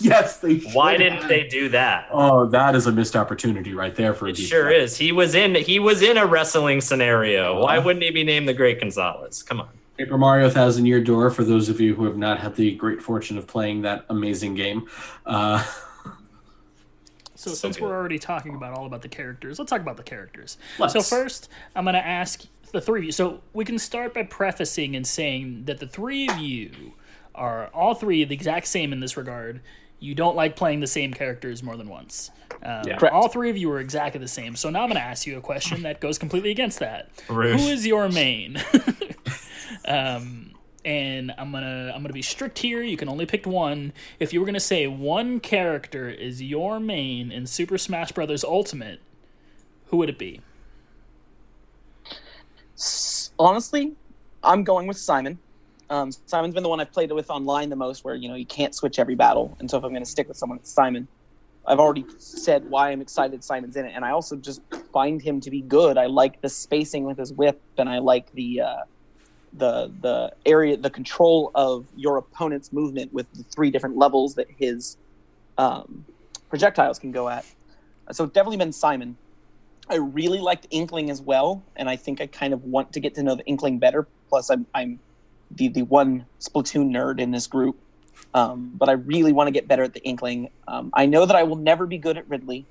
yes, 0.00 0.38
they. 0.38 0.56
Why 0.72 0.96
didn't 0.96 1.28
they 1.28 1.44
do 1.48 1.68
that? 1.70 2.08
Oh, 2.12 2.46
that 2.46 2.74
is 2.74 2.86
a 2.86 2.92
missed 2.92 3.16
opportunity 3.16 3.74
right 3.74 3.94
there 3.94 4.12
for 4.14 4.26
a 4.26 4.30
It 4.30 4.36
sure 4.36 4.70
is. 4.70 4.96
He 4.96 5.12
was 5.12 5.34
in 5.34 5.54
he 5.54 5.78
was 5.78 6.02
in 6.02 6.16
a 6.16 6.26
wrestling 6.26 6.80
scenario. 6.80 7.60
Why 7.62 7.78
wouldn't 7.78 8.04
he 8.04 8.10
be 8.10 8.24
named 8.24 8.48
the 8.48 8.54
Great 8.54 8.80
Gonzales? 8.80 9.42
Come 9.42 9.60
on. 9.60 9.68
Paper 9.96 10.18
Mario 10.18 10.50
Thousand 10.50 10.86
Year 10.86 11.00
Door. 11.02 11.30
For 11.30 11.44
those 11.44 11.68
of 11.68 11.80
you 11.80 11.94
who 11.94 12.04
have 12.04 12.16
not 12.16 12.38
had 12.40 12.56
the 12.56 12.74
great 12.74 13.00
fortune 13.00 13.38
of 13.38 13.46
playing 13.46 13.82
that 13.82 14.04
amazing 14.08 14.54
game, 14.54 14.88
uh, 15.26 15.62
So, 15.62 16.10
So 17.36 17.50
since 17.54 17.76
good. 17.76 17.84
we're 17.84 17.94
already 17.94 18.18
talking 18.18 18.54
about 18.54 18.76
all 18.76 18.86
about 18.86 19.02
the 19.02 19.08
characters, 19.08 19.58
let's 19.58 19.70
talk 19.70 19.80
about 19.80 19.96
the 19.96 20.02
characters. 20.02 20.56
Let's. 20.78 20.92
So 20.94 21.02
first, 21.02 21.48
I'm 21.76 21.84
going 21.84 21.94
to 21.94 22.06
ask 22.06 22.44
the 22.72 22.80
three 22.80 23.00
of 23.00 23.04
you. 23.04 23.12
So 23.12 23.40
we 23.52 23.64
can 23.64 23.78
start 23.78 24.14
by 24.14 24.22
prefacing 24.24 24.96
and 24.96 25.06
saying 25.06 25.64
that 25.66 25.78
the 25.78 25.86
three 25.86 26.28
of 26.28 26.38
you 26.38 26.94
are 27.34 27.68
all 27.74 27.94
three 27.94 28.24
the 28.24 28.34
exact 28.34 28.66
same 28.66 28.92
in 28.92 29.00
this 29.00 29.16
regard. 29.16 29.60
You 30.00 30.14
don't 30.14 30.36
like 30.36 30.56
playing 30.56 30.80
the 30.80 30.86
same 30.86 31.12
characters 31.14 31.62
more 31.62 31.76
than 31.76 31.88
once. 31.88 32.30
Um, 32.62 32.82
Yeah. 32.86 32.98
All 33.12 33.28
three 33.28 33.48
of 33.50 33.56
you 33.56 33.70
are 33.72 33.80
exactly 33.80 34.20
the 34.20 34.28
same. 34.28 34.54
So 34.56 34.70
now 34.70 34.82
I'm 34.82 34.88
going 34.88 35.00
to 35.00 35.06
ask 35.06 35.26
you 35.26 35.36
a 35.38 35.40
question 35.40 35.82
that 35.82 36.00
goes 36.00 36.18
completely 36.18 36.50
against 36.50 36.78
that. 36.80 37.10
Rude. 37.28 37.58
Who 37.60 37.66
is 37.68 37.86
your 37.86 38.08
main? 38.08 38.62
um, 39.86 40.52
and 40.84 41.32
I'm 41.38 41.50
gonna 41.50 41.92
I'm 41.94 42.02
gonna 42.02 42.12
be 42.12 42.22
strict 42.22 42.58
here. 42.58 42.82
You 42.82 42.96
can 42.96 43.08
only 43.08 43.26
pick 43.26 43.46
one. 43.46 43.92
If 44.20 44.32
you 44.32 44.40
were 44.40 44.46
gonna 44.46 44.60
say 44.60 44.86
one 44.86 45.40
character 45.40 46.08
is 46.08 46.42
your 46.42 46.78
main 46.78 47.32
in 47.32 47.46
Super 47.46 47.78
Smash 47.78 48.12
Bros. 48.12 48.44
Ultimate, 48.44 49.00
who 49.86 49.96
would 49.98 50.08
it 50.08 50.18
be? 50.18 50.40
Honestly, 53.38 53.92
I'm 54.42 54.64
going 54.64 54.86
with 54.86 54.98
Simon. 54.98 55.38
Um, 55.90 56.10
Simon's 56.26 56.54
been 56.54 56.62
the 56.62 56.68
one 56.68 56.80
I've 56.80 56.92
played 56.92 57.12
with 57.12 57.30
online 57.30 57.68
the 57.68 57.76
most, 57.76 58.04
where 58.04 58.14
you 58.14 58.28
know 58.28 58.34
you 58.34 58.46
can't 58.46 58.74
switch 58.74 58.98
every 58.98 59.14
battle, 59.14 59.56
and 59.60 59.70
so 59.70 59.78
if 59.78 59.84
I'm 59.84 59.94
to 59.94 60.04
stick 60.04 60.28
with 60.28 60.36
someone, 60.36 60.58
it's 60.58 60.70
Simon. 60.70 61.08
I've 61.66 61.78
already 61.78 62.04
said 62.18 62.68
why 62.68 62.90
I'm 62.90 63.00
excited 63.00 63.42
Simon's 63.42 63.76
in 63.76 63.86
it, 63.86 63.92
and 63.94 64.04
I 64.04 64.10
also 64.10 64.36
just 64.36 64.60
find 64.92 65.22
him 65.22 65.40
to 65.40 65.50
be 65.50 65.62
good. 65.62 65.96
I 65.96 66.06
like 66.06 66.42
the 66.42 66.48
spacing 66.48 67.04
with 67.04 67.16
his 67.16 67.32
whip, 67.32 67.60
and 67.78 67.88
I 67.88 67.98
like 67.98 68.30
the 68.32 68.60
uh, 68.60 68.76
the 69.56 69.92
the 70.00 70.32
area, 70.46 70.76
the 70.76 70.90
control 70.90 71.50
of 71.54 71.86
your 71.96 72.16
opponent's 72.18 72.72
movement 72.72 73.12
with 73.12 73.30
the 73.34 73.42
three 73.44 73.70
different 73.70 73.96
levels 73.96 74.34
that 74.34 74.48
his 74.56 74.96
um, 75.58 76.04
projectiles 76.48 76.98
can 76.98 77.12
go 77.12 77.28
at. 77.28 77.44
So 78.12 78.26
definitely 78.26 78.58
been 78.58 78.72
Simon. 78.72 79.16
I 79.88 79.96
really 79.96 80.38
liked 80.38 80.66
Inkling 80.70 81.10
as 81.10 81.20
well, 81.20 81.62
and 81.76 81.88
I 81.88 81.96
think 81.96 82.20
I 82.20 82.26
kind 82.26 82.54
of 82.54 82.64
want 82.64 82.92
to 82.94 83.00
get 83.00 83.14
to 83.16 83.22
know 83.22 83.34
the 83.34 83.44
Inkling 83.44 83.78
better. 83.78 84.06
Plus, 84.28 84.50
I'm 84.50 84.66
I'm 84.74 84.98
the 85.50 85.68
the 85.68 85.82
one 85.82 86.26
Splatoon 86.40 86.90
nerd 86.90 87.20
in 87.20 87.30
this 87.30 87.46
group, 87.46 87.76
um, 88.32 88.72
but 88.74 88.88
I 88.88 88.92
really 88.92 89.32
want 89.32 89.48
to 89.48 89.52
get 89.52 89.68
better 89.68 89.82
at 89.82 89.92
the 89.92 90.02
Inkling. 90.02 90.50
Um, 90.66 90.90
I 90.94 91.06
know 91.06 91.26
that 91.26 91.36
I 91.36 91.42
will 91.42 91.56
never 91.56 91.86
be 91.86 91.98
good 91.98 92.16
at 92.16 92.28
Ridley 92.28 92.66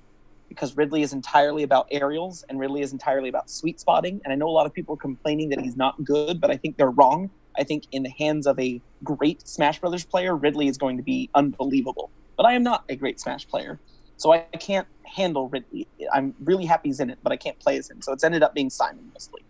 because 0.53 0.77
Ridley 0.77 1.01
is 1.01 1.13
entirely 1.13 1.63
about 1.63 1.87
aerials 1.91 2.43
and 2.47 2.59
Ridley 2.59 2.81
is 2.81 2.93
entirely 2.93 3.29
about 3.29 3.49
sweet 3.49 3.79
spotting. 3.79 4.21
And 4.23 4.31
I 4.31 4.35
know 4.35 4.47
a 4.47 4.51
lot 4.51 4.65
of 4.65 4.73
people 4.73 4.95
are 4.95 4.99
complaining 4.99 5.49
that 5.49 5.59
he's 5.59 5.75
not 5.75 6.03
good, 6.03 6.39
but 6.39 6.51
I 6.51 6.57
think 6.57 6.77
they're 6.77 6.91
wrong. 6.91 7.29
I 7.57 7.63
think 7.63 7.85
in 7.91 8.03
the 8.03 8.11
hands 8.11 8.47
of 8.47 8.59
a 8.59 8.81
great 9.03 9.47
Smash 9.47 9.79
Brothers 9.79 10.05
player, 10.05 10.35
Ridley 10.35 10.67
is 10.67 10.77
going 10.77 10.97
to 10.97 11.03
be 11.03 11.29
unbelievable. 11.35 12.09
But 12.37 12.45
I 12.45 12.53
am 12.53 12.63
not 12.63 12.83
a 12.89 12.95
great 12.95 13.19
Smash 13.19 13.47
player. 13.47 13.79
So 14.17 14.31
I 14.31 14.39
can't 14.59 14.87
handle 15.03 15.49
Ridley. 15.49 15.87
I'm 16.13 16.35
really 16.43 16.65
happy 16.65 16.89
he's 16.89 16.99
in 16.99 17.09
it, 17.09 17.17
but 17.23 17.31
I 17.31 17.37
can't 17.37 17.59
play 17.59 17.77
as 17.77 17.89
him. 17.89 18.01
So 18.01 18.13
it's 18.13 18.23
ended 18.23 18.43
up 18.43 18.53
being 18.53 18.69
Simon 18.69 19.09
mostly. 19.13 19.41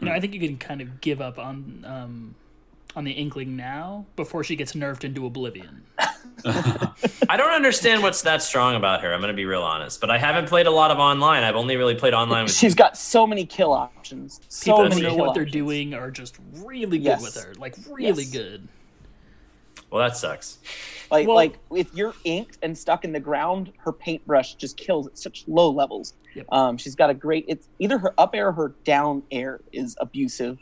You 0.00 0.06
know, 0.06 0.12
I 0.12 0.20
think 0.20 0.34
you 0.34 0.40
can 0.40 0.58
kind 0.58 0.80
of 0.80 1.00
give 1.00 1.20
up 1.20 1.38
on 1.38 1.84
um, 1.86 2.34
on 2.96 3.04
the 3.04 3.12
Inkling 3.12 3.56
now 3.56 4.06
before 4.16 4.44
she 4.44 4.56
gets 4.56 4.72
nerfed 4.72 5.04
into 5.04 5.26
oblivion. 5.26 5.82
I 6.46 7.36
don't 7.36 7.52
understand 7.52 8.02
what's 8.02 8.22
that 8.22 8.42
strong 8.42 8.76
about 8.76 9.02
her. 9.02 9.12
I'm 9.12 9.20
going 9.20 9.32
to 9.32 9.36
be 9.36 9.46
real 9.46 9.62
honest, 9.62 10.00
but 10.00 10.10
I 10.10 10.18
haven't 10.18 10.48
played 10.48 10.66
a 10.66 10.70
lot 10.70 10.90
of 10.90 10.98
online. 10.98 11.42
I've 11.42 11.56
only 11.56 11.76
really 11.76 11.94
played 11.94 12.14
online 12.14 12.44
with 12.44 12.54
She's 12.54 12.74
got 12.74 12.96
so 12.96 13.26
many 13.26 13.44
kill 13.46 13.72
options. 13.72 14.40
So 14.48 14.64
People 14.76 14.90
who 14.90 15.02
know 15.02 15.08
kill 15.10 15.18
what 15.18 15.34
they're 15.34 15.42
options. 15.44 15.52
doing 15.52 15.94
are 15.94 16.10
just 16.10 16.36
really 16.54 16.98
good 16.98 17.04
Yes. 17.04 17.22
with 17.22 17.42
her, 17.42 17.54
like 17.54 17.74
really 17.88 18.24
Yes. 18.24 18.32
good. 18.32 18.68
Well, 19.90 20.02
that 20.06 20.16
sucks. 20.16 20.58
Like 21.10 21.26
Well- 21.26 21.36
like 21.36 21.58
if 21.74 21.92
you're 21.94 22.14
inked 22.24 22.58
and 22.62 22.76
stuck 22.76 23.04
in 23.04 23.12
the 23.12 23.20
ground, 23.20 23.72
her 23.78 23.92
paintbrush 23.92 24.54
just 24.54 24.76
kills 24.76 25.06
at 25.06 25.18
such 25.18 25.44
low 25.46 25.70
levels. 25.70 26.14
Yep. 26.34 26.46
Um, 26.52 26.76
she's 26.76 26.94
got 26.96 27.10
a 27.10 27.14
great. 27.14 27.44
It's 27.48 27.68
either 27.78 27.96
her 27.98 28.12
up 28.18 28.34
air 28.34 28.48
or 28.48 28.52
her 28.52 28.74
down 28.84 29.22
air 29.30 29.60
is 29.72 29.96
abusive. 30.00 30.58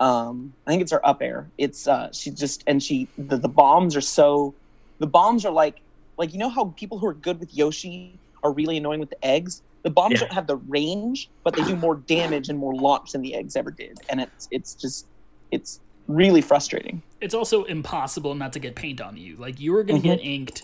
Um, 0.00 0.54
I 0.66 0.70
think 0.70 0.82
it's 0.82 0.92
her 0.92 1.04
up 1.06 1.22
air. 1.22 1.50
It's 1.58 1.86
uh, 1.88 2.10
she 2.12 2.30
just 2.30 2.62
and 2.66 2.82
she 2.82 3.08
the, 3.16 3.36
the 3.36 3.48
bombs 3.48 3.96
are 3.96 4.00
so. 4.00 4.54
The 5.00 5.06
bombs 5.06 5.44
are 5.44 5.52
like 5.52 5.82
like 6.16 6.32
you 6.32 6.38
know 6.38 6.48
how 6.48 6.74
people 6.76 6.98
who 6.98 7.06
are 7.06 7.14
good 7.14 7.38
with 7.40 7.54
Yoshi 7.54 8.20
are 8.42 8.52
really 8.52 8.76
annoying 8.76 9.00
with 9.00 9.10
the 9.10 9.24
eggs. 9.24 9.62
The 9.84 9.90
bombs 9.90 10.14
Yeah. 10.14 10.20
don't 10.20 10.32
have 10.32 10.46
the 10.46 10.56
range, 10.56 11.30
but 11.44 11.54
they 11.54 11.62
do 11.62 11.76
more 11.76 11.96
damage 11.96 12.48
and 12.48 12.58
more 12.58 12.74
launch 12.74 13.12
than 13.12 13.22
the 13.22 13.34
eggs 13.34 13.56
ever 13.56 13.70
did, 13.70 13.96
and 14.08 14.20
it's 14.20 14.48
it's 14.50 14.74
just 14.74 15.06
it's 15.50 15.80
really 16.06 16.40
frustrating. 16.40 17.02
It's 17.20 17.34
also 17.34 17.64
impossible 17.64 18.34
not 18.34 18.52
to 18.54 18.58
get 18.58 18.76
paint 18.76 19.00
on 19.00 19.16
you. 19.16 19.36
Like 19.36 19.60
you 19.60 19.74
are 19.76 19.84
going 19.84 20.00
to 20.00 20.08
get 20.08 20.20
inked 20.20 20.62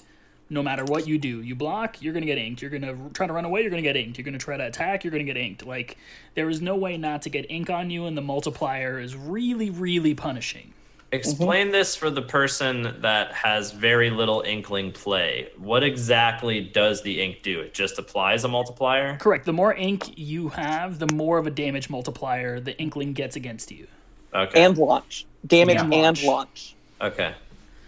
no 0.55 0.63
matter 0.63 0.85
what 0.85 1.07
you 1.07 1.19
do. 1.19 1.43
You 1.43 1.55
block, 1.55 2.01
you're 2.01 2.13
going 2.15 2.23
to 2.23 2.27
get 2.27 2.39
inked. 2.39 2.63
You're 2.63 2.71
going 2.71 2.83
to 2.83 2.97
try 3.13 3.27
to 3.27 3.33
run 3.33 3.45
away, 3.45 3.61
you're 3.61 3.71
going 3.71 3.83
to 3.83 3.89
get 3.89 3.97
inked. 3.97 4.17
You're 4.17 4.25
going 4.25 4.39
to 4.39 4.45
try 4.45 4.57
to 4.57 4.67
attack, 4.67 5.05
you're 5.05 5.11
going 5.11 5.25
to 5.27 5.31
get 5.33 5.39
inked. 5.41 5.67
Like 5.67 5.99
there 6.35 6.49
is 6.49 6.63
no 6.63 6.77
way 6.77 6.97
not 6.97 7.23
to 7.23 7.29
get 7.31 7.51
ink 7.51 7.69
on 7.69 7.91
you, 7.91 8.07
and 8.07 8.17
the 8.17 8.23
multiplier 8.23 8.99
is 8.99 9.15
really, 9.17 9.69
really 9.69 10.15
punishing. 10.15 10.73
Explain 11.13 11.71
this 11.71 11.95
for 11.95 12.11
the 12.11 12.23
person 12.23 12.97
that 13.03 13.33
has 13.33 13.71
very 13.71 14.11
little 14.11 14.41
inkling 14.41 14.91
play. 14.91 15.49
What 15.57 15.85
exactly 15.85 16.61
does 16.61 17.03
the 17.03 17.21
ink 17.23 17.43
do? 17.43 17.61
It 17.61 17.73
just 17.73 18.01
applies 18.01 18.43
a 18.43 18.49
multiplier? 18.49 19.17
Correct. 19.19 19.45
The 19.45 19.53
more 19.53 19.73
ink 19.75 20.13
you 20.17 20.49
have, 20.49 20.99
the 20.99 21.07
more 21.15 21.39
of 21.39 21.47
a 21.47 21.51
damage 21.53 21.89
multiplier 21.89 22.59
the 22.59 22.77
inkling 22.81 23.13
gets 23.13 23.37
against 23.37 23.71
you. 23.71 23.87
Okay. 24.35 24.65
And 24.65 24.77
launch 24.77 25.25
damage 25.47 25.77
Yeah. 25.77 25.83
and 25.83 25.93
Launch. 25.93 26.25
launch. 26.25 26.75
okay. 27.01 27.35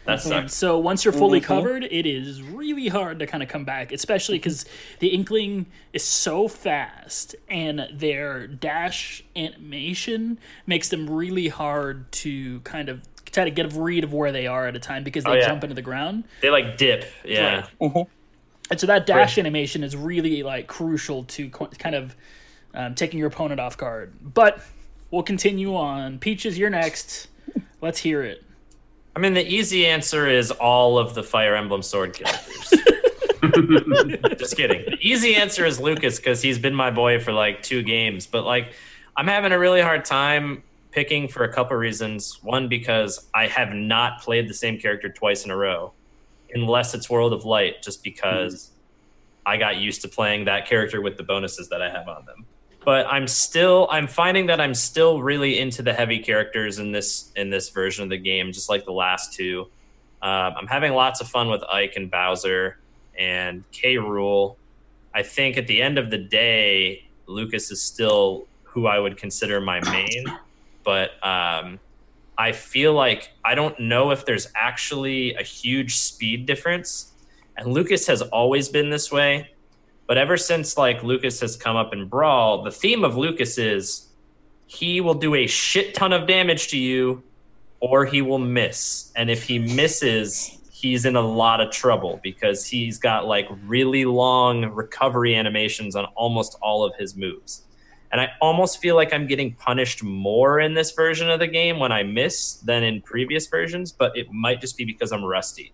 That 0.07 0.13
And 0.13 0.21
sucks. 0.23 0.55
so 0.55 0.79
once 0.79 1.05
you're 1.05 1.13
fully 1.13 1.41
Mhm. 1.41 1.45
covered, 1.45 1.85
it 1.85 2.07
is 2.07 2.41
really 2.43 2.89
hard 2.89 3.19
to 3.19 3.27
kind 3.27 3.43
of 3.43 3.49
come 3.49 3.65
back, 3.65 3.91
especially 3.93 4.39
because 4.39 4.65
the 5.01 5.09
Inkling 5.09 5.67
is 5.93 6.05
so 6.05 6.47
fast 6.49 7.35
and 7.49 7.89
their 7.93 8.47
dash 8.47 9.25
animation 9.35 10.39
makes 10.67 10.89
them 10.89 11.11
really 11.11 11.49
hard 11.49 12.11
to 12.13 12.61
kind 12.61 12.89
of 12.89 13.01
try 13.33 13.45
to 13.45 13.51
get 13.51 13.67
a 13.75 13.81
read 13.81 14.05
of 14.05 14.15
where 14.15 14.31
they 14.33 14.47
are 14.47 14.67
at 14.69 14.77
a 14.77 14.79
time 14.79 15.03
because 15.03 15.25
they 15.25 15.31
Oh, 15.31 15.35
yeah. 15.35 15.47
jump 15.47 15.65
into 15.65 15.75
the 15.75 15.83
ground. 15.83 16.25
They 16.41 16.51
like 16.51 16.77
dip. 16.79 17.05
Yeah. 17.25 17.67
Right. 17.81 18.07
And 18.71 18.81
so 18.81 18.87
that 18.87 19.07
dash 19.07 19.39
animation 19.39 19.83
is 19.85 19.95
really 19.97 20.43
like 20.43 20.67
crucial 20.69 21.25
to 21.25 21.51
qu- 21.51 21.67
kind 21.79 21.95
of 21.97 22.17
um, 22.75 22.95
taking 22.95 23.19
your 23.19 23.29
opponent 23.29 23.59
off 23.61 23.77
guard. 23.77 24.13
But 24.23 24.61
we'll 25.11 25.23
continue 25.23 25.75
on. 25.75 26.19
Peaches, 26.19 26.57
you're 26.59 26.71
next. 26.71 27.29
Let's 27.81 27.99
hear 28.01 28.23
it. 28.23 28.43
I 29.17 29.19
mean, 29.19 29.33
the 29.33 29.47
easy 29.47 29.87
answer 29.87 30.29
is 30.29 30.51
all 30.51 30.99
of 30.99 31.14
the 31.14 31.23
Fire 31.23 31.57
Emblem 31.57 31.81
Sword 31.81 32.12
characters. 32.12 32.69
Just 34.39 34.59
kidding. 34.59 34.85
The 34.85 34.99
easy 35.01 35.35
answer 35.35 35.64
is 35.64 35.81
Lucas 35.81 36.19
because 36.19 36.43
he's 36.43 36.59
been 36.59 36.75
my 36.75 36.91
boy 36.91 37.19
for 37.19 37.33
like 37.33 37.62
two 37.62 37.83
games. 37.83 38.27
But 38.27 38.45
like, 38.45 38.75
I'm 39.17 39.27
having 39.27 39.53
a 39.53 39.59
really 39.59 39.81
hard 39.81 40.05
time 40.05 40.62
picking 40.91 41.29
for 41.29 41.45
a 41.45 41.53
couple 41.53 41.79
reasons. 41.79 42.43
One, 42.43 42.69
because 42.69 43.27
I 43.35 43.47
have 43.47 43.73
not 43.73 44.21
played 44.21 44.51
the 44.51 44.55
same 44.55 44.79
character 44.79 45.09
twice 45.09 45.47
in 45.47 45.51
a 45.51 45.57
row, 45.57 45.95
unless 46.53 46.93
it's 46.93 47.09
World 47.09 47.33
of 47.33 47.47
Light, 47.47 47.83
just 47.83 48.05
because 48.05 48.73
I 49.47 49.57
got 49.57 49.79
used 49.79 50.03
to 50.03 50.09
playing 50.09 50.45
that 50.45 50.67
character 50.67 51.01
with 51.01 51.17
the 51.17 51.23
bonuses 51.23 51.71
that 51.71 51.81
I 51.81 51.89
have 51.89 52.07
on 52.09 52.27
them. 52.27 52.45
But 52.87 53.07
I'm 53.11 53.26
still 53.26 53.89
I'm 53.91 54.07
finding 54.07 54.47
that 54.47 54.61
I'm 54.61 54.72
still 54.72 55.20
really 55.20 55.59
into 55.59 55.82
the 55.82 55.93
heavy 55.93 56.20
characters 56.20 56.78
in 56.78 56.93
this 56.93 57.32
in 57.37 57.51
this 57.51 57.68
version 57.68 58.05
of 58.05 58.11
the 58.11 58.16
game, 58.16 58.53
just 58.53 58.70
like 58.70 58.87
the 58.87 58.93
last 58.93 59.34
two. 59.34 59.66
Um, 60.22 60.55
I'm 60.57 60.66
having 60.68 60.95
lots 60.95 61.20
of 61.20 61.28
fun 61.28 61.51
with 61.51 61.62
Ike 61.64 61.95
and 61.97 62.11
Bowser 62.11 62.78
and 63.18 63.64
K. 63.72 63.97
Rool. 63.97 64.57
I 65.12 65.22
think 65.22 65.59
at 65.59 65.66
the 65.66 65.82
end 65.82 65.99
of 65.99 66.11
the 66.11 66.18
day, 66.18 67.09
Lucas 67.26 67.70
is 67.70 67.82
still 67.82 68.47
who 68.62 68.87
I 68.87 68.99
would 68.99 69.16
consider 69.16 69.61
my 69.61 69.80
main, 69.91 70.24
but 70.84 71.12
um, 71.26 71.80
I 72.39 72.53
feel 72.53 72.93
like 72.93 73.32
I 73.45 73.55
don't 73.55 73.78
know 73.80 74.11
if 74.11 74.24
there's 74.24 74.49
actually 74.55 75.34
a 75.34 75.43
huge 75.43 75.97
speed 75.97 76.47
difference. 76.47 77.12
And 77.57 77.72
Lucas 77.72 78.07
has 78.07 78.22
always 78.22 78.68
been 78.68 78.91
this 78.91 79.11
way, 79.11 79.51
but 80.07 80.19
ever 80.19 80.37
since 80.37 80.77
like 80.77 81.03
Lucas 81.03 81.41
has 81.41 81.57
come 81.57 81.77
up 81.77 81.93
in 81.93 82.07
Brawl, 82.07 82.63
the 82.63 82.71
theme 82.71 83.05
of 83.05 83.17
Lucas 83.17 83.59
is 83.59 84.09
he 84.67 85.01
will 85.01 85.15
do 85.15 85.35
a 85.35 85.47
shit 85.47 85.95
ton 85.95 86.13
of 86.13 86.27
damage 86.27 86.69
to 86.69 86.79
you 86.79 87.23
or 87.81 88.05
he 88.05 88.23
will 88.23 88.39
miss. 88.39 89.13
And 89.17 89.31
if 89.31 89.43
he 89.43 89.59
misses, 89.59 90.59
he's 90.71 91.05
in 91.05 91.17
a 91.17 91.21
lot 91.21 91.61
of 91.61 91.71
trouble 91.71 92.21
because 92.23 92.67
he's 92.67 92.99
got 92.99 93.27
like 93.27 93.49
really 93.67 94.05
long 94.05 94.65
recovery 94.67 95.35
animations 95.35 95.97
on 95.97 96.05
almost 96.17 96.57
all 96.63 96.85
of 96.85 96.95
his 96.97 97.17
moves. 97.17 97.63
And 98.13 98.21
I 98.21 98.31
almost 98.41 98.79
feel 98.79 98.95
like 98.95 99.13
I'm 99.13 99.27
getting 99.27 99.55
punished 99.55 100.03
more 100.03 100.61
in 100.61 100.75
this 100.75 100.93
version 100.93 101.29
of 101.29 101.41
the 101.41 101.47
game 101.47 101.79
when 101.79 101.93
I 101.93 102.03
miss 102.05 102.55
than 102.55 102.85
in 102.85 103.03
previous 103.03 103.47
versions, 103.49 103.91
but 103.91 104.17
it 104.17 104.31
might 104.31 104.61
just 104.61 104.77
be 104.77 104.85
because 104.85 105.13
I'm 105.13 105.25
rusty. 105.25 105.73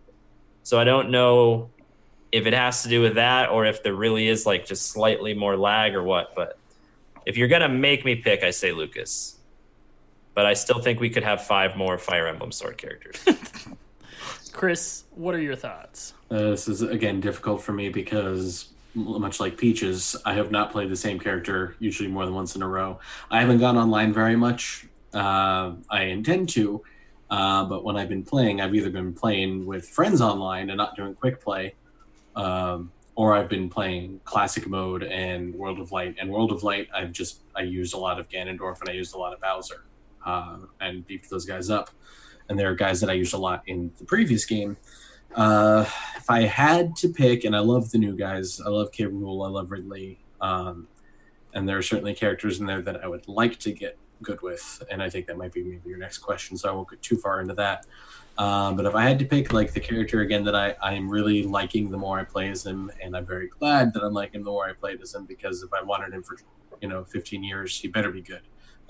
So 0.63 0.79
I 0.79 0.85
don't 0.85 1.11
know 1.11 1.71
if 2.33 2.47
it 2.47 2.55
has 2.55 2.83
to 2.83 2.89
do 2.89 3.01
with 3.03 3.15
that 3.15 3.51
or 3.51 3.67
if 3.67 3.83
there 3.83 3.95
really 3.95 4.27
is 4.27 4.47
like 4.47 4.67
just 4.67 4.87
slightly 4.87 5.35
more 5.35 5.57
lag 5.57 5.95
or 5.95 6.03
what. 6.03 6.35
But 6.35 6.59
if 7.27 7.37
you're 7.37 7.49
going 7.49 7.63
to 7.63 7.69
make 7.69 8.05
me 8.05 8.17
pick, 8.17 8.43
I 8.43 8.51
say 8.51 8.73
Lucas. 8.73 9.37
But 10.35 10.47
I 10.47 10.55
still 10.55 10.81
think 10.81 10.99
we 10.99 11.11
could 11.11 11.23
have 11.23 11.45
five 11.45 11.77
more 11.77 11.99
Fire 11.99 12.27
Emblem 12.27 12.51
Sword 12.51 12.79
characters. 12.79 13.23
Chris, 14.53 15.05
what 15.11 15.35
are 15.35 15.41
your 15.41 15.57
thoughts? 15.57 16.15
Uh, 16.31 16.51
this 16.51 16.69
is 16.69 16.81
again 16.81 17.21
difficult 17.21 17.63
for 17.63 17.73
me 17.73 17.91
because 17.91 18.69
much 18.95 19.41
like 19.41 19.57
Peaches, 19.57 20.17
I 20.25 20.35
have 20.35 20.51
not 20.51 20.71
played 20.71 20.91
the 20.91 20.97
same 20.97 21.19
character 21.19 21.77
usually 21.79 22.09
more 22.09 22.25
than 22.25 22.35
once 22.35 22.57
in 22.57 22.63
a 22.63 22.69
row. 22.69 22.99
I 23.31 23.41
haven't 23.41 23.59
gone 23.59 23.77
online 23.77 24.13
very 24.13 24.37
much. 24.37 24.87
Uh, 25.15 25.73
I 25.91 26.05
intend 26.05 26.51
to, 26.51 26.83
uh, 27.31 27.65
but 27.65 27.85
when 27.85 27.97
I've 27.97 28.09
been 28.09 28.23
playing, 28.23 28.61
I've 28.61 28.75
either 28.75 28.91
been 28.91 29.13
playing 29.15 29.67
with 29.67 29.89
friends 29.89 30.21
online 30.21 30.71
and 30.71 30.77
not 30.77 30.97
doing 30.97 31.15
quick 31.15 31.41
play, 31.41 31.75
um, 32.37 32.93
or 33.15 33.35
I've 33.35 33.49
been 33.49 33.69
playing 33.69 34.21
classic 34.25 34.67
mode 34.67 35.03
and 35.03 35.55
World 35.55 35.79
of 35.79 35.93
Light. 35.93 36.17
And 36.19 36.31
World 36.31 36.53
of 36.53 36.63
Light, 36.63 36.89
I've 36.95 37.13
just 37.13 37.43
I 37.55 37.63
used 37.63 37.95
a 37.95 37.99
lot 37.99 38.19
of 38.19 38.29
Ganondorf 38.29 38.81
and 38.81 38.89
I 38.89 38.93
used 38.93 39.15
a 39.15 39.19
lot 39.19 39.33
of 39.33 39.41
Bowser, 39.41 39.85
uh, 40.25 40.59
and 40.81 41.07
beefed 41.07 41.31
those 41.31 41.45
guys 41.45 41.71
up. 41.71 41.91
And 42.49 42.59
there 42.59 42.71
are 42.71 42.75
guys 42.75 43.01
that 43.01 43.11
I 43.11 43.15
used 43.15 43.35
a 43.35 43.39
lot 43.39 43.63
in 43.67 43.93
the 43.99 44.05
previous 44.05 44.45
game. 44.45 44.77
Uh, 45.35 45.85
if 46.17 46.29
I 46.29 46.43
had 46.43 46.95
to 46.97 47.09
pick, 47.09 47.45
and 47.45 47.57
I 47.57 47.61
love 47.61 47.91
the 47.91 47.99
new 47.99 48.15
guys, 48.15 48.61
I 48.61 48.69
love 48.69 48.93
K. 48.93 49.05
Rool, 49.05 49.47
I 49.47 49.51
love 49.51 49.71
Ridley, 49.71 50.19
um, 50.43 50.89
and 51.55 51.67
there 51.67 51.79
are 51.79 51.83
certainly 51.83 52.15
characters 52.15 52.61
in 52.61 52.67
there 52.67 52.83
that 52.83 53.03
I 53.03 53.07
would 53.07 53.27
like 53.29 53.59
to 53.61 53.73
get 53.73 53.97
good 54.21 54.43
with, 54.43 54.83
and 54.91 55.03
I 55.03 55.09
think 55.09 55.27
that 55.27 55.39
might 55.39 55.53
be 55.53 55.63
maybe 55.63 55.89
your 55.89 55.99
next 55.99 56.19
question, 56.19 56.59
so 56.59 56.69
I 56.69 56.73
won't 56.73 56.91
get 56.91 57.01
too 57.01 57.17
far 57.17 57.41
into 57.41 57.55
that. 57.55 57.87
Um, 58.39 58.77
but 58.77 58.87
if 58.87 58.95
I 58.95 59.03
had 59.03 59.19
to 59.19 59.25
pick 59.25 59.53
like 59.53 59.73
the 59.73 59.81
character 59.81 60.21
again 60.23 60.43
that 60.45 60.55
I 60.57 60.75
I'm 60.83 61.09
really 61.09 61.43
liking 61.45 61.91
the 61.91 61.99
more 61.99 62.19
I 62.19 62.25
play 62.25 62.49
as 62.51 62.65
him, 62.65 62.91
and 63.03 63.17
I'm 63.17 63.27
very 63.27 63.49
glad 63.49 63.93
that 63.95 64.03
I'm 64.03 64.15
liking 64.15 64.41
him 64.41 64.45
the 64.45 64.51
more 64.51 64.67
I 64.69 64.73
played 64.73 65.01
as 65.03 65.15
him 65.15 65.27
because 65.27 65.63
if 65.63 65.73
I 65.73 65.83
wanted 65.83 66.13
him 66.15 66.23
for 66.23 66.37
you 66.81 66.89
know 66.89 67.05
15 67.05 67.45
years, 67.45 67.79
he 67.79 67.89
better 67.89 68.11
be 68.11 68.23
good. 68.23 68.41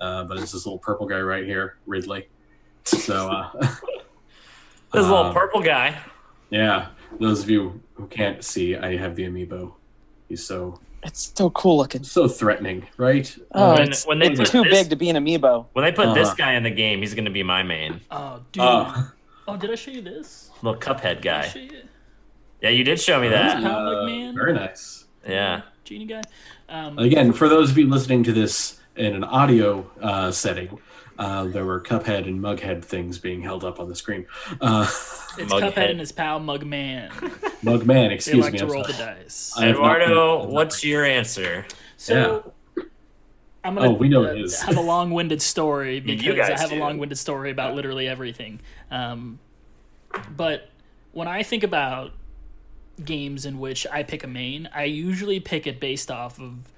Uh, 0.00 0.24
but 0.24 0.38
it's 0.38 0.52
this 0.52 0.64
little 0.66 0.78
purple 0.78 1.06
guy 1.06 1.20
right 1.20 1.44
here, 1.44 1.76
Ridley. 1.86 2.28
So. 2.84 3.28
Uh, 3.30 3.74
This 4.92 5.04
little 5.04 5.16
um, 5.24 5.32
purple 5.34 5.62
guy. 5.62 5.96
yeah, 6.50 6.88
those 7.18 7.42
of 7.42 7.48
you 7.48 7.80
who 7.94 8.06
can't 8.08 8.44
see, 8.44 8.76
I 8.76 8.94
have 8.98 9.16
the 9.16 9.22
amiibo. 9.22 9.72
He's 10.28 10.44
so 10.44 10.80
It's 11.02 11.32
so 11.34 11.48
cool 11.48 11.78
looking. 11.78 12.04
so 12.04 12.28
threatening, 12.28 12.86
right? 12.98 13.34
Oh, 13.54 13.72
When- 13.72 13.88
it's, 13.88 14.06
when 14.06 14.18
they 14.18 14.26
it's 14.26 14.40
put 14.40 14.48
too 14.48 14.62
this- 14.64 14.82
big 14.82 14.90
to 14.90 14.96
be 14.96 15.08
an 15.08 15.16
amiibo. 15.16 15.64
When 15.72 15.82
they 15.82 15.92
put 15.92 16.12
this 16.14 16.28
Uh-huh. 16.28 16.34
guy 16.36 16.52
in 16.56 16.62
the 16.62 16.70
game, 16.70 16.98
he's 16.98 17.14
going 17.14 17.24
to 17.24 17.30
be 17.30 17.42
my 17.42 17.62
main. 17.62 18.02
Oh, 18.10 18.40
dude. 18.52 18.62
Oh, 18.62 19.10
Oh, 19.48 19.56
did 19.56 19.70
I 19.70 19.74
show 19.74 19.90
you 19.90 20.02
this? 20.02 20.50
Little 20.62 20.78
Cuphead 20.80 21.20
Did 21.20 21.32
I 21.32 21.42
guy. 21.42 21.48
show 21.48 21.58
you? 21.58 21.82
Yeah, 22.60 22.70
you 22.70 22.84
did 22.84 23.00
show 23.00 23.20
me 23.20 23.28
that. 23.28 23.62
Uh, 23.62 24.04
big, 24.06 24.14
man? 24.14 24.34
very 24.34 24.52
nice. 24.52 25.04
Yeah. 25.26 25.62
Genie 25.84 26.06
guy. 26.06 26.22
Um, 26.68 26.96
Again, 26.98 27.32
for 27.32 27.48
those 27.48 27.70
of 27.70 27.76
you 27.78 27.88
listening 27.88 28.22
to 28.24 28.32
this 28.32 28.78
in 28.96 29.14
an 29.14 29.24
audio 29.24 29.90
uh, 30.00 30.30
setting, 30.30 30.78
uh, 31.18 31.44
there 31.46 31.64
were 31.64 31.80
Cuphead 31.80 32.26
and 32.28 32.40
Mughead 32.40 32.84
things 32.84 33.18
being 33.18 33.42
held 33.42 33.64
up 33.64 33.80
on 33.80 33.88
the 33.88 33.96
screen. 33.96 34.26
Uh, 34.60 34.82
it's 35.38 35.52
Mughead. 35.52 35.72
Cuphead 35.74 35.90
and 35.90 35.98
his 36.00 36.12
pal 36.12 36.38
Mugman. 36.40 37.10
Mugman, 37.64 38.08
They 38.08 38.14
excuse 38.14 38.44
like 38.44 38.52
me. 38.52 38.58
to 38.60 38.64
I'm 38.66 38.70
roll 38.70 38.84
the 38.84 38.92
dice. 38.92 39.52
I 39.56 39.66
have 39.66 39.76
not 39.78 40.00
Eduardo, 40.02 40.46
what's 40.46 40.84
your 40.84 41.04
answer? 41.04 41.66
So 41.96 42.52
I'm 43.64 43.74
gonna 43.74 43.90
Oh, 43.90 43.92
we 43.92 44.08
know 44.08 44.24
uh, 44.24 44.48
have 44.66 44.76
a 44.76 44.80
long-winded 44.80 45.40
story 45.40 46.00
because 46.00 46.38
I 46.50 46.58
have 46.58 46.70
do. 46.70 46.76
a 46.76 46.80
long-winded 46.80 47.18
story 47.18 47.50
about 47.50 47.74
literally 47.74 48.08
everything. 48.08 48.60
Um, 48.90 49.38
but 50.36 50.68
when 51.12 51.28
I 51.28 51.42
think 51.42 51.62
about 51.62 52.12
games 53.04 53.46
in 53.46 53.58
which 53.58 53.86
I 53.90 54.02
pick 54.02 54.24
a 54.24 54.28
main, 54.28 54.68
I 54.74 54.84
usually 54.84 55.40
pick 55.40 55.66
it 55.66 55.80
based 55.80 56.10
off 56.10 56.40
of 56.40 56.72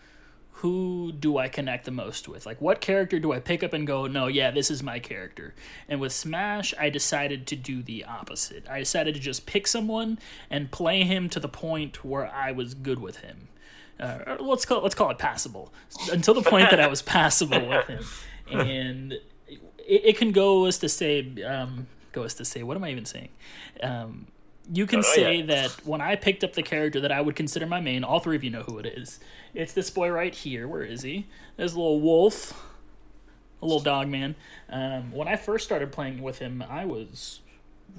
who 0.58 1.12
do 1.12 1.36
I 1.36 1.48
connect 1.48 1.84
the 1.84 1.90
most 1.90 2.28
with? 2.28 2.46
Like, 2.46 2.60
what 2.60 2.80
character 2.80 3.18
do 3.18 3.32
I 3.32 3.40
pick 3.40 3.62
up 3.62 3.72
and 3.72 3.86
go, 3.86 4.06
no, 4.06 4.28
yeah, 4.28 4.50
this 4.50 4.70
is 4.70 4.82
my 4.82 4.98
character? 4.98 5.54
And 5.88 6.00
with 6.00 6.12
Smash, 6.12 6.72
I 6.78 6.90
decided 6.90 7.46
to 7.48 7.56
do 7.56 7.82
the 7.82 8.04
opposite. 8.04 8.66
I 8.70 8.78
decided 8.78 9.14
to 9.14 9.20
just 9.20 9.46
pick 9.46 9.66
someone 9.66 10.18
and 10.48 10.70
play 10.70 11.02
him 11.02 11.28
to 11.30 11.40
the 11.40 11.48
point 11.48 12.04
where 12.04 12.32
I 12.32 12.52
was 12.52 12.72
good 12.74 12.98
with 13.00 13.18
him. 13.18 13.48
Uh, 13.98 14.36
let's 14.40 14.64
call 14.64 14.82
let's 14.82 14.94
call 14.94 15.10
it 15.10 15.18
passable 15.18 15.72
until 16.10 16.34
the 16.34 16.42
point 16.42 16.70
that 16.70 16.80
I 16.80 16.88
was 16.88 17.00
passable 17.02 17.68
with 17.68 17.86
him, 17.86 18.04
and 18.50 19.12
it, 19.12 20.02
it 20.04 20.16
can 20.18 20.32
go 20.32 20.66
as 20.66 20.78
to 20.78 20.88
say, 20.88 21.42
um, 21.44 21.86
go 22.12 22.24
as 22.24 22.34
to 22.34 22.44
say, 22.44 22.62
what 22.62 22.76
am 22.76 22.84
I 22.84 22.90
even 22.90 23.04
saying? 23.04 23.28
Um, 23.82 24.26
you 24.72 24.86
can 24.86 25.02
say 25.02 25.38
yeah. 25.38 25.46
that 25.46 25.70
when 25.84 26.00
I 26.00 26.16
picked 26.16 26.42
up 26.42 26.54
the 26.54 26.62
character 26.62 27.00
that 27.00 27.12
I 27.12 27.20
would 27.20 27.36
consider 27.36 27.66
my 27.66 27.80
main, 27.80 28.02
all 28.02 28.20
three 28.20 28.36
of 28.36 28.42
you 28.42 28.50
know 28.50 28.62
who 28.62 28.78
it 28.78 28.86
is. 28.86 29.20
It's 29.52 29.72
this 29.74 29.90
boy 29.90 30.08
right 30.08 30.34
here. 30.34 30.66
Where 30.66 30.82
is 30.82 31.02
he? 31.02 31.26
There's 31.56 31.74
a 31.74 31.76
little 31.76 32.00
wolf, 32.00 32.66
a 33.60 33.66
little 33.66 33.80
dog 33.80 34.08
man. 34.08 34.34
Um, 34.70 35.12
when 35.12 35.28
I 35.28 35.36
first 35.36 35.64
started 35.64 35.92
playing 35.92 36.22
with 36.22 36.38
him, 36.38 36.64
I 36.68 36.86
was 36.86 37.40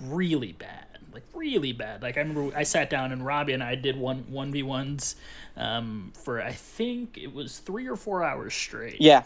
really 0.02 0.54
bad, 0.54 0.95
like 1.16 1.24
really 1.34 1.72
bad. 1.72 2.04
Like 2.04 2.18
I 2.18 2.20
remember 2.20 2.56
I 2.56 2.64
sat 2.64 2.90
down 2.90 3.12
and 3.12 3.26
Robbie 3.26 3.54
and 3.54 3.64
I 3.64 3.76
did 3.76 3.98
one 3.98 4.26
one 4.30 4.52
v 4.52 4.62
ones 4.62 5.16
um, 5.58 6.12
for 6.14 6.42
I 6.42 6.52
think 6.52 7.18
it 7.18 7.34
was 7.34 7.58
three 7.58 7.88
or 7.88 7.96
four 7.96 8.24
hours 8.24 8.54
straight. 8.54 9.02
Yeah. 9.02 9.24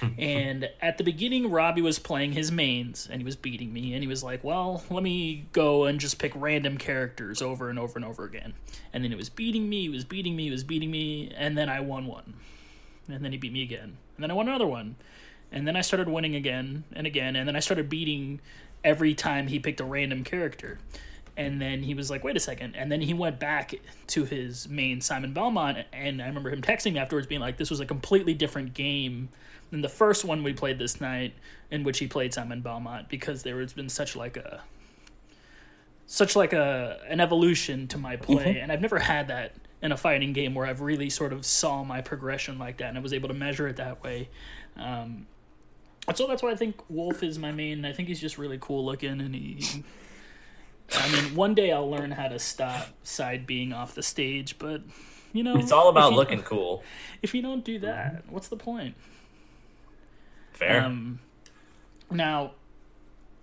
and 0.18 0.70
at 0.80 0.96
the 0.96 1.02
beginning 1.02 1.50
robbie 1.50 1.82
was 1.82 1.98
playing 1.98 2.32
his 2.32 2.52
mains 2.52 3.08
and 3.10 3.20
he 3.20 3.24
was 3.24 3.34
beating 3.34 3.72
me 3.72 3.92
and 3.94 4.02
he 4.02 4.06
was 4.06 4.22
like 4.22 4.42
well 4.44 4.84
let 4.90 5.02
me 5.02 5.44
go 5.52 5.84
and 5.84 5.98
just 5.98 6.20
pick 6.20 6.32
random 6.36 6.78
characters 6.78 7.42
over 7.42 7.68
and 7.68 7.78
over 7.78 7.94
and 7.96 8.04
over 8.04 8.24
again. 8.24 8.52
And 8.92 9.02
then 9.02 9.10
he 9.10 9.16
was 9.16 9.28
beating 9.28 9.68
me 9.68 9.82
he 9.82 9.88
was 9.88 10.04
beating 10.04 10.36
me 10.36 10.44
he 10.44 10.50
was 10.50 10.64
beating 10.64 10.90
me 10.90 11.32
and 11.36 11.56
then 11.56 11.68
i 11.68 11.80
won 11.80 12.06
one. 12.06 12.34
And 13.08 13.24
then 13.24 13.32
he 13.32 13.38
beat 13.38 13.52
me 13.52 13.62
again. 13.62 13.96
And 14.16 14.22
then 14.22 14.30
i 14.30 14.34
won 14.34 14.48
another 14.48 14.66
one. 14.66 14.96
And 15.50 15.66
then 15.66 15.76
i 15.76 15.80
started 15.80 16.08
winning 16.08 16.34
again 16.34 16.84
and 16.92 17.06
again. 17.06 17.36
And 17.36 17.46
then 17.46 17.56
i 17.56 17.60
started 17.60 17.88
beating 17.88 18.40
every 18.84 19.14
time 19.14 19.48
he 19.48 19.58
picked 19.58 19.80
a 19.80 19.84
random 19.84 20.24
character 20.24 20.78
and 21.36 21.60
then 21.60 21.82
he 21.82 21.94
was 21.94 22.10
like 22.10 22.24
wait 22.24 22.36
a 22.36 22.40
second. 22.40 22.74
And 22.76 22.90
then 22.90 23.00
he 23.00 23.14
went 23.14 23.38
back 23.38 23.74
to 24.08 24.24
his 24.24 24.68
main 24.68 25.00
simon 25.00 25.32
belmont 25.32 25.78
and 25.92 26.20
i 26.22 26.26
remember 26.26 26.50
him 26.50 26.62
texting 26.62 26.94
me 26.94 26.98
afterwards 26.98 27.26
being 27.26 27.40
like 27.40 27.56
this 27.56 27.70
was 27.70 27.80
a 27.80 27.86
completely 27.86 28.34
different 28.34 28.74
game 28.74 29.28
than 29.70 29.80
the 29.80 29.88
first 29.88 30.24
one 30.24 30.42
we 30.42 30.52
played 30.52 30.78
this 30.78 31.00
night 31.00 31.34
in 31.70 31.82
which 31.82 31.98
he 31.98 32.06
played 32.06 32.34
simon 32.34 32.60
belmont 32.60 33.08
because 33.08 33.42
there 33.42 33.60
has 33.60 33.72
been 33.72 33.88
such 33.88 34.14
like 34.14 34.36
a 34.36 34.62
such 36.12 36.36
like 36.36 36.52
a 36.52 37.00
an 37.08 37.20
evolution 37.20 37.88
to 37.88 37.96
my 37.96 38.16
play. 38.16 38.58
And 38.60 38.70
i've 38.70 38.82
never 38.82 38.98
had 38.98 39.28
that 39.28 39.54
in 39.80 39.92
a 39.92 39.96
fighting 39.96 40.34
game 40.34 40.54
where 40.54 40.66
i've 40.66 40.82
really 40.82 41.08
sort 41.08 41.32
of 41.32 41.46
saw 41.46 41.82
my 41.82 42.02
progression 42.02 42.58
like 42.58 42.76
that 42.78 42.90
and 42.90 42.98
i 42.98 43.00
was 43.00 43.14
able 43.14 43.28
to 43.28 43.34
measure 43.34 43.66
it 43.66 43.76
that 43.76 44.02
way. 44.02 44.28
Um, 44.76 45.26
and 46.06 46.16
so 46.16 46.26
that's 46.26 46.42
why 46.42 46.50
i 46.50 46.54
think 46.54 46.76
wolf 46.90 47.22
is 47.22 47.38
my 47.38 47.50
main. 47.50 47.86
I 47.86 47.92
think 47.94 48.08
he's 48.08 48.20
just 48.20 48.36
really 48.36 48.58
cool 48.60 48.84
looking 48.84 49.20
and 49.22 49.34
he 49.34 49.84
I 50.96 51.10
mean, 51.12 51.34
one 51.34 51.54
day 51.54 51.72
I'll 51.72 51.90
learn 51.90 52.10
how 52.10 52.28
to 52.28 52.38
stop 52.38 52.88
side 53.02 53.46
being 53.46 53.72
off 53.72 53.94
the 53.94 54.02
stage, 54.02 54.58
but 54.58 54.82
you 55.32 55.42
know, 55.42 55.56
It's 55.56 55.72
all 55.72 55.88
about 55.88 56.12
looking 56.12 56.42
cool. 56.42 56.82
If 57.22 57.34
you 57.34 57.42
don't 57.42 57.64
do 57.64 57.78
that, 57.80 58.24
what's 58.28 58.48
the 58.48 58.56
point? 58.56 58.94
Fair. 60.52 60.82
Um, 60.82 61.20
now, 62.10 62.52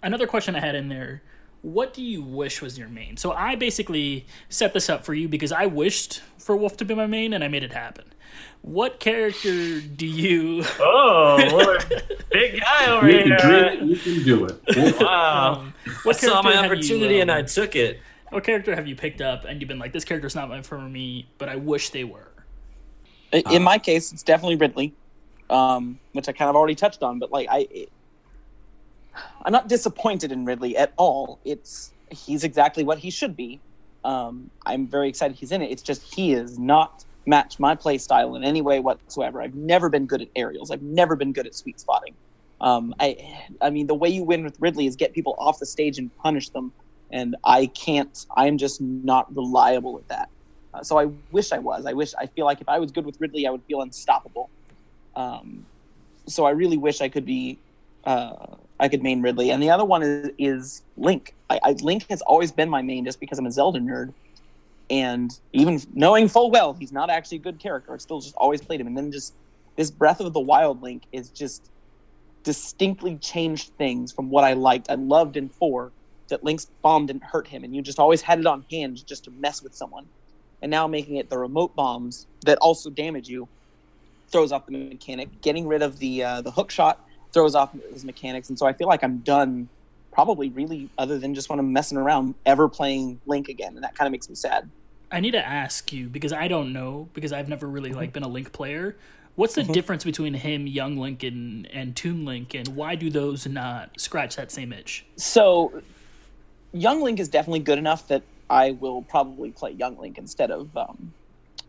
another 0.03 0.27
question 0.27 0.55
I 0.55 0.59
had 0.59 0.75
in 0.75 0.89
there: 0.89 1.23
What 1.61 1.93
do 1.93 2.01
you 2.01 2.21
wish 2.21 2.61
was 2.61 2.77
your 2.77 2.87
main? 2.87 3.17
So 3.17 3.31
I 3.33 3.55
basically 3.55 4.25
set 4.47 4.73
this 4.73 4.89
up 4.89 5.03
for 5.03 5.13
you 5.13 5.27
because 5.27 5.51
I 5.51 5.65
wished 5.65 6.21
for 6.37 6.55
Wolf 6.55 6.77
to 6.77 6.85
be 6.85 6.95
my 6.95 7.05
main, 7.07 7.33
and 7.33 7.43
I 7.43 7.47
made 7.49 7.63
it 7.63 7.73
happen. 7.73 8.05
What 8.61 8.99
character 8.99 9.81
do 9.81 10.05
you? 10.05 10.63
oh, 10.79 11.77
big 12.31 12.61
guy 12.61 12.85
over 12.91 13.09
You 13.09 13.23
can 13.23 13.27
here. 13.27 13.65
it, 13.65 13.81
you 13.81 13.95
can 13.97 14.23
do 14.23 14.45
it. 14.45 14.59
Wolf- 14.75 14.99
Wow. 15.01 15.53
Um, 15.53 15.73
I 15.85 15.91
what 16.03 16.15
saw 16.17 16.41
my 16.41 16.51
character 16.53 16.53
have 16.53 16.63
you, 16.65 16.71
opportunity 16.77 17.19
and 17.21 17.29
um, 17.31 17.37
I 17.37 17.41
took 17.43 17.75
it. 17.75 17.99
What 18.29 18.43
character 18.43 18.75
have 18.75 18.87
you 18.87 18.95
picked 18.95 19.21
up 19.21 19.43
and 19.45 19.59
you've 19.59 19.67
been 19.67 19.79
like, 19.79 19.91
this 19.91 20.05
character's 20.05 20.35
not 20.35 20.49
meant 20.49 20.65
for 20.65 20.79
me, 20.79 21.27
but 21.37 21.49
I 21.49 21.55
wish 21.55 21.89
they 21.89 22.03
were? 22.03 22.31
I- 23.33 23.43
Uh, 23.45 23.51
In 23.53 23.63
my 23.63 23.77
case, 23.79 24.11
it's 24.13 24.23
definitely 24.23 24.55
Ridley, 24.57 24.93
um, 25.49 25.99
which 26.13 26.27
I 26.29 26.31
kind 26.31 26.49
of 26.49 26.55
already 26.55 26.75
touched 26.75 27.01
on. 27.03 27.19
But 27.19 27.31
like, 27.31 27.47
I, 27.49 27.67
it- 27.71 27.91
I'm 29.45 29.51
not 29.51 29.67
disappointed 29.69 30.31
in 30.31 30.45
Ridley 30.45 30.77
at 30.77 30.93
all. 30.97 31.41
It's 31.45 31.93
he's 32.11 32.43
exactly 32.43 32.83
what 32.83 32.99
he 32.99 33.11
should 33.11 33.35
be. 33.35 33.61
Um, 34.03 34.51
I'm 34.65 34.89
very 34.89 35.09
excited 35.09 35.37
he's 35.37 35.51
in 35.51 35.61
it. 35.61 35.71
It's 35.71 35.81
just 35.83 36.03
he 36.15 36.33
is 36.33 36.57
not 36.59 36.91
match 37.25 37.55
my 37.59 37.75
play 37.75 37.97
style 37.97 38.35
in 38.35 38.43
any 38.43 38.61
way 38.61 38.79
whatsoever. 38.79 39.41
I've 39.41 39.55
never 39.55 39.89
been 39.89 40.07
good 40.07 40.21
at 40.21 40.29
aerials. 40.35 40.71
I've 40.71 40.81
never 40.81 41.15
been 41.15 41.33
good 41.33 41.45
at 41.47 41.55
sweet 41.55 41.79
spotting. 41.79 42.15
Um, 42.61 42.93
I, 42.99 43.17
I 43.61 43.69
mean, 43.69 43.87
the 43.87 43.95
way 43.95 44.09
you 44.09 44.23
win 44.23 44.43
with 44.43 44.57
Ridley 44.59 44.87
is 44.87 44.95
get 44.95 45.13
people 45.13 45.35
off 45.39 45.57
the 45.59 45.65
stage 45.65 45.97
and 45.97 46.11
punish 46.23 46.49
them, 46.49 46.73
and 47.11 47.35
I 47.45 47.67
can't. 47.67 48.17
I'm 48.35 48.57
just 48.57 48.81
not 48.81 49.27
reliable 49.35 49.99
at 49.99 50.07
that. 50.09 50.29
Uh, 50.73 50.83
so 50.83 50.99
I 50.99 51.07
wish 51.31 51.51
I 51.51 51.59
was. 51.59 51.85
I 51.85 51.93
wish. 51.93 52.13
I 52.19 52.27
feel 52.27 52.45
like 52.45 52.61
if 52.61 52.69
I 52.69 52.79
was 52.79 52.91
good 52.91 53.05
with 53.05 53.17
Ridley, 53.19 53.47
I 53.47 53.51
would 53.51 53.63
feel 53.67 53.81
unstoppable. 53.81 54.51
Um, 55.15 55.67
so 56.27 56.45
I 56.45 56.51
really 56.51 56.77
wish 56.77 57.01
I 57.01 57.09
could 57.09 57.25
be. 57.25 57.61
Uh, 58.05 58.57
I 58.79 58.87
could 58.87 59.03
main 59.03 59.21
Ridley, 59.21 59.51
and 59.51 59.61
the 59.61 59.69
other 59.69 59.85
one 59.85 60.03
is, 60.03 60.31
is 60.37 60.81
Link. 60.95 61.33
I, 61.49 61.59
I 61.63 61.71
Link 61.81 62.05
has 62.09 62.21
always 62.21 62.51
been 62.51 62.69
my 62.69 62.81
main 62.81 63.05
just 63.05 63.19
because 63.19 63.37
I'm 63.37 63.45
a 63.45 63.51
Zelda 63.51 63.79
nerd, 63.79 64.13
and 64.89 65.29
even 65.53 65.81
knowing 65.93 66.27
full 66.27 66.49
well 66.49 66.73
he's 66.73 66.91
not 66.91 67.09
actually 67.09 67.39
a 67.39 67.41
good 67.41 67.59
character, 67.59 67.93
I 67.93 67.97
still 67.97 68.21
just 68.21 68.35
always 68.37 68.61
played 68.61 68.79
him. 68.79 68.87
And 68.87 68.97
then 68.97 69.11
just 69.11 69.35
this 69.77 69.91
Breath 69.91 70.19
of 70.19 70.33
the 70.33 70.39
Wild 70.39 70.81
Link 70.81 71.03
is 71.11 71.29
just 71.29 71.69
distinctly 72.43 73.17
changed 73.17 73.71
things 73.77 74.11
from 74.13 74.29
what 74.29 74.43
I 74.43 74.53
liked. 74.53 74.89
I 74.89 74.95
loved 74.95 75.35
in 75.35 75.49
four 75.49 75.93
that 76.29 76.43
Link's 76.43 76.67
bomb 76.81 77.05
didn't 77.05 77.23
hurt 77.23 77.47
him, 77.47 77.63
and 77.63 77.75
you 77.75 77.81
just 77.81 77.99
always 77.99 78.21
had 78.21 78.39
it 78.39 78.45
on 78.45 78.65
hand 78.71 78.99
just 79.05 79.25
to 79.25 79.31
mess 79.31 79.61
with 79.61 79.73
someone. 79.73 80.05
And 80.61 80.69
now 80.69 80.87
making 80.87 81.17
it 81.17 81.29
the 81.29 81.37
remote 81.37 81.75
bombs 81.75 82.27
that 82.45 82.57
also 82.59 82.89
damage 82.89 83.27
you 83.27 83.49
throws 84.31 84.51
off 84.51 84.65
the 84.65 84.77
mechanic. 84.77 85.41
Getting 85.41 85.67
rid 85.67 85.81
of 85.81 85.99
the 85.99 86.23
uh, 86.23 86.41
the 86.41 86.51
hook 86.51 86.71
shot 86.71 86.99
throws 87.33 87.55
off 87.55 87.71
his 87.93 88.03
mechanics, 88.05 88.49
and 88.49 88.57
so 88.57 88.65
I 88.65 88.73
feel 88.73 88.87
like 88.87 89.03
I'm 89.03 89.19
done. 89.19 89.69
Probably 90.11 90.49
really, 90.49 90.89
other 90.97 91.19
than 91.19 91.35
just 91.35 91.49
when 91.49 91.59
I'm 91.59 91.71
messing 91.71 91.97
around, 91.97 92.33
ever 92.45 92.67
playing 92.67 93.21
Link 93.27 93.47
again, 93.47 93.75
and 93.75 93.83
that 93.83 93.95
kind 93.95 94.07
of 94.07 94.11
makes 94.11 94.27
me 94.27 94.35
sad. 94.35 94.69
I 95.11 95.19
need 95.19 95.31
to 95.31 95.45
ask 95.47 95.93
you 95.93 96.07
because 96.09 96.33
I 96.33 96.47
don't 96.47 96.73
know 96.73 97.07
because 97.13 97.31
I've 97.31 97.47
never 97.47 97.67
really 97.67 97.91
Mm-hmm. 97.91 97.97
like 97.99 98.13
been 98.13 98.23
a 98.23 98.27
Link 98.27 98.51
player. 98.51 98.97
What's 99.35 99.55
the 99.55 99.61
Mhm. 99.61 99.71
difference 99.73 100.03
between 100.03 100.33
him, 100.33 100.67
Young 100.67 100.97
Link, 100.97 101.23
and 101.23 101.67
and 101.67 101.95
Toon 101.95 102.25
Link, 102.25 102.53
and 102.55 102.67
why 102.69 102.95
do 102.95 103.09
those 103.09 103.47
not 103.47 103.91
scratch 103.99 104.35
that 104.35 104.51
same 104.51 104.73
itch? 104.73 105.05
So, 105.15 105.71
Young 106.73 107.01
Link 107.01 107.19
is 107.19 107.29
definitely 107.29 107.59
good 107.59 107.77
enough 107.77 108.07
that 108.07 108.23
I 108.49 108.71
will 108.71 109.03
probably 109.03 109.51
play 109.51 109.71
Young 109.71 109.97
Link 109.97 110.17
instead 110.17 110.51
of 110.51 110.75
um, 110.75 111.13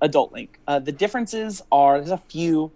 Adult 0.01 0.33
Link. 0.33 0.59
Uh, 0.67 0.79
the 0.79 0.93
differences 0.93 1.63
are 1.71 1.99
there's 1.99 2.11
a 2.11 2.17
few. 2.31 2.73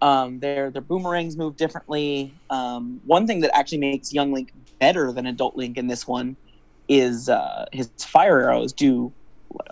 Um, 0.00 0.40
their 0.40 0.70
their 0.70 0.82
boomerangs 0.82 1.36
move 1.36 1.56
differently. 1.56 2.34
Um, 2.50 3.00
one 3.04 3.26
thing 3.26 3.40
that 3.40 3.56
actually 3.56 3.78
makes 3.78 4.12
Young 4.12 4.32
Link 4.32 4.50
better 4.78 5.12
than 5.12 5.26
Adult 5.26 5.56
Link 5.56 5.76
in 5.76 5.88
this 5.88 6.06
one 6.06 6.36
is 6.88 7.28
uh, 7.28 7.64
his 7.72 7.90
fire 8.00 8.40
arrows 8.40 8.72
do 8.72 9.12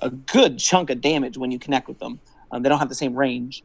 a 0.03 0.11
good 0.11 0.59
chunk 0.59 0.91
of 0.91 1.01
damage 1.01 1.39
when 1.39 1.51
you 1.51 1.59
connect 1.59 1.89
with 1.89 1.99
them. 1.99 2.21
Um, 2.51 2.63
they 2.63 2.69
don't 2.69 2.79
have 2.79 2.89
the 2.89 2.95
same 2.95 3.15
range. 3.15 3.63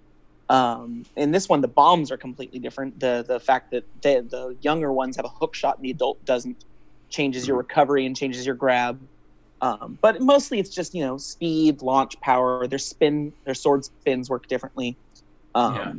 Um, 0.50 1.06
in 1.16 1.32
this 1.32 1.48
one, 1.50 1.62
the 1.62 1.68
bombs 1.68 2.12
are 2.12 2.18
completely 2.18 2.60
different. 2.60 3.00
The 3.00 3.26
the 3.28 3.40
fact 3.40 3.72
that 3.72 3.86
they, 4.04 4.20
the 4.20 4.58
younger 4.62 4.92
ones 4.94 5.16
have 5.16 5.26
a 5.26 5.32
hook 5.40 5.56
shot 5.56 5.78
and 5.78 5.86
the 5.86 5.92
adult 5.92 6.24
doesn't 6.26 6.64
changes 7.10 7.48
your 7.48 7.58
recovery 7.58 8.06
and 8.06 8.16
changes 8.16 8.46
your 8.46 8.56
grab. 8.56 9.08
Um, 9.62 10.00
but 10.02 10.22
mostly 10.22 10.60
it's 10.60 10.74
just 10.74 10.94
you 10.94 11.04
know 11.04 11.18
speed, 11.18 11.82
launch 11.82 12.14
power. 12.22 12.68
Their 12.68 12.80
spin, 12.80 13.34
their 13.46 13.56
sword 13.56 13.86
spins 13.86 14.30
work 14.30 14.48
differently. 14.48 15.00
Um, 15.56 15.76
Yeah. 15.76 15.94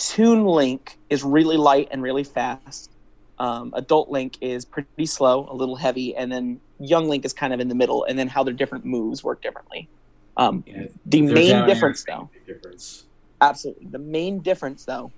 Toon 0.00 0.44
Link 0.46 0.98
is 1.10 1.22
really 1.22 1.56
light 1.56 1.88
and 1.92 2.02
really 2.02 2.24
fast. 2.24 2.90
Um, 3.38 3.72
Adult 3.74 4.08
Link 4.08 4.36
is 4.40 4.64
pretty 4.64 5.06
slow, 5.06 5.46
a 5.50 5.54
little 5.54 5.76
heavy, 5.76 6.16
and 6.16 6.32
then 6.32 6.60
Young 6.78 7.08
Link 7.08 7.24
is 7.24 7.32
kind 7.32 7.52
of 7.52 7.60
in 7.60 7.68
the 7.68 7.74
middle. 7.74 8.04
And 8.04 8.18
then 8.18 8.26
how 8.26 8.42
their 8.42 8.54
different 8.54 8.84
moves 8.84 9.22
work 9.22 9.42
differently. 9.42 9.88
Um, 10.36 10.64
Yeah, 10.66 10.84
the 11.04 11.22
main 11.22 11.66
difference, 11.66 12.04
though, 12.06 12.30
difference. 12.46 13.04
absolutely. 13.42 13.88
The 13.90 13.98
main 13.98 14.40
difference, 14.40 14.84
though, 14.86 15.12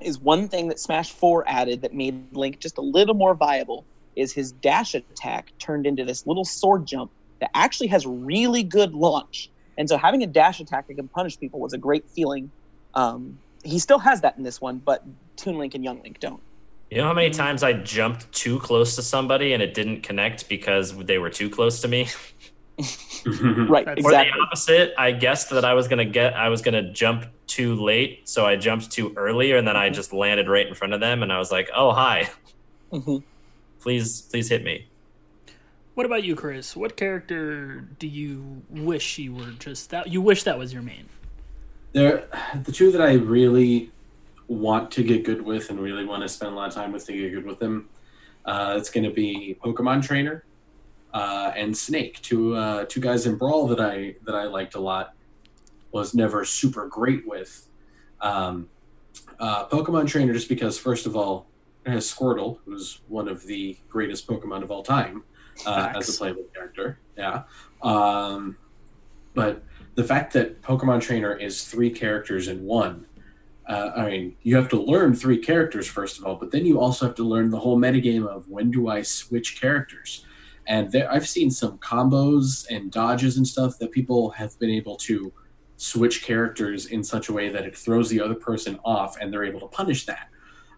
is 0.00 0.20
one 0.20 0.48
thing 0.48 0.68
that 0.68 0.78
Smash 0.78 1.10
4 1.10 1.44
added 1.48 1.82
that 1.82 1.92
made 1.92 2.36
Link 2.36 2.60
just 2.60 2.78
a 2.78 2.82
little 2.82 3.14
more 3.14 3.34
viable 3.34 3.86
is 4.14 4.32
his 4.32 4.52
dash 4.52 4.94
attack 4.94 5.52
turned 5.58 5.86
into 5.86 6.04
this 6.04 6.26
little 6.26 6.44
sword 6.44 6.86
jump 6.86 7.10
that 7.40 7.50
actually 7.54 7.88
has 7.88 8.06
really 8.06 8.62
good 8.62 8.92
launch. 8.94 9.50
And 9.78 9.88
so 9.88 9.96
having 9.96 10.22
a 10.22 10.26
dash 10.26 10.60
attack 10.60 10.86
that 10.86 10.94
can 10.94 11.08
punish 11.08 11.38
people 11.40 11.60
was 11.60 11.72
a 11.72 11.78
great 11.78 12.04
feeling. 12.14 12.52
Um, 12.94 13.38
he 13.62 13.78
still 13.78 13.98
has 13.98 14.20
that 14.22 14.36
in 14.36 14.42
this 14.42 14.60
one, 14.60 14.78
but 14.78 15.04
Toon 15.36 15.58
Link 15.58 15.74
and 15.74 15.84
Young 15.84 16.02
Link 16.02 16.20
don't. 16.20 16.40
You 16.90 16.98
know 16.98 17.04
how 17.04 17.14
many 17.14 17.30
times 17.30 17.62
I 17.62 17.72
jumped 17.72 18.30
too 18.32 18.58
close 18.58 18.96
to 18.96 19.02
somebody 19.02 19.54
and 19.54 19.62
it 19.62 19.72
didn't 19.72 20.02
connect 20.02 20.48
because 20.48 20.94
they 20.96 21.16
were 21.18 21.30
too 21.30 21.48
close 21.48 21.80
to 21.82 21.88
me? 21.88 22.08
Right, 23.24 23.84
That's- 23.84 24.04
Or 24.04 24.10
the 24.10 24.24
opposite, 24.46 24.94
I 24.98 25.12
guessed 25.12 25.50
that 25.50 25.64
I 25.64 25.74
was 25.74 25.86
gonna 25.86 26.04
get 26.06 26.34
I 26.34 26.48
was 26.48 26.60
gonna 26.62 26.90
jump 26.92 27.26
too 27.46 27.76
late, 27.76 28.28
so 28.28 28.44
I 28.46 28.56
jumped 28.56 28.90
too 28.90 29.12
early, 29.16 29.52
and 29.52 29.68
then 29.68 29.76
I 29.76 29.90
just 29.90 30.12
landed 30.12 30.48
right 30.48 30.66
in 30.66 30.74
front 30.74 30.92
of 30.92 30.98
them, 31.00 31.22
and 31.22 31.32
I 31.32 31.38
was 31.38 31.52
like, 31.52 31.70
"Oh, 31.76 31.92
hi! 31.92 32.30
Mhm. 32.90 33.22
Please, 33.80 34.22
please 34.22 34.48
hit 34.48 34.64
me." 34.64 34.88
What 35.94 36.06
about 36.06 36.24
you, 36.24 36.34
Chris? 36.34 36.74
What 36.74 36.96
character 36.96 37.82
do 37.98 38.08
you 38.08 38.62
wish 38.70 39.18
you 39.18 39.34
were 39.34 39.50
just 39.58 39.90
that? 39.90 40.08
You 40.08 40.20
wish 40.20 40.42
that 40.44 40.58
was 40.58 40.72
your 40.72 40.82
main. 40.82 41.08
There, 41.92 42.28
the 42.64 42.72
two 42.72 42.90
that 42.92 43.02
I 43.02 43.14
really 43.14 43.90
want 44.48 44.90
to 44.92 45.02
get 45.02 45.24
good 45.24 45.42
with 45.42 45.70
and 45.70 45.78
really 45.78 46.04
want 46.04 46.22
to 46.22 46.28
spend 46.28 46.52
a 46.52 46.56
lot 46.56 46.68
of 46.68 46.74
time 46.74 46.92
with 46.92 47.06
to 47.06 47.12
get 47.12 47.32
good 47.32 47.44
with 47.44 47.58
them, 47.58 47.88
uh, 48.44 48.74
it's 48.78 48.90
going 48.90 49.04
to 49.04 49.10
be 49.10 49.56
Pokemon 49.62 50.02
Trainer 50.02 50.44
uh, 51.12 51.52
and 51.54 51.76
Snake. 51.76 52.20
Two 52.22 52.54
uh, 52.54 52.86
two 52.88 53.00
guys 53.00 53.26
in 53.26 53.36
Brawl 53.36 53.66
that 53.68 53.80
I 53.80 54.14
that 54.24 54.34
I 54.34 54.44
liked 54.44 54.74
a 54.74 54.80
lot. 54.80 55.14
Was 55.92 56.14
never 56.14 56.44
super 56.44 56.88
great 56.88 57.26
with. 57.26 57.68
Um, 58.22 58.68
uh, 59.38 59.66
Pokemon 59.68 60.06
Trainer 60.08 60.32
just 60.32 60.48
because 60.48 60.78
first 60.78 61.04
of 61.04 61.16
all, 61.16 61.46
it 61.84 61.90
has 61.90 62.10
Squirtle, 62.10 62.58
who's 62.64 63.00
one 63.08 63.28
of 63.28 63.44
the 63.46 63.76
greatest 63.88 64.26
Pokemon 64.26 64.62
of 64.62 64.70
all 64.70 64.82
time 64.82 65.24
uh, 65.66 65.92
as 65.94 66.08
a 66.14 66.18
playable 66.18 66.44
character. 66.54 66.98
Yeah. 67.18 67.42
Um, 67.82 68.56
but 69.34 69.62
the 69.94 70.04
fact 70.04 70.32
that 70.32 70.62
Pokemon 70.62 71.02
Trainer 71.02 71.36
is 71.36 71.64
three 71.64 71.90
characters 71.90 72.48
in 72.48 72.64
one, 72.64 73.06
uh, 73.68 73.90
I 73.96 74.10
mean, 74.10 74.36
you 74.42 74.56
have 74.56 74.68
to 74.70 74.80
learn 74.80 75.14
three 75.14 75.38
characters 75.38 75.86
first 75.86 76.18
of 76.18 76.24
all, 76.24 76.36
but 76.36 76.50
then 76.50 76.66
you 76.66 76.80
also 76.80 77.06
have 77.06 77.14
to 77.16 77.24
learn 77.24 77.50
the 77.50 77.58
whole 77.58 77.78
metagame 77.78 78.26
of 78.26 78.48
when 78.48 78.70
do 78.70 78.88
I 78.88 79.02
switch 79.02 79.60
characters. 79.60 80.26
And 80.66 80.90
there, 80.90 81.10
I've 81.10 81.28
seen 81.28 81.50
some 81.50 81.78
combos 81.78 82.66
and 82.70 82.90
dodges 82.90 83.36
and 83.36 83.46
stuff 83.46 83.78
that 83.78 83.92
people 83.92 84.30
have 84.30 84.58
been 84.58 84.70
able 84.70 84.96
to 84.98 85.32
switch 85.76 86.22
characters 86.22 86.86
in 86.86 87.02
such 87.02 87.28
a 87.28 87.32
way 87.32 87.48
that 87.48 87.64
it 87.64 87.76
throws 87.76 88.08
the 88.08 88.20
other 88.20 88.34
person 88.34 88.78
off, 88.84 89.16
and 89.20 89.32
they're 89.32 89.44
able 89.44 89.60
to 89.60 89.66
punish 89.66 90.06
that. 90.06 90.28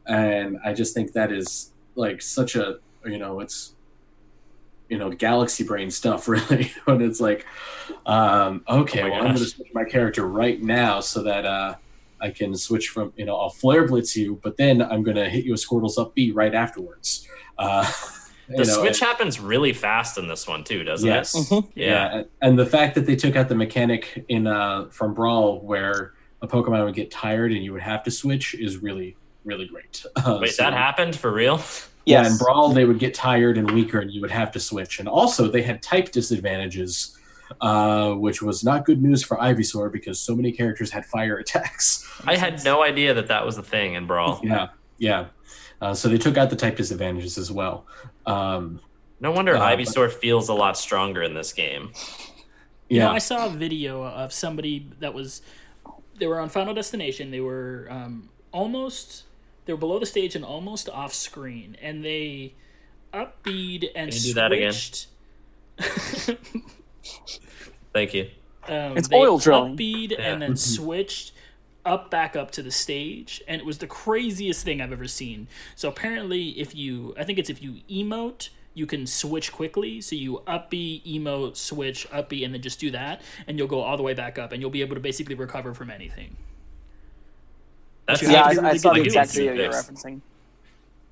And 0.06 0.58
I 0.64 0.72
just 0.72 0.94
think 0.94 1.12
that 1.12 1.30
is 1.30 1.72
like 1.94 2.22
such 2.22 2.56
a 2.56 2.78
you 3.04 3.18
know 3.18 3.40
it's 3.40 3.73
you 4.88 4.98
know 4.98 5.10
galaxy 5.10 5.64
brain 5.64 5.90
stuff 5.90 6.28
really 6.34 6.72
when 6.84 7.00
it's 7.00 7.20
like 7.20 7.46
um 8.06 8.62
okay 8.68 9.00
Oh 9.00 9.04
my 9.04 9.10
well 9.10 9.20
i'm 9.22 9.34
gonna 9.34 9.38
switch 9.46 9.68
my 9.74 9.84
character 9.84 10.26
right 10.26 10.60
now 10.62 11.00
so 11.00 11.22
that 11.22 11.44
uh 11.46 11.74
i 12.20 12.30
can 12.30 12.54
switch 12.56 12.88
from 12.88 13.12
you 13.16 13.24
know 13.24 13.36
i'll 13.36 13.50
flare 13.50 13.86
blitz 13.86 14.16
you 14.16 14.38
but 14.42 14.56
then 14.56 14.82
i'm 14.82 15.02
gonna 15.02 15.28
hit 15.28 15.44
you 15.44 15.52
with 15.52 15.60
squirtle's 15.60 15.96
up 15.98 16.14
b 16.14 16.30
right 16.32 16.54
afterwards 16.54 17.26
uh 17.58 17.90
The 18.46 18.58
you 18.58 18.64
know, 18.66 18.72
switch 18.82 19.00
happens 19.00 19.40
really 19.40 19.72
fast 19.72 20.18
in 20.18 20.28
this 20.28 20.46
one 20.46 20.64
too, 20.64 20.84
doesn't 20.84 21.08
Yes. 21.08 21.34
it? 21.34 21.38
Mhm. 21.48 21.66
Yeah. 21.74 21.86
yeah. 21.86 22.14
and- 22.18 22.26
and 22.42 22.58
the 22.58 22.66
fact 22.66 22.94
that 22.96 23.06
they 23.06 23.16
took 23.16 23.36
out 23.36 23.48
the 23.48 23.54
mechanic 23.54 24.22
in 24.28 24.46
uh 24.46 24.84
from 24.90 25.14
brawl 25.14 25.60
where 25.62 26.12
a 26.42 26.46
pokemon 26.46 26.84
would 26.84 26.94
get 26.94 27.10
tired 27.10 27.52
and 27.52 27.64
you 27.64 27.72
would 27.72 27.80
have 27.80 28.02
to 28.02 28.10
switch 28.10 28.52
is 28.54 28.76
really 28.76 29.16
really 29.46 29.64
great 29.66 30.04
uh, 30.16 30.36
Wait, 30.42 30.50
so- 30.50 30.62
that 30.62 30.74
happened 30.74 31.16
for 31.16 31.32
real? 31.32 31.58
Yeah, 32.06 32.22
Yes. 32.22 32.32
in 32.32 32.38
Brawl, 32.38 32.70
they 32.70 32.84
would 32.84 32.98
get 32.98 33.14
tired 33.14 33.56
and 33.58 33.70
weaker, 33.70 33.98
and 34.00 34.10
you 34.10 34.20
would 34.20 34.30
have 34.30 34.50
to 34.52 34.60
switch. 34.60 34.98
And 34.98 35.08
also, 35.08 35.48
they 35.50 35.62
had 35.62 35.82
type 35.82 36.12
disadvantages, 36.12 37.16
uh, 37.60 38.12
which 38.12 38.42
was 38.42 38.62
not 38.64 38.84
good 38.84 39.02
news 39.02 39.22
for 39.22 39.36
Ivysaur 39.38 39.90
because 39.92 40.20
so 40.20 40.34
many 40.34 40.52
characters 40.52 40.90
had 40.90 41.04
fire 41.06 41.36
attacks. 41.44 42.08
I 42.26 42.36
had 42.36 42.64
no 42.64 42.82
idea 42.82 43.14
that 43.14 43.28
that 43.28 43.44
was 43.46 43.56
a 43.58 43.62
thing 43.62 43.94
in 43.94 44.06
Brawl. 44.06 44.40
Yeah, 44.42 44.68
yeah. 44.98 45.26
Uh, 45.80 45.92
so 45.94 46.08
they 46.08 46.18
took 46.18 46.36
out 46.36 46.50
the 46.50 46.56
type 46.56 46.76
disadvantages 46.76 47.36
as 47.38 47.50
well. 47.52 47.86
Um, 48.26 48.80
No 49.20 49.30
wonder 49.32 49.54
Uh, 49.56 49.58
but- 49.60 49.78
Ivysaur 49.78 50.10
feels 50.12 50.48
a 50.48 50.54
lot 50.54 50.76
stronger 50.78 51.22
in 51.22 51.34
this 51.34 51.52
game. 51.52 51.92
You 52.88 52.98
yeah, 52.98 53.04
know, 53.06 53.12
I 53.12 53.18
saw 53.18 53.46
a 53.46 53.50
video 53.50 54.04
of 54.04 54.32
somebody 54.32 54.88
that 55.00 55.14
was 55.14 55.40
they 56.18 56.26
were 56.26 56.38
on 56.38 56.48
Final 56.48 56.74
Destination. 56.74 57.30
They 57.30 57.40
were 57.40 57.88
um, 57.90 58.28
almost 58.52 59.24
they 59.66 59.72
were 59.72 59.78
below 59.78 59.98
the 59.98 60.06
stage 60.06 60.34
and 60.34 60.44
almost 60.44 60.88
off 60.88 61.14
screen, 61.14 61.76
and 61.80 62.04
they 62.04 62.54
upbeat 63.12 63.88
and 63.94 64.10
Can 64.10 64.18
you 64.20 64.28
do 64.28 64.34
that 64.34 64.52
again? 64.52 64.72
switched. 64.72 65.06
Thank 67.92 68.14
you. 68.14 68.30
um, 68.68 68.96
It's 68.96 69.08
they 69.08 69.16
oil 69.16 69.38
drilling. 69.38 69.76
Upbeat 69.76 70.12
Yeah. 70.12 70.32
and 70.32 70.42
then 70.42 70.56
switched 70.74 71.32
up 71.84 72.10
back 72.10 72.34
up 72.34 72.50
to 72.52 72.62
the 72.62 72.70
stage, 72.70 73.42
and 73.46 73.60
it 73.60 73.66
was 73.66 73.78
the 73.78 73.86
craziest 73.86 74.64
thing 74.64 74.80
I've 74.80 74.92
ever 74.92 75.06
seen. 75.06 75.48
So 75.76 75.88
apparently, 75.88 76.48
if 76.58 76.74
you, 76.74 77.14
I 77.18 77.24
think 77.24 77.38
it's 77.38 77.50
if 77.50 77.62
you 77.62 77.80
emote, 77.90 78.48
you 78.72 78.86
can 78.86 79.06
switch 79.06 79.52
quickly. 79.52 80.00
So 80.00 80.16
you 80.16 80.38
up 80.46 80.70
B, 80.70 81.02
emote, 81.06 81.56
switch, 81.56 82.06
up 82.10 82.30
B, 82.30 82.42
and 82.42 82.54
then 82.54 82.62
just 82.62 82.80
do 82.80 82.90
that, 82.90 83.20
and 83.46 83.58
you'll 83.58 83.68
go 83.68 83.80
all 83.80 83.96
the 83.96 84.02
way 84.02 84.14
back 84.14 84.38
up, 84.38 84.50
and 84.52 84.60
you'll 84.60 84.70
be 84.70 84.80
able 84.80 84.94
to 84.94 85.00
basically 85.00 85.34
recover 85.34 85.74
from 85.74 85.90
anything. 85.90 86.36
That's 88.06 88.22
You 88.22 88.30
yeah, 88.30 88.44
have 88.44 88.54
to 88.56 88.62
I, 88.62 88.70
I 88.70 88.76
saw 88.76 88.92
the 88.92 89.00
at 89.00 89.06
exact 89.06 89.32
video 89.32 89.54
you're 89.54 89.72
referencing. 89.72 90.20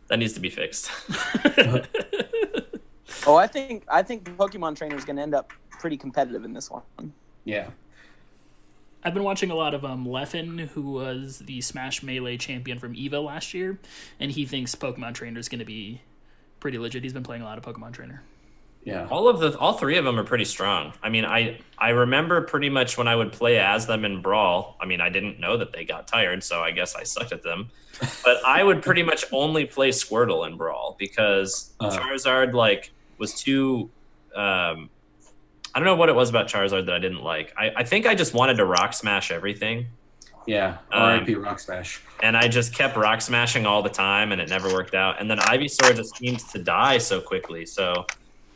that 0.08 0.18
needs 0.18 0.32
to 0.34 0.40
be 0.40 0.50
fixed. 0.50 0.90
Oh, 3.26 3.36
I 3.36 3.46
think 3.46 3.84
I 3.88 4.02
think 4.02 4.24
Pokemon 4.36 4.76
Trainer 4.76 4.96
is 4.96 5.04
going 5.04 5.16
to 5.16 5.22
end 5.22 5.34
up 5.34 5.52
pretty 5.70 5.96
competitive 5.96 6.44
in 6.44 6.52
this 6.52 6.70
one. 6.70 6.82
yeah. 7.44 7.70
I've 9.04 9.14
been 9.14 9.24
watching 9.24 9.50
a 9.50 9.54
lot 9.56 9.74
of 9.74 9.84
um, 9.84 10.06
Leffen, 10.06 10.60
who 10.68 10.92
was 10.92 11.40
the 11.40 11.60
Smash 11.60 12.04
Melee 12.04 12.36
champion 12.36 12.78
from 12.78 12.94
EVO 12.94 13.24
last 13.24 13.52
year, 13.52 13.78
and 14.20 14.30
he 14.30 14.46
thinks 14.46 14.76
Pokemon 14.76 15.14
Trainer 15.14 15.40
is 15.40 15.48
going 15.48 15.58
to 15.58 15.64
be 15.64 16.00
pretty 16.60 16.78
legit. 16.78 17.02
He's 17.02 17.12
been 17.12 17.24
playing 17.24 17.42
a 17.42 17.44
lot 17.44 17.58
of 17.58 17.64
Pokemon 17.64 17.92
Trainer. 17.94 18.22
Yeah. 18.84 19.06
all 19.10 19.28
of 19.28 19.38
the 19.38 19.56
all 19.58 19.74
three 19.74 19.96
of 19.96 20.04
them 20.04 20.18
are 20.18 20.24
pretty 20.24 20.44
strong. 20.44 20.92
I 21.02 21.08
mean, 21.08 21.24
I 21.24 21.60
I 21.78 21.90
remember 21.90 22.40
pretty 22.42 22.68
much 22.68 22.98
when 22.98 23.06
I 23.06 23.14
would 23.14 23.32
play 23.32 23.58
as 23.58 23.86
them 23.86 24.04
in 24.04 24.20
Brawl. 24.22 24.76
I 24.80 24.86
mean, 24.86 25.00
I 25.00 25.08
didn't 25.08 25.38
know 25.38 25.56
that 25.56 25.72
they 25.72 25.84
got 25.84 26.08
tired, 26.08 26.42
so 26.42 26.60
I 26.62 26.72
guess 26.72 26.94
I 26.96 27.04
sucked 27.04 27.32
at 27.32 27.42
them. 27.42 27.70
But 28.24 28.38
I 28.44 28.64
would 28.64 28.82
pretty 28.82 29.02
much 29.04 29.24
only 29.32 29.64
play 29.66 29.90
Squirtle 29.90 30.46
in 30.48 30.56
Brawl 30.56 30.96
because 30.98 31.72
Uh. 31.78 31.90
Charizard 31.96 32.52
like 32.54 32.90
was 33.18 33.34
too. 33.40 33.88
Um, 34.34 34.90
I 35.74 35.78
don't 35.78 35.84
know 35.84 35.94
what 35.94 36.08
it 36.08 36.14
was 36.14 36.28
about 36.28 36.48
Charizard 36.48 36.86
that 36.86 36.94
I 36.94 36.98
didn't 36.98 37.22
like. 37.22 37.54
I, 37.56 37.70
I 37.76 37.84
think 37.84 38.06
I 38.06 38.14
just 38.14 38.34
wanted 38.34 38.56
to 38.56 38.64
rock 38.64 38.92
smash 38.94 39.30
everything. 39.30 39.86
Yeah. 40.46 40.78
Um, 40.90 41.02
R.I.P. 41.02 41.34
Rock 41.36 41.60
Smash. 41.60 42.00
and 42.22 42.36
I 42.36 42.48
just 42.48 42.74
kept 42.74 42.96
rock 42.96 43.20
smashing 43.20 43.64
all 43.64 43.80
the 43.82 43.88
time, 43.88 44.32
and 44.32 44.40
it 44.40 44.48
never 44.48 44.68
worked 44.72 44.94
out. 44.94 45.20
And 45.20 45.30
then 45.30 45.38
Ivysaur 45.38 45.94
just 45.94 46.16
seems 46.16 46.42
to 46.52 46.58
die 46.58 46.98
so 46.98 47.20
quickly. 47.20 47.64
So 47.64 48.06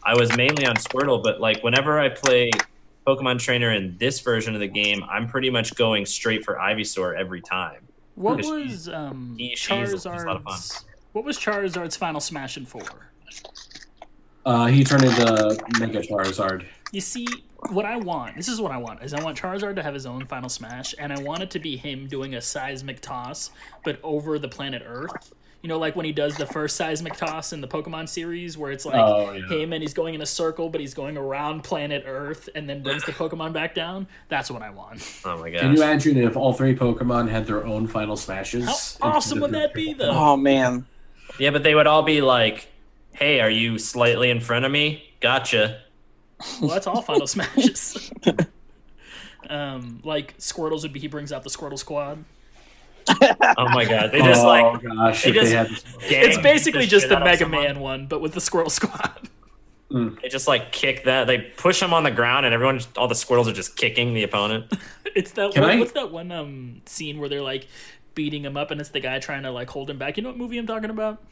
I 0.07 0.15
was 0.15 0.35
mainly 0.37 0.65
on 0.65 0.77
Squirtle, 0.77 1.21
but 1.21 1.41
like 1.41 1.65
whenever 1.65 1.99
I 1.99 2.09
play 2.09 2.53
Pokemon 3.05 3.41
Trainer 3.41 3.73
in 3.73 3.97
this 3.99 4.21
version 4.21 4.55
of 4.55 4.61
the 4.61 4.69
game, 4.69 5.03
I'm 5.11 5.27
pretty 5.27 5.51
much 5.51 5.75
going 5.75 6.07
straight 6.07 6.45
for 6.45 6.55
Ivysaur 6.55 7.19
every 7.19 7.41
time. 7.41 7.83
What 8.15 8.37
Because 8.37 8.47
she- 8.47 8.63
was 8.73 8.89
um, 8.89 9.35
he- 9.37 9.57
she's- 9.57 9.91
she's 9.91 10.05
a 10.07 10.09
lot 10.11 10.37
of 10.37 10.43
fun. 10.45 10.55
Charizard's? 10.55 10.85
What 11.13 11.25
was 11.25 11.39
Charizard's 11.39 11.97
final 11.97 12.21
smash 12.21 12.57
in 12.57 12.67
four? 12.67 13.11
Uh, 14.45 14.67
he 14.67 14.85
turned 14.85 15.03
into 15.03 15.59
Mega 15.81 16.01
Charizard. 16.03 16.65
You 16.93 17.01
see, 17.01 17.27
what 17.71 17.85
I 17.85 17.97
want, 17.97 18.37
this 18.37 18.47
is 18.47 18.61
what 18.61 18.71
I 18.71 18.77
want, 18.77 19.03
is 19.03 19.13
I 19.13 19.21
want 19.25 19.37
Charizard 19.37 19.75
to 19.75 19.83
have 19.83 19.93
his 19.93 20.07
own 20.07 20.25
final 20.27 20.49
smash, 20.49 20.95
and 21.01 21.13
I 21.13 21.21
want 21.21 21.43
it 21.43 21.51
to 21.51 21.59
be 21.59 21.77
him 21.77 22.07
doing 22.07 22.37
a 22.37 22.41
seismic 22.41 23.01
toss, 23.01 23.51
but 23.85 23.99
over 24.05 24.39
the 24.39 24.47
planet 24.49 24.83
Earth. 24.87 25.35
You 25.67 25.69
know, 25.71 25.81
like 25.81 25.97
when 25.97 26.07
he 26.07 26.13
does 26.13 26.37
the 26.37 26.47
first 26.47 26.77
seismic 26.77 27.15
toss 27.17 27.53
in 27.53 27.61
the 27.61 27.67
Pokemon 27.67 28.09
series, 28.09 28.57
where 28.57 28.71
it's 28.71 28.87
like 28.87 28.95
Oh, 28.95 29.33
yeah. 29.33 29.49
him 29.49 29.73
and 29.73 29.83
he's 29.83 29.95
going 29.95 30.15
in 30.15 30.23
a 30.23 30.27
circle, 30.27 30.69
but 30.71 30.81
he's 30.81 30.95
going 30.95 31.17
around 31.17 31.65
planet 31.65 32.05
Earth 32.07 32.49
and 32.55 32.71
then 32.71 32.85
brings 32.85 33.03
the 33.05 33.11
Pokemon 33.11 33.53
back 33.53 33.75
down. 33.75 34.07
That's 34.29 34.49
what 34.49 34.63
I 34.63 34.71
want. 34.71 35.03
Oh 35.25 35.37
my 35.39 35.51
god! 35.51 35.63
Can 35.63 35.73
you 35.75 35.83
imagine 35.83 36.19
if 36.19 36.37
all 36.37 36.53
three 36.53 36.73
Pokemon 36.77 37.29
had 37.29 37.49
their 37.49 37.67
own 37.67 37.89
final 37.89 38.17
smashes? 38.17 38.97
How 39.03 39.09
awesome 39.15 39.41
would 39.41 39.51
that 39.55 39.75
be, 39.75 39.93
though? 39.93 40.13
Oh 40.13 40.37
man, 40.37 40.87
Yeah, 41.41 41.51
but 41.51 41.65
they 41.65 41.75
would 41.75 41.89
all 41.89 42.05
be 42.05 42.21
like, 42.21 42.69
"Hey, 43.11 43.41
are 43.41 43.51
you 43.51 43.77
slightly 43.81 44.31
in 44.31 44.39
front 44.39 44.65
of 44.65 44.71
me? 44.71 45.03
Gotcha." 45.19 45.81
Well, 46.61 46.71
that's 46.71 46.87
all 46.87 47.03
final 47.03 47.27
smashes. 47.27 48.13
um, 49.51 50.01
like 50.05 50.39
Squirtle's 50.39 50.85
would 50.85 50.93
be 50.93 51.01
he 51.01 51.09
brings 51.09 51.33
out 51.33 51.43
the 51.43 51.51
Squirtle 51.51 51.77
squad. 51.77 52.25
Oh 53.59 53.69
my 53.71 53.85
god, 53.85 54.11
they 54.13 54.21
just 54.21 54.45
oh 54.45 54.49
like 54.49 54.83
gosh, 54.83 55.25
they 55.25 55.31
if 55.31 55.45
they 55.45 55.51
had 55.51 55.69
It's 56.01 56.39
basically 56.39 56.83
the 56.83 56.87
just 56.89 57.09
the 57.09 57.19
Mega. 57.21 57.49
Man 57.49 57.81
one, 57.81 58.07
but 58.07 58.21
with 58.21 58.33
the 58.35 58.41
Squirrel 58.41 58.71
squad. 58.81 59.29
They 59.91 60.29
just 60.29 60.49
like 60.49 60.73
kick 60.73 61.05
that. 61.05 61.27
They 61.27 61.39
push 61.39 61.81
them 61.81 61.95
on 61.95 62.03
the 62.03 62.11
ground, 62.11 62.45
and 62.45 62.53
everyone, 62.55 62.81
all 62.97 63.09
the 63.09 63.15
squirrels 63.15 63.49
are 63.49 63.53
just 63.53 63.77
kicking 63.77 64.13
the 64.15 64.25
opponent. 64.25 64.71
It's 65.15 65.31
that 65.33 65.53
Can 65.55 65.63
one, 65.63 65.71
I- 65.71 65.79
what's 65.79 65.93
that 65.93 66.11
one 66.11 66.31
um 66.33 66.83
scene 66.87 67.19
where 67.19 67.29
they're 67.29 67.41
like 67.41 67.67
beating 68.15 68.45
him 68.45 68.57
up 68.57 68.71
and 68.71 68.81
it's 68.81 68.91
the 68.91 69.01
guy 69.01 69.19
trying 69.19 69.45
to 69.45 69.51
like 69.51 69.71
hold 69.71 69.89
him 69.89 69.97
back. 69.99 70.17
You 70.17 70.23
know 70.25 70.31
what 70.31 70.39
movie 70.39 70.59
I'm 70.59 70.67
talking 70.67 70.91
about? 70.91 71.23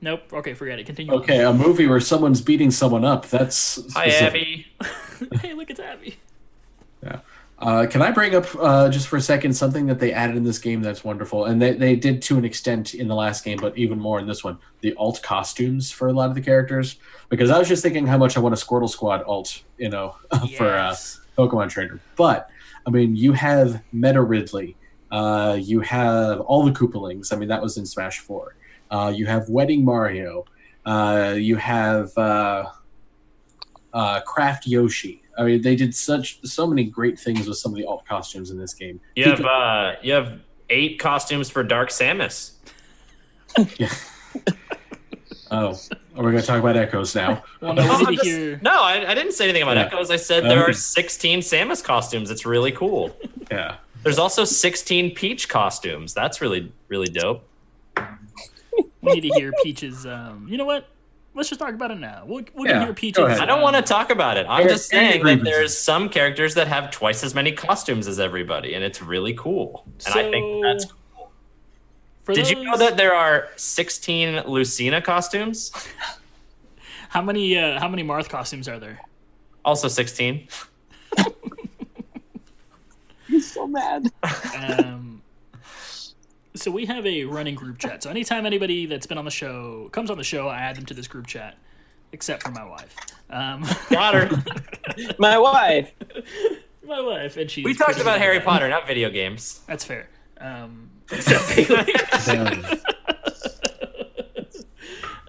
Nope. 0.00 0.32
Okay, 0.32 0.54
forget 0.54 0.78
it. 0.78 0.84
Continue. 0.86 1.12
on. 1.14 1.18
Okay, 1.20 1.42
a 1.42 1.52
movie 1.52 1.86
where 1.86 2.00
someone's 2.00 2.40
beating 2.40 2.70
someone 2.70 3.04
up. 3.04 3.26
That's 3.28 3.80
Hi. 3.94 4.06
Abby. 4.06 4.66
hey, 5.40 5.54
look, 5.54 5.70
it's 5.70 5.80
Abby. 5.80 6.18
Uh, 7.58 7.86
can 7.88 8.02
I 8.02 8.10
bring 8.10 8.34
up 8.34 8.46
uh, 8.58 8.88
just 8.88 9.06
for 9.06 9.16
a 9.16 9.20
second 9.20 9.52
something 9.52 9.86
that 9.86 10.00
they 10.00 10.12
added 10.12 10.36
in 10.36 10.42
this 10.42 10.58
game 10.58 10.82
that's 10.82 11.04
wonderful, 11.04 11.44
and 11.44 11.62
they, 11.62 11.72
they 11.74 11.94
did 11.96 12.20
to 12.22 12.36
an 12.36 12.44
extent 12.44 12.94
in 12.94 13.06
the 13.08 13.14
last 13.14 13.44
game, 13.44 13.58
but 13.60 13.76
even 13.78 13.98
more 13.98 14.18
in 14.18 14.26
this 14.26 14.42
one. 14.42 14.58
The 14.80 14.94
alt 14.96 15.22
costumes 15.22 15.90
for 15.90 16.08
a 16.08 16.12
lot 16.12 16.28
of 16.28 16.34
the 16.34 16.40
characters, 16.42 16.96
because 17.28 17.50
I 17.50 17.58
was 17.58 17.68
just 17.68 17.82
thinking 17.82 18.06
how 18.06 18.18
much 18.18 18.36
I 18.36 18.40
want 18.40 18.54
a 18.54 18.58
Squirtle 18.58 18.88
Squad 18.90 19.22
alt, 19.22 19.62
you 19.78 19.88
know, 19.88 20.16
for 20.56 20.68
uh, 20.68 20.90
Yes. 20.90 21.20
Pokemon 21.38 21.70
Trainer. 21.70 22.00
But 22.16 22.50
I 22.86 22.90
mean, 22.90 23.16
you 23.16 23.32
have 23.32 23.82
Meta 23.92 24.20
Ridley, 24.20 24.76
uh, 25.10 25.56
you 25.60 25.80
have 25.80 26.40
all 26.40 26.64
the 26.64 26.72
Koopalings. 26.72 27.32
I 27.32 27.36
mean, 27.36 27.48
that 27.48 27.62
was 27.62 27.76
in 27.76 27.86
Smash 27.86 28.18
Four. 28.18 28.56
Uh, 28.90 29.12
you 29.14 29.26
have 29.26 29.48
Wedding 29.48 29.84
Mario. 29.84 30.44
Uh, 30.84 31.34
you 31.36 31.54
have 31.56 32.16
uh, 32.18 32.66
uh, 33.92 34.20
Craft 34.22 34.66
Yoshi. 34.66 35.22
I 35.38 35.42
mean, 35.44 35.62
they 35.62 35.74
did 35.76 35.94
such 35.94 36.40
so 36.46 36.66
many 36.66 36.84
great 36.84 37.18
things 37.18 37.46
with 37.48 37.58
some 37.58 37.72
of 37.72 37.78
the 37.78 37.86
alt 37.86 38.06
costumes 38.06 38.50
in 38.50 38.58
this 38.58 38.74
game. 38.74 39.00
You 39.16 39.24
have 39.24 39.44
uh, 39.44 39.94
you 40.02 40.12
have 40.12 40.38
eight 40.70 40.98
costumes 40.98 41.50
for 41.50 41.62
Dark 41.62 41.90
Samus. 41.90 42.52
Yeah. 43.78 43.92
oh, 45.50 45.78
we're 46.16 46.30
going 46.30 46.36
to 46.36 46.42
talk 46.42 46.58
about 46.60 46.76
Echoes 46.76 47.14
now. 47.14 47.42
Well, 47.60 47.74
no, 47.74 47.82
I'm 47.82 48.04
need 48.10 48.18
to 48.20 48.50
just- 48.52 48.62
no, 48.62 48.82
I, 48.82 49.10
I 49.10 49.14
didn't 49.14 49.32
say 49.32 49.44
anything 49.44 49.62
about 49.62 49.76
Yeah. 49.76 49.84
Echoes. 49.86 50.10
I 50.10 50.16
said 50.16 50.44
there 50.44 50.62
Okay. 50.62 50.70
are 50.70 50.74
16 50.74 51.40
Samus 51.40 51.82
costumes. 51.82 52.30
It's 52.30 52.46
really 52.46 52.72
cool. 52.72 53.16
Yeah. 53.50 53.76
There's 54.02 54.18
also 54.18 54.44
16 54.44 55.14
Peach 55.14 55.48
costumes. 55.48 56.12
That's 56.14 56.40
really 56.40 56.72
really 56.88 57.08
dope. 57.08 57.48
We 59.00 59.12
need 59.14 59.20
to 59.22 59.28
hear 59.34 59.52
Peach's. 59.62 60.06
Um, 60.06 60.46
you 60.48 60.56
know 60.58 60.64
what? 60.64 60.88
Let's 61.36 61.48
just 61.48 61.58
talk 61.58 61.74
about 61.74 61.90
it 61.90 61.98
now. 61.98 62.22
We'll, 62.26 62.44
we'll 62.54 62.66
Yeah, 62.68 62.78
hear 62.78 62.86
go 62.88 62.94
Peach's. 62.94 63.40
I 63.40 63.44
don't 63.44 63.60
want 63.60 63.74
to 63.74 63.82
talk 63.82 64.10
about 64.10 64.36
it. 64.36 64.46
I'm 64.48 64.60
Eric- 64.62 64.70
just 64.72 64.88
saying 64.88 65.24
that 65.24 65.42
there's 65.42 65.76
some 65.76 66.08
characters 66.08 66.54
that 66.54 66.68
have 66.68 66.92
twice 66.92 67.24
as 67.24 67.34
many 67.34 67.50
costumes 67.50 68.06
as 68.06 68.20
everybody, 68.20 68.74
and 68.74 68.84
it's 68.84 69.02
really 69.02 69.34
cool. 69.34 69.84
And 70.06 70.14
I 70.14 70.30
think 70.30 70.62
that's. 70.62 70.86
For 72.22 72.34
Did 72.34 72.48
you 72.48 72.62
know 72.64 72.76
that 72.78 72.96
there 72.96 73.12
are 73.14 73.48
16 73.56 74.44
Lucina 74.46 75.02
costumes? 75.02 75.72
How 77.10 77.20
many? 77.22 77.56
Uh, 77.56 77.78
how 77.78 77.88
many 77.88 78.02
Marth 78.02 78.28
costumes 78.28 78.66
are 78.66 78.80
there? 78.80 79.00
Also 79.64 79.86
16. 79.86 80.48
He's 83.28 83.52
so 83.52 83.66
mad. 83.68 84.10
Um, 84.56 85.13
so 86.56 86.70
we 86.70 86.86
have 86.86 87.04
a 87.06 87.24
running 87.24 87.54
group 87.54 87.78
chat. 87.78 88.02
So 88.02 88.10
anytime 88.10 88.46
anybody 88.46 88.86
that's 88.86 89.06
been 89.06 89.18
on 89.18 89.24
the 89.24 89.30
show 89.30 89.88
comes 89.92 90.10
on 90.10 90.18
the 90.18 90.24
show, 90.24 90.48
I 90.48 90.58
add 90.58 90.76
them 90.76 90.86
to 90.86 90.94
this 90.94 91.08
group 91.08 91.26
chat, 91.26 91.56
except 92.12 92.42
for 92.42 92.50
my 92.50 92.64
wife. 92.64 92.94
Um, 93.30 93.64
Got 93.90 94.14
her. 94.14 94.44
My 95.18 95.38
wife. 95.38 95.92
my 96.86 97.00
wife, 97.00 97.36
and 97.36 97.50
she's. 97.50 97.64
we 97.64 97.74
talked 97.74 98.00
about 98.00 98.18
Harry 98.18 98.36
at 98.36 98.44
that. 98.44 98.48
Potter, 98.48 98.68
not 98.68 98.86
video 98.86 99.10
games. 99.10 99.60
That's 99.66 99.84
fair. 99.84 100.08
Um, 100.38 100.90
except 101.10 101.44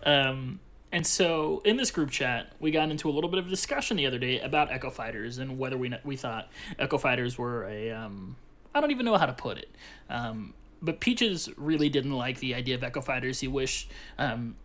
Um, 0.04 0.60
and 0.92 1.06
so 1.06 1.64
in 1.66 1.78
this 1.78 1.90
group 1.90 2.12
chat, 2.12 2.54
we 2.60 2.70
got 2.70 2.90
into 2.90 3.10
a 3.10 3.12
little 3.12 3.30
bit 3.30 3.40
of 3.40 3.48
a 3.48 3.50
discussion 3.50 3.98
the 3.98 4.06
other 4.06 4.20
day 4.20 4.40
about 4.40 4.72
Echo 4.72 4.92
Fighters 4.92 5.40
and 5.40 5.58
whether 5.58 5.78
we 5.78 5.92
we 6.04 6.16
thought 6.16 6.50
Echo 6.78 7.00
Fighters 7.00 7.40
were 7.40 7.66
a 7.66 7.90
um, 7.92 8.36
I 8.76 8.82
don't 8.82 8.92
even 8.92 9.06
know 9.06 9.18
how 9.18 9.26
to 9.26 9.34
put 9.34 9.58
it. 9.58 9.70
Um, 10.10 10.54
but 10.86 11.00
Peaches 11.00 11.50
really 11.58 11.90
didn't 11.90 12.14
like 12.14 12.40
the 12.40 12.56
idea 12.56 12.76
of 12.76 12.84
Echo 12.84 13.02
Fighters. 13.02 13.40
He 13.40 13.48
wished 13.48 13.92
um, 14.18 14.56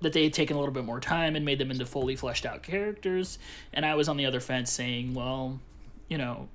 that 0.00 0.12
they 0.12 0.24
had 0.24 0.32
taken 0.32 0.56
a 0.56 0.60
little 0.60 0.74
bit 0.74 0.84
more 0.84 1.00
time 1.00 1.36
and 1.36 1.44
made 1.44 1.58
them 1.58 1.70
into 1.70 1.84
fully 1.84 2.16
fleshed 2.16 2.46
out 2.46 2.62
characters. 2.62 3.38
And 3.72 3.84
I 3.84 3.94
was 3.94 4.08
on 4.08 4.16
the 4.16 4.26
other 4.26 4.40
fence 4.40 4.72
saying, 4.72 5.14
well, 5.14 5.60
you 6.08 6.18
know, 6.18 6.48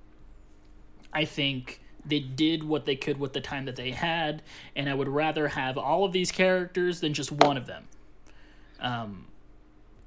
I 1.13 1.25
think 1.25 1.81
they 2.05 2.19
did 2.19 2.63
what 2.63 2.85
they 2.85 2.95
could 2.95 3.19
with 3.19 3.33
the 3.33 3.41
time 3.41 3.65
that 3.65 3.75
they 3.75 3.91
had, 3.91 4.41
and 4.75 4.89
I 4.89 4.93
would 4.93 5.07
rather 5.07 5.49
have 5.49 5.77
all 5.77 6.03
of 6.03 6.13
these 6.13 6.31
characters 6.31 6.99
than 7.01 7.13
just 7.13 7.31
one 7.31 7.57
of 7.57 7.67
them. 7.67 7.87
Um, 8.79 9.27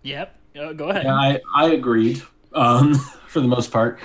yep. 0.02 0.36
Uh, 0.58 0.72
go 0.72 0.88
ahead. 0.88 1.04
Yeah, 1.04 1.14
I, 1.14 1.40
I 1.54 1.66
agreed 1.70 2.22
um, 2.52 2.94
for 3.28 3.40
the 3.40 3.48
most 3.48 3.70
part 3.70 4.00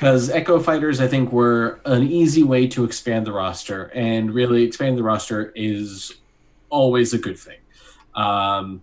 because 0.00 0.30
Echo 0.30 0.58
Fighters, 0.58 0.98
I 0.98 1.06
think, 1.06 1.30
were 1.30 1.78
an 1.84 2.04
easy 2.04 2.42
way 2.42 2.66
to 2.68 2.84
expand 2.84 3.26
the 3.26 3.32
roster, 3.32 3.92
and 3.94 4.32
really 4.32 4.62
expanding 4.62 4.96
the 4.96 5.02
roster 5.02 5.52
is 5.54 6.14
always 6.70 7.12
a 7.12 7.18
good 7.18 7.38
thing. 7.38 7.58
Um, 8.14 8.80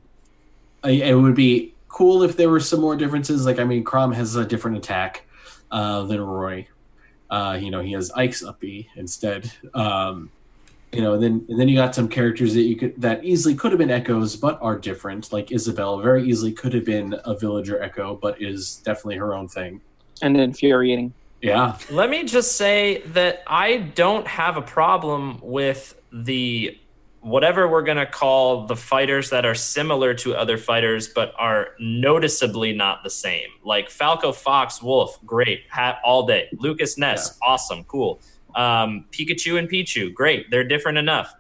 it 0.84 1.18
would 1.18 1.34
be 1.34 1.74
cool 1.88 2.22
if 2.22 2.38
there 2.38 2.52
were 2.52 2.60
some 2.60 2.82
more 2.82 2.96
differences. 2.96 3.48
Like, 3.48 3.58
I 3.58 3.64
mean, 3.64 3.84
Chrom 3.84 4.14
has 4.14 4.36
a 4.36 4.46
different 4.46 4.78
attack 4.78 5.26
uh, 5.72 6.04
than 6.04 6.22
Roy. 6.22 6.68
Uh, 7.32 7.58
you 7.60 7.72
know, 7.72 7.82
he 7.82 7.94
has 7.94 8.12
Ike's 8.12 8.44
up 8.44 8.60
B 8.60 8.88
instead. 8.96 9.52
Um, 9.74 10.30
you 10.94 11.02
know, 11.02 11.16
and 11.16 11.24
then 11.24 11.46
and 11.50 11.60
then 11.60 11.68
you 11.68 11.76
got 11.76 11.96
some 11.96 12.10
characters 12.10 12.54
that 12.54 12.62
you 12.62 12.76
could 12.76 13.02
that 13.02 13.26
easily 13.26 13.56
could 13.56 13.72
have 13.72 13.80
been 13.80 13.90
echoes, 13.90 14.36
but 14.36 14.60
are 14.62 14.78
different. 14.78 15.34
Like 15.34 15.52
Isabelle, 15.52 16.00
very 16.00 16.30
easily 16.30 16.52
could 16.52 16.76
have 16.76 16.86
been 16.86 17.20
a 17.26 17.36
villager 17.36 17.82
echo, 17.82 18.16
but 18.16 18.40
is 18.40 18.76
definitely 18.86 19.18
her 19.18 19.34
own 19.34 19.48
thing. 19.48 19.82
And 20.22 20.40
infuriating. 20.40 21.14
Yeah, 21.42 21.78
Let 21.92 22.10
me 22.10 22.24
just 22.24 22.58
say 22.58 23.04
that 23.14 23.44
I 23.46 23.78
don't 23.78 24.26
have 24.26 24.58
a 24.58 24.62
problem 24.62 25.40
with 25.44 25.96
the 26.12 26.80
whatever 27.22 27.68
we're 27.68 27.84
going 27.84 27.98
to 27.98 28.06
call 28.06 28.66
the 28.66 28.76
fighters 28.76 29.30
that 29.32 29.46
are 29.46 29.54
similar 29.54 30.14
to 30.14 30.34
other 30.36 30.58
fighters 30.58 31.10
but 31.10 31.34
are 31.38 31.70
noticeably 31.80 32.74
not 32.74 33.04
the 33.04 33.10
same. 33.10 33.50
Like 33.64 33.90
Falco 33.90 34.32
Fox, 34.32 34.82
Wolf, 34.82 35.20
great, 35.26 35.64
hat 35.70 36.00
all 36.04 36.26
day. 36.26 36.48
Lucas 36.58 36.98
Ness, 36.98 37.38
awesome, 37.44 37.84
cool. 37.84 38.20
Um, 38.56 39.06
Pikachu 39.12 39.60
and 39.60 39.70
Pichu, 39.70 40.14
great, 40.14 40.50
they're 40.50 40.64
different 40.64 40.98
enough. 40.98 41.34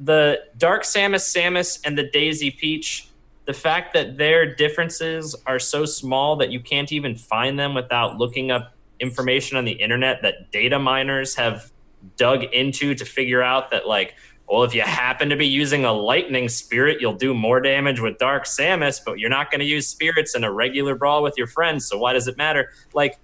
The 0.00 0.40
Dark 0.58 0.82
Samus 0.82 1.22
Samus 1.34 1.80
and 1.84 1.96
the 1.96 2.10
Daisy 2.10 2.50
Peach, 2.50 3.08
the 3.46 3.52
fact 3.52 3.92
that 3.94 4.16
their 4.16 4.54
differences 4.54 5.34
are 5.46 5.58
so 5.58 5.84
small 5.84 6.36
that 6.36 6.50
you 6.50 6.60
can't 6.60 6.92
even 6.92 7.14
find 7.14 7.58
them 7.58 7.74
without 7.74 8.16
looking 8.16 8.50
up 8.50 8.74
information 9.00 9.56
on 9.56 9.64
the 9.64 9.72
internet 9.72 10.22
that 10.22 10.50
data 10.50 10.78
miners 10.78 11.34
have 11.34 11.70
dug 12.16 12.44
into 12.44 12.94
to 12.94 13.04
figure 13.04 13.42
out 13.42 13.70
that 13.70 13.86
like 13.88 14.14
well 14.48 14.62
if 14.62 14.74
you 14.74 14.82
happen 14.82 15.30
to 15.30 15.36
be 15.36 15.46
using 15.46 15.84
a 15.84 15.92
lightning 15.92 16.48
spirit 16.48 17.00
you'll 17.00 17.14
do 17.14 17.34
more 17.34 17.60
damage 17.60 18.00
with 18.00 18.18
dark 18.18 18.44
samus 18.44 19.00
but 19.04 19.18
you're 19.18 19.30
not 19.30 19.50
going 19.50 19.58
to 19.58 19.66
use 19.66 19.88
spirits 19.88 20.34
in 20.36 20.44
a 20.44 20.52
regular 20.52 20.94
brawl 20.94 21.22
with 21.22 21.34
your 21.36 21.46
friends 21.46 21.86
so 21.86 21.98
why 21.98 22.12
does 22.12 22.28
it 22.28 22.36
matter? 22.36 22.70
Like 22.92 23.18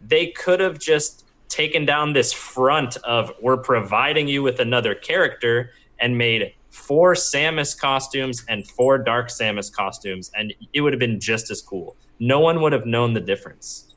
they 0.00 0.28
could 0.28 0.60
have 0.60 0.78
just 0.78 1.26
taken 1.48 1.84
down 1.84 2.12
this 2.12 2.32
front 2.32 2.96
of 2.98 3.32
we're 3.40 3.56
providing 3.56 4.28
you 4.28 4.42
with 4.42 4.60
another 4.60 4.94
character 4.94 5.72
and 5.98 6.16
made 6.16 6.54
four 6.70 7.14
samus 7.14 7.78
costumes 7.78 8.44
and 8.48 8.66
four 8.66 8.96
dark 8.98 9.28
samus 9.28 9.72
costumes 9.72 10.30
and 10.36 10.54
it 10.72 10.80
would 10.80 10.92
have 10.92 11.00
been 11.00 11.18
just 11.20 11.50
as 11.50 11.60
cool 11.60 11.96
no 12.18 12.38
one 12.40 12.60
would 12.62 12.72
have 12.72 12.86
known 12.86 13.12
the 13.12 13.20
difference 13.20 13.94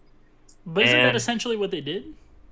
but 0.65 0.83
isn't 0.85 0.97
that 0.97 1.15
essentially 1.15 1.57
what 1.57 1.71
they 1.71 1.81
did? 1.81 2.05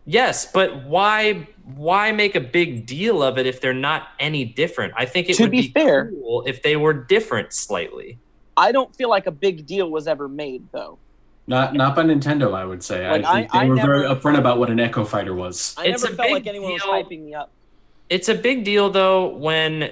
Yes, 0.05 0.51
but 0.51 0.83
why 0.83 1.47
why 1.75 2.11
make 2.11 2.35
a 2.35 2.41
big 2.41 2.85
deal 2.85 3.23
of 3.23 3.37
it 3.37 3.45
if 3.45 3.61
they're 3.61 3.73
not 3.73 4.09
any 4.19 4.43
different? 4.43 4.93
I 4.97 5.05
think 5.05 5.29
it 5.29 5.35
To 5.37 5.43
would 5.43 5.51
be 5.51 5.61
be, 5.61 5.67
fair- 5.69 6.09
cool 6.09 6.43
if 6.45 6.61
they 6.61 6.75
were 6.75 6.91
different 6.91 7.53
slightly. 7.53 8.17
I 8.57 8.73
don't 8.73 8.93
feel 8.95 9.09
like 9.09 9.27
a 9.27 9.31
big 9.31 9.65
deal 9.65 9.89
was 9.89 10.07
ever 10.07 10.27
made, 10.27 10.63
though. 10.73 10.97
not 11.47 11.73
not 11.73 11.95
by 11.95 12.03
Nintendo, 12.03 12.53
I 12.53 12.65
would 12.65 12.83
say. 12.83 13.07
Like, 13.09 13.23
I 13.23 13.33
think 13.41 13.55
I- 13.55 13.59
they 13.59 13.65
I 13.65 13.69
were 13.69 13.75
very 13.77 14.01
upfront 14.03 14.37
about 14.39 14.57
what 14.59 14.69
an 14.69 14.79
Echo 14.81 15.05
Fighter 15.05 15.33
was. 15.35 15.73
I 15.77 15.85
It's 15.85 16.01
never 16.03 16.13
a 16.13 16.17
felt 16.17 16.27
big 16.27 16.33
like 16.33 16.47
anyone 16.47 16.73
was 16.73 16.81
hyping 16.81 17.23
me 17.23 17.33
up. 17.33 17.49
It's 18.09 18.27
a 18.27 18.35
big 18.35 18.65
deal 18.65 18.89
though 18.89 19.27
when 19.29 19.91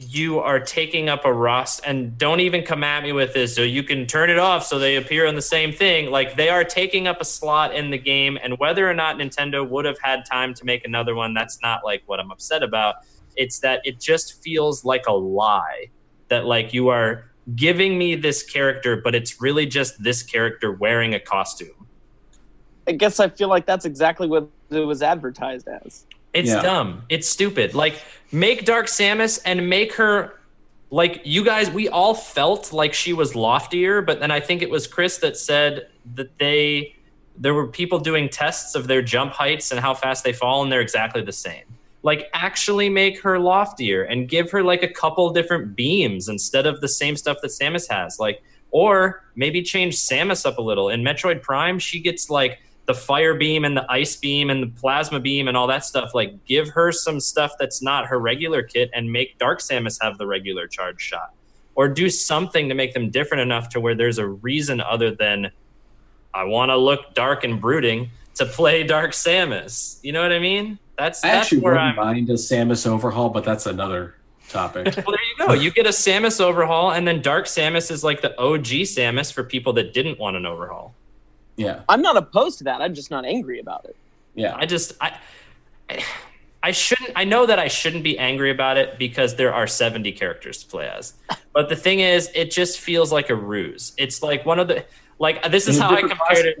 you 0.00 0.38
are 0.38 0.58
taking 0.58 1.10
up 1.10 1.26
a 1.26 1.32
roster 1.32 1.82
and 1.86 2.16
don't 2.16 2.40
even 2.40 2.62
come 2.62 2.82
at 2.82 3.02
me 3.02 3.12
with 3.12 3.34
this 3.34 3.54
so 3.54 3.60
you 3.60 3.82
can 3.82 4.06
turn 4.06 4.30
it 4.30 4.38
off 4.38 4.64
so 4.64 4.78
they 4.78 4.96
appear 4.96 5.26
on 5.26 5.34
the 5.34 5.42
same 5.42 5.72
thing. 5.72 6.10
Like 6.10 6.36
they 6.36 6.48
are 6.48 6.64
taking 6.64 7.06
up 7.06 7.20
a 7.20 7.24
slot 7.24 7.74
in 7.74 7.90
the 7.90 7.98
game 7.98 8.38
and 8.42 8.58
whether 8.58 8.88
or 8.88 8.94
not 8.94 9.16
nintendo 9.16 9.68
would 9.68 9.84
have 9.84 9.98
had 10.00 10.24
time 10.24 10.54
to 10.54 10.64
make 10.64 10.86
another 10.86 11.14
one 11.14 11.34
that's 11.34 11.60
not 11.60 11.84
like 11.84 12.02
what 12.06 12.18
i'm 12.18 12.30
upset 12.30 12.62
about. 12.62 12.96
It's 13.36 13.58
that 13.60 13.82
it 13.84 14.00
just 14.00 14.42
feels 14.42 14.86
like 14.86 15.06
a 15.06 15.12
lie 15.12 15.90
that 16.28 16.46
like 16.46 16.72
you 16.72 16.88
are 16.88 17.30
giving 17.54 17.98
me 17.98 18.14
this 18.14 18.42
character 18.42 18.96
but 18.96 19.14
it's 19.14 19.42
really 19.42 19.66
just 19.66 20.02
this 20.02 20.22
character 20.22 20.72
wearing 20.72 21.12
a 21.12 21.20
costume. 21.20 21.86
I 22.86 22.92
guess 22.92 23.20
I 23.20 23.28
feel 23.28 23.48
like 23.48 23.66
that's 23.66 23.84
exactly 23.84 24.28
what 24.28 24.48
it 24.70 24.80
was 24.80 25.02
advertised 25.02 25.68
as. 25.68 26.06
It's 26.32 26.48
Yeah. 26.48 26.62
dumb. 26.62 27.02
It's 27.08 27.28
stupid. 27.28 27.74
Like 27.74 28.00
make 28.32 28.64
Dark 28.64 28.86
Samus 28.86 29.40
and 29.44 29.68
make 29.68 29.94
her 29.94 30.36
like 30.92 31.20
you 31.24 31.44
guys 31.44 31.70
we 31.70 31.88
all 31.88 32.14
felt 32.14 32.72
like 32.72 32.92
she 32.94 33.12
was 33.12 33.34
loftier, 33.36 34.02
but 34.02 34.20
then 34.20 34.30
I 34.30 34.40
think 34.40 34.62
it 34.62 34.70
was 34.70 34.86
Chris 34.86 35.18
that 35.18 35.36
said 35.36 35.88
that 36.14 36.38
they 36.38 36.94
there 37.36 37.54
were 37.54 37.68
people 37.68 37.98
doing 37.98 38.28
tests 38.28 38.74
of 38.74 38.86
their 38.86 39.00
jump 39.00 39.32
heights 39.32 39.70
and 39.70 39.80
how 39.80 39.94
fast 39.94 40.24
they 40.24 40.32
fall 40.32 40.62
and 40.62 40.70
they're 40.70 40.80
exactly 40.80 41.22
the 41.22 41.32
same. 41.32 41.64
Like 42.02 42.28
actually 42.32 42.88
make 42.88 43.20
her 43.22 43.38
loftier 43.38 44.02
and 44.02 44.28
give 44.28 44.50
her 44.50 44.62
like 44.62 44.82
a 44.82 44.88
couple 44.88 45.30
different 45.30 45.74
beams 45.76 46.28
instead 46.28 46.66
of 46.66 46.80
the 46.80 46.88
same 46.88 47.16
stuff 47.16 47.38
that 47.42 47.48
Samus 47.50 47.88
has. 47.90 48.18
Like 48.18 48.42
or 48.72 49.24
maybe 49.34 49.62
change 49.62 49.96
Samus 49.96 50.46
up 50.46 50.58
a 50.58 50.62
little. 50.62 50.88
In 50.90 51.02
Metroid 51.02 51.42
Prime, 51.42 51.78
she 51.78 51.98
gets 52.00 52.30
like 52.30 52.60
the 52.90 52.94
fire 53.00 53.34
beam 53.34 53.64
and 53.64 53.76
the 53.76 53.86
ice 53.88 54.16
beam 54.16 54.50
and 54.50 54.64
the 54.64 54.80
plasma 54.80 55.20
beam 55.20 55.46
and 55.46 55.56
all 55.56 55.68
that 55.68 55.84
stuff. 55.84 56.12
Like, 56.12 56.44
give 56.44 56.68
her 56.70 56.90
some 56.90 57.20
stuff 57.20 57.52
that's 57.56 57.80
not 57.80 58.06
her 58.06 58.18
regular 58.18 58.64
kit 58.64 58.90
and 58.92 59.12
make 59.12 59.38
Dark 59.38 59.60
Samus 59.60 59.96
have 60.02 60.18
the 60.18 60.26
regular 60.26 60.66
charge 60.66 61.00
shot. 61.00 61.32
Or 61.76 61.88
do 61.88 62.10
something 62.10 62.68
to 62.68 62.74
make 62.74 62.92
them 62.92 63.10
different 63.10 63.42
enough 63.42 63.68
to 63.70 63.80
where 63.80 63.94
there's 63.94 64.18
a 64.18 64.26
reason 64.26 64.80
other 64.80 65.12
than 65.14 65.52
I 66.34 66.42
want 66.44 66.70
to 66.70 66.76
look 66.76 67.14
dark 67.14 67.44
and 67.44 67.60
brooding 67.60 68.10
to 68.34 68.44
play 68.44 68.82
Dark 68.82 69.12
Samus. 69.12 70.00
You 70.02 70.10
know 70.10 70.22
what 70.22 70.32
I 70.32 70.40
mean? 70.40 70.76
That's 70.98 71.22
I 71.22 71.28
that's 71.28 71.46
actually 71.46 71.60
where 71.60 71.74
wouldn't 71.74 71.96
I'm. 71.96 72.04
mind 72.04 72.30
a 72.30 72.34
Samus 72.34 72.88
overhaul, 72.88 73.28
but 73.28 73.44
that's 73.44 73.66
another 73.66 74.16
topic. 74.48 74.86
Well, 74.96 75.16
there 75.16 75.46
you 75.46 75.46
go. 75.46 75.52
You 75.54 75.70
get 75.70 75.86
a 75.86 75.90
Samus 75.90 76.40
overhaul, 76.40 76.90
and 76.90 77.06
then 77.06 77.22
Dark 77.22 77.46
Samus 77.46 77.92
is 77.92 78.02
like 78.02 78.20
the 78.20 78.36
OG 78.36 78.64
Samus 78.64 79.32
for 79.32 79.44
people 79.44 79.74
that 79.74 79.94
didn't 79.94 80.18
want 80.18 80.36
an 80.36 80.44
overhaul. 80.44 80.94
Yeah, 81.56 81.82
I'm 81.88 82.02
not 82.02 82.16
opposed 82.16 82.58
to 82.58 82.64
that. 82.64 82.80
I'm 82.80 82.94
just 82.94 83.10
not 83.10 83.24
angry 83.24 83.60
about 83.60 83.84
it. 83.84 83.96
yeah. 84.34 84.56
I 84.56 84.66
just 84.66 84.92
I 85.00 85.16
I 86.62 86.70
shouldn't 86.72 87.12
I 87.16 87.24
know 87.24 87.46
that 87.46 87.58
I 87.58 87.68
shouldn't 87.68 88.04
be 88.04 88.18
angry 88.18 88.50
about 88.50 88.76
it 88.76 88.98
because 88.98 89.36
there 89.36 89.52
are 89.52 89.66
70 89.66 90.12
characters 90.12 90.62
to 90.62 90.70
play 90.70 90.88
as. 90.88 91.14
But 91.52 91.68
the 91.68 91.74
thing 91.76 91.98
is 91.98 92.30
it 92.32 92.52
just 92.52 92.78
feels 92.78 93.10
like 93.10 93.28
a 93.28 93.34
ruse. 93.34 93.92
It's 93.98 94.22
like 94.22 94.46
one 94.46 94.60
of 94.60 94.68
the 94.68 94.84
like 95.18 95.44
uh, 95.44 95.48
this 95.48 95.66
is 95.66 95.78
how 95.78 95.90
I 95.90 96.02
compared 96.02 96.46
it 96.46 96.58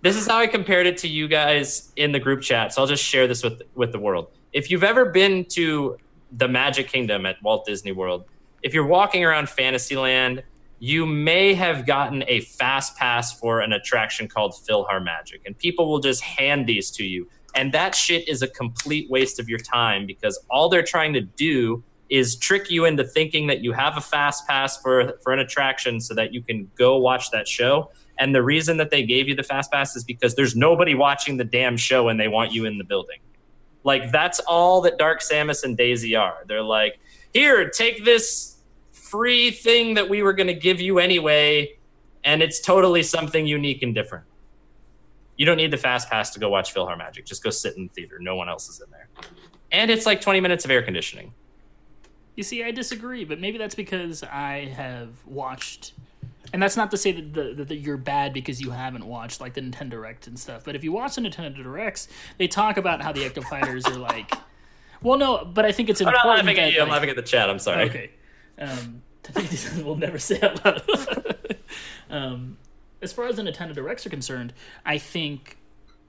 this 0.00 0.16
is 0.16 0.26
how 0.26 0.38
I 0.38 0.46
compared 0.46 0.86
it 0.86 0.96
to 0.98 1.08
you 1.08 1.28
guys 1.28 1.92
in 1.96 2.12
the 2.12 2.18
group 2.18 2.40
chat. 2.40 2.72
So 2.72 2.82
I'll 2.82 2.88
just 2.88 3.04
share 3.04 3.26
this 3.26 3.42
with 3.42 3.62
with 3.74 3.92
the 3.92 3.98
world. 3.98 4.30
If 4.52 4.70
you've 4.70 4.84
ever 4.84 5.06
been 5.06 5.44
to 5.50 5.98
the 6.32 6.48
Magic 6.48 6.88
Kingdom 6.88 7.26
at 7.26 7.42
Walt 7.42 7.66
Disney 7.66 7.92
World, 7.92 8.24
if 8.62 8.72
you're 8.72 8.86
walking 8.86 9.24
around 9.24 9.48
Fantasyland, 9.48 10.42
you 10.78 11.06
may 11.06 11.54
have 11.54 11.86
gotten 11.86 12.24
a 12.28 12.40
fast 12.40 12.96
pass 12.96 13.38
for 13.38 13.60
an 13.60 13.72
attraction 13.72 14.28
called 14.28 14.54
PhilharMagic, 14.68 15.40
and 15.44 15.58
people 15.58 15.88
will 15.88 15.98
just 15.98 16.22
hand 16.22 16.66
these 16.66 16.90
to 16.92 17.04
you. 17.04 17.28
And 17.54 17.72
that 17.72 17.94
shit 17.94 18.28
is 18.28 18.42
a 18.42 18.48
complete 18.48 19.10
waste 19.10 19.40
of 19.40 19.48
your 19.48 19.58
time 19.58 20.06
because 20.06 20.38
all 20.50 20.68
they're 20.68 20.82
trying 20.82 21.12
to 21.14 21.20
do 21.20 21.82
is 22.08 22.36
trick 22.36 22.70
you 22.70 22.84
into 22.84 23.04
thinking 23.04 23.48
that 23.48 23.60
you 23.60 23.72
have 23.72 23.96
a 23.96 24.00
fast 24.00 24.46
pass 24.46 24.80
for 24.80 25.18
for 25.22 25.32
an 25.32 25.38
attraction 25.40 26.00
so 26.00 26.14
that 26.14 26.32
you 26.32 26.42
can 26.42 26.70
go 26.76 26.96
watch 26.96 27.30
that 27.30 27.46
show. 27.48 27.90
And 28.18 28.34
the 28.34 28.42
reason 28.42 28.76
that 28.78 28.90
they 28.90 29.04
gave 29.04 29.28
you 29.28 29.34
the 29.34 29.42
fast 29.42 29.70
pass 29.70 29.94
is 29.94 30.04
because 30.04 30.34
there's 30.34 30.56
nobody 30.56 30.94
watching 30.94 31.36
the 31.36 31.44
damn 31.44 31.76
show 31.76 32.08
and 32.08 32.18
they 32.18 32.28
want 32.28 32.52
you 32.52 32.64
in 32.64 32.78
the 32.78 32.84
building. 32.84 33.18
Like 33.84 34.10
that's 34.10 34.40
all 34.40 34.80
that 34.82 34.98
Dark 34.98 35.20
Samus 35.20 35.64
and 35.64 35.76
Daisy 35.76 36.16
are. 36.16 36.44
They're 36.46 36.62
like, 36.62 36.98
here, 37.32 37.68
take 37.68 38.04
this 38.04 38.57
free 39.08 39.50
thing 39.50 39.94
that 39.94 40.08
we 40.08 40.22
were 40.22 40.32
going 40.32 40.46
to 40.46 40.54
give 40.54 40.80
you 40.80 40.98
anyway, 40.98 41.76
and 42.24 42.42
it's 42.42 42.60
totally 42.60 43.02
something 43.02 43.46
unique 43.46 43.82
and 43.82 43.94
different. 43.94 44.24
You 45.36 45.46
don't 45.46 45.56
need 45.56 45.70
the 45.70 45.78
fast 45.78 46.10
pass 46.10 46.30
to 46.30 46.40
go 46.40 46.48
watch 46.50 46.74
PhilharMagic. 46.74 47.24
Just 47.24 47.42
go 47.42 47.50
sit 47.50 47.76
in 47.76 47.84
the 47.84 47.92
theater. 47.92 48.18
No 48.20 48.36
one 48.36 48.48
else 48.48 48.68
is 48.68 48.80
in 48.80 48.90
there. 48.90 49.08
And 49.70 49.90
it's 49.90 50.04
like 50.04 50.20
20 50.20 50.40
minutes 50.40 50.64
of 50.64 50.70
air 50.70 50.82
conditioning. 50.82 51.32
You 52.34 52.42
see, 52.42 52.62
I 52.62 52.70
disagree, 52.70 53.24
but 53.24 53.40
maybe 53.40 53.58
that's 53.58 53.74
because 53.74 54.22
I 54.22 54.66
have 54.76 55.24
watched, 55.26 55.92
and 56.52 56.62
that's 56.62 56.76
not 56.76 56.90
to 56.92 56.96
say 56.96 57.12
that, 57.12 57.34
the, 57.34 57.64
that 57.64 57.76
you're 57.76 57.96
bad 57.96 58.32
because 58.32 58.60
you 58.60 58.70
haven't 58.70 59.04
watched 59.04 59.40
like 59.40 59.54
the 59.54 59.60
Nintendo 59.60 59.90
Direct 59.90 60.26
and 60.26 60.38
stuff. 60.38 60.64
But 60.64 60.76
if 60.76 60.84
you 60.84 60.92
watch 60.92 61.16
the 61.16 61.22
Nintendo 61.22 61.62
Directs, 61.62 62.08
they 62.36 62.46
talk 62.46 62.76
about 62.76 63.02
how 63.02 63.12
the 63.12 63.20
Ecto 63.20 63.42
Fighters 63.44 63.86
are 63.86 63.96
like. 63.96 64.32
Well, 65.00 65.16
no, 65.16 65.44
but 65.44 65.64
I 65.64 65.70
think 65.70 65.90
it's 65.90 66.02
oh, 66.02 66.06
I'm 66.06 66.14
important. 66.14 66.46
laughing 66.46 66.58
at 66.60 66.72
you. 66.72 66.82
I'm 66.82 66.88
laughing 66.88 67.08
at 67.08 67.14
the 67.14 67.22
chat. 67.22 67.48
I'm 67.48 67.60
sorry. 67.60 67.84
Okay. 67.84 68.10
Um, 68.58 69.02
we'll 69.76 69.96
never 69.96 70.18
say 70.18 70.40
out 70.40 70.64
loud. 70.64 70.82
um, 72.10 72.56
as 73.00 73.12
far 73.12 73.26
as 73.26 73.36
the 73.36 73.42
Nintendo 73.42 73.74
Directs 73.74 74.06
are 74.06 74.10
concerned, 74.10 74.52
I 74.84 74.98
think 74.98 75.58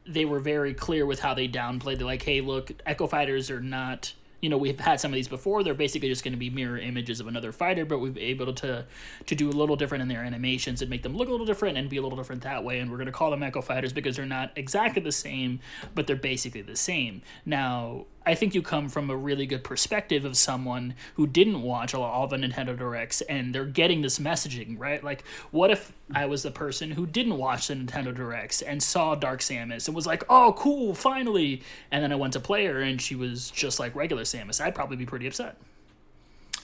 they 0.06 0.26
were 0.26 0.40
very 0.40 0.74
clear 0.74 1.06
with 1.06 1.20
how 1.20 1.34
they 1.34 1.48
downplayed. 1.48 1.98
They're 1.98 2.06
like, 2.06 2.24
hey, 2.24 2.42
look, 2.42 2.72
Echo 2.86 3.08
Fighters 3.08 3.50
are 3.52 3.62
not. 3.62 4.14
You 4.42 4.48
know, 4.48 4.58
we've 4.58 4.80
had 4.80 5.02
some 5.02 5.12
of 5.12 5.16
these 5.16 5.28
before. 5.28 5.64
They're 5.66 5.74
basically 5.74 6.08
just 6.08 6.24
going 6.24 6.32
to 6.32 6.38
be 6.38 6.50
mirror 6.50 6.78
images 6.78 7.20
of 7.20 7.28
another 7.28 7.52
fighter, 7.52 7.84
but 7.84 8.00
we've 8.00 8.14
been 8.14 8.24
able 8.24 8.54
to 8.54 8.86
to 9.26 9.36
do 9.36 9.50
a 9.50 9.52
little 9.52 9.76
different 9.76 10.02
in 10.02 10.08
their 10.08 10.24
animations 10.24 10.82
and 10.82 10.90
make 10.90 11.04
them 11.04 11.18
look 11.18 11.28
a 11.28 11.32
little 11.32 11.46
different 11.46 11.78
and 11.78 11.90
be 11.90 11.98
a 11.98 12.02
little 12.02 12.18
different 12.18 12.44
that 12.44 12.64
way. 12.64 12.80
And 12.80 12.90
we're 12.90 12.96
going 12.96 13.08
to 13.08 13.12
call 13.12 13.32
them 13.32 13.44
Echo 13.44 13.62
Fighters 13.62 13.92
because 13.92 14.16
they're 14.16 14.26
not 14.26 14.54
exactly 14.56 15.02
the 15.02 15.12
same, 15.12 15.60
but 15.94 16.08
they're 16.08 16.16
basically 16.16 16.62
the 16.62 16.78
same. 16.78 17.22
Now, 17.46 18.06
I 18.30 18.36
think 18.36 18.54
you 18.54 18.62
come 18.62 18.90
from 18.90 19.10
a 19.10 19.18
really 19.18 19.48
good 19.48 19.64
perspective 19.64 20.24
of 20.24 20.38
someone 20.38 20.94
who 21.16 21.26
didn't 21.26 21.64
watch 21.64 21.96
all, 21.96 22.04
all 22.04 22.28
the 22.28 22.38
Nintendo 22.38 22.78
Directs 22.78 23.22
and 23.22 23.56
they're 23.56 23.66
getting 23.66 24.04
this 24.04 24.20
messaging, 24.20 24.80
right? 24.80 25.04
Like, 25.04 25.24
what 25.50 25.72
if 25.72 25.92
I 26.14 26.28
was 26.28 26.44
the 26.44 26.52
person 26.52 26.92
who 26.92 27.08
didn't 27.08 27.40
watch 27.40 27.70
the 27.70 27.74
Nintendo 27.74 28.14
Directs 28.14 28.62
and 28.62 28.84
saw 28.84 29.16
Dark 29.16 29.40
Samus 29.40 29.88
and 29.88 29.96
was 29.96 30.06
like, 30.06 30.24
oh, 30.30 30.54
cool, 30.56 30.94
finally. 30.94 31.64
And 31.90 32.04
then 32.04 32.12
I 32.12 32.18
went 32.18 32.34
to 32.34 32.40
play 32.40 32.68
her 32.68 32.80
and 32.82 33.02
she 33.02 33.16
was 33.16 33.50
just 33.50 33.80
like 33.80 33.96
regular 33.96 34.26
Samus. 34.26 34.62
I'd 34.62 34.76
probably 34.76 34.98
be 34.98 35.08
pretty 35.08 35.26
upset. 35.26 35.58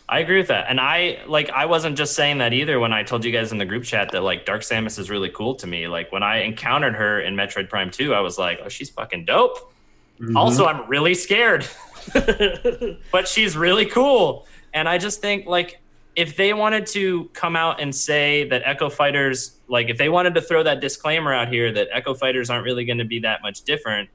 I 0.08 0.20
agree 0.20 0.38
with 0.38 0.50
that. 0.50 0.68
And 0.70 0.80
I 0.80 1.18
like 1.26 1.50
I 1.50 1.66
wasn't 1.66 1.98
just 1.98 2.14
saying 2.14 2.38
that 2.38 2.54
either 2.54 2.80
when 2.80 2.94
I 2.94 3.02
told 3.02 3.26
you 3.26 3.32
guys 3.32 3.52
in 3.52 3.58
the 3.58 3.66
group 3.66 3.86
chat 3.86 4.12
that 4.12 4.22
like 4.22 4.46
Dark 4.46 4.62
Samus 4.62 5.00
is 5.00 5.10
really 5.10 5.32
cool 5.32 5.56
to 5.56 5.66
me. 5.66 5.88
Like 5.88 6.12
when 6.12 6.22
I 6.22 6.42
encountered 6.44 6.94
her 6.94 7.20
in 7.20 7.34
Metroid 7.34 7.70
Prime 7.70 7.90
2, 7.90 8.14
I 8.14 8.20
was 8.20 8.38
like, 8.38 8.60
"Oh, 8.64 8.70
she's 8.70 8.92
fucking 8.92 9.26
dope." 9.26 9.72
Mm-hmm. 10.20 10.38
Also, 10.38 10.66
I'm 10.66 10.88
really 10.88 11.14
scared. 11.14 11.68
but 13.12 13.28
she's 13.28 13.56
really 13.58 13.86
cool. 13.86 14.48
And 14.74 14.88
I 14.88 14.98
just 14.98 15.22
think 15.22 15.46
like 15.46 15.82
if 16.16 16.38
they 16.38 16.54
wanted 16.54 16.86
to 16.88 17.26
come 17.34 17.56
out 17.56 17.82
and 17.82 17.94
say 17.94 18.48
that 18.50 18.62
Echo 18.66 18.90
Fighters 18.90 19.58
like 19.68 19.90
if 19.90 19.98
they 19.98 20.10
wanted 20.10 20.36
to 20.36 20.42
throw 20.42 20.64
that 20.64 20.80
disclaimer 20.80 21.34
out 21.34 21.50
here 21.50 21.72
that 21.72 21.88
Echo 21.92 22.14
Fighters 22.14 22.50
aren't 22.50 22.64
really 22.64 22.86
going 22.86 22.98
to 22.98 23.06
be 23.06 23.20
that 23.20 23.42
much 23.42 23.64
different, 23.64 24.10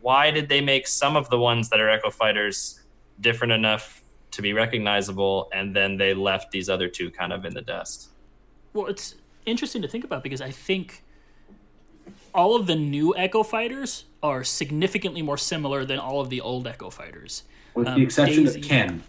why 0.00 0.30
did 0.30 0.48
they 0.48 0.60
make 0.60 0.86
some 0.86 1.16
of 1.16 1.28
the 1.30 1.38
ones 1.38 1.68
that 1.70 1.80
are 1.80 1.88
Echo 1.88 2.10
Fighters 2.10 2.80
different 3.20 3.52
enough 3.52 4.02
to 4.32 4.42
be 4.42 4.52
recognizable 4.52 5.48
and 5.52 5.74
then 5.74 5.96
they 5.96 6.14
left 6.14 6.50
these 6.50 6.68
other 6.68 6.88
two 6.88 7.10
kind 7.10 7.32
of 7.32 7.44
in 7.44 7.54
the 7.54 7.62
dust? 7.62 8.10
Well, 8.72 8.86
it's 8.86 9.14
interesting 9.46 9.82
to 9.82 9.88
think 9.88 10.04
about 10.04 10.22
because 10.22 10.40
I 10.40 10.50
think 10.50 11.02
all 12.34 12.56
of 12.56 12.66
the 12.66 12.76
new 12.76 13.14
Echo 13.16 13.42
Fighters 13.42 14.04
are 14.22 14.44
significantly 14.44 15.22
more 15.22 15.36
similar 15.38 15.84
than 15.84 15.98
all 15.98 16.20
of 16.20 16.30
the 16.30 16.40
old 16.40 16.66
Echo 16.66 16.90
Fighters. 16.90 17.44
with 17.74 17.86
Um, 17.88 17.94
the 17.96 18.02
exception 18.02 18.44
Daisy- 18.44 18.60
of 18.60 18.66
Ken, 18.66 19.02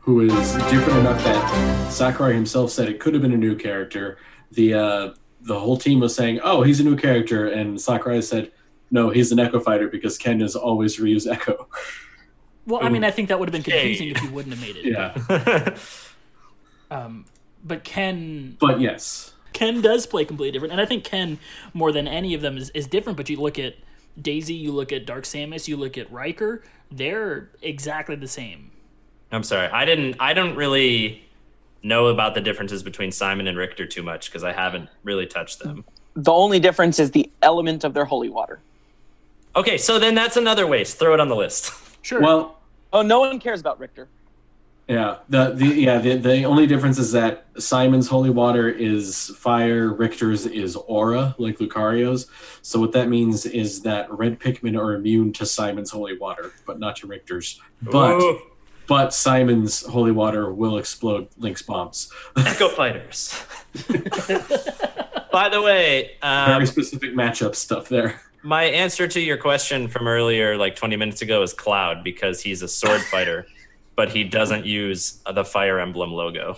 who 0.00 0.20
is 0.22 0.52
different 0.70 0.98
enough 1.00 1.22
that 1.24 1.90
Sakurai 1.92 2.34
himself 2.34 2.70
said 2.70 2.88
it 2.88 2.98
could 3.00 3.14
have 3.14 3.22
been 3.22 3.32
a 3.32 3.36
new 3.36 3.54
character. 3.54 4.18
The 4.52 4.74
uh, 4.74 5.10
the 5.42 5.58
whole 5.58 5.76
team 5.76 6.00
was 6.00 6.14
saying, 6.14 6.40
"Oh, 6.42 6.62
he's 6.62 6.80
a 6.80 6.84
new 6.84 6.96
character," 6.96 7.46
and 7.46 7.80
Sakurai 7.80 8.20
said, 8.20 8.50
"No, 8.90 9.10
he's 9.10 9.30
an 9.32 9.38
Echo 9.38 9.60
Fighter 9.60 9.88
because 9.88 10.18
Ken 10.18 10.40
has 10.40 10.56
always 10.56 10.98
reused 10.98 11.30
Echo." 11.30 11.68
Well, 12.66 12.80
I 12.82 12.88
mean, 12.90 13.04
I 13.04 13.10
think 13.10 13.28
that 13.28 13.38
would 13.38 13.48
have 13.48 13.52
been 13.52 13.62
confusing 13.62 14.08
Hey. 14.08 14.12
if 14.12 14.22
you 14.22 14.30
wouldn't 14.30 14.54
have 14.54 14.62
made 14.62 14.76
it. 14.76 14.84
Yeah, 14.84 15.76
Um, 16.90 17.24
but 17.64 17.84
Ken 17.84 18.56
but 18.60 18.80
yes, 18.80 19.29
Ken 19.52 19.80
does 19.80 20.06
play 20.06 20.24
completely 20.24 20.52
different, 20.52 20.72
and 20.72 20.80
I 20.80 20.86
think 20.86 21.04
Ken 21.04 21.38
more 21.74 21.92
than 21.92 22.06
any 22.08 22.34
of 22.34 22.40
them 22.40 22.56
is, 22.56 22.70
is 22.70 22.86
different. 22.86 23.16
But 23.16 23.28
you 23.28 23.40
look 23.40 23.58
at 23.58 23.74
Daisy, 24.20 24.54
you 24.54 24.72
look 24.72 24.92
at 24.92 25.06
Dark 25.06 25.24
Samus, 25.24 25.68
you 25.68 25.76
look 25.76 25.96
at 25.98 26.10
Richter, 26.12 26.62
they're 26.90 27.50
exactly 27.62 28.16
the 28.16 28.28
same. 28.28 28.70
I'm 29.32 29.42
sorry. 29.44 29.68
I 29.68 29.84
didn't 29.84 30.16
I 30.18 30.32
don't 30.34 30.56
really 30.56 31.24
know 31.82 32.06
about 32.08 32.34
the 32.34 32.40
differences 32.40 32.82
between 32.82 33.10
Simon 33.12 33.46
and 33.46 33.56
Richter 33.56 33.86
too 33.86 34.02
much 34.02 34.28
because 34.28 34.44
I 34.44 34.52
haven't 34.52 34.88
really 35.04 35.26
touched 35.26 35.60
them. 35.60 35.84
The 36.14 36.32
only 36.32 36.58
difference 36.58 36.98
is 36.98 37.10
the 37.12 37.30
element 37.42 37.84
of 37.84 37.94
their 37.94 38.04
holy 38.04 38.28
water. 38.28 38.60
Okay, 39.56 39.78
so 39.78 39.98
then 39.98 40.14
that's 40.14 40.36
another 40.36 40.66
waste. 40.66 40.98
Throw 40.98 41.14
it 41.14 41.20
on 41.20 41.28
the 41.28 41.36
list. 41.36 41.72
Sure. 42.02 42.20
well, 42.20 42.56
Oh, 42.92 43.02
no 43.02 43.20
one 43.20 43.38
cares 43.38 43.60
about 43.60 43.78
Richter. 43.78 44.08
Yeah. 44.90 45.18
The 45.28 45.52
the 45.52 45.66
yeah 45.66 45.98
the 45.98 46.16
the 46.16 46.42
only 46.44 46.66
difference 46.66 46.98
is 46.98 47.12
that 47.12 47.46
Simon's 47.58 48.08
holy 48.08 48.30
water 48.30 48.68
is 48.68 49.28
fire, 49.36 49.92
Richter's 49.94 50.46
is 50.46 50.74
aura, 50.76 51.34
like 51.38 51.58
Lucario's. 51.58 52.26
So 52.62 52.80
what 52.80 52.90
that 52.92 53.08
means 53.08 53.46
is 53.46 53.82
that 53.82 54.10
red 54.12 54.40
Pikmin 54.40 54.76
are 54.76 54.94
immune 54.94 55.32
to 55.34 55.46
Simon's 55.46 55.90
holy 55.92 56.18
water, 56.18 56.52
but 56.66 56.80
not 56.80 56.96
to 56.96 57.06
Richter's. 57.06 57.60
But 57.80 58.20
Ooh, 58.20 58.40
but 58.88 59.14
Simon's 59.14 59.86
holy 59.86 60.10
water 60.10 60.52
will 60.52 60.76
explode 60.76 61.28
Link's 61.38 61.62
bombs. 61.62 62.12
Echo 62.36 62.68
Fighters. 62.80 63.32
By 65.32 65.48
the 65.48 65.62
way, 65.62 66.16
Very 66.20 66.52
um, 66.54 66.66
specific 66.66 67.12
matchup 67.14 67.54
stuff 67.54 67.88
there. 67.88 68.20
my 68.42 68.64
answer 68.64 69.06
to 69.06 69.20
your 69.20 69.36
question 69.36 69.86
from 69.86 70.08
earlier, 70.08 70.56
like 70.56 70.74
20 70.74 70.96
minutes 70.96 71.22
ago, 71.22 71.40
is 71.42 71.52
Cloud 71.52 72.02
because 72.02 72.42
he's 72.42 72.62
a 72.62 72.68
sword 72.68 73.00
fighter, 73.02 73.46
but 74.00 74.08
he 74.08 74.24
doesn't 74.24 74.64
use 74.64 75.20
the 75.30 75.44
Fire 75.44 75.78
Emblem 75.78 76.10
logo. 76.10 76.56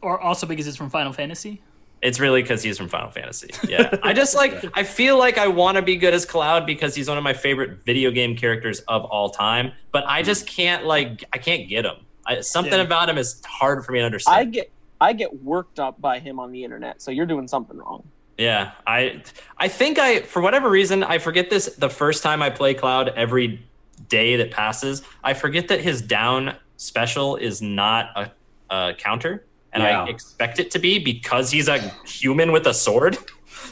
or 0.00 0.18
also 0.18 0.46
because 0.46 0.66
it's 0.66 0.78
from 0.78 0.88
Final 0.88 1.12
Fantasy. 1.12 1.60
It's 2.00 2.18
really 2.18 2.40
because 2.40 2.62
he's 2.62 2.78
from 2.78 2.88
Final 2.88 3.10
Fantasy. 3.10 3.50
Yeah. 3.68 3.94
I 4.02 4.14
just 4.14 4.34
like, 4.34 4.64
I 4.74 4.82
feel 4.82 5.18
like 5.18 5.36
I 5.36 5.48
want 5.48 5.76
to 5.76 5.82
be 5.82 5.96
good 5.96 6.14
as 6.14 6.24
Cloud 6.24 6.64
because 6.64 6.94
he's 6.94 7.06
one 7.06 7.18
of 7.18 7.24
my 7.24 7.34
favorite 7.34 7.84
video 7.84 8.10
game 8.10 8.34
characters 8.34 8.80
of 8.88 9.04
all 9.04 9.28
time, 9.28 9.72
but 9.92 10.04
I 10.06 10.22
just 10.22 10.46
can't, 10.46 10.86
like, 10.86 11.22
I 11.34 11.36
can't 11.38 11.68
get 11.68 11.84
him. 11.84 11.96
I, 12.26 12.40
something 12.40 12.72
Yeah. 12.72 12.80
about 12.80 13.10
him 13.10 13.18
is 13.18 13.42
hard 13.44 13.84
for 13.84 13.92
me 13.92 13.98
to 13.98 14.06
understand. 14.06 14.38
I 14.38 14.44
get 14.44 14.70
I 14.98 15.12
get 15.12 15.42
worked 15.42 15.78
up 15.78 16.00
by 16.00 16.18
him 16.18 16.40
on 16.40 16.50
the 16.50 16.64
internet, 16.64 17.02
so 17.02 17.10
you're 17.10 17.26
doing 17.26 17.46
something 17.46 17.76
wrong. 17.76 18.08
Yeah, 18.38 18.70
I 18.86 19.22
I 19.58 19.68
think 19.68 19.98
I 19.98 20.20
for 20.22 20.40
whatever 20.40 20.70
reason 20.70 21.04
I 21.04 21.18
forget 21.18 21.50
this 21.50 21.66
the 21.76 21.90
first 21.90 22.22
time 22.22 22.40
I 22.40 22.48
play 22.48 22.72
Cloud 22.72 23.10
every 23.10 23.60
day 24.08 24.36
that 24.36 24.50
passes. 24.50 25.02
I 25.24 25.34
forget 25.34 25.68
that 25.68 25.80
his 25.80 26.02
down 26.02 26.56
special 26.76 27.36
is 27.36 27.62
not 27.62 28.10
a, 28.16 28.30
a 28.74 28.94
counter, 28.94 29.44
and 29.72 29.82
Yeah. 29.82 30.04
I 30.04 30.08
expect 30.08 30.58
it 30.58 30.70
to 30.72 30.78
be 30.78 30.98
because 30.98 31.50
he's 31.50 31.68
a 31.68 31.78
human 32.06 32.52
with 32.52 32.66
a 32.66 32.74
sword. 32.74 33.18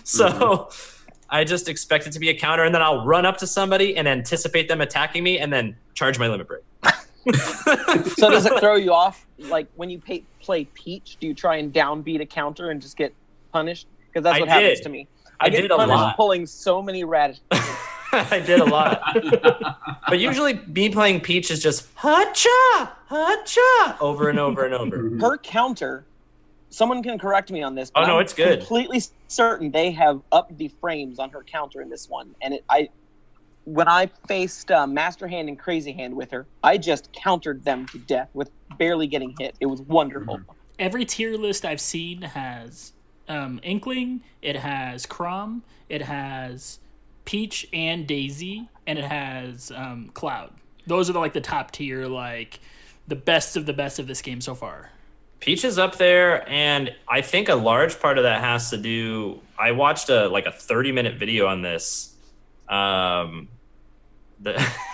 So 0.06 0.28
mm-hmm. 0.28 1.10
I 1.30 1.44
just 1.44 1.66
expect 1.68 2.06
it 2.06 2.12
to 2.12 2.18
be 2.18 2.28
a 2.28 2.38
counter, 2.38 2.64
and 2.64 2.74
then 2.74 2.82
I'll 2.82 3.06
run 3.06 3.24
up 3.24 3.38
to 3.38 3.46
somebody 3.46 3.96
and 3.96 4.06
anticipate 4.06 4.68
them 4.68 4.80
attacking 4.82 5.22
me, 5.22 5.38
and 5.38 5.50
then 5.52 5.76
charge 5.94 6.18
my 6.18 6.28
limit 6.28 6.46
break. 6.48 6.62
So 8.18 8.30
does 8.30 8.44
it 8.44 8.58
throw 8.60 8.74
you 8.76 8.92
off? 8.92 9.26
Like 9.38 9.66
when 9.76 9.88
you 9.88 9.98
pay, 9.98 10.24
play 10.40 10.64
Peach, 10.74 11.16
do 11.20 11.26
you 11.26 11.34
try 11.34 11.56
and 11.56 11.72
downbeat 11.72 12.20
a 12.20 12.26
counter 12.26 12.70
and 12.70 12.82
just 12.82 12.96
get 12.98 13.14
punished? 13.50 13.86
Because 14.08 14.24
that's 14.24 14.36
I 14.36 14.40
what 14.40 14.48
happens 14.50 14.78
did. 14.80 14.84
to 14.84 14.88
me. 14.90 15.08
I 15.40 15.48
get 15.48 15.62
did 15.62 15.70
a 15.70 15.76
punished 15.76 15.96
lot. 15.96 16.16
pulling 16.16 16.44
so 16.44 16.82
many 16.82 17.04
radishes. 17.04 17.42
I 18.30 18.38
did 18.38 18.60
a 18.60 18.64
lot. 18.64 19.02
but 20.08 20.20
usually, 20.20 20.54
me 20.66 20.88
playing 20.88 21.20
Peach 21.20 21.50
is 21.50 21.60
just 21.60 21.88
hacha, 21.96 22.92
hacha 23.06 23.96
over 24.00 24.28
and 24.28 24.38
over 24.38 24.64
and 24.64 24.74
over. 24.74 25.10
Her 25.18 25.36
counter, 25.38 26.04
someone 26.70 27.02
can 27.02 27.18
correct 27.18 27.50
me 27.50 27.62
on 27.62 27.74
this. 27.74 27.90
Oh, 27.94 28.02
but 28.02 28.06
no, 28.06 28.16
I'm 28.16 28.22
it's 28.22 28.32
good. 28.32 28.60
Completely 28.60 29.02
certain 29.26 29.70
they 29.72 29.90
have 29.90 30.20
upped 30.30 30.56
the 30.58 30.68
frames 30.80 31.18
on 31.18 31.30
her 31.30 31.42
counter 31.42 31.82
in 31.82 31.88
this 31.90 32.08
one, 32.08 32.34
and 32.40 32.54
it, 32.54 32.64
I, 32.68 32.88
when 33.64 33.88
I 33.88 34.06
faced 34.28 34.70
uh, 34.70 34.86
Master 34.86 35.26
Hand 35.26 35.48
and 35.48 35.58
Crazy 35.58 35.92
Hand 35.92 36.14
with 36.14 36.30
her, 36.30 36.46
I 36.62 36.78
just 36.78 37.12
countered 37.12 37.64
them 37.64 37.86
to 37.86 37.98
death 37.98 38.28
with 38.32 38.50
barely 38.78 39.08
getting 39.08 39.34
hit. 39.38 39.56
It 39.58 39.66
was 39.66 39.82
wonderful. 39.82 40.40
Every 40.78 41.04
tier 41.04 41.36
list 41.36 41.64
I've 41.64 41.80
seen 41.80 42.22
has 42.22 42.92
um, 43.28 43.58
Inkling, 43.64 44.22
it 44.40 44.56
has 44.56 45.04
Chrom, 45.06 45.62
it 45.88 46.02
has 46.02 46.78
Peach 47.24 47.66
and 47.72 48.06
Daisy, 48.06 48.68
and 48.86 48.98
it 48.98 49.04
has 49.04 49.70
um, 49.74 50.10
Cloud. 50.14 50.52
Those 50.86 51.08
are 51.08 51.14
the, 51.14 51.18
like 51.18 51.32
the 51.32 51.40
top 51.40 51.70
tier, 51.70 52.06
like 52.06 52.60
the 53.08 53.16
best 53.16 53.56
of 53.56 53.66
the 53.66 53.72
best 53.72 53.98
of 53.98 54.06
this 54.06 54.22
game 54.22 54.40
so 54.40 54.54
far. 54.54 54.90
Peach 55.40 55.64
is 55.64 55.78
up 55.78 55.96
there, 55.96 56.48
and 56.48 56.94
I 57.08 57.20
think 57.20 57.48
a 57.48 57.54
large 57.54 58.00
part 58.00 58.18
of 58.18 58.24
that 58.24 58.40
has 58.40 58.70
to 58.70 58.76
do. 58.76 59.40
I 59.58 59.72
watched 59.72 60.08
a 60.08 60.28
like 60.28 60.46
a 60.46 60.52
thirty 60.52 60.92
minute 60.92 61.18
video 61.18 61.46
on 61.46 61.62
this. 61.62 62.14
Um, 62.68 63.48
the 64.40 64.52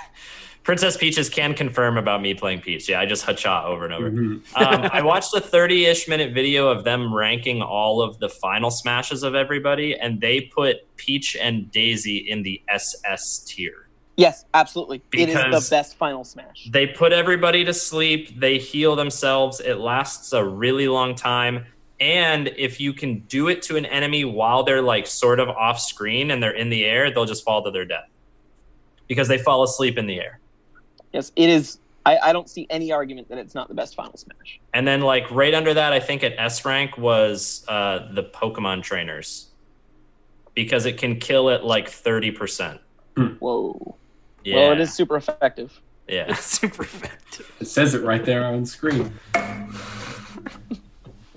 Princess 0.62 0.96
Peaches 0.96 1.28
can 1.30 1.54
confirm 1.54 1.96
about 1.96 2.20
me 2.20 2.34
playing 2.34 2.60
Peach. 2.60 2.88
Yeah, 2.88 3.00
I 3.00 3.06
just 3.06 3.24
hacha 3.24 3.64
over 3.64 3.84
and 3.86 3.94
over. 3.94 4.10
Mhm. 4.10 4.40
um, 4.56 4.90
I 4.92 5.02
watched 5.02 5.34
a 5.34 5.40
30 5.40 5.86
ish 5.86 6.06
minute 6.06 6.34
video 6.34 6.68
of 6.68 6.84
them 6.84 7.12
ranking 7.14 7.62
all 7.62 8.02
of 8.02 8.18
the 8.18 8.28
final 8.28 8.70
smashes 8.70 9.22
of 9.22 9.34
everybody, 9.34 9.98
and 9.98 10.20
they 10.20 10.42
put 10.42 10.76
Peach 10.96 11.36
and 11.40 11.70
Daisy 11.72 12.18
in 12.18 12.42
the 12.42 12.60
SS 12.68 13.44
tier. 13.48 13.88
Yes, 14.16 14.44
absolutely. 14.52 14.98
it 14.98 15.10
Because- 15.26 15.62
is 15.64 15.68
the 15.70 15.74
best 15.76 15.96
final 15.96 16.24
smash. 16.24 16.68
They 16.70 16.86
put 16.86 17.12
everybody 17.14 17.64
to 17.64 17.72
sleep, 17.72 18.38
they 18.38 18.58
heal 18.58 18.96
themselves, 18.96 19.60
it 19.60 19.76
lasts 19.78 20.34
a 20.34 20.44
really 20.44 20.88
long 20.88 21.14
time. 21.14 21.64
And 22.00 22.48
if 22.56 22.80
you 22.80 22.92
can 22.92 23.20
do 23.20 23.48
it 23.48 23.62
to 23.62 23.76
an 23.76 23.86
enemy 23.86 24.24
while 24.26 24.62
they're 24.62 24.82
like 24.82 25.06
sort 25.06 25.38
of 25.40 25.48
off 25.48 25.80
screen 25.80 26.30
and 26.30 26.42
they're 26.42 26.50
in 26.56 26.68
the 26.70 26.84
air, 26.84 27.10
they'll 27.10 27.24
just 27.26 27.44
fall 27.44 27.62
to 27.64 27.70
their 27.70 27.84
death 27.86 28.08
because 29.06 29.28
they 29.28 29.38
fall 29.38 29.62
asleep 29.62 29.96
in 29.98 30.06
the 30.06 30.18
air. 30.20 30.39
Yes, 31.12 31.32
it 31.36 31.48
is. 31.48 31.78
I, 32.06 32.18
I 32.18 32.32
don't 32.32 32.48
see 32.48 32.66
any 32.70 32.92
argument 32.92 33.28
that 33.28 33.38
it's 33.38 33.54
not 33.54 33.68
the 33.68 33.74
best 33.74 33.94
final 33.94 34.16
smash. 34.16 34.58
And 34.72 34.86
then, 34.86 35.02
like 35.02 35.30
right 35.30 35.52
under 35.52 35.74
that, 35.74 35.92
I 35.92 36.00
think 36.00 36.24
at 36.24 36.34
S 36.38 36.64
rank 36.64 36.96
was 36.96 37.64
uh, 37.68 38.10
the 38.12 38.24
Pokemon 38.24 38.82
trainers 38.82 39.48
because 40.54 40.86
it 40.86 40.98
can 40.98 41.18
kill 41.18 41.50
at 41.50 41.64
like 41.64 41.88
thirty 41.88 42.30
percent. 42.30 42.80
Whoa. 43.38 43.96
Yeah, 44.44 44.56
Well, 44.56 44.72
it 44.72 44.80
is 44.80 44.94
super 44.94 45.16
effective. 45.16 45.78
Yeah, 46.08 46.26
It's 46.30 46.44
super 46.44 46.82
effective. 46.82 47.52
It 47.60 47.66
says 47.66 47.94
it 47.94 48.02
right 48.02 48.24
there 48.24 48.44
on 48.44 48.64
screen. 48.64 49.12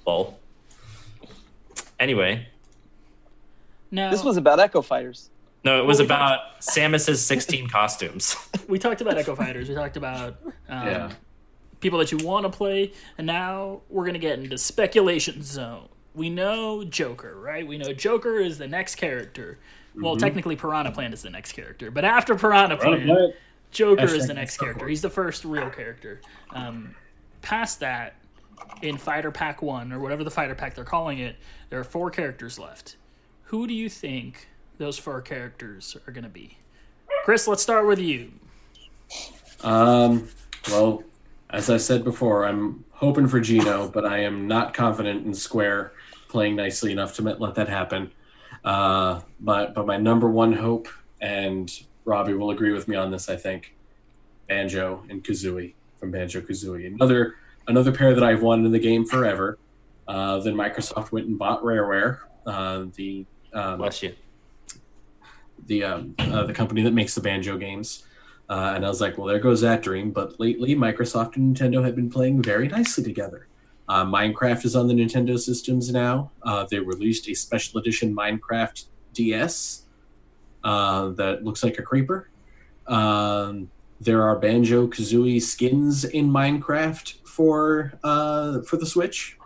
lol. 0.06 0.40
Anyway, 2.00 2.48
No. 3.92 4.10
This 4.10 4.24
was 4.24 4.38
about 4.38 4.60
Echo 4.60 4.82
Fighters. 4.82 5.30
No, 5.64 5.80
it 5.82 5.86
was 5.86 5.98
Well, 6.00 6.04
we 6.04 6.14
about 6.14 6.40
Samus's 6.62 7.24
sixteen 7.26 7.68
costumes. 7.68 8.36
we 8.68 8.80
talked 8.80 9.02
about 9.02 9.18
Echo 9.18 9.36
Fighters. 9.36 9.70
We 9.70 9.76
talked 9.76 9.98
about 9.98 10.38
um, 10.70 10.88
Yeah. 10.88 11.12
people 11.80 12.00
that 12.00 12.12
you 12.12 12.18
want 12.20 12.46
to 12.46 12.50
play, 12.50 12.92
and 13.18 13.28
now 13.28 13.82
we're 13.90 14.06
gonna 14.06 14.20
get 14.20 14.40
into 14.40 14.58
speculation 14.58 15.42
zone. 15.44 15.88
We 16.16 16.30
know 16.30 16.84
Joker, 16.84 17.40
right? 17.40 17.66
We 17.66 17.78
know 17.78 17.92
Joker 17.94 18.40
is 18.40 18.58
the 18.58 18.68
next 18.68 18.96
character. 18.96 19.58
Well, 19.96 20.18
technically, 20.18 20.56
Piranha 20.56 20.92
Plant 20.92 21.14
is 21.14 21.22
the 21.22 21.30
next 21.30 21.52
character, 21.54 21.92
but 21.92 22.04
after 22.04 22.36
Piranha 22.36 22.78
Plant, 22.78 23.36
Joker 23.72 24.06
is 24.06 24.28
the 24.28 24.34
next 24.34 24.56
Star 24.56 24.66
character. 24.68 24.86
Wars. 24.86 24.90
He's 24.90 25.02
the 25.02 25.10
first 25.10 25.46
real 25.46 25.70
character. 25.70 26.22
Um, 26.52 26.96
past 27.42 27.80
that, 27.82 28.16
in 28.82 28.98
Fighter 28.98 29.30
Pack 29.32 29.62
1, 29.62 29.92
or 29.92 30.00
whatever 30.00 30.24
the 30.24 30.32
Fighter 30.32 30.56
Pack 30.56 30.74
they're 30.76 30.84
calling 30.84 31.20
it, 31.20 31.36
there 31.70 31.80
are 31.80 31.84
four 31.84 32.10
characters 32.10 32.58
left. 32.58 32.96
Who 33.46 33.68
do 33.68 33.74
you 33.74 33.88
think 33.90 34.48
those 34.78 34.98
four 34.98 35.22
characters 35.22 35.96
are 36.08 36.12
going 36.12 36.24
to 36.24 36.30
be? 36.30 36.58
Chris, 37.24 37.48
let's 37.48 37.62
start 37.62 37.88
with 37.88 38.00
you. 38.00 38.32
Um, 39.64 40.28
well, 40.70 41.04
as 41.50 41.70
I 41.70 41.78
said 41.78 42.04
before, 42.04 42.46
I'm 42.46 42.84
hoping 42.92 43.28
for 43.28 43.40
Geno, 43.40 43.88
but 43.88 44.06
I 44.06 44.20
am 44.20 44.48
not 44.48 44.74
confident 44.74 45.26
in 45.26 45.34
Square 45.34 45.94
playing 46.28 46.56
nicely 46.56 46.92
enough 46.92 47.14
to 47.16 47.22
let 47.22 47.40
let 47.40 47.56
that 47.56 47.70
happen. 47.70 48.12
Uh, 48.66 49.22
but 49.40 49.74
but 49.74 49.86
my 49.86 49.98
number 49.98 50.30
one 50.30 50.54
hope, 50.54 50.88
and 51.22 51.72
Robbie 52.06 52.34
will 52.34 52.52
agree 52.52 52.74
with 52.74 52.88
me 52.88 52.96
on 52.96 53.12
this, 53.12 53.30
I 53.30 53.36
think, 53.36 53.76
Banjo 54.48 55.04
and 55.10 55.24
Kazooie 55.24 55.74
from 55.98 56.12
Banjo 56.12 56.42
Kazooie, 56.42 56.88
another 56.88 57.36
another 57.68 57.92
pair 57.92 58.14
that 58.14 58.24
I've 58.24 58.42
wanted 58.42 58.66
in 58.66 58.72
the 58.72 58.80
game 58.80 59.06
forever. 59.06 59.58
Uh, 60.08 60.40
then 60.40 60.56
Microsoft 60.56 61.14
went 61.14 61.28
and 61.28 61.40
bought 61.40 61.64
Rareware, 61.64 62.20
uh, 62.46 62.86
the 62.96 63.26
um, 63.54 63.78
Bless 63.78 64.04
you. 64.04 64.14
The 65.68 65.84
um, 65.84 66.16
uh, 66.20 66.44
the 66.44 66.54
company 66.54 66.82
that 66.84 66.94
makes 66.94 67.16
the 67.16 67.22
banjo 67.22 67.58
games. 67.58 68.04
Uh, 68.50 68.74
and 68.76 68.86
I 68.86 68.90
was 68.90 69.00
like, 69.02 69.18
well, 69.18 69.28
there 69.28 69.40
goes 69.40 69.62
that 69.62 69.82
dream. 69.82 70.12
But 70.12 70.40
lately, 70.40 70.76
Microsoft 70.76 71.38
and 71.38 71.56
Nintendo 71.56 71.84
have 71.84 71.96
been 71.96 72.10
playing 72.10 72.42
very 72.42 72.68
nicely 72.68 73.04
together. 73.04 73.48
Uh, 73.88 74.06
Minecraft 74.06 74.66
is 74.66 74.76
on 74.76 74.88
the 74.88 74.94
Nintendo 74.94 75.38
systems 75.40 75.92
now. 75.92 76.32
Uh, 76.44 76.66
they 76.70 76.80
released 76.80 77.28
a 77.30 77.34
special 77.34 77.80
edition 77.80 78.16
Minecraft 78.16 78.86
DS 79.14 79.84
uh, 80.64 81.10
that 81.10 81.44
looks 81.44 81.64
like 81.64 81.78
a 81.80 81.82
creeper. 81.82 82.30
Um, 82.88 83.70
there 84.00 84.24
are 84.24 84.38
Banjo 84.38 84.88
Kazooie 84.88 85.42
skins 85.42 86.04
in 86.04 86.30
Minecraft 86.30 87.26
for 87.26 87.94
uh, 88.04 88.62
for 88.62 88.78
the 88.78 88.86
Switch. 88.86 89.38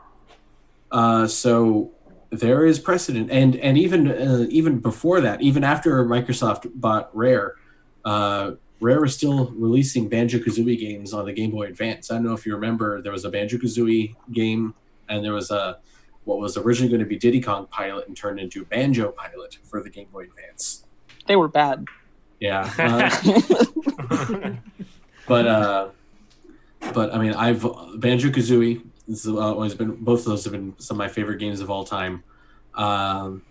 Uh, 0.92 1.28
so 1.28 1.92
there 2.30 2.66
is 2.66 2.80
precedent, 2.80 3.32
and 3.32 3.56
and 3.56 3.78
even 3.78 4.08
uh, 4.08 4.46
even 4.50 4.80
before 4.80 5.22
that, 5.22 5.42
even 5.42 5.64
after 5.64 6.04
Microsoft 6.06 6.70
bought 6.76 7.16
Rare, 7.16 7.56
uh, 8.06 8.52
Rare 8.80 9.02
was 9.02 9.16
still 9.16 9.52
releasing 9.52 10.10
Banjo 10.10 10.40
Kazooie 10.40 10.80
games 10.80 11.14
on 11.14 11.26
the 11.26 11.34
Game 11.34 11.52
Boy 11.52 11.68
Advance. 11.68 12.12
I 12.12 12.16
don't 12.16 12.26
know 12.26 12.34
if 12.34 12.46
you 12.46 12.54
remember, 12.54 13.02
there 13.02 13.12
was 13.12 13.26
a 13.26 13.30
Banjo 13.30 13.58
Kazooie 13.58 14.16
game, 14.32 14.74
and 15.10 15.24
there 15.24 15.34
was 15.34 15.52
a 15.52 15.80
what 16.26 16.40
was 16.40 16.58
originally 16.58 16.90
going 16.90 17.00
to 17.00 17.06
be 17.06 17.18
Diddy 17.18 17.42
Kong 17.42 17.68
Pilot 17.68 18.08
and 18.08 18.16
turned 18.16 18.40
into 18.40 18.66
Banjo 18.66 19.12
Pilot 19.12 19.58
for 19.64 19.82
the 19.82 19.90
Game 19.90 20.08
Boy 20.12 20.24
Advance. 20.26 20.86
They 21.26 21.38
were 21.38 21.48
bad. 21.48 21.86
Yeah, 22.40 22.72
uh, 22.78 24.54
but 25.28 25.48
uh, 25.48 25.88
but 26.94 27.14
I 27.14 27.18
mean, 27.18 27.34
I've 27.34 27.66
Banjo 27.96 28.30
Kazooie. 28.30 28.84
This 29.08 29.24
has 29.24 29.36
always 29.36 29.74
been 29.74 29.96
both 29.96 30.20
of 30.20 30.26
those 30.26 30.44
have 30.44 30.54
been 30.54 30.76
some 30.80 30.96
of 30.96 31.00
my 31.00 31.08
favorite 31.08 31.38
games 31.38 31.62
of 31.62 31.72
all 31.72 31.86
time, 31.86 32.24
um, 32.76 33.42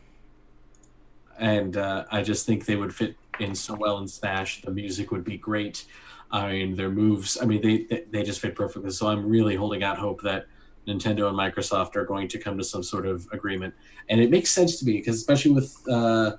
and 1.39 1.77
uh, 1.77 2.05
I 2.11 2.23
just 2.23 2.45
think 2.45 2.67
they 2.67 2.77
would 2.77 2.95
fit 2.95 3.17
in 3.41 3.55
so 3.55 3.75
well 3.75 3.99
in 3.99 4.09
Smash. 4.09 4.63
The 4.63 4.71
music 4.71 5.11
would 5.13 5.25
be 5.25 5.39
great. 5.39 5.87
I 6.31 6.53
mean, 6.53 6.77
their 6.77 6.91
moves. 6.91 7.39
I 7.41 7.47
mean, 7.47 7.63
they 7.63 7.85
they, 7.85 8.05
they 8.11 8.23
just 8.23 8.41
fit 8.41 8.55
perfectly. 8.55 8.91
So 8.91 9.09
I'm 9.09 9.27
really 9.27 9.57
holding 9.57 9.83
out 9.83 9.97
hope 9.97 10.21
that 10.23 10.47
Nintendo 10.87 11.29
and 11.29 11.39
Microsoft 11.39 11.97
are 11.97 12.05
going 12.05 12.29
to 12.29 12.39
come 12.39 12.59
to 12.59 12.65
some 12.65 12.83
sort 12.83 13.07
of 13.07 13.27
agreement, 13.33 13.75
and 14.11 14.21
it 14.21 14.31
makes 14.31 14.51
sense 14.51 14.79
to 14.81 14.85
me 14.85 14.99
because 14.99 15.17
especially 15.17 15.53
with. 15.53 15.77
Uh, 15.89 16.33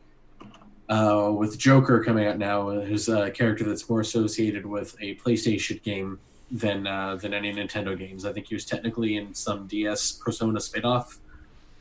uh, 0.89 1.33
with 1.35 1.57
Joker 1.57 2.01
coming 2.01 2.25
out 2.25 2.37
now, 2.37 2.69
uh, 2.69 2.79
who's 2.79 3.09
a 3.09 3.29
character 3.31 3.65
that's 3.65 3.89
more 3.89 3.99
associated 3.99 4.65
with 4.65 4.95
a 5.01 5.15
PlayStation 5.15 5.83
game 5.83 6.17
than 6.51 6.87
uh, 6.87 7.15
than 7.15 7.33
any 7.33 7.53
Nintendo 7.53 7.97
games. 7.97 8.25
I 8.25 8.33
think 8.33 8.47
he 8.47 8.55
was 8.55 8.65
technically 8.65 9.17
in 9.17 9.33
some 9.33 9.67
DS 9.67 10.13
Persona 10.13 10.59
spinoff 10.59 11.17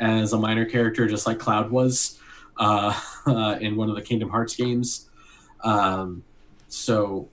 as 0.00 0.32
a 0.32 0.38
minor 0.38 0.64
character, 0.64 1.06
just 1.06 1.26
like 1.26 1.38
Cloud 1.38 1.70
was 1.70 2.18
uh, 2.58 2.98
uh, 3.26 3.58
in 3.60 3.76
one 3.76 3.88
of 3.88 3.96
the 3.96 4.02
Kingdom 4.02 4.30
Hearts 4.30 4.56
games. 4.56 5.08
Um, 5.62 6.24
so 6.68 7.28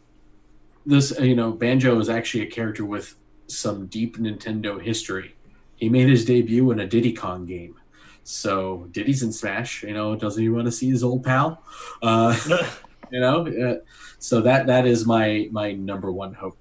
this, 0.85 1.17
you 1.19 1.35
know, 1.35 1.51
Banjo 1.51 1.99
is 1.99 2.09
actually 2.09 2.43
a 2.43 2.49
character 2.49 2.85
with 2.85 3.15
some 3.47 3.87
deep 3.87 4.17
Nintendo 4.17 4.81
history. 4.81 5.35
He 5.75 5.89
made 5.89 6.09
his 6.09 6.25
debut 6.25 6.71
in 6.71 6.79
a 6.79 6.87
Diddy 6.87 7.13
Kong 7.13 7.45
game. 7.45 7.75
So 8.23 8.87
Diddy's 8.91 9.21
in 9.21 9.33
Smash, 9.33 9.83
you 9.83 9.93
know, 9.93 10.15
doesn't 10.15 10.41
he 10.41 10.49
want 10.49 10.65
to 10.65 10.71
see 10.71 10.89
his 10.89 11.03
old 11.03 11.23
pal? 11.23 11.61
Uh, 12.01 12.37
you 13.11 13.19
know, 13.19 13.47
uh, 13.47 13.75
so 14.19 14.41
that 14.41 14.67
that 14.67 14.87
is 14.87 15.05
my 15.05 15.49
my 15.51 15.73
number 15.73 16.11
one 16.11 16.33
hope. 16.33 16.57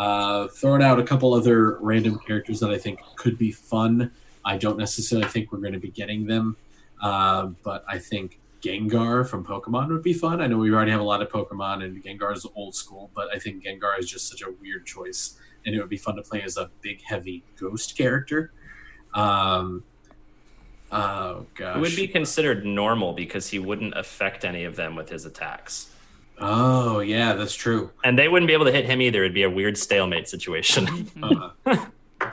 Uh, 0.00 0.48
throwing 0.48 0.82
out 0.82 0.98
a 0.98 1.02
couple 1.02 1.34
other 1.34 1.76
random 1.80 2.18
characters 2.26 2.58
that 2.58 2.70
I 2.70 2.78
think 2.78 3.00
could 3.16 3.36
be 3.36 3.52
fun. 3.52 4.10
I 4.46 4.56
don't 4.56 4.78
necessarily 4.78 5.28
think 5.28 5.52
we're 5.52 5.58
going 5.58 5.74
to 5.74 5.78
be 5.78 5.90
getting 5.90 6.24
them, 6.24 6.56
uh, 7.02 7.48
but 7.62 7.84
I 7.86 7.98
think 7.98 8.40
Gengar 8.62 9.28
from 9.28 9.44
Pokemon 9.44 9.88
would 9.88 10.02
be 10.02 10.14
fun. 10.14 10.40
I 10.40 10.46
know 10.46 10.56
we 10.56 10.72
already 10.72 10.90
have 10.90 11.02
a 11.02 11.04
lot 11.04 11.20
of 11.20 11.28
Pokemon, 11.28 11.84
and 11.84 12.02
Gengar 12.02 12.34
is 12.34 12.46
old 12.54 12.74
school, 12.74 13.10
but 13.14 13.28
I 13.34 13.38
think 13.38 13.62
Gengar 13.62 13.98
is 13.98 14.08
just 14.08 14.26
such 14.26 14.40
a 14.40 14.50
weird 14.62 14.86
choice, 14.86 15.36
and 15.66 15.74
it 15.74 15.78
would 15.78 15.90
be 15.90 15.98
fun 15.98 16.16
to 16.16 16.22
play 16.22 16.40
as 16.40 16.56
a 16.56 16.70
big, 16.80 17.02
heavy 17.02 17.44
ghost 17.58 17.94
character. 17.94 18.52
Um, 19.12 19.84
oh 20.90 21.44
gosh, 21.54 21.76
It 21.76 21.80
would 21.80 21.94
be 21.94 22.08
considered 22.08 22.64
normal 22.64 23.12
because 23.12 23.48
he 23.48 23.58
wouldn't 23.58 23.92
affect 23.94 24.46
any 24.46 24.64
of 24.64 24.76
them 24.76 24.96
with 24.96 25.10
his 25.10 25.26
attacks. 25.26 25.90
Oh 26.40 27.00
yeah, 27.00 27.34
that's 27.34 27.54
true. 27.54 27.90
And 28.04 28.18
they 28.18 28.28
wouldn't 28.28 28.46
be 28.48 28.52
able 28.54 28.64
to 28.66 28.72
hit 28.72 28.86
him 28.86 29.02
either. 29.02 29.20
It'd 29.22 29.34
be 29.34 29.42
a 29.42 29.50
weird 29.50 29.76
stalemate 29.76 30.28
situation. 30.28 31.10
Uh, 31.22 31.50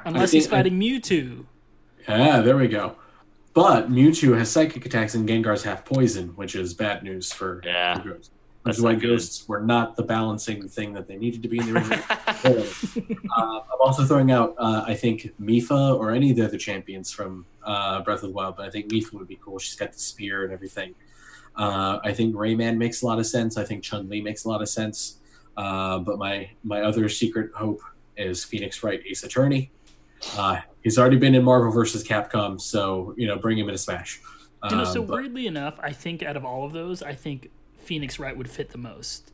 Unless 0.06 0.34
I 0.34 0.38
he's 0.38 0.46
think- 0.48 0.50
fighting 0.50 0.80
Mewtwo. 0.80 1.46
yeah, 2.08 2.42
there 2.42 2.58
we 2.58 2.68
go. 2.68 2.96
But 3.54 3.90
Mewtwo 3.92 4.38
has 4.38 4.52
psychic 4.52 4.86
attacks, 4.86 5.16
and 5.16 5.28
Gengar's 5.28 5.64
half 5.64 5.84
poison, 5.84 6.30
which 6.36 6.56
is 6.56 6.74
bad 6.76 7.02
news 7.04 7.34
for, 7.34 7.62
Yeah, 7.66 8.00
for 8.02 8.10
ghosts. 8.10 8.30
That's 8.64 8.80
why 8.82 8.92
not 8.94 9.02
good. 9.02 9.08
ghosts 9.10 9.48
were 9.48 9.62
not 9.62 9.96
the 9.96 10.04
balancing 10.04 10.68
thing 10.68 10.94
that 10.94 11.08
they 11.08 11.16
needed 11.16 11.42
to 11.42 11.48
be 11.50 11.58
in 11.58 11.74
the 11.74 11.80
original. 11.80 12.00
Uh, 13.36 13.60
I'm 13.60 13.80
also 13.82 14.04
throwing 14.06 14.30
out, 14.32 14.54
uh, 14.58 14.84
I 14.86 14.94
think 14.94 15.34
Mipha 15.42 15.98
or 15.98 16.12
any 16.12 16.30
of 16.32 16.36
the 16.38 16.46
other 16.46 16.58
champions 16.58 17.12
from 17.12 17.46
uh, 17.64 18.02
Breath 18.04 18.18
of 18.24 18.30
the 18.30 18.36
Wild, 18.36 18.58
but 18.58 18.66
I 18.68 18.70
think 18.70 18.90
Mipha 18.92 19.14
would 19.14 19.28
be 19.28 19.40
cool. 19.42 19.58
She's 19.58 19.76
got 19.76 19.94
the 19.94 20.00
spear 20.00 20.44
and 20.44 20.52
everything. 20.54 20.94
Uh, 21.58 22.00
I 22.04 22.14
think 22.14 22.36
Rayman 22.36 22.78
makes 22.78 23.02
a 23.02 23.06
lot 23.08 23.18
of 23.20 23.26
sense. 23.26 23.58
I 23.58 23.64
think 23.66 23.84
Chun 23.84 24.08
Li 24.10 24.22
makes 24.22 24.46
a 24.46 24.50
lot 24.50 24.62
of 24.62 24.70
sense. 24.70 25.18
Uh, 25.58 25.98
but 26.00 26.20
my 26.20 26.50
my 26.64 26.82
other 26.82 27.10
secret 27.10 27.52
hope 27.56 27.82
is 28.16 28.44
Phoenix 28.44 28.84
Wright 28.84 29.02
Ace 29.10 29.24
Attorney. 29.24 29.72
Uh, 30.38 30.62
he's 30.84 30.98
already 31.00 31.18
been 31.18 31.34
in 31.36 31.44
Marvel 31.44 31.72
versus 31.72 32.04
Capcom, 32.04 32.62
so 32.62 33.14
you 33.18 33.28
know, 33.28 33.38
bring 33.38 33.58
him 33.58 33.68
into 33.68 33.78
Smash. 33.80 34.20
You 34.70 34.76
know, 34.78 34.84
Um, 34.84 34.86
so 34.94 35.02
but- 35.04 35.16
weirdly 35.18 35.48
enough, 35.48 35.80
I 35.82 35.92
think 35.94 36.22
out 36.24 36.38
of 36.38 36.46
all 36.46 36.64
of 36.66 36.74
those, 36.74 37.02
I 37.04 37.14
think 37.14 37.50
Phoenix 37.80 38.20
Wright 38.20 38.36
would 38.38 38.50
fit 38.50 38.70
the 38.72 38.78
most. 38.78 39.32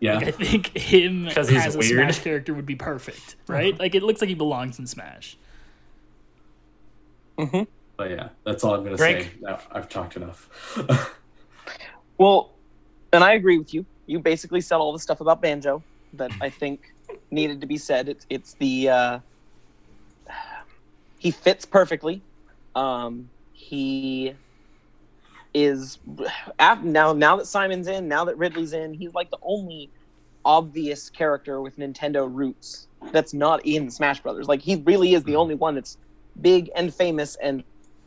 yeah, 0.00 0.14
Like, 0.16 0.28
I 0.28 0.30
think 0.30 0.76
him 0.76 1.28
'Cause 1.30 1.48
he's 1.48 1.64
as 1.66 1.74
a 1.74 1.78
weird. 1.78 1.90
Smash 1.92 2.18
character 2.20 2.52
would 2.54 2.66
be 2.66 2.74
perfect, 2.76 3.36
right? 3.48 3.78
Like 3.78 3.94
it 3.94 4.02
looks 4.02 4.20
like 4.20 4.28
he 4.28 4.34
belongs 4.34 4.78
in 4.78 4.86
Smash. 4.86 5.36
but 7.36 8.10
yeah, 8.10 8.28
that's 8.44 8.64
all 8.64 8.74
I'm 8.74 8.84
gonna 8.84 8.96
Frank? 8.96 9.38
say. 9.42 9.56
I've 9.72 9.88
talked 9.88 10.16
enough. 10.16 10.48
Well, 12.18 12.56
and 13.12 13.22
I 13.22 13.32
agree 13.34 13.58
with 13.58 13.74
you. 13.74 13.86
You 14.06 14.20
basically 14.20 14.60
said 14.60 14.76
all 14.76 14.92
the 14.92 14.98
stuff 14.98 15.20
about 15.20 15.42
Banjo 15.42 15.84
that 16.14 16.30
I 16.40 16.50
think 16.50 16.80
needed 17.30 17.60
to 17.60 17.66
be 17.66 17.76
said. 17.76 18.08
It's 18.08 18.26
it's 18.30 18.54
the 18.58 18.88
uh, 18.88 19.18
he 21.18 21.30
fits 21.30 21.64
perfectly. 21.64 22.22
Um, 22.74 23.30
he 23.52 24.34
is 25.54 25.98
now 26.84 27.12
now 27.12 27.36
that 27.36 27.46
Simon's 27.46 27.88
in, 27.88 28.08
now 28.08 28.24
that 28.24 28.36
Ridley's 28.38 28.72
in, 28.72 28.94
he's 28.94 29.14
like 29.14 29.30
the 29.30 29.38
only 29.42 29.90
obvious 30.44 31.10
character 31.10 31.60
with 31.60 31.76
Nintendo 31.76 32.28
roots 32.32 32.88
that's 33.12 33.34
not 33.34 33.64
in 33.66 33.90
Smash 33.90 34.20
Brothers. 34.20 34.46
Like 34.46 34.62
he 34.62 34.76
really 34.86 35.14
is 35.14 35.24
the 35.24 35.36
only 35.36 35.54
one 35.54 35.74
that's 35.74 35.96
big 36.40 36.70
and 36.76 36.94
famous 36.94 37.36
and 37.42 37.64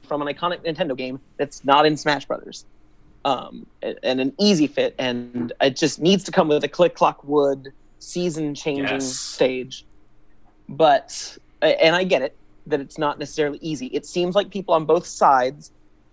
from 0.07 0.21
an 0.21 0.33
iconic 0.33 0.63
Nintendo 0.65 0.95
game 0.95 1.19
that's 1.37 1.65
not 1.65 1.85
in 1.85 1.97
Smash 1.97 2.25
Brothers 2.25 2.65
um, 3.25 3.65
and 3.81 4.19
an 4.21 4.33
easy 4.39 4.67
fit, 4.67 4.95
and 4.99 5.53
it 5.61 5.75
just 5.75 5.99
needs 5.99 6.23
to 6.25 6.31
come 6.31 6.47
with 6.47 6.63
a 6.63 6.67
click 6.67 6.95
clock 6.95 7.23
wood 7.23 7.69
season 7.99 8.55
changing 8.55 8.85
Yes. 8.99 9.19
stage. 9.19 9.85
But 10.67 11.37
and 11.61 11.95
I 11.95 12.03
get 12.03 12.21
it 12.21 12.37
that 12.67 12.79
it's 12.79 12.97
not 12.97 13.19
necessarily 13.19 13.59
easy. 13.61 13.87
It 13.87 14.05
seems 14.05 14.35
like 14.35 14.49
people 14.51 14.73
on 14.73 14.85
both 14.85 15.05
sides 15.05 15.71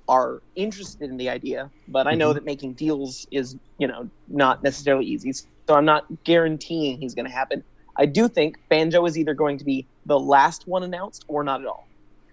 are 0.09 0.43
interested 0.55 1.11
in 1.11 1.17
the 1.17 1.29
idea, 1.29 1.71
but 1.89 2.07
I 2.07 2.15
know 2.15 2.31
Mhm. 2.31 2.35
that 2.35 2.45
making 2.45 2.75
deals 2.75 3.27
is 3.31 3.57
you 3.79 3.87
know 3.87 4.11
not 4.29 4.63
necessarily 4.63 5.05
easy. 5.07 5.33
So 5.33 5.75
I'm 5.75 5.85
not 5.85 6.05
guaranteeing 6.25 6.99
he's 7.01 7.15
going 7.15 7.27
to 7.27 7.33
happen. 7.33 7.65
I 7.99 8.07
do 8.07 8.29
think 8.29 8.57
Banjo 8.71 9.05
is 9.07 9.19
either 9.19 9.35
going 9.35 9.59
to 9.59 9.65
be 9.65 9.89
the 10.05 10.19
last 10.19 10.63
one 10.67 10.83
announced 10.83 11.25
or 11.29 11.43
not 11.43 11.61
at 11.61 11.67
all. 11.67 11.89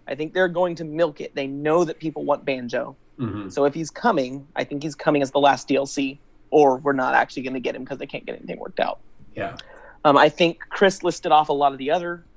I 0.07 0.15
think 0.15 0.33
they're 0.33 0.49
going 0.49 0.75
to 0.75 0.83
milk 0.83 1.21
it. 1.21 1.33
They 1.35 1.47
know 1.47 1.83
that 1.85 1.99
people 1.99 2.25
want 2.25 2.45
Banjo. 2.45 2.97
Mhm. 3.19 3.51
So 3.51 3.65
if 3.65 3.73
he's 3.73 3.89
coming, 3.89 4.47
I 4.55 4.63
think 4.63 4.83
he's 4.83 4.95
coming 4.95 5.21
as 5.21 5.31
the 5.31 5.39
last 5.39 5.67
DLC, 5.67 6.19
or 6.49 6.77
we're 6.77 6.93
not 6.93 7.13
actually 7.13 7.43
going 7.43 7.53
to 7.53 7.59
get 7.59 7.75
him 7.75 7.83
because 7.83 7.97
they 7.97 8.07
can't 8.07 8.25
get 8.25 8.35
anything 8.35 8.59
worked 8.59 8.79
out. 8.79 8.99
Yeah, 9.35 9.57
Um, 10.05 10.17
I 10.17 10.29
think 10.29 10.59
Chris 10.69 11.03
listed 11.03 11.31
off 11.31 11.49
a 11.49 11.53
lot 11.53 11.71
of 11.71 11.77
the 11.77 11.89
other 11.91 12.27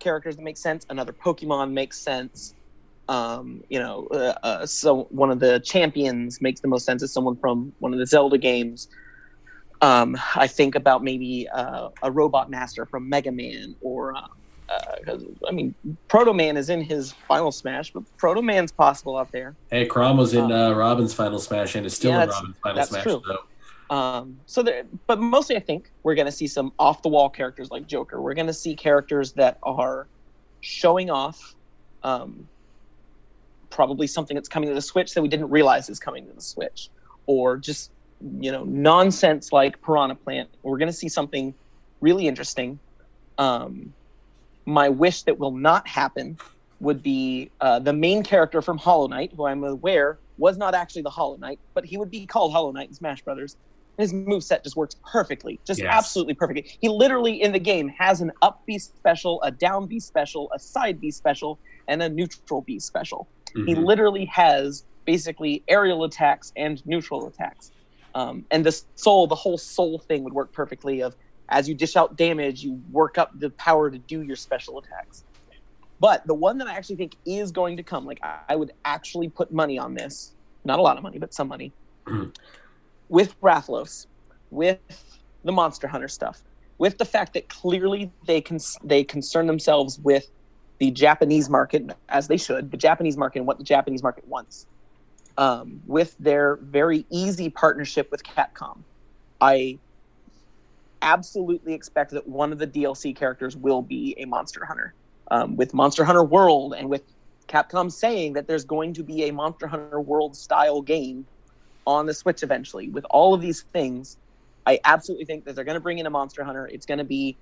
characters 0.00 0.36
that 0.36 0.42
make 0.42 0.56
sense. 0.56 0.84
Another 0.90 1.12
Pokemon 1.12 1.72
makes 1.72 2.02
sense. 2.02 2.54
Um, 3.08 3.62
you 3.68 3.78
know, 3.78 4.06
uh, 4.12 4.34
uh, 4.42 4.66
so 4.66 5.04
one 5.10 5.30
of 5.30 5.40
the 5.40 5.60
champions 5.60 6.40
makes 6.40 6.60
the 6.60 6.68
most 6.68 6.84
sense 6.84 7.02
as 7.02 7.12
someone 7.12 7.36
from 7.36 7.72
one 7.78 7.92
of 7.92 7.98
the 7.98 8.06
Zelda 8.06 8.38
games. 8.38 8.88
Um, 9.82 10.16
I 10.34 10.46
think 10.46 10.74
about 10.74 11.02
maybe 11.02 11.48
uh, 11.52 11.88
a 12.02 12.10
Robot 12.10 12.50
Master 12.50 12.86
from 12.86 13.08
Mega 13.08 13.32
Man, 13.32 13.74
or 13.80 14.16
uh, 14.16 14.26
uh 14.70 15.18
I 15.48 15.52
mean, 15.52 15.74
Proto 16.08 16.32
Man 16.32 16.56
is 16.56 16.70
in 16.70 16.82
his 16.82 17.12
final 17.28 17.50
Smash, 17.52 17.92
but 17.92 18.04
Proto 18.18 18.40
Man's 18.42 18.72
possible 18.72 19.16
out 19.16 19.32
there. 19.32 19.54
Hey, 19.70 19.86
Chrom 19.86 20.16
was 20.18 20.34
in 20.34 20.50
uh, 20.52 20.72
Robin's 20.72 21.12
final 21.14 21.38
smash 21.38 21.74
and 21.74 21.84
is 21.86 21.94
still 21.94 22.12
Yeah, 22.12 22.24
in 22.24 22.28
Robin's 22.30 22.56
final 22.62 22.76
that's 22.76 22.90
smash. 22.90 23.02
true. 23.02 23.22
though. 23.26 23.96
Um, 23.96 24.38
so 24.46 24.62
there, 24.62 24.84
but 25.08 25.20
mostly 25.20 25.56
I 25.56 25.60
think 25.60 25.90
we're 26.04 26.14
going 26.14 26.26
to 26.26 26.32
see 26.32 26.46
some 26.46 26.72
off 26.78 27.02
the 27.02 27.08
wall 27.08 27.28
characters 27.28 27.70
like 27.72 27.88
Joker. 27.88 28.22
We're 28.22 28.34
going 28.34 28.46
to 28.46 28.52
see 28.52 28.76
characters 28.76 29.32
that 29.32 29.58
are 29.64 30.06
showing 30.60 31.10
off, 31.10 31.56
um, 32.04 32.46
probably 33.70 34.06
something 34.06 34.36
that's 34.36 34.48
coming 34.48 34.68
to 34.68 34.74
the 34.74 34.80
Switch 34.82 35.12
that 35.14 35.22
we 35.22 35.28
didn't 35.28 35.50
realize 35.50 35.88
is 35.88 35.98
coming 35.98 36.24
to 36.26 36.32
the 36.32 36.40
Switch, 36.40 36.88
or 37.26 37.56
just 37.56 37.90
you 38.38 38.52
know 38.52 38.62
nonsense 38.64 39.52
like 39.52 39.80
Piranha 39.82 40.14
Plant. 40.14 40.48
We're 40.62 40.78
going 40.78 40.88
to 40.90 40.92
see 40.96 41.08
something 41.08 41.52
really 42.00 42.28
interesting. 42.28 42.78
Um, 43.38 43.92
my 44.66 44.88
wish 44.88 45.22
that 45.24 45.38
will 45.38 45.56
not 45.56 45.86
happen 45.88 46.38
would 46.80 47.02
be 47.02 47.52
uh, 47.60 47.78
the 47.78 47.92
main 47.92 48.22
character 48.22 48.62
from 48.62 48.78
Hollow 48.78 49.06
Knight, 49.06 49.32
who 49.36 49.46
I'm 49.46 49.64
aware 49.64 50.20
was 50.38 50.56
not 50.56 50.74
actually 50.74 51.02
the 51.02 51.10
Hollow 51.10 51.36
Knight, 51.36 51.60
but 51.74 51.84
he 51.84 51.98
would 51.98 52.10
be 52.10 52.26
called 52.26 52.52
Hollow 52.52 52.72
Knight 52.72 52.88
in 52.88 52.94
Smash 52.94 53.22
Brothers. 53.22 53.56
His 53.98 54.14
move 54.14 54.42
set 54.42 54.64
just 54.64 54.76
works 54.76 54.94
perfectly, 55.12 55.60
just 55.66 55.80
Yes. 55.80 55.92
absolutely 55.92 56.32
perfectly. 56.34 56.70
He 56.80 56.88
literally 56.88 57.40
in 57.42 57.52
the 57.52 57.58
game 57.58 57.90
has 57.98 58.22
an 58.22 58.32
up 58.40 58.60
B 58.66 58.78
special, 58.78 59.42
a 59.42 59.50
down 59.50 59.86
B 59.86 60.00
special, 60.00 60.48
a 60.54 60.58
side 60.58 61.00
B 61.00 61.10
special, 61.10 61.60
and 61.86 62.02
a 62.02 62.08
neutral 62.08 62.62
B 62.62 62.78
special. 62.80 63.28
He 63.54 63.74
Mhm. 63.74 63.84
literally 63.84 64.24
has 64.26 64.84
basically 65.04 65.64
aerial 65.68 66.04
attacks 66.04 66.50
and 66.56 66.80
neutral 66.86 67.26
attacks. 67.26 67.72
Um, 68.14 68.46
and 68.50 68.64
the 68.64 68.80
soul, 68.94 69.26
the 69.26 69.34
whole 69.34 69.58
soul 69.58 69.98
thing 70.08 70.24
would 70.24 70.32
work 70.32 70.52
perfectly. 70.54 71.02
Of 71.02 71.14
as 71.50 71.68
you 71.68 71.74
dish 71.74 71.96
out 71.96 72.16
damage, 72.16 72.62
you 72.62 72.80
work 72.90 73.18
up 73.18 73.38
the 73.38 73.50
power 73.50 73.90
to 73.90 73.98
do 73.98 74.22
your 74.22 74.36
special 74.36 74.78
attacks. 74.78 75.24
But 75.98 76.26
the 76.26 76.34
one 76.34 76.56
that 76.58 76.66
I 76.66 76.74
actually 76.74 76.96
think 76.96 77.16
is 77.26 77.52
going 77.52 77.76
to 77.76 77.82
come, 77.82 78.06
like 78.06 78.20
I, 78.22 78.56
would 78.56 78.72
actually 78.84 79.28
put 79.28 79.52
money 79.52 79.78
on 79.78 79.94
this, 79.94 80.32
not 80.64 80.78
a 80.78 80.82
lot 80.82 80.96
of 80.96 81.02
money, 81.02 81.18
but 81.18 81.34
some 81.34 81.48
money, 81.48 81.72
with 83.08 83.38
Rathalos, 83.42 84.06
with 84.50 84.78
the 85.44 85.52
Monster 85.52 85.86
Hunter 85.86 86.08
stuff, 86.08 86.42
with 86.78 86.96
the 86.96 87.04
fact 87.04 87.34
that 87.34 87.48
clearly 87.50 88.10
they 88.26 88.40
can 88.40 88.58
they 88.82 89.04
concern 89.04 89.46
themselves 89.46 89.98
with 89.98 90.30
the 90.78 90.90
Japanese 90.90 91.50
market 91.50 91.84
as 92.08 92.28
they 92.28 92.38
should, 92.38 92.70
the 92.70 92.76
Japanese 92.78 93.18
market 93.18 93.40
and 93.40 93.46
what 93.46 93.58
the 93.58 93.64
Japanese 93.64 94.02
market 94.02 94.26
wants. 94.26 94.66
Um, 95.36 95.82
with 95.86 96.16
their 96.18 96.56
very 96.56 97.06
easy 97.10 97.50
partnership 97.50 98.10
with 98.10 98.22
Capcom, 98.24 98.78
I 99.40 99.78
absolutely 101.02 101.74
expect 101.74 102.10
that 102.12 102.26
one 102.26 102.52
of 102.52 102.58
the 102.58 102.66
DLC 102.66 103.14
characters 103.14 103.56
will 103.56 103.82
be 103.82 104.14
a 104.18 104.24
Monster 104.24 104.64
Hunter. 104.64 104.94
Um, 105.30 105.56
with 105.56 105.72
Monster 105.74 106.04
Hunter 106.04 106.24
World 106.24 106.74
and 106.76 106.88
with 106.88 107.02
Capcom 107.46 107.90
saying 107.90 108.32
that 108.32 108.48
there's 108.48 108.64
going 108.64 108.94
to 108.94 109.02
be 109.04 109.24
a 109.24 109.32
Monster 109.32 109.66
Hunter 109.66 110.00
World 110.00 110.36
style 110.36 110.82
game 110.82 111.26
on 111.86 112.06
the 112.06 112.14
Switch 112.14 112.42
eventually, 112.42 112.88
with 112.88 113.04
all 113.10 113.34
of 113.34 113.40
these 113.40 113.62
things, 113.72 114.18
I 114.66 114.78
absolutely 114.84 115.24
think 115.24 115.44
that 115.44 115.54
they're 115.54 115.64
going 115.64 115.76
to 115.76 115.80
bring 115.80 115.98
in 115.98 116.06
a 116.06 116.10
Monster 116.10 116.44
Hunter. 116.44 116.66
It's 116.66 116.86
going 116.86 116.98
to 116.98 117.04
be, 117.04 117.36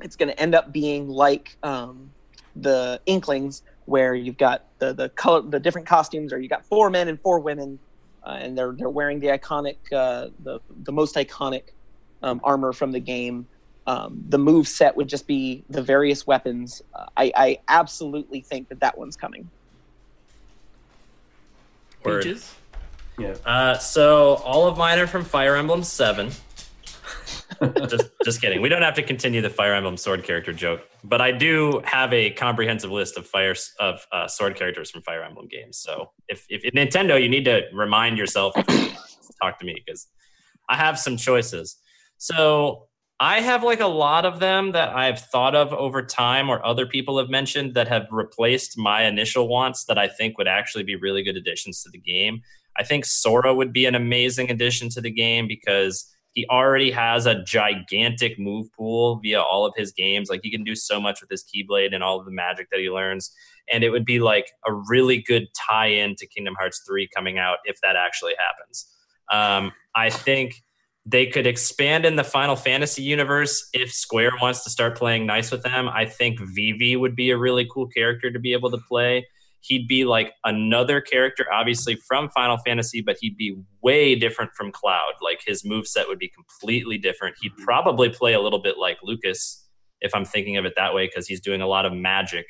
it's 0.00 0.16
going 0.16 0.28
to 0.28 0.40
end 0.40 0.54
up 0.54 0.72
being 0.72 1.08
like 1.08 1.56
um, 1.62 2.10
the 2.56 3.00
Inklings, 3.06 3.62
where 3.84 4.14
you've 4.14 4.36
got 4.36 4.66
the 4.78 4.92
the 4.92 5.08
color, 5.10 5.42
the 5.42 5.60
different 5.60 5.86
costumes, 5.86 6.32
or 6.32 6.38
you 6.38 6.48
got 6.48 6.64
four 6.66 6.90
men 6.90 7.08
and 7.08 7.20
four 7.20 7.40
women, 7.40 7.78
uh, 8.24 8.38
and 8.40 8.58
they're 8.58 8.74
they're 8.76 8.90
wearing 8.90 9.20
the 9.20 9.28
iconic, 9.28 9.76
uh, 9.92 10.28
the 10.40 10.60
the 10.82 10.92
most 10.92 11.14
iconic 11.16 11.70
um, 12.22 12.40
armor 12.44 12.72
from 12.72 12.92
the 12.92 13.00
game. 13.00 13.46
Um, 13.86 14.22
the 14.28 14.38
move 14.38 14.68
set 14.68 14.94
would 14.96 15.08
just 15.08 15.26
be 15.26 15.64
the 15.70 15.82
various 15.82 16.26
weapons. 16.26 16.82
Uh, 16.94 17.06
I, 17.16 17.32
I 17.34 17.58
absolutely 17.68 18.42
think 18.42 18.68
that 18.68 18.80
that 18.80 18.98
one's 18.98 19.16
coming. 19.16 19.48
Word. 22.04 22.22
Peaches. 22.22 22.54
Yeah. 23.18 23.34
Uh, 23.44 23.78
so 23.78 24.34
all 24.44 24.68
of 24.68 24.78
mine 24.78 24.98
are 24.98 25.06
from 25.06 25.24
Fire 25.24 25.56
Emblem 25.56 25.82
Seven. 25.82 26.30
just 27.88 28.10
just 28.24 28.40
kidding. 28.40 28.60
We 28.60 28.68
don't 28.68 28.82
have 28.82 28.94
to 28.94 29.02
continue 29.02 29.40
the 29.40 29.50
Fire 29.50 29.74
Emblem 29.74 29.96
sword 29.96 30.22
character 30.22 30.52
joke, 30.52 30.82
but 31.02 31.20
I 31.20 31.32
do 31.32 31.82
have 31.84 32.12
a 32.12 32.30
comprehensive 32.30 32.90
list 32.90 33.16
of 33.16 33.26
fire 33.26 33.54
of 33.80 34.06
uh, 34.12 34.28
sword 34.28 34.54
characters 34.56 34.90
from 34.90 35.02
Fire 35.02 35.22
Emblem 35.22 35.48
games. 35.48 35.78
So 35.78 36.10
if 36.28 36.46
if 36.48 36.64
if 36.64 36.74
Nintendo, 36.74 37.20
you 37.20 37.28
need 37.28 37.44
to 37.46 37.62
remind 37.72 38.18
yourself 38.18 38.54
to 38.54 38.92
talk 39.42 39.58
to 39.58 39.64
me 39.64 39.82
because 39.84 40.06
I 40.68 40.76
have 40.76 40.98
some 40.98 41.16
choices. 41.16 41.76
So 42.18 42.88
I 43.20 43.40
have 43.40 43.64
like 43.64 43.80
a 43.80 43.86
lot 43.86 44.24
of 44.24 44.38
them 44.38 44.72
that 44.72 44.94
I've 44.94 45.18
thought 45.18 45.56
of 45.56 45.72
over 45.72 46.02
time, 46.02 46.48
or 46.48 46.64
other 46.64 46.86
people 46.86 47.18
have 47.18 47.30
mentioned 47.30 47.74
that 47.74 47.88
have 47.88 48.06
replaced 48.10 48.78
my 48.78 49.04
initial 49.04 49.48
wants 49.48 49.84
that 49.86 49.98
I 49.98 50.06
think 50.06 50.38
would 50.38 50.46
actually 50.48 50.84
be 50.84 50.94
really 50.94 51.22
good 51.22 51.36
additions 51.36 51.82
to 51.82 51.90
the 51.90 51.98
game. 51.98 52.42
I 52.76 52.84
think 52.84 53.04
Sora 53.04 53.52
would 53.52 53.72
be 53.72 53.86
an 53.86 53.96
amazing 53.96 54.50
addition 54.50 54.88
to 54.90 55.00
the 55.00 55.10
game 55.10 55.48
because 55.48 56.08
he 56.32 56.46
already 56.48 56.92
has 56.92 57.26
a 57.26 57.42
gigantic 57.42 58.38
move 58.38 58.72
pool 58.72 59.18
via 59.20 59.40
all 59.40 59.66
of 59.66 59.74
his 59.76 59.90
games. 59.90 60.30
Like 60.30 60.40
he 60.44 60.50
can 60.52 60.62
do 60.62 60.76
so 60.76 61.00
much 61.00 61.20
with 61.20 61.30
his 61.30 61.44
Keyblade 61.44 61.92
and 61.92 62.04
all 62.04 62.20
of 62.20 62.24
the 62.24 62.30
magic 62.30 62.68
that 62.70 62.78
he 62.78 62.88
learns. 62.88 63.32
And 63.72 63.82
it 63.82 63.90
would 63.90 64.04
be 64.04 64.20
like 64.20 64.52
a 64.64 64.72
really 64.72 65.20
good 65.20 65.48
tie 65.56 65.88
in 65.88 66.14
to 66.16 66.26
Kingdom 66.28 66.54
Hearts 66.56 66.82
3 66.86 67.08
coming 67.14 67.38
out 67.38 67.58
if 67.64 67.80
that 67.82 67.96
actually 67.96 68.34
happens. 68.38 68.86
Um, 69.32 69.72
I 69.96 70.10
think 70.10 70.62
they 71.10 71.26
could 71.26 71.46
expand 71.46 72.04
in 72.04 72.16
the 72.16 72.24
Final 72.24 72.56
Fantasy 72.56 73.02
universe 73.02 73.68
if 73.72 73.92
Square 73.92 74.32
wants 74.42 74.64
to 74.64 74.70
start 74.70 74.96
playing 74.96 75.26
nice 75.26 75.50
with 75.50 75.62
them. 75.62 75.88
I 75.88 76.04
think 76.04 76.38
Vivi 76.40 76.96
would 76.96 77.16
be 77.16 77.30
a 77.30 77.38
really 77.38 77.66
cool 77.72 77.86
character 77.86 78.30
to 78.30 78.38
be 78.38 78.52
able 78.52 78.70
to 78.70 78.78
play 78.88 79.24
he'd 79.60 79.88
be 79.88 80.04
like 80.04 80.32
another 80.44 81.00
character, 81.00 81.46
obviously 81.52 81.96
from 82.06 82.28
Final 82.30 82.58
Fantasy, 82.58 83.00
but 83.00 83.16
he'd 83.20 83.36
be 83.36 83.56
way 83.82 84.14
different 84.14 84.52
from 84.54 84.72
Cloud. 84.72 85.14
Like 85.22 85.40
his 85.44 85.64
move 85.64 85.86
set 85.86 86.08
would 86.08 86.18
be 86.18 86.28
completely 86.28 86.98
different. 86.98 87.36
He'd 87.40 87.56
probably 87.58 88.08
play 88.08 88.34
a 88.34 88.40
little 88.40 88.60
bit 88.60 88.78
like 88.78 88.98
Lucas, 89.02 89.66
if 90.00 90.14
I'm 90.14 90.24
thinking 90.24 90.56
of 90.56 90.64
it 90.64 90.74
that 90.76 90.94
way, 90.94 91.06
because 91.06 91.26
he's 91.26 91.40
doing 91.40 91.60
a 91.60 91.66
lot 91.66 91.86
of 91.86 91.92
magic. 91.92 92.46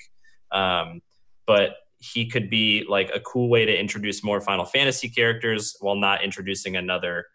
Um, 0.53 1.01
but 1.47 1.77
he 1.99 2.29
could 2.29 2.49
be 2.49 2.85
like 2.89 3.11
a 3.13 3.21
cool 3.21 3.49
way 3.49 3.65
to 3.65 3.77
introduce 3.77 4.23
more 4.23 4.41
Final 4.41 4.65
Fantasy 4.65 5.09
characters 5.09 5.77
while 5.81 5.97
not 5.97 6.23
introducing 6.23 6.77
another 6.77 7.27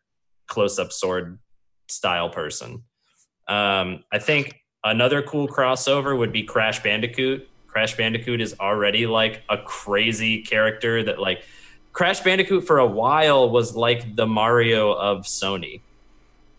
close 0.47 0.79
up 0.79 0.91
sword 0.91 1.39
style 1.87 2.29
person. 2.29 2.83
Um, 3.47 4.03
I 4.11 4.19
think 4.19 4.61
another 4.83 5.21
cool 5.21 5.47
crossover 5.47 6.17
would 6.17 6.31
be 6.31 6.43
Crash 6.43 6.81
Bandicoot 6.81 7.47
Crash 7.73 7.97
Bandicoot 7.97 8.39
is 8.39 8.55
already 8.59 9.07
like 9.07 9.41
a 9.49 9.57
crazy 9.57 10.43
character 10.43 11.01
that 11.03 11.19
like 11.19 11.43
Crash 11.91 12.21
Bandicoot 12.21 12.67
for 12.67 12.77
a 12.77 12.85
while 12.85 13.49
was 13.49 13.75
like 13.75 14.15
the 14.15 14.27
Mario 14.27 14.93
of 14.93 15.21
Sony. 15.23 15.81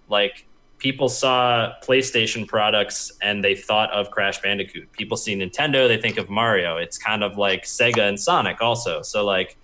Like 0.09 0.44
people 0.78 1.09
saw 1.09 1.73
PlayStation 1.85 2.48
products 2.48 3.12
and 3.23 3.44
they 3.44 3.55
thought 3.55 3.93
of 3.93 4.11
Crash 4.11 4.43
Bandicoot. 4.43 4.90
People 4.90 5.16
see 5.16 5.36
Nintendo, 5.36 5.86
they 5.86 6.01
think 6.01 6.19
of 6.19 6.28
Mario. 6.28 6.78
It's 6.78 6.98
kind 6.98 7.23
of 7.23 7.39
like 7.39 7.62
Sega 7.62 8.09
and 8.09 8.19
Sonic 8.19 8.61
also. 8.61 9.01
So 9.02 9.24
like 9.24 9.56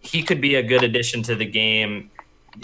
he 0.00 0.22
could 0.22 0.42
be 0.42 0.56
a 0.56 0.62
good 0.62 0.84
addition 0.84 1.22
to 1.22 1.34
the 1.34 1.46
game. 1.46 2.10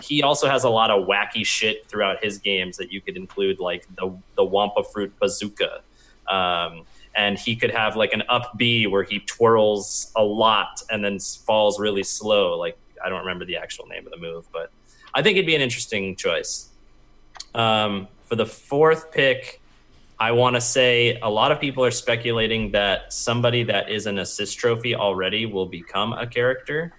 He 0.03 0.23
also 0.23 0.49
has 0.49 0.65
a 0.65 0.71
lot 0.71 0.91
of 0.91 1.07
wacky 1.07 1.45
shit 1.45 1.87
throughout 1.87 2.23
his 2.23 2.39
games 2.39 2.77
that 2.77 2.93
you 2.93 3.01
could 3.01 3.17
include 3.17 3.59
like 3.61 3.87
the 3.97 4.17
the 4.37 4.43
Wumpa 4.45 4.87
Fruit 4.93 5.13
Bazooka. 5.19 5.81
Um, 6.29 6.85
and 7.15 7.39
he 7.39 7.57
could 7.57 7.71
have 7.71 7.97
like 7.97 8.13
an 8.13 8.23
up 8.29 8.57
B 8.57 8.87
where 8.87 9.03
he 9.03 9.19
twirls 9.21 10.13
a 10.15 10.23
lot 10.23 10.83
and 10.91 11.03
then 11.03 11.19
falls 11.19 11.81
really 11.81 12.03
slow. 12.03 12.57
Like 12.59 12.79
I 13.05 13.09
don't 13.09 13.21
remember 13.21 13.45
the 13.45 13.57
actual 13.57 13.87
name 13.87 14.07
of 14.07 14.13
the 14.13 14.19
move, 14.19 14.47
but 14.53 14.71
I 15.15 15.23
think 15.23 15.37
it'd 15.37 15.47
be 15.47 15.55
an 15.55 15.63
interesting 15.63 16.17
choice. 16.17 16.69
Um, 17.55 18.09
for 18.27 18.37
the 18.37 18.47
fourth 18.47 19.11
pick, 19.11 19.61
I 20.21 20.33
want 20.33 20.57
to 20.57 20.61
say 20.61 21.19
a 21.23 21.31
lot 21.31 21.53
of 21.53 21.61
people 21.61 21.85
are 21.85 21.91
speculating 21.91 22.73
that 22.73 23.13
somebody 23.13 23.63
that 23.65 23.89
is 23.89 24.07
an 24.07 24.19
assist 24.19 24.59
trophy 24.59 24.95
already 24.95 25.47
will 25.47 25.67
become 25.67 26.13
a 26.13 26.27
character, 26.27 26.93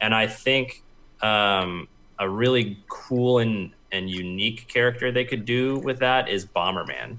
and 0.00 0.14
I 0.14 0.26
think 0.26 0.82
um, 1.22 1.88
a 2.18 2.28
really 2.28 2.78
cool 2.88 3.38
and 3.38 3.72
and 3.92 4.10
unique 4.10 4.68
character 4.68 5.12
they 5.12 5.24
could 5.24 5.44
do 5.44 5.78
with 5.78 5.98
that 6.00 6.28
is 6.28 6.44
Bomberman. 6.44 7.18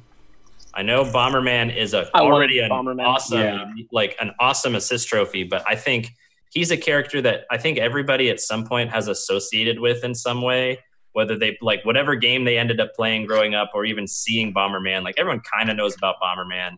I 0.74 0.84
know 0.84 1.04
Bomberman 1.04 1.76
is 1.76 1.94
a 1.94 2.08
I 2.14 2.20
already 2.22 2.60
an 2.60 2.70
Bomberman. 2.70 3.04
awesome, 3.06 3.40
yeah. 3.40 3.66
like 3.92 4.16
an 4.20 4.32
awesome 4.40 4.76
assist 4.76 5.08
trophy, 5.08 5.44
but 5.44 5.64
I 5.68 5.76
think 5.76 6.12
he's 6.52 6.72
a 6.72 6.78
character 6.78 7.22
that 7.22 7.46
I 7.50 7.58
think 7.58 7.78
everybody 7.78 8.30
at 8.30 8.40
some 8.40 8.66
point 8.66 8.92
has 8.92 9.08
associated 9.08 9.80
with 9.80 10.04
in 10.04 10.14
some 10.14 10.42
way. 10.42 10.80
Whether 11.14 11.36
they 11.36 11.58
like 11.62 11.84
whatever 11.84 12.14
game 12.16 12.46
they 12.46 12.60
ended 12.60 12.80
up 12.80 12.94
playing 12.96 13.26
growing 13.26 13.56
up, 13.56 13.72
or 13.74 13.86
even 13.86 14.06
seeing 14.06 14.54
Bomberman, 14.54 15.04
like 15.04 15.16
everyone 15.18 15.42
kind 15.52 15.72
of 15.72 15.76
knows 15.76 15.96
about 15.96 16.18
Bomberman, 16.22 16.76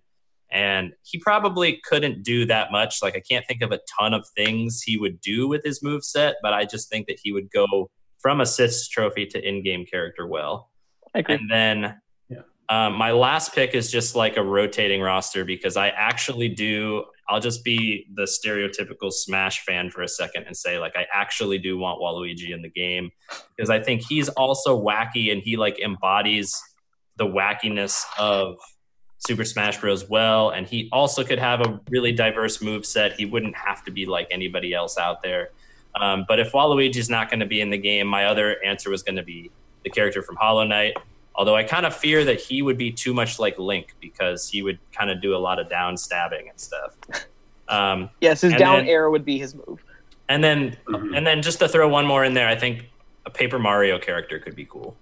and 0.49 0.93
he 1.03 1.19
probably 1.19 1.81
couldn't 1.83 2.23
do 2.23 2.45
that 2.45 2.71
much. 2.71 3.01
Like 3.01 3.17
I 3.17 3.19
can't 3.19 3.45
think 3.45 3.61
of 3.61 3.73
a 3.73 3.79
ton 3.99 4.13
of 4.13 4.25
things 4.37 4.81
he 4.81 4.97
would 4.97 5.19
do 5.19 5.49
with 5.49 5.65
his 5.65 5.83
move 5.83 6.05
set, 6.05 6.35
but 6.41 6.53
I 6.53 6.63
just 6.63 6.89
think 6.89 7.07
that 7.07 7.19
he 7.21 7.33
would 7.33 7.51
go 7.51 7.89
from 8.19 8.41
assist 8.41 8.91
trophy 8.91 9.25
to 9.25 9.47
in-game 9.47 9.85
character 9.85 10.27
well. 10.27 10.69
And 11.39 11.49
then 11.49 12.01
um, 12.69 12.93
my 12.93 13.11
last 13.11 13.55
pick 13.55 13.73
is 13.73 13.91
just 13.91 14.15
like 14.15 14.37
a 14.37 14.43
rotating 14.43 15.01
roster 15.01 15.43
because 15.43 15.75
I 15.75 15.89
actually 15.89 16.49
do. 16.49 17.03
I'll 17.27 17.39
just 17.39 17.63
be 17.63 18.07
the 18.15 18.23
stereotypical 18.23 19.11
Smash 19.11 19.65
fan 19.65 19.89
for 19.89 20.03
a 20.03 20.07
second 20.07 20.45
and 20.45 20.55
say, 20.55 20.77
like, 20.77 20.95
I 20.95 21.05
actually 21.11 21.57
do 21.57 21.77
want 21.77 21.99
Waluigi 21.99 22.51
in 22.51 22.61
the 22.61 22.69
game 22.69 23.09
because 23.55 23.71
I 23.71 23.79
think 23.81 24.03
he's 24.07 24.29
also 24.29 24.79
wacky 24.79 25.31
and 25.31 25.41
he 25.41 25.57
like 25.57 25.79
embodies 25.79 26.59
the 27.17 27.25
wackiness 27.25 28.03
of 28.17 28.57
Super 29.17 29.45
Smash 29.45 29.79
Bros. 29.79 30.07
well. 30.07 30.51
And 30.51 30.67
he 30.67 30.89
also 30.91 31.23
could 31.23 31.39
have 31.39 31.61
a 31.61 31.79
really 31.89 32.11
diverse 32.11 32.61
move 32.61 32.85
set. 32.85 33.13
He 33.13 33.25
wouldn't 33.25 33.55
have 33.55 33.83
to 33.85 33.91
be 33.91 34.05
like 34.05 34.27
anybody 34.31 34.73
else 34.73 34.97
out 34.97 35.21
there. 35.23 35.49
Um, 35.95 36.25
but 36.27 36.39
if 36.39 36.51
Waluigi's 36.51 37.09
not 37.09 37.29
going 37.29 37.39
to 37.39 37.45
be 37.45 37.61
in 37.61 37.69
the 37.69 37.77
game, 37.77 38.07
my 38.07 38.25
other 38.25 38.63
answer 38.63 38.89
was 38.89 39.03
going 39.03 39.15
to 39.15 39.23
be 39.23 39.51
the 39.83 39.89
character 39.89 40.21
from 40.21 40.35
Hollow 40.35 40.63
Knight. 40.63 40.97
Although 41.35 41.55
I 41.55 41.63
kind 41.63 41.85
of 41.85 41.95
fear 41.95 42.25
that 42.25 42.39
he 42.39 42.61
would 42.61 42.77
be 42.77 42.91
too 42.91 43.13
much 43.13 43.39
like 43.39 43.57
Link 43.57 43.95
because 44.01 44.49
he 44.49 44.61
would 44.61 44.79
kind 44.91 45.09
of 45.09 45.21
do 45.21 45.35
a 45.35 45.37
lot 45.37 45.59
of 45.59 45.69
down 45.69 45.95
stabbing 45.95 46.49
and 46.49 46.59
stuff. 46.59 46.95
Um, 47.67 48.09
yes, 48.21 48.41
his 48.41 48.53
down 48.53 48.79
then, 48.79 48.87
air 48.87 49.09
would 49.09 49.25
be 49.25 49.37
his 49.37 49.55
move. 49.55 49.83
And 50.27 50.43
then, 50.43 50.77
mm-hmm. 50.87 51.15
and 51.15 51.25
then 51.25 51.41
just 51.41 51.59
to 51.59 51.67
throw 51.67 51.87
one 51.87 52.05
more 52.05 52.23
in 52.23 52.33
there, 52.33 52.47
I 52.47 52.55
think 52.55 52.89
a 53.25 53.29
Paper 53.29 53.57
Mario 53.57 53.97
character 53.99 54.39
could 54.39 54.55
be 54.55 54.65
cool, 54.65 54.97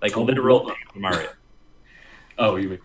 like 0.00 0.16
oh, 0.16 0.22
literal 0.22 0.68
Paper 0.68 0.98
Mario. 0.98 1.28
oh, 2.38 2.56
you 2.56 2.68
mean? 2.68 2.78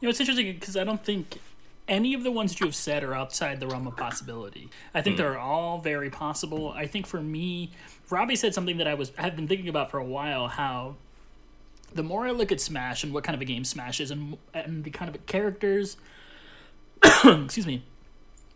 You 0.00 0.06
know, 0.06 0.10
it's 0.10 0.20
interesting 0.20 0.52
because 0.52 0.76
I 0.76 0.84
don't 0.84 1.02
think 1.02 1.38
any 1.88 2.14
of 2.14 2.22
the 2.22 2.30
ones 2.30 2.52
that 2.52 2.60
you 2.60 2.66
have 2.66 2.74
said 2.74 3.02
are 3.02 3.14
outside 3.14 3.60
the 3.60 3.66
realm 3.66 3.86
of 3.86 3.96
possibility. 3.96 4.70
I 4.94 5.02
think 5.02 5.14
mm. 5.14 5.18
they're 5.18 5.38
all 5.38 5.80
very 5.80 6.10
possible. 6.10 6.70
I 6.70 6.86
think 6.86 7.06
for 7.06 7.20
me, 7.20 7.72
Robbie 8.08 8.36
said 8.36 8.54
something 8.54 8.78
that 8.78 8.86
I 8.86 8.94
was 8.94 9.12
have 9.16 9.36
been 9.36 9.48
thinking 9.48 9.68
about 9.68 9.90
for 9.90 9.98
a 9.98 10.04
while. 10.04 10.48
How 10.48 10.96
the 11.92 12.02
more 12.02 12.26
I 12.26 12.30
look 12.30 12.52
at 12.52 12.60
Smash 12.60 13.04
and 13.04 13.12
what 13.12 13.24
kind 13.24 13.34
of 13.34 13.42
a 13.42 13.44
game 13.44 13.64
Smash 13.64 14.00
is, 14.00 14.10
and 14.10 14.36
and 14.54 14.84
the 14.84 14.90
kind 14.90 15.14
of 15.14 15.24
characters, 15.26 15.96
excuse 17.24 17.66
me, 17.66 17.82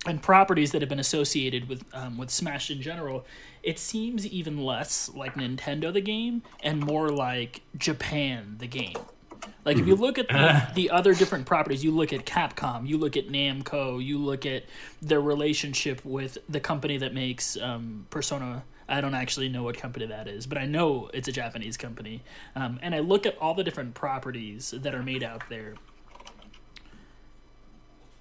and 0.07 0.23
properties 0.23 0.73
that 0.73 0.83
have 0.83 0.89
been 0.89 1.01
associated 1.01 1.69
with 1.69 1.85
um, 1.93 2.19
with 2.19 2.31
Smash 2.31 2.71
in 2.71 2.81
general, 2.81 3.27
it 3.63 3.79
seems 3.79 4.27
even 4.27 4.59
less 4.59 5.11
like 5.15 5.35
Nintendo 5.35 5.93
the 5.93 6.01
game 6.01 6.43
and 6.63 6.81
more 6.81 7.09
like 7.09 7.63
Japan 7.77 8.57
the 8.59 8.67
game. 8.67 8.97
Like 9.65 9.79
if 9.79 9.87
you 9.87 9.97
look 9.97 10.19
at 10.19 10.29
the, 10.29 10.69
the, 10.75 10.91
other 10.91 11.15
different 11.15 11.47
properties, 11.47 11.83
you 11.83 11.91
look 11.91 12.13
at 12.13 12.25
Capcom, 12.25 12.87
you 12.87 12.99
look 12.99 13.17
at 13.17 13.29
Namco, 13.29 14.05
you 14.05 14.19
look 14.19 14.47
at 14.47 14.65
their 15.03 15.21
relationship 15.21 16.05
with 16.05 16.39
the 16.49 16.61
company 16.61 16.99
that 16.99 17.15
makes 17.15 17.57
um, 17.57 18.07
Persona 18.11 18.63
I 18.89 19.01
don't 19.01 19.15
actually 19.15 19.49
know 19.49 19.65
what 19.65 19.77
company 19.77 20.07
that 20.07 20.29
is, 20.29 20.47
but 20.47 20.59
I 20.59 20.67
know 20.67 21.11
it's 21.13 21.27
a 21.29 21.33
Japanese 21.33 21.77
company. 21.77 22.23
Um, 22.55 22.79
and 22.83 22.95
I 22.95 23.01
look 23.01 23.27
at 23.27 23.37
all 23.39 23.55
the 23.55 23.65
different 23.65 23.95
properties 23.95 24.73
that 24.77 24.95
are 24.95 25.03
made 25.03 25.23
out 25.23 25.43
there. 25.49 25.75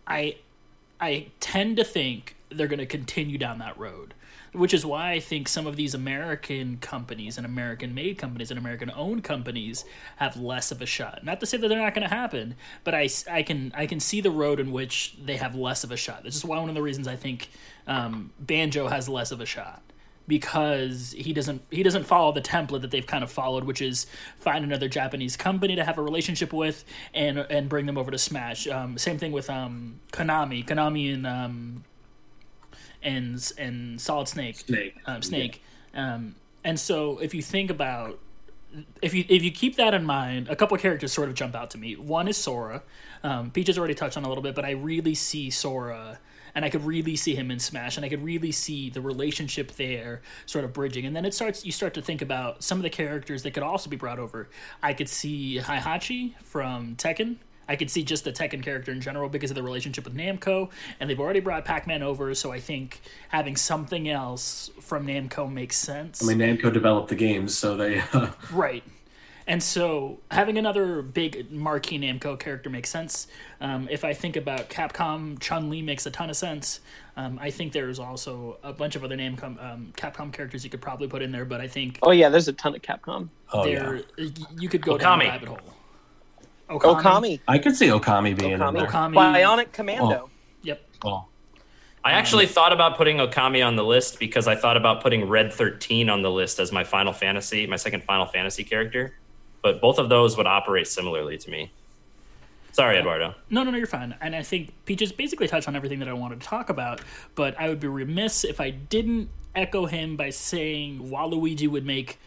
I 0.07 0.37
I 0.99 1.27
tend 1.39 1.77
to 1.77 1.83
think 1.83 2.35
they're 2.49 2.67
going 2.67 2.79
to 2.79 2.85
continue 2.85 3.37
down 3.37 3.59
that 3.59 3.77
road, 3.77 4.13
which 4.55 4.73
is 4.73 4.85
why 4.85 5.11
I 5.11 5.19
think 5.19 5.47
some 5.47 5.67
of 5.67 5.75
these 5.75 5.93
American 5.93 6.77
companies 6.77 7.37
and 7.37 7.45
American 7.45 7.93
made 7.93 8.17
companies 8.17 8.51
and 8.51 8.59
American 8.59 8.91
owned 8.95 9.23
companies 9.23 9.85
have 10.17 10.37
less 10.37 10.71
of 10.71 10.81
a 10.81 10.85
shot. 10.85 11.23
Not 11.23 11.39
to 11.39 11.45
say 11.45 11.57
that 11.57 11.67
they're 11.67 11.81
not 11.81 11.93
going 11.93 12.07
to 12.07 12.13
happen, 12.13 12.55
but 12.83 12.93
I, 12.93 13.09
I 13.29 13.43
can 13.43 13.71
I 13.75 13.85
can 13.85 13.99
see 13.99 14.21
the 14.21 14.31
road 14.31 14.59
in 14.59 14.71
which 14.71 15.15
they 15.23 15.37
have 15.37 15.55
less 15.55 15.83
of 15.83 15.91
a 15.91 15.97
shot. 15.97 16.23
This 16.23 16.35
is 16.35 16.45
why 16.45 16.59
one 16.59 16.69
of 16.69 16.75
the 16.75 16.81
reasons 16.81 17.07
I 17.07 17.15
think 17.15 17.49
um, 17.87 18.31
Banjo 18.39 18.87
has 18.87 19.09
less 19.09 19.31
of 19.31 19.41
a 19.41 19.45
shot 19.45 19.81
because 20.27 21.13
he 21.17 21.33
doesn't 21.33 21.61
he 21.69 21.83
doesn't 21.83 22.05
follow 22.05 22.31
the 22.31 22.41
template 22.41 22.81
that 22.81 22.91
they've 22.91 23.05
kind 23.05 23.23
of 23.23 23.31
followed, 23.31 23.63
which 23.63 23.81
is 23.81 24.07
find 24.39 24.63
another 24.63 24.87
Japanese 24.87 25.37
company 25.37 25.75
to 25.75 25.83
have 25.83 25.97
a 25.97 26.01
relationship 26.01 26.53
with 26.53 26.83
and 27.13 27.39
and 27.39 27.69
bring 27.69 27.85
them 27.85 27.97
over 27.97 28.11
to 28.11 28.17
Smash. 28.17 28.67
Um, 28.67 28.97
same 28.97 29.17
thing 29.17 29.31
with 29.31 29.49
um, 29.49 29.99
Konami, 30.11 30.65
Konami 30.65 31.13
and 31.13 31.27
um, 31.27 31.83
and 33.05 33.53
and 33.57 34.01
Solid 34.01 34.27
Snake, 34.27 34.57
Snake, 34.57 34.95
um, 35.05 35.21
Snake. 35.21 35.61
Yeah. 35.93 36.15
Um, 36.15 36.35
and 36.63 36.79
so 36.79 37.19
if 37.19 37.33
you 37.33 37.41
think 37.41 37.69
about 37.69 38.19
if 39.01 39.13
you 39.13 39.23
if 39.29 39.43
you 39.43 39.51
keep 39.51 39.75
that 39.77 39.93
in 39.93 40.03
mind, 40.03 40.49
a 40.49 40.55
couple 40.55 40.75
of 40.75 40.81
characters 40.81 41.13
sort 41.13 41.29
of 41.29 41.35
jump 41.35 41.55
out 41.55 41.69
to 41.71 41.77
me. 41.77 41.95
One 41.95 42.27
is 42.27 42.37
Sora. 42.37 42.83
Um, 43.23 43.51
Peach 43.51 43.67
has 43.67 43.77
already 43.77 43.93
touched 43.93 44.17
on 44.17 44.25
a 44.25 44.27
little 44.27 44.43
bit, 44.43 44.55
but 44.55 44.65
I 44.65 44.71
really 44.71 45.15
see 45.15 45.49
Sora, 45.49 46.19
and 46.53 46.65
I 46.65 46.69
could 46.69 46.83
really 46.85 47.15
see 47.15 47.35
him 47.35 47.51
in 47.51 47.59
Smash, 47.59 47.95
and 47.95 48.05
I 48.05 48.09
could 48.09 48.23
really 48.23 48.51
see 48.51 48.89
the 48.89 49.01
relationship 49.01 49.71
there 49.73 50.21
sort 50.45 50.65
of 50.65 50.73
bridging. 50.73 51.05
And 51.05 51.15
then 51.15 51.25
it 51.25 51.33
starts. 51.33 51.65
You 51.65 51.71
start 51.71 51.93
to 51.93 52.01
think 52.01 52.21
about 52.21 52.63
some 52.63 52.77
of 52.77 52.83
the 52.83 52.89
characters 52.89 53.43
that 53.43 53.51
could 53.51 53.63
also 53.63 53.89
be 53.89 53.95
brought 53.95 54.19
over. 54.19 54.49
I 54.83 54.93
could 54.93 55.09
see 55.09 55.59
Heihachi 55.59 56.37
from 56.41 56.95
Tekken. 56.95 57.37
I 57.67 57.75
could 57.75 57.89
see 57.89 58.03
just 58.03 58.23
the 58.23 58.31
Tekken 58.31 58.61
character 58.63 58.91
in 58.91 59.01
general 59.01 59.29
because 59.29 59.51
of 59.51 59.55
the 59.55 59.63
relationship 59.63 60.03
with 60.05 60.15
Namco, 60.15 60.69
and 60.99 61.09
they've 61.09 61.19
already 61.19 61.39
brought 61.39 61.65
Pac-Man 61.65 62.03
over, 62.03 62.33
so 62.35 62.51
I 62.51 62.59
think 62.59 63.01
having 63.29 63.55
something 63.55 64.07
else 64.09 64.69
from 64.81 65.07
Namco 65.07 65.51
makes 65.51 65.75
sense. 65.77 66.23
I 66.23 66.33
mean, 66.33 66.37
Namco 66.39 66.71
developed 66.71 67.09
the 67.09 67.15
games, 67.15 67.57
so 67.57 67.75
they. 67.75 67.99
Uh, 68.13 68.31
Right. 68.51 68.83
And 69.47 69.61
so 69.61 70.17
having 70.31 70.57
another 70.57 71.03
big 71.03 71.51
marquee 71.51 71.99
Namco 71.99 72.39
character 72.39 72.67
makes 72.71 72.89
sense. 72.89 73.27
Um, 73.61 73.87
if 73.91 74.03
I 74.03 74.11
think 74.11 74.37
about 74.37 74.71
Capcom, 74.71 75.39
Chun 75.39 75.69
Li 75.69 75.83
makes 75.83 76.07
a 76.07 76.11
ton 76.11 76.31
of 76.31 76.35
sense. 76.35 76.79
Um, 77.15 77.37
I 77.39 77.51
think 77.51 77.71
there's 77.71 77.99
also 77.99 78.57
a 78.63 78.73
bunch 78.73 78.95
of 78.95 79.03
other 79.03 79.15
Namco, 79.15 79.43
um, 79.63 79.93
Capcom 79.95 80.33
characters 80.33 80.63
you 80.63 80.71
could 80.71 80.81
probably 80.81 81.07
put 81.07 81.21
in 81.21 81.31
there, 81.31 81.45
but 81.45 81.61
I 81.61 81.67
think 81.67 81.99
Oh 82.01 82.09
yeah, 82.09 82.29
there's 82.29 82.47
a 82.47 82.53
ton 82.53 82.73
of 82.75 82.81
Capcom. 82.81 83.29
oh 83.53 83.65
yeah, 83.65 83.83
there 84.17 84.27
you 84.57 84.67
could 84.67 84.81
go 84.81 84.97
down 84.97 85.21
a 85.21 85.25
Okami. 85.25 85.27
rabbit 85.29 85.49
hole. 85.49 85.59
Okami. 86.69 87.01
Okami, 87.01 87.39
I 87.47 87.59
could 87.59 87.75
see 87.75 87.87
Okami 87.87 88.37
being 88.37 88.51
in 88.51 88.59
Okami, 88.59 88.73
there. 88.73 88.87
Okami. 88.87 89.15
Bionic 89.15 89.71
Commando. 89.71 90.25
Oh. 90.25 90.29
Yep. 90.63 90.81
Well, 91.03 91.29
I 92.03 92.13
actually 92.13 92.47
thought 92.47 92.73
about 92.73 92.97
putting 92.97 93.17
Okami 93.17 93.65
on 93.65 93.75
the 93.75 93.83
list 93.83 94.19
because 94.19 94.47
I 94.47 94.55
thought 94.55 94.77
about 94.77 95.01
putting 95.01 95.27
Red 95.27 95.53
13 95.53 96.09
on 96.09 96.21
the 96.21 96.31
list 96.31 96.59
as 96.59 96.71
my 96.71 96.83
Final 96.83 97.13
Fantasy, 97.13 97.67
my 97.67 97.75
second 97.75 98.03
Final 98.03 98.25
Fantasy 98.25 98.63
character. 98.63 99.15
But 99.61 99.81
both 99.81 99.97
of 99.97 100.09
those 100.09 100.37
would 100.37 100.45
operate 100.47 100.87
similarly 100.87 101.37
to 101.39 101.49
me. 101.49 101.71
Sorry, 102.71 102.97
Eduardo. 102.97 103.33
No, 103.49 103.63
no, 103.63 103.71
no, 103.71 103.77
you're 103.77 103.87
fine. 103.87 104.15
And 104.19 104.35
I 104.35 104.43
think 104.43 104.73
Peaches 104.85 105.11
basically 105.11 105.47
touched 105.47 105.67
on 105.67 105.75
everything 105.75 105.99
that 105.99 106.09
I 106.09 106.13
wanted 106.13 106.41
to 106.41 106.45
talk 106.45 106.69
about, 106.69 107.01
but 107.33 107.59
I 107.59 107.69
would 107.69 107.79
be 107.79 107.87
remiss 107.87 108.43
if 108.43 108.59
I 108.59 108.69
didn't 108.69 109.29
echo 109.55 109.85
him 109.85 110.17
by 110.17 110.29
saying 110.29 111.09
Waluigi 111.09 111.69
would 111.69 111.85
make 111.85 112.19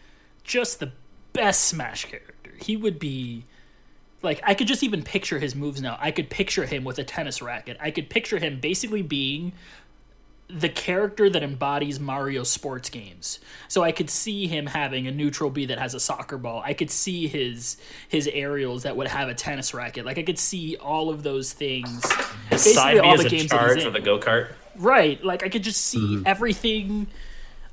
just 0.43 0.79
the 0.79 0.91
best 1.33 1.65
Smash 1.65 2.05
character. 2.05 2.51
He 2.59 2.75
would 2.75 2.99
be 2.99 3.45
like 4.21 4.41
I 4.43 4.53
could 4.53 4.67
just 4.67 4.83
even 4.83 5.03
picture 5.03 5.39
his 5.39 5.55
moves 5.55 5.81
now. 5.81 5.97
I 5.99 6.11
could 6.11 6.29
picture 6.29 6.65
him 6.65 6.83
with 6.83 6.99
a 6.99 7.03
tennis 7.03 7.41
racket. 7.41 7.77
I 7.79 7.91
could 7.91 8.09
picture 8.09 8.39
him 8.39 8.59
basically 8.59 9.01
being 9.01 9.53
the 10.49 10.69
character 10.69 11.29
that 11.29 11.43
embodies 11.43 11.99
Mario 11.99 12.43
sports 12.43 12.89
games. 12.89 13.39
So 13.67 13.83
I 13.83 13.91
could 13.91 14.09
see 14.09 14.47
him 14.47 14.65
having 14.65 15.07
a 15.07 15.11
neutral 15.11 15.51
B 15.51 15.67
that 15.67 15.77
has 15.77 15.93
a 15.93 15.99
soccer 15.99 16.39
ball. 16.39 16.61
I 16.65 16.73
could 16.73 16.89
see 16.89 17.27
his 17.27 17.77
his 18.07 18.27
aerials 18.27 18.83
that 18.83 18.97
would 18.97 19.07
have 19.07 19.29
a 19.29 19.35
tennis 19.35 19.73
racket. 19.73 20.05
Like 20.05 20.17
I 20.17 20.23
could 20.23 20.39
see 20.39 20.75
all 20.77 21.09
of 21.09 21.23
those 21.23 21.53
things. 21.53 22.03
His 22.49 22.63
Basically 22.63 22.73
side 22.73 22.93
B 22.95 22.99
all 22.99 23.13
is 23.13 23.21
the 23.21 23.27
a 23.27 23.29
games 23.29 23.49
charge 23.49 23.75
he's 23.75 23.85
with 23.85 23.95
in. 23.95 24.01
a 24.01 24.05
go 24.05 24.19
kart. 24.19 24.49
Right. 24.75 25.23
Like 25.23 25.43
I 25.43 25.49
could 25.49 25.63
just 25.63 25.81
see 25.85 25.99
mm-hmm. 25.99 26.23
everything 26.25 27.07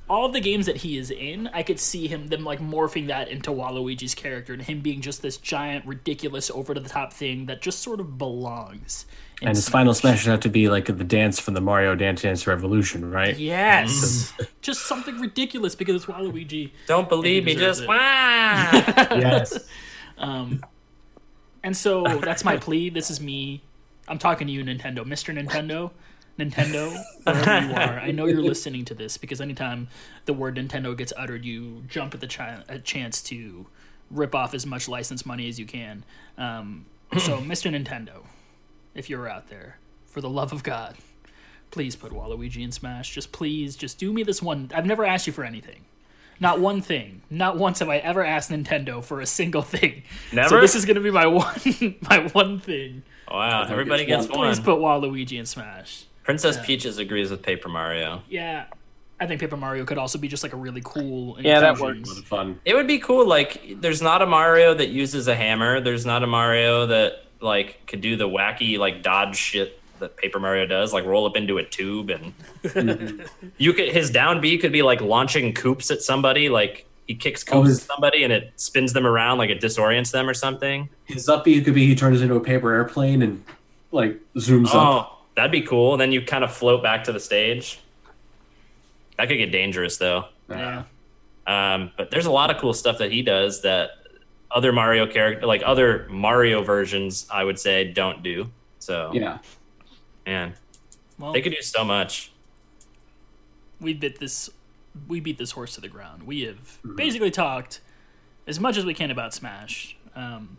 all 0.09 0.25
of 0.25 0.33
the 0.33 0.39
games 0.39 0.65
that 0.67 0.77
he 0.77 0.97
is 0.97 1.11
in, 1.11 1.49
I 1.53 1.63
could 1.63 1.79
see 1.79 2.07
him 2.07 2.27
them 2.27 2.43
like 2.43 2.59
morphing 2.59 3.07
that 3.07 3.27
into 3.27 3.51
Waluigi's 3.51 4.15
character 4.15 4.53
and 4.53 4.61
him 4.61 4.79
being 4.79 5.01
just 5.01 5.21
this 5.21 5.37
giant, 5.37 5.85
ridiculous, 5.85 6.49
over 6.49 6.73
the 6.73 6.87
top 6.87 7.11
thing 7.11 7.47
that 7.47 7.61
just 7.61 7.79
sort 7.79 7.99
of 7.99 8.17
belongs. 8.17 9.05
in 9.41 9.49
and 9.49 9.57
his 9.57 9.65
Smash. 9.65 9.71
final 9.71 9.93
smash 9.93 10.25
would 10.25 10.31
have 10.31 10.39
to 10.41 10.49
be 10.49 10.69
like 10.69 10.85
the 10.85 11.03
dance 11.03 11.39
from 11.39 11.55
the 11.55 11.61
Mario 11.61 11.93
Dance 11.95 12.21
Dance 12.21 12.47
Revolution, 12.47 13.11
right? 13.11 13.37
Yes. 13.37 13.91
Mm-hmm. 13.91 14.43
just 14.61 14.85
something 14.85 15.19
ridiculous 15.19 15.75
because 15.75 15.95
it's 15.95 16.05
Waluigi. 16.05 16.71
Don't 16.87 17.09
believe 17.09 17.43
me, 17.43 17.55
just 17.55 17.81
it. 17.81 17.87
wah. 17.87 17.95
Yes. 19.11 19.59
Um, 20.17 20.65
and 21.63 21.75
so 21.75 22.03
that's 22.23 22.45
my 22.45 22.55
plea. 22.55 22.89
This 22.89 23.11
is 23.11 23.19
me. 23.19 23.61
I'm 24.07 24.19
talking 24.19 24.47
to 24.47 24.53
you, 24.53 24.63
Nintendo. 24.63 24.99
Mr. 24.99 25.37
Nintendo. 25.37 25.91
Nintendo, 26.37 26.95
wherever 27.23 27.65
you 27.67 27.73
are. 27.73 27.99
I 27.99 28.11
know 28.11 28.25
you're 28.25 28.41
listening 28.41 28.85
to 28.85 28.93
this 28.93 29.17
because 29.17 29.41
anytime 29.41 29.87
the 30.25 30.33
word 30.33 30.55
Nintendo 30.57 30.95
gets 30.95 31.11
uttered, 31.17 31.43
you 31.45 31.83
jump 31.87 32.13
at 32.13 32.19
the 32.21 32.27
chi- 32.27 32.63
a 32.69 32.79
chance 32.79 33.21
to 33.23 33.65
rip 34.11 34.33
off 34.35 34.53
as 34.53 34.65
much 34.65 34.87
license 34.87 35.25
money 35.25 35.47
as 35.49 35.59
you 35.59 35.65
can. 35.65 36.03
Um, 36.37 36.85
so, 37.17 37.37
Mr. 37.41 37.71
Nintendo, 37.71 38.23
if 38.93 39.09
you're 39.09 39.27
out 39.27 39.49
there, 39.49 39.79
for 40.05 40.21
the 40.21 40.29
love 40.29 40.53
of 40.53 40.63
God, 40.63 40.95
please 41.71 41.95
put 41.95 42.11
Waluigi 42.11 42.63
in 42.63 42.71
Smash. 42.71 43.13
Just 43.13 43.31
please, 43.31 43.75
just 43.75 43.97
do 43.99 44.11
me 44.13 44.23
this 44.23 44.41
one. 44.41 44.71
I've 44.73 44.85
never 44.85 45.05
asked 45.05 45.27
you 45.27 45.33
for 45.33 45.43
anything. 45.43 45.85
Not 46.39 46.59
one 46.59 46.81
thing. 46.81 47.23
Not 47.31 47.57
once 47.57 47.79
have 47.79 47.89
I 47.89 47.97
ever 47.97 48.23
asked 48.23 48.51
Nintendo 48.51 49.03
for 49.03 49.21
a 49.21 49.25
single 49.25 49.61
thing. 49.63 50.03
Never. 50.31 50.49
So 50.49 50.55
Never? 50.55 50.61
this 50.61 50.75
is 50.75 50.85
gonna 50.85 50.99
be 51.01 51.11
my 51.11 51.25
one, 51.27 51.95
my 52.09 52.27
one 52.31 52.59
thing. 52.59 53.03
Wow, 53.29 53.63
everybody 53.67 54.05
gets 54.05 54.25
gets 54.25 54.31
one. 54.31 54.47
one. 54.47 54.55
Please 54.55 54.63
put 54.63 54.77
Waluigi 54.79 55.37
in 55.39 55.45
Smash. 55.45 56.05
Princess 56.27 56.57
Peaches 56.65 56.97
agrees 56.97 57.31
with 57.31 57.41
Paper 57.41 57.69
Mario. 57.69 58.21
Yeah, 58.29 58.65
I 59.17 59.25
think 59.27 59.39
Paper 59.39 59.55
Mario 59.55 59.85
could 59.85 59.97
also 59.97 60.19
be 60.19 60.27
just 60.27 60.43
like 60.43 60.51
a 60.51 60.57
really 60.57 60.81
cool. 60.83 61.37
Yeah, 61.41 61.61
that 61.61 61.71
inclusion. 61.71 62.01
works. 62.03 62.15
What 62.15 62.25
fun. 62.25 62.59
It 62.65 62.73
would 62.75 62.85
be 62.85 62.99
cool. 62.99 63.25
Like, 63.25 63.61
there's 63.79 64.01
not 64.01 64.21
a 64.21 64.25
Mario 64.25 64.73
that 64.73 64.89
uses 64.89 65.29
a 65.29 65.35
hammer. 65.35 65.79
There's 65.79 66.05
not 66.05 66.23
a 66.23 66.27
Mario 66.27 66.85
that 66.87 67.23
like 67.39 67.85
could 67.87 68.01
do 68.01 68.17
the 68.17 68.27
wacky 68.27 68.77
like 68.77 69.03
dodge 69.03 69.37
shit 69.37 69.79
that 69.99 70.17
Paper 70.17 70.37
Mario 70.39 70.65
does, 70.65 70.91
like 70.91 71.05
roll 71.05 71.25
up 71.25 71.37
into 71.37 71.59
a 71.59 71.63
tube 71.63 72.09
and 72.09 72.33
you 73.57 73.71
could 73.73 73.87
his 73.89 74.09
down 74.11 74.41
B 74.41 74.57
could 74.57 74.73
be 74.73 74.81
like 74.81 74.99
launching 74.99 75.53
Koops 75.53 75.89
at 75.91 76.01
somebody. 76.01 76.49
Like 76.49 76.85
he 77.07 77.15
kicks 77.15 77.45
Oh, 77.51 77.61
Koops 77.61 77.67
his- 77.67 77.79
at 77.79 77.85
somebody 77.85 78.23
and 78.25 78.33
it 78.33 78.51
spins 78.57 78.91
them 78.91 79.07
around 79.07 79.37
like 79.37 79.49
it 79.49 79.61
disorients 79.61 80.11
them 80.11 80.27
or 80.29 80.33
something. 80.33 80.89
His 81.05 81.29
up 81.29 81.45
B 81.45 81.61
could 81.63 81.73
be 81.73 81.87
he 81.87 81.95
turns 81.95 82.21
into 82.21 82.35
a 82.35 82.39
paper 82.41 82.73
airplane 82.73 83.21
and 83.21 83.43
like 83.93 84.19
zooms 84.35 84.71
oh, 84.73 84.79
up. 84.99 85.13
That'd 85.37 85.51
be 85.51 85.61
cool. 85.61 85.93
And 85.93 86.01
then 86.01 86.11
you 86.11 86.23
kind 86.23 86.43
of 86.43 86.51
float 86.51 86.81
back 86.81 87.03
to 87.03 87.11
the 87.13 87.19
stage. 87.19 87.79
That 89.17 89.27
could 89.27 89.37
get 89.37 89.51
dangerous 89.51 89.97
though. 89.97 90.25
Yeah. 90.49 90.83
Um, 91.45 91.91
but 91.95 92.09
there's 92.09 92.25
a 92.25 92.31
lot 92.31 92.49
of 92.49 92.57
cool 92.59 92.73
stuff 92.73 92.97
that 92.97 93.11
he 93.11 93.21
does 93.21 93.61
that 93.61 93.91
other 94.49 94.73
Mario 94.73 95.05
character, 95.05 95.45
like 95.45 95.61
other 95.63 96.07
Mario 96.09 96.63
versions, 96.63 97.27
I 97.31 97.43
would 97.43 97.59
say 97.59 97.83
don't 97.93 98.23
do. 98.23 98.49
So 98.79 99.11
Yeah. 99.13 99.37
man, 100.25 100.55
Well, 101.19 101.33
they 101.33 101.41
could 101.41 101.53
do 101.53 101.61
so 101.61 101.85
much. 101.85 102.31
we 103.79 103.93
bit 103.93 104.19
this. 104.19 104.49
We 105.07 105.19
beat 105.19 105.37
this 105.37 105.51
horse 105.51 105.75
to 105.75 105.81
the 105.81 105.87
ground. 105.87 106.23
We 106.23 106.41
have 106.41 106.57
Mm-hmm. 106.57 106.95
basically 106.95 107.29
talked 107.29 107.81
as 108.47 108.59
much 108.59 108.75
as 108.75 108.85
we 108.85 108.95
can 108.95 109.11
about 109.11 109.35
Smash. 109.35 109.95
Um, 110.15 110.57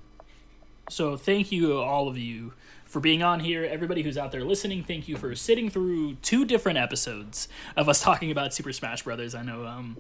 so 0.88 1.16
thank 1.16 1.50
you, 1.50 1.76
all 1.78 2.06
of 2.06 2.16
you, 2.16 2.52
for 2.89 3.01
being 3.01 3.23
on 3.23 3.40
here. 3.40 3.65
Everybody 3.65 4.02
who's 4.02 4.19
out 4.19 4.32
there 4.32 4.44
listening, 4.44 4.82
thank 4.82 5.06
you 5.09 5.16
for 5.16 5.35
sitting 5.36 5.70
through 5.70 6.15
two 6.16 6.44
different 6.44 6.78
episodes 6.78 7.48
of 7.77 7.89
us 7.89 8.01
talking 8.02 8.31
about 8.31 8.52
Super 8.52 8.73
Smash 8.73 9.02
Brothers. 9.05 9.35
I 9.35 9.43
know 9.43 9.66
um, 9.66 9.97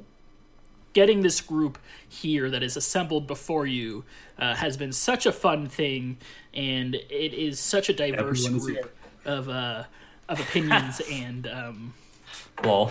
getting 0.94 1.20
this 1.20 1.40
group 1.40 1.78
here 2.08 2.50
that 2.50 2.62
is 2.62 2.76
assembled 2.76 3.26
before 3.26 3.66
you 3.66 4.04
uh, 4.38 4.54
has 4.56 4.76
been 4.76 4.92
such 4.92 5.26
a 5.26 5.32
fun 5.32 5.68
thing, 5.68 6.16
and 6.54 6.94
it 6.94 7.34
is 7.34 7.60
such 7.60 7.88
a 7.88 7.92
diverse 7.92 8.44
Everyone's 8.44 8.64
group 8.64 8.76
here. 8.76 9.32
of 9.32 9.48
uh, 9.48 9.84
of 10.28 10.40
opinions 10.40 11.00
and. 11.12 11.46
Um, 11.46 11.94
Lol. 12.64 12.90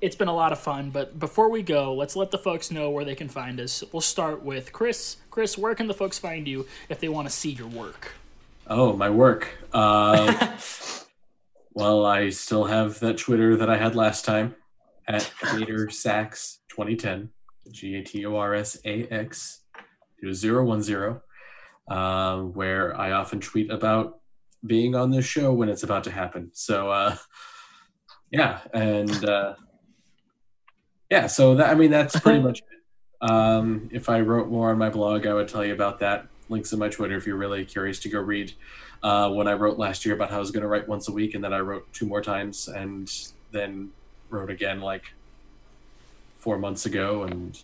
it's 0.00 0.16
been 0.16 0.28
a 0.28 0.34
lot 0.34 0.52
of 0.52 0.58
fun. 0.58 0.90
But 0.90 1.18
before 1.18 1.48
we 1.48 1.62
go, 1.62 1.94
let's 1.94 2.14
let 2.14 2.30
the 2.30 2.38
folks 2.38 2.70
know 2.70 2.90
where 2.90 3.04
they 3.04 3.14
can 3.14 3.28
find 3.28 3.58
us. 3.58 3.82
We'll 3.92 4.02
start 4.02 4.42
with 4.42 4.72
Chris. 4.72 5.16
Chris, 5.30 5.56
where 5.56 5.74
can 5.74 5.86
the 5.86 5.94
folks 5.94 6.18
find 6.18 6.46
you 6.46 6.66
if 6.88 7.00
they 7.00 7.08
want 7.08 7.26
to 7.28 7.32
see 7.34 7.50
your 7.50 7.68
work? 7.68 8.14
Oh, 8.74 8.96
my 8.96 9.10
work. 9.10 9.50
Uh, 9.70 10.56
well, 11.74 12.06
I 12.06 12.30
still 12.30 12.64
have 12.64 13.00
that 13.00 13.18
Twitter 13.18 13.54
that 13.56 13.68
I 13.68 13.76
had 13.76 13.94
last 13.94 14.24
time 14.24 14.54
at 15.06 15.30
Gator 15.42 15.90
Sax 15.90 16.60
2010, 16.70 17.28
G 17.70 17.96
A 17.96 18.02
T 18.02 18.24
O 18.24 18.34
R 18.34 18.54
S 18.54 18.78
A 18.86 19.06
X 19.08 19.60
010, 20.22 21.20
uh, 21.90 22.38
where 22.38 22.98
I 22.98 23.12
often 23.12 23.40
tweet 23.40 23.70
about 23.70 24.20
being 24.64 24.94
on 24.94 25.10
this 25.10 25.26
show 25.26 25.52
when 25.52 25.68
it's 25.68 25.82
about 25.82 26.04
to 26.04 26.10
happen. 26.10 26.50
So, 26.54 26.90
uh, 26.90 27.16
yeah, 28.30 28.60
and 28.72 29.22
uh, 29.22 29.54
yeah, 31.10 31.26
so 31.26 31.56
that 31.56 31.68
I 31.68 31.74
mean 31.74 31.90
that's 31.90 32.18
pretty 32.18 32.40
much 32.42 32.60
it. 32.60 33.30
Um, 33.30 33.90
if 33.92 34.08
I 34.08 34.22
wrote 34.22 34.48
more 34.48 34.70
on 34.70 34.78
my 34.78 34.88
blog, 34.88 35.26
I 35.26 35.34
would 35.34 35.48
tell 35.48 35.62
you 35.62 35.74
about 35.74 35.98
that. 35.98 36.28
Links 36.52 36.72
in 36.72 36.78
my 36.78 36.88
Twitter 36.88 37.16
if 37.16 37.26
you're 37.26 37.36
really 37.36 37.64
curious 37.64 37.98
to 38.00 38.08
go 38.08 38.20
read. 38.20 38.52
Uh, 39.02 39.30
when 39.30 39.48
I 39.48 39.54
wrote 39.54 39.78
last 39.78 40.04
year 40.04 40.14
about 40.14 40.30
how 40.30 40.36
I 40.36 40.40
was 40.40 40.52
going 40.52 40.62
to 40.62 40.68
write 40.68 40.86
once 40.86 41.08
a 41.08 41.12
week, 41.12 41.34
and 41.34 41.42
then 41.42 41.52
I 41.52 41.58
wrote 41.58 41.92
two 41.92 42.06
more 42.06 42.22
times, 42.22 42.68
and 42.68 43.10
then 43.50 43.90
wrote 44.30 44.50
again 44.50 44.80
like 44.80 45.12
four 46.38 46.58
months 46.58 46.86
ago, 46.86 47.24
and 47.24 47.60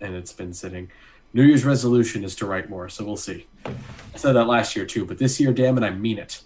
and 0.00 0.14
it's 0.14 0.32
been 0.32 0.52
sitting. 0.52 0.90
New 1.32 1.42
Year's 1.42 1.64
resolution 1.64 2.24
is 2.24 2.34
to 2.36 2.46
write 2.46 2.68
more, 2.68 2.88
so 2.88 3.04
we'll 3.04 3.16
see. 3.16 3.46
I 3.64 3.72
said 4.16 4.32
that 4.32 4.46
last 4.46 4.76
year 4.76 4.86
too, 4.86 5.04
but 5.04 5.18
this 5.18 5.40
year, 5.40 5.52
damn 5.52 5.76
it, 5.78 5.84
I 5.84 5.90
mean 5.90 6.18
it. 6.18 6.42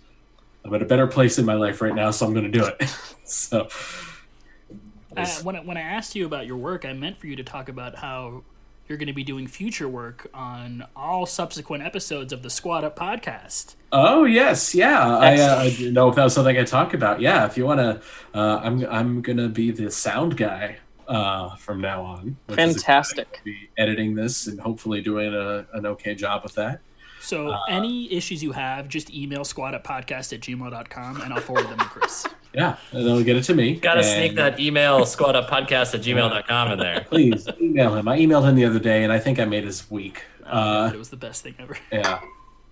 I'm 0.64 0.74
at 0.74 0.82
a 0.82 0.86
better 0.86 1.06
place 1.06 1.38
in 1.38 1.44
my 1.44 1.54
life 1.54 1.80
right 1.80 1.94
now, 1.94 2.10
so 2.10 2.26
I'm 2.26 2.32
going 2.32 2.50
to 2.50 2.58
do 2.58 2.64
it. 2.66 2.82
so, 3.24 3.68
Uh, 5.16 5.26
when, 5.42 5.56
I, 5.56 5.60
when 5.60 5.76
I 5.76 5.80
asked 5.80 6.14
you 6.14 6.26
about 6.26 6.46
your 6.46 6.56
work, 6.56 6.84
I 6.84 6.92
meant 6.92 7.18
for 7.18 7.26
you 7.26 7.36
to 7.36 7.42
talk 7.42 7.68
about 7.68 7.96
how 7.96 8.42
you're 8.90 8.98
going 8.98 9.06
to 9.06 9.12
be 9.14 9.24
doing 9.24 9.46
future 9.46 9.88
work 9.88 10.28
on 10.34 10.84
all 10.96 11.24
subsequent 11.24 11.84
episodes 11.84 12.32
of 12.32 12.42
the 12.42 12.50
Squad 12.50 12.82
Up 12.82 12.98
podcast. 12.98 13.76
Oh 13.92 14.24
yes, 14.24 14.74
yeah. 14.74 15.16
I, 15.16 15.38
uh, 15.38 15.56
I 15.60 15.70
didn't 15.70 15.94
know 15.94 16.08
if 16.08 16.16
that 16.16 16.24
was 16.24 16.34
something 16.34 16.58
I 16.58 16.64
talk 16.64 16.92
about. 16.92 17.20
Yeah, 17.20 17.46
if 17.46 17.56
you 17.56 17.64
want 17.64 17.78
to, 17.78 18.02
uh, 18.38 18.60
I'm 18.62 18.84
I'm 18.86 19.22
gonna 19.22 19.48
be 19.48 19.70
the 19.70 19.90
sound 19.90 20.36
guy 20.36 20.78
uh, 21.08 21.54
from 21.56 21.80
now 21.80 22.02
on. 22.02 22.36
Fantastic. 22.48 23.40
Be 23.44 23.70
editing 23.78 24.14
this 24.14 24.48
and 24.48 24.60
hopefully 24.60 25.00
doing 25.00 25.34
a, 25.34 25.66
an 25.72 25.86
okay 25.86 26.14
job 26.14 26.42
with 26.42 26.54
that. 26.56 26.80
So, 27.20 27.54
any 27.68 28.10
issues 28.12 28.42
you 28.42 28.52
have, 28.52 28.88
just 28.88 29.12
email 29.12 29.42
squaduppodcast 29.42 30.32
at 30.32 30.40
gmail.com 30.40 31.20
and 31.20 31.32
I'll 31.32 31.40
forward 31.40 31.68
them 31.68 31.78
to 31.78 31.84
Chris. 31.84 32.26
Yeah, 32.52 32.76
and 32.92 33.06
they'll 33.06 33.22
get 33.22 33.36
it 33.36 33.44
to 33.44 33.54
me. 33.54 33.76
Gotta 33.76 34.02
sneak 34.02 34.34
that 34.34 34.58
email 34.58 35.06
squad 35.06 35.36
up 35.36 35.48
podcast 35.48 35.94
at 35.94 36.00
gmail.com 36.00 36.72
in 36.72 36.78
there. 36.78 37.00
Please 37.08 37.46
email 37.60 37.94
him. 37.94 38.08
I 38.08 38.18
emailed 38.18 38.48
him 38.48 38.56
the 38.56 38.64
other 38.64 38.80
day, 38.80 39.04
and 39.04 39.12
I 39.12 39.18
think 39.20 39.38
I 39.38 39.44
made 39.44 39.64
his 39.64 39.88
week. 39.90 40.24
Uh, 40.44 40.90
it 40.92 40.98
was 40.98 41.10
the 41.10 41.16
best 41.16 41.42
thing 41.44 41.54
ever. 41.60 41.76
yeah, 41.92 42.20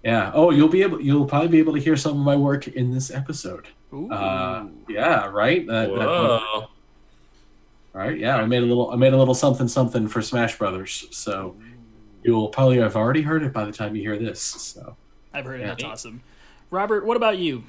yeah. 0.03 0.33
Oh, 0.35 0.51
you'll 0.51 0.69
be 0.69 0.83
able. 0.83 1.01
You'll 1.01 1.27
probably 1.27 1.49
be 1.49 1.59
able 1.61 1.75
to 1.75 1.81
hear 1.81 1.97
some 1.97 2.13
of 2.19 2.25
my 2.25 2.35
work 2.35 2.67
in 2.67 2.91
this 2.93 3.11
episode. 3.13 3.69
Ooh. 3.93 4.11
Uh, 4.11 4.67
yeah, 4.89 5.27
right. 5.27 5.65
That- 5.67 5.89
that- 5.91 5.97
Whoa. 5.99 6.67
Right. 7.93 8.19
Yeah, 8.19 8.37
I 8.37 8.47
made 8.47 8.63
a 8.63 8.67
little. 8.67 8.91
I 8.91 8.97
made 8.97 9.13
a 9.13 9.17
little 9.17 9.35
something 9.35 9.67
something 9.67 10.09
for 10.09 10.23
Smash 10.23 10.59
Brothers. 10.59 11.07
So 11.11 11.57
you 12.23 12.33
will 12.33 12.49
probably 12.49 12.79
have 12.79 12.97
already 12.97 13.23
heard 13.23 13.43
it 13.43 13.53
by 13.53 13.65
the 13.65 13.73
time 13.73 13.97
you 13.97 14.03
hear 14.03 14.19
this. 14.19 14.41
So 14.41 14.97
I've 15.33 15.45
heard 15.45 15.61
it. 15.61 15.63
yeah. 15.63 15.69
That's 15.69 15.85
awesome. 15.85 16.23
Robert, 16.71 17.07
what 17.07 17.17
about 17.17 17.39
you? 17.39 17.65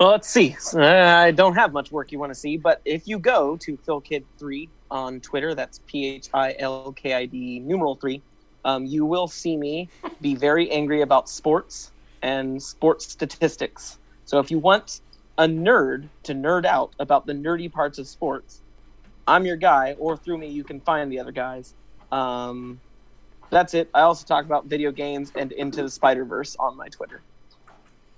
Well, 0.00 0.10
let's 0.10 0.28
see. 0.28 0.56
Uh, 0.74 0.80
I 0.80 1.30
don't 1.30 1.54
have 1.54 1.72
much 1.72 1.92
work 1.92 2.10
you 2.10 2.18
want 2.18 2.30
to 2.30 2.38
see, 2.38 2.56
but 2.56 2.80
if 2.84 3.06
you 3.06 3.18
go 3.18 3.56
to 3.58 3.78
PhilKid3 3.88 4.68
on 4.90 5.20
Twitter, 5.20 5.54
that's 5.54 5.80
P 5.86 6.16
H 6.16 6.28
I 6.34 6.56
L 6.58 6.92
K 6.92 7.14
I 7.14 7.26
D 7.26 7.60
numeral 7.60 7.96
three, 7.96 8.22
um, 8.64 8.84
you 8.86 9.06
will 9.06 9.28
see 9.28 9.56
me 9.56 9.88
be 10.20 10.34
very 10.34 10.68
angry 10.70 11.02
about 11.02 11.28
sports 11.28 11.92
and 12.22 12.60
sports 12.60 13.10
statistics. 13.12 13.98
So 14.24 14.40
if 14.40 14.50
you 14.50 14.58
want 14.58 15.00
a 15.38 15.46
nerd 15.46 16.10
to 16.24 16.34
nerd 16.34 16.64
out 16.64 16.92
about 16.98 17.26
the 17.26 17.32
nerdy 17.32 17.70
parts 17.70 17.98
of 17.98 18.08
sports, 18.08 18.62
I'm 19.28 19.46
your 19.46 19.56
guy, 19.56 19.94
or 19.98 20.16
through 20.16 20.38
me, 20.38 20.48
you 20.48 20.64
can 20.64 20.80
find 20.80 21.10
the 21.10 21.20
other 21.20 21.32
guys. 21.32 21.74
Um, 22.10 22.80
that's 23.50 23.74
it. 23.74 23.90
I 23.94 24.00
also 24.00 24.24
talk 24.24 24.44
about 24.44 24.66
video 24.66 24.90
games 24.90 25.30
and 25.36 25.52
Into 25.52 25.82
the 25.82 25.90
Spider 25.90 26.24
Verse 26.24 26.56
on 26.58 26.76
my 26.76 26.88
Twitter. 26.88 27.22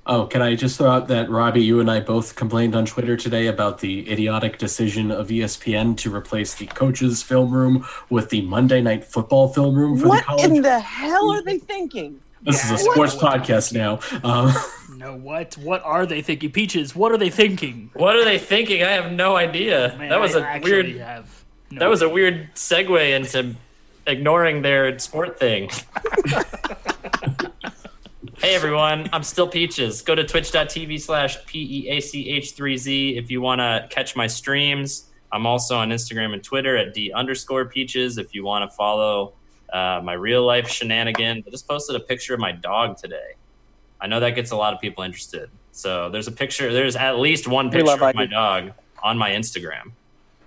Oh, 0.08 0.26
can 0.26 0.40
I 0.40 0.54
just 0.54 0.78
throw 0.78 0.88
out 0.88 1.08
that 1.08 1.28
Robbie, 1.28 1.64
you 1.64 1.80
and 1.80 1.90
I 1.90 1.98
both 1.98 2.36
complained 2.36 2.76
on 2.76 2.86
Twitter 2.86 3.16
today 3.16 3.48
about 3.48 3.80
the 3.80 4.08
idiotic 4.08 4.56
decision 4.56 5.10
of 5.10 5.28
ESPN 5.28 5.96
to 5.98 6.14
replace 6.14 6.54
the 6.54 6.66
coaches' 6.66 7.24
film 7.24 7.50
room 7.52 7.84
with 8.08 8.30
the 8.30 8.42
Monday 8.42 8.80
Night 8.80 9.04
Football 9.04 9.48
film 9.52 9.74
room 9.74 9.98
for 9.98 10.06
What 10.08 10.18
the 10.20 10.24
college. 10.26 10.44
in 10.44 10.62
the 10.62 10.78
hell 10.78 11.30
are 11.32 11.42
they 11.42 11.58
thinking? 11.58 12.20
this 12.42 12.64
is 12.64 12.70
a 12.70 12.78
sports 12.78 13.16
what- 13.20 13.40
podcast 13.42 13.72
now. 13.72 13.98
Um, 14.22 14.52
No, 14.96 15.14
what? 15.16 15.54
What 15.58 15.82
are 15.84 16.06
they 16.06 16.22
thinking? 16.22 16.50
Peaches, 16.52 16.94
what 16.96 17.12
are 17.12 17.18
they 17.18 17.28
thinking? 17.28 17.90
What 17.94 18.16
are 18.16 18.24
they 18.24 18.38
thinking? 18.38 18.82
I 18.82 18.92
have 18.92 19.12
no 19.12 19.36
idea. 19.36 19.94
Man, 19.98 20.08
that 20.08 20.18
was 20.20 20.34
I 20.36 20.56
a 20.56 20.60
weird. 20.62 20.86
Have 20.96 21.44
no 21.70 21.80
That 21.80 21.90
was 21.90 22.00
a 22.00 22.08
weird 22.08 22.48
segue 22.54 23.14
into 23.14 23.56
ignoring 24.06 24.62
their 24.62 24.98
sport 25.00 25.38
thing. 25.38 25.68
hey 28.38 28.54
everyone, 28.54 29.08
I'm 29.12 29.22
still 29.22 29.48
Peaches. 29.48 30.02
Go 30.02 30.14
to 30.14 30.22
twitch.tv 30.22 31.00
slash 31.00 31.44
P-E-A-C-H-3-Z 31.46 33.16
if 33.16 33.30
you 33.30 33.40
want 33.40 33.60
to 33.60 33.86
catch 33.90 34.14
my 34.14 34.26
streams. 34.26 35.06
I'm 35.32 35.46
also 35.46 35.76
on 35.76 35.88
Instagram 35.88 36.34
and 36.34 36.44
Twitter 36.44 36.76
at 36.76 36.92
D 36.92 37.12
underscore 37.12 37.64
Peaches 37.64 38.18
if 38.18 38.34
you 38.34 38.44
want 38.44 38.70
to 38.70 38.76
follow 38.76 39.32
uh, 39.72 40.00
my 40.04 40.12
real 40.12 40.44
life 40.44 40.68
shenanigan. 40.68 41.44
I 41.46 41.50
just 41.50 41.66
posted 41.66 41.96
a 41.96 42.00
picture 42.00 42.34
of 42.34 42.40
my 42.40 42.52
dog 42.52 42.98
today. 42.98 43.34
I 44.00 44.06
know 44.06 44.20
that 44.20 44.30
gets 44.30 44.50
a 44.50 44.56
lot 44.56 44.74
of 44.74 44.80
people 44.80 45.02
interested. 45.02 45.48
So 45.72 46.10
there's 46.10 46.28
a 46.28 46.32
picture, 46.32 46.72
there's 46.72 46.96
at 46.96 47.18
least 47.18 47.48
one 47.48 47.70
picture 47.70 47.90
of 47.90 48.14
my 48.14 48.26
dog 48.26 48.72
on 49.02 49.16
my 49.16 49.30
Instagram. 49.30 49.92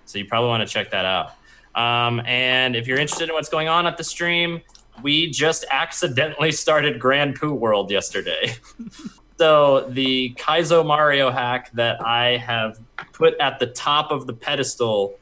So 0.06 0.20
you 0.20 0.26
probably 0.26 0.50
want 0.50 0.68
to 0.68 0.72
check 0.72 0.92
that 0.92 1.06
out. 1.06 1.34
Um, 1.76 2.22
and 2.26 2.76
if 2.76 2.88
you're 2.88 3.00
interested 3.00 3.30
in 3.30 3.36
what's 3.36 3.50
going 3.50 3.68
on 3.68 3.88
at 3.88 3.98
the 3.98 4.04
stream, 4.04 4.62
we 5.02 5.30
just 5.30 5.66
accidentally 5.72 6.52
started 6.52 7.00
Grand 7.00 7.36
Poo 7.36 7.54
World 7.54 7.92
yesterday. 7.92 8.56
so 9.38 9.88
the 9.90 10.34
Kaizo 10.38 10.86
Mario 10.86 11.32
hack 11.32 11.72
that 11.74 12.06
I 12.06 12.38
have 12.38 12.80
put 13.14 13.38
at 13.40 13.60
the 13.60 13.68
top 13.68 14.12
of 14.12 14.28
the 14.28 14.34
pedestal 14.34 15.18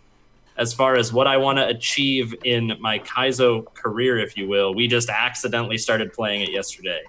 as 0.58 0.74
far 0.74 0.96
as 0.96 1.14
what 1.14 1.28
I 1.28 1.38
want 1.38 1.60
to 1.60 1.68
achieve 1.68 2.34
in 2.44 2.74
my 2.80 3.00
Kaizo 3.00 3.72
career, 3.74 4.18
if 4.18 4.36
you 4.36 4.48
will, 4.48 4.74
we 4.74 4.88
just 4.88 5.10
accidentally 5.10 5.78
started 5.78 6.14
playing 6.14 6.42
it 6.42 6.52
yesterday. 6.52 7.02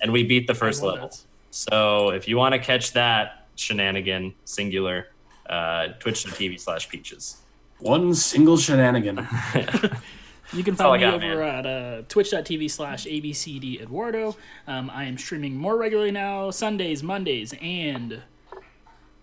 And 0.00 0.12
we 0.12 0.24
beat 0.24 0.46
the 0.46 0.54
first 0.54 0.82
I 0.82 0.86
level. 0.86 1.08
that. 1.08 1.20
So 1.50 2.10
if 2.10 2.26
you 2.28 2.36
want 2.36 2.54
to 2.54 2.58
catch 2.58 2.92
that 2.92 3.46
shenanigan, 3.54 4.34
singular, 4.44 5.08
uh, 5.48 5.88
twitch.tv 6.00 6.60
slash 6.60 6.88
peaches. 6.88 7.38
one 7.78 8.14
single 8.14 8.56
shenanigan. 8.56 9.26
You 10.52 10.62
can 10.62 10.74
all 10.74 10.90
find 10.92 11.02
me 11.02 11.06
got, 11.06 11.14
over 11.14 11.36
man. 11.40 11.66
at 11.66 11.66
uh, 11.66 12.02
twitch.tv 12.08 12.70
slash 12.70 13.04
abcd 13.06 13.80
eduardo. 13.82 14.36
Um, 14.66 14.90
I 14.90 15.04
am 15.04 15.18
streaming 15.18 15.56
more 15.56 15.76
regularly 15.76 16.10
now, 16.10 16.50
Sundays, 16.50 17.02
Mondays, 17.02 17.54
and 17.60 18.22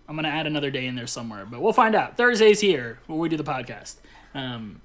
I'm 0.08 0.16
going 0.16 0.24
to 0.24 0.30
add 0.30 0.46
another 0.46 0.70
day 0.70 0.86
in 0.86 0.96
there 0.96 1.06
somewhere, 1.06 1.46
but 1.46 1.60
we'll 1.62 1.72
find 1.72 1.94
out. 1.94 2.16
Thursdays 2.16 2.60
here 2.60 2.98
when 3.06 3.18
we 3.18 3.28
do 3.28 3.36
the 3.36 3.44
podcast. 3.44 3.96
Um, 4.34 4.82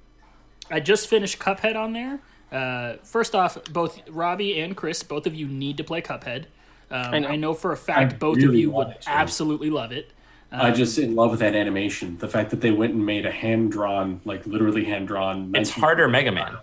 I 0.70 0.80
just 0.80 1.08
finished 1.08 1.38
Cuphead 1.38 1.76
on 1.76 1.92
there. 1.92 2.20
Uh, 2.50 2.96
first 3.04 3.34
off, 3.34 3.62
both 3.72 4.00
Robbie 4.08 4.60
and 4.60 4.76
Chris, 4.76 5.02
both 5.02 5.26
of 5.26 5.34
you 5.34 5.46
need 5.46 5.76
to 5.76 5.84
play 5.84 6.00
Cuphead. 6.00 6.46
Um, 6.90 7.14
I, 7.14 7.18
know. 7.18 7.36
know. 7.36 7.54
for 7.54 7.72
a 7.72 7.76
fact 7.76 8.14
I 8.14 8.16
both 8.16 8.42
of 8.42 8.54
you 8.54 8.70
would 8.70 9.00
to. 9.02 9.10
absolutely 9.10 9.70
love 9.70 9.92
it. 9.92 10.12
I 10.52 10.70
um, 10.70 10.74
just 10.74 10.98
in 10.98 11.14
love 11.14 11.30
with 11.30 11.40
that 11.40 11.54
animation. 11.54 12.18
The 12.18 12.28
fact 12.28 12.50
that 12.50 12.60
they 12.60 12.70
went 12.70 12.94
and 12.94 13.06
made 13.06 13.24
a 13.24 13.30
hand 13.30 13.70
drawn, 13.70 14.20
like 14.24 14.44
literally 14.46 14.84
hand 14.84 15.08
drawn. 15.08 15.54
It's 15.54 15.70
harder 15.70 16.08
Mega 16.08 16.32
Man. 16.32 16.56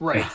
Right. 0.00 0.26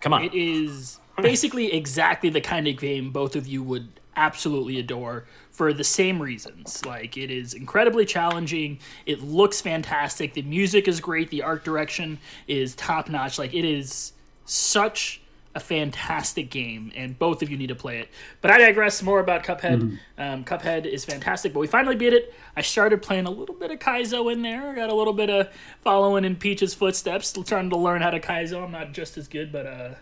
Come 0.00 0.14
on. 0.14 0.24
It 0.24 0.34
is 0.34 0.98
basically 1.20 1.72
exactly 1.72 2.30
the 2.30 2.40
kind 2.40 2.66
of 2.68 2.78
game 2.78 3.10
both 3.10 3.36
of 3.36 3.46
you 3.46 3.62
would 3.62 3.88
absolutely 4.16 4.78
adore 4.78 5.26
for 5.50 5.72
the 5.72 5.84
same 5.84 6.20
reasons. 6.20 6.84
Like 6.84 7.16
it 7.16 7.30
is 7.30 7.54
incredibly 7.54 8.04
challenging. 8.04 8.78
It 9.06 9.22
looks 9.22 9.60
fantastic. 9.60 10.34
The 10.34 10.42
music 10.42 10.88
is 10.88 11.00
great. 11.00 11.30
The 11.30 11.42
art 11.42 11.64
direction 11.64 12.18
is 12.46 12.74
top 12.74 13.08
notch. 13.08 13.38
Like 13.38 13.54
it 13.54 13.64
is 13.64 14.12
such 14.44 15.20
a 15.58 15.60
fantastic 15.60 16.50
game, 16.50 16.92
and 16.94 17.18
both 17.18 17.42
of 17.42 17.50
you 17.50 17.56
need 17.56 17.66
to 17.66 17.74
play 17.74 17.98
it. 17.98 18.08
But 18.40 18.52
I 18.52 18.58
digress. 18.58 19.02
More 19.02 19.18
about 19.18 19.42
Cuphead. 19.42 19.98
Um, 20.16 20.44
Cuphead 20.44 20.86
is 20.86 21.04
fantastic, 21.04 21.52
but 21.52 21.58
we 21.58 21.66
finally 21.66 21.96
beat 21.96 22.12
it. 22.12 22.32
I 22.56 22.62
started 22.62 23.02
playing 23.02 23.26
a 23.26 23.30
little 23.30 23.56
bit 23.56 23.72
of 23.72 23.80
Kaizo 23.80 24.32
in 24.32 24.42
there. 24.42 24.72
Got 24.74 24.88
a 24.88 24.94
little 24.94 25.12
bit 25.12 25.30
of 25.30 25.48
following 25.82 26.24
in 26.24 26.36
Peach's 26.36 26.74
footsteps, 26.74 27.28
still 27.28 27.42
trying 27.42 27.70
to 27.70 27.76
learn 27.76 28.02
how 28.02 28.10
to 28.10 28.20
Kaizo. 28.20 28.62
I'm 28.62 28.70
not 28.70 28.92
just 28.92 29.18
as 29.18 29.26
good, 29.26 29.50
but 29.50 29.66
uh, 29.66 29.94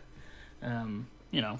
um, 0.62 1.06
you 1.30 1.40
know, 1.40 1.58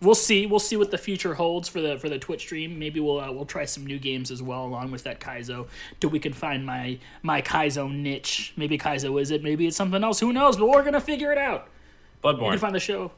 we'll 0.00 0.14
see. 0.14 0.46
We'll 0.46 0.58
see 0.58 0.78
what 0.78 0.90
the 0.90 0.98
future 0.98 1.34
holds 1.34 1.68
for 1.68 1.82
the 1.82 1.98
for 1.98 2.08
the 2.08 2.18
Twitch 2.18 2.40
stream. 2.40 2.78
Maybe 2.78 3.00
we'll 3.00 3.20
uh, 3.20 3.30
we'll 3.32 3.44
try 3.44 3.66
some 3.66 3.84
new 3.84 3.98
games 3.98 4.30
as 4.30 4.42
well 4.42 4.64
along 4.64 4.92
with 4.92 5.04
that 5.04 5.20
Kaizo. 5.20 5.68
Till 6.00 6.08
we 6.08 6.20
can 6.20 6.32
find 6.32 6.64
my 6.64 6.98
my 7.22 7.42
Kaizo 7.42 7.94
niche. 7.94 8.54
Maybe 8.56 8.78
Kaizo 8.78 9.20
is 9.20 9.30
it. 9.30 9.42
Maybe 9.42 9.66
it's 9.66 9.76
something 9.76 10.02
else. 10.02 10.20
Who 10.20 10.32
knows? 10.32 10.56
But 10.56 10.68
we're 10.68 10.84
gonna 10.84 11.02
figure 11.02 11.32
it 11.32 11.38
out. 11.38 11.68
You 12.24 12.50
can 12.52 12.58
find 12.60 12.74
the 12.74 12.80
show 12.80 13.12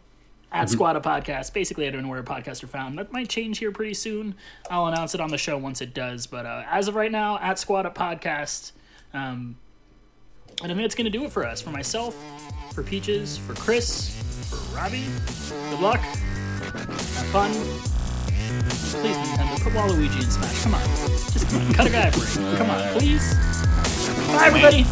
at 0.50 0.66
mm-hmm. 0.66 0.72
Squad 0.72 0.96
Up 0.96 1.04
Podcast, 1.04 1.52
basically 1.52 1.86
everywhere 1.86 2.22
podcasts 2.22 2.62
are 2.62 2.68
found. 2.68 2.98
That 2.98 3.12
might 3.12 3.28
change 3.28 3.58
here 3.58 3.72
pretty 3.72 3.94
soon. 3.94 4.34
I'll 4.70 4.86
announce 4.86 5.14
it 5.14 5.20
on 5.20 5.30
the 5.30 5.38
show 5.38 5.58
once 5.58 5.80
it 5.80 5.94
does. 5.94 6.26
But 6.26 6.46
uh, 6.46 6.64
as 6.70 6.88
of 6.88 6.94
right 6.94 7.12
now, 7.12 7.38
at 7.38 7.58
Squad 7.58 7.86
Up 7.86 7.94
Podcast. 7.94 8.72
Um, 9.12 9.56
and 10.62 10.72
I 10.72 10.74
think 10.74 10.84
that's 10.84 10.94
going 10.94 11.10
to 11.10 11.16
do 11.16 11.24
it 11.24 11.32
for 11.32 11.46
us. 11.46 11.60
For 11.62 11.70
myself, 11.70 12.16
for 12.74 12.82
Peaches, 12.82 13.38
for 13.38 13.54
Chris, 13.54 14.10
for 14.50 14.56
Robbie. 14.76 15.04
Good 15.70 15.80
luck. 15.80 16.00
Have 16.00 17.26
fun. 17.26 17.52
Please, 17.52 19.16
Nintendo, 19.16 19.62
put 19.62 19.72
Waluigi 19.72 20.22
in 20.22 20.30
Smash. 20.30 20.62
Come 20.62 20.74
on. 20.74 20.82
Just 21.32 21.48
come 21.48 21.60
on. 21.60 21.74
Cut 21.74 21.86
a 21.86 21.90
guy 21.90 22.10
for. 22.10 22.56
Come 22.56 22.70
on, 22.70 22.98
please. 22.98 23.34
Bye, 24.28 24.46
everybody. 24.46 24.84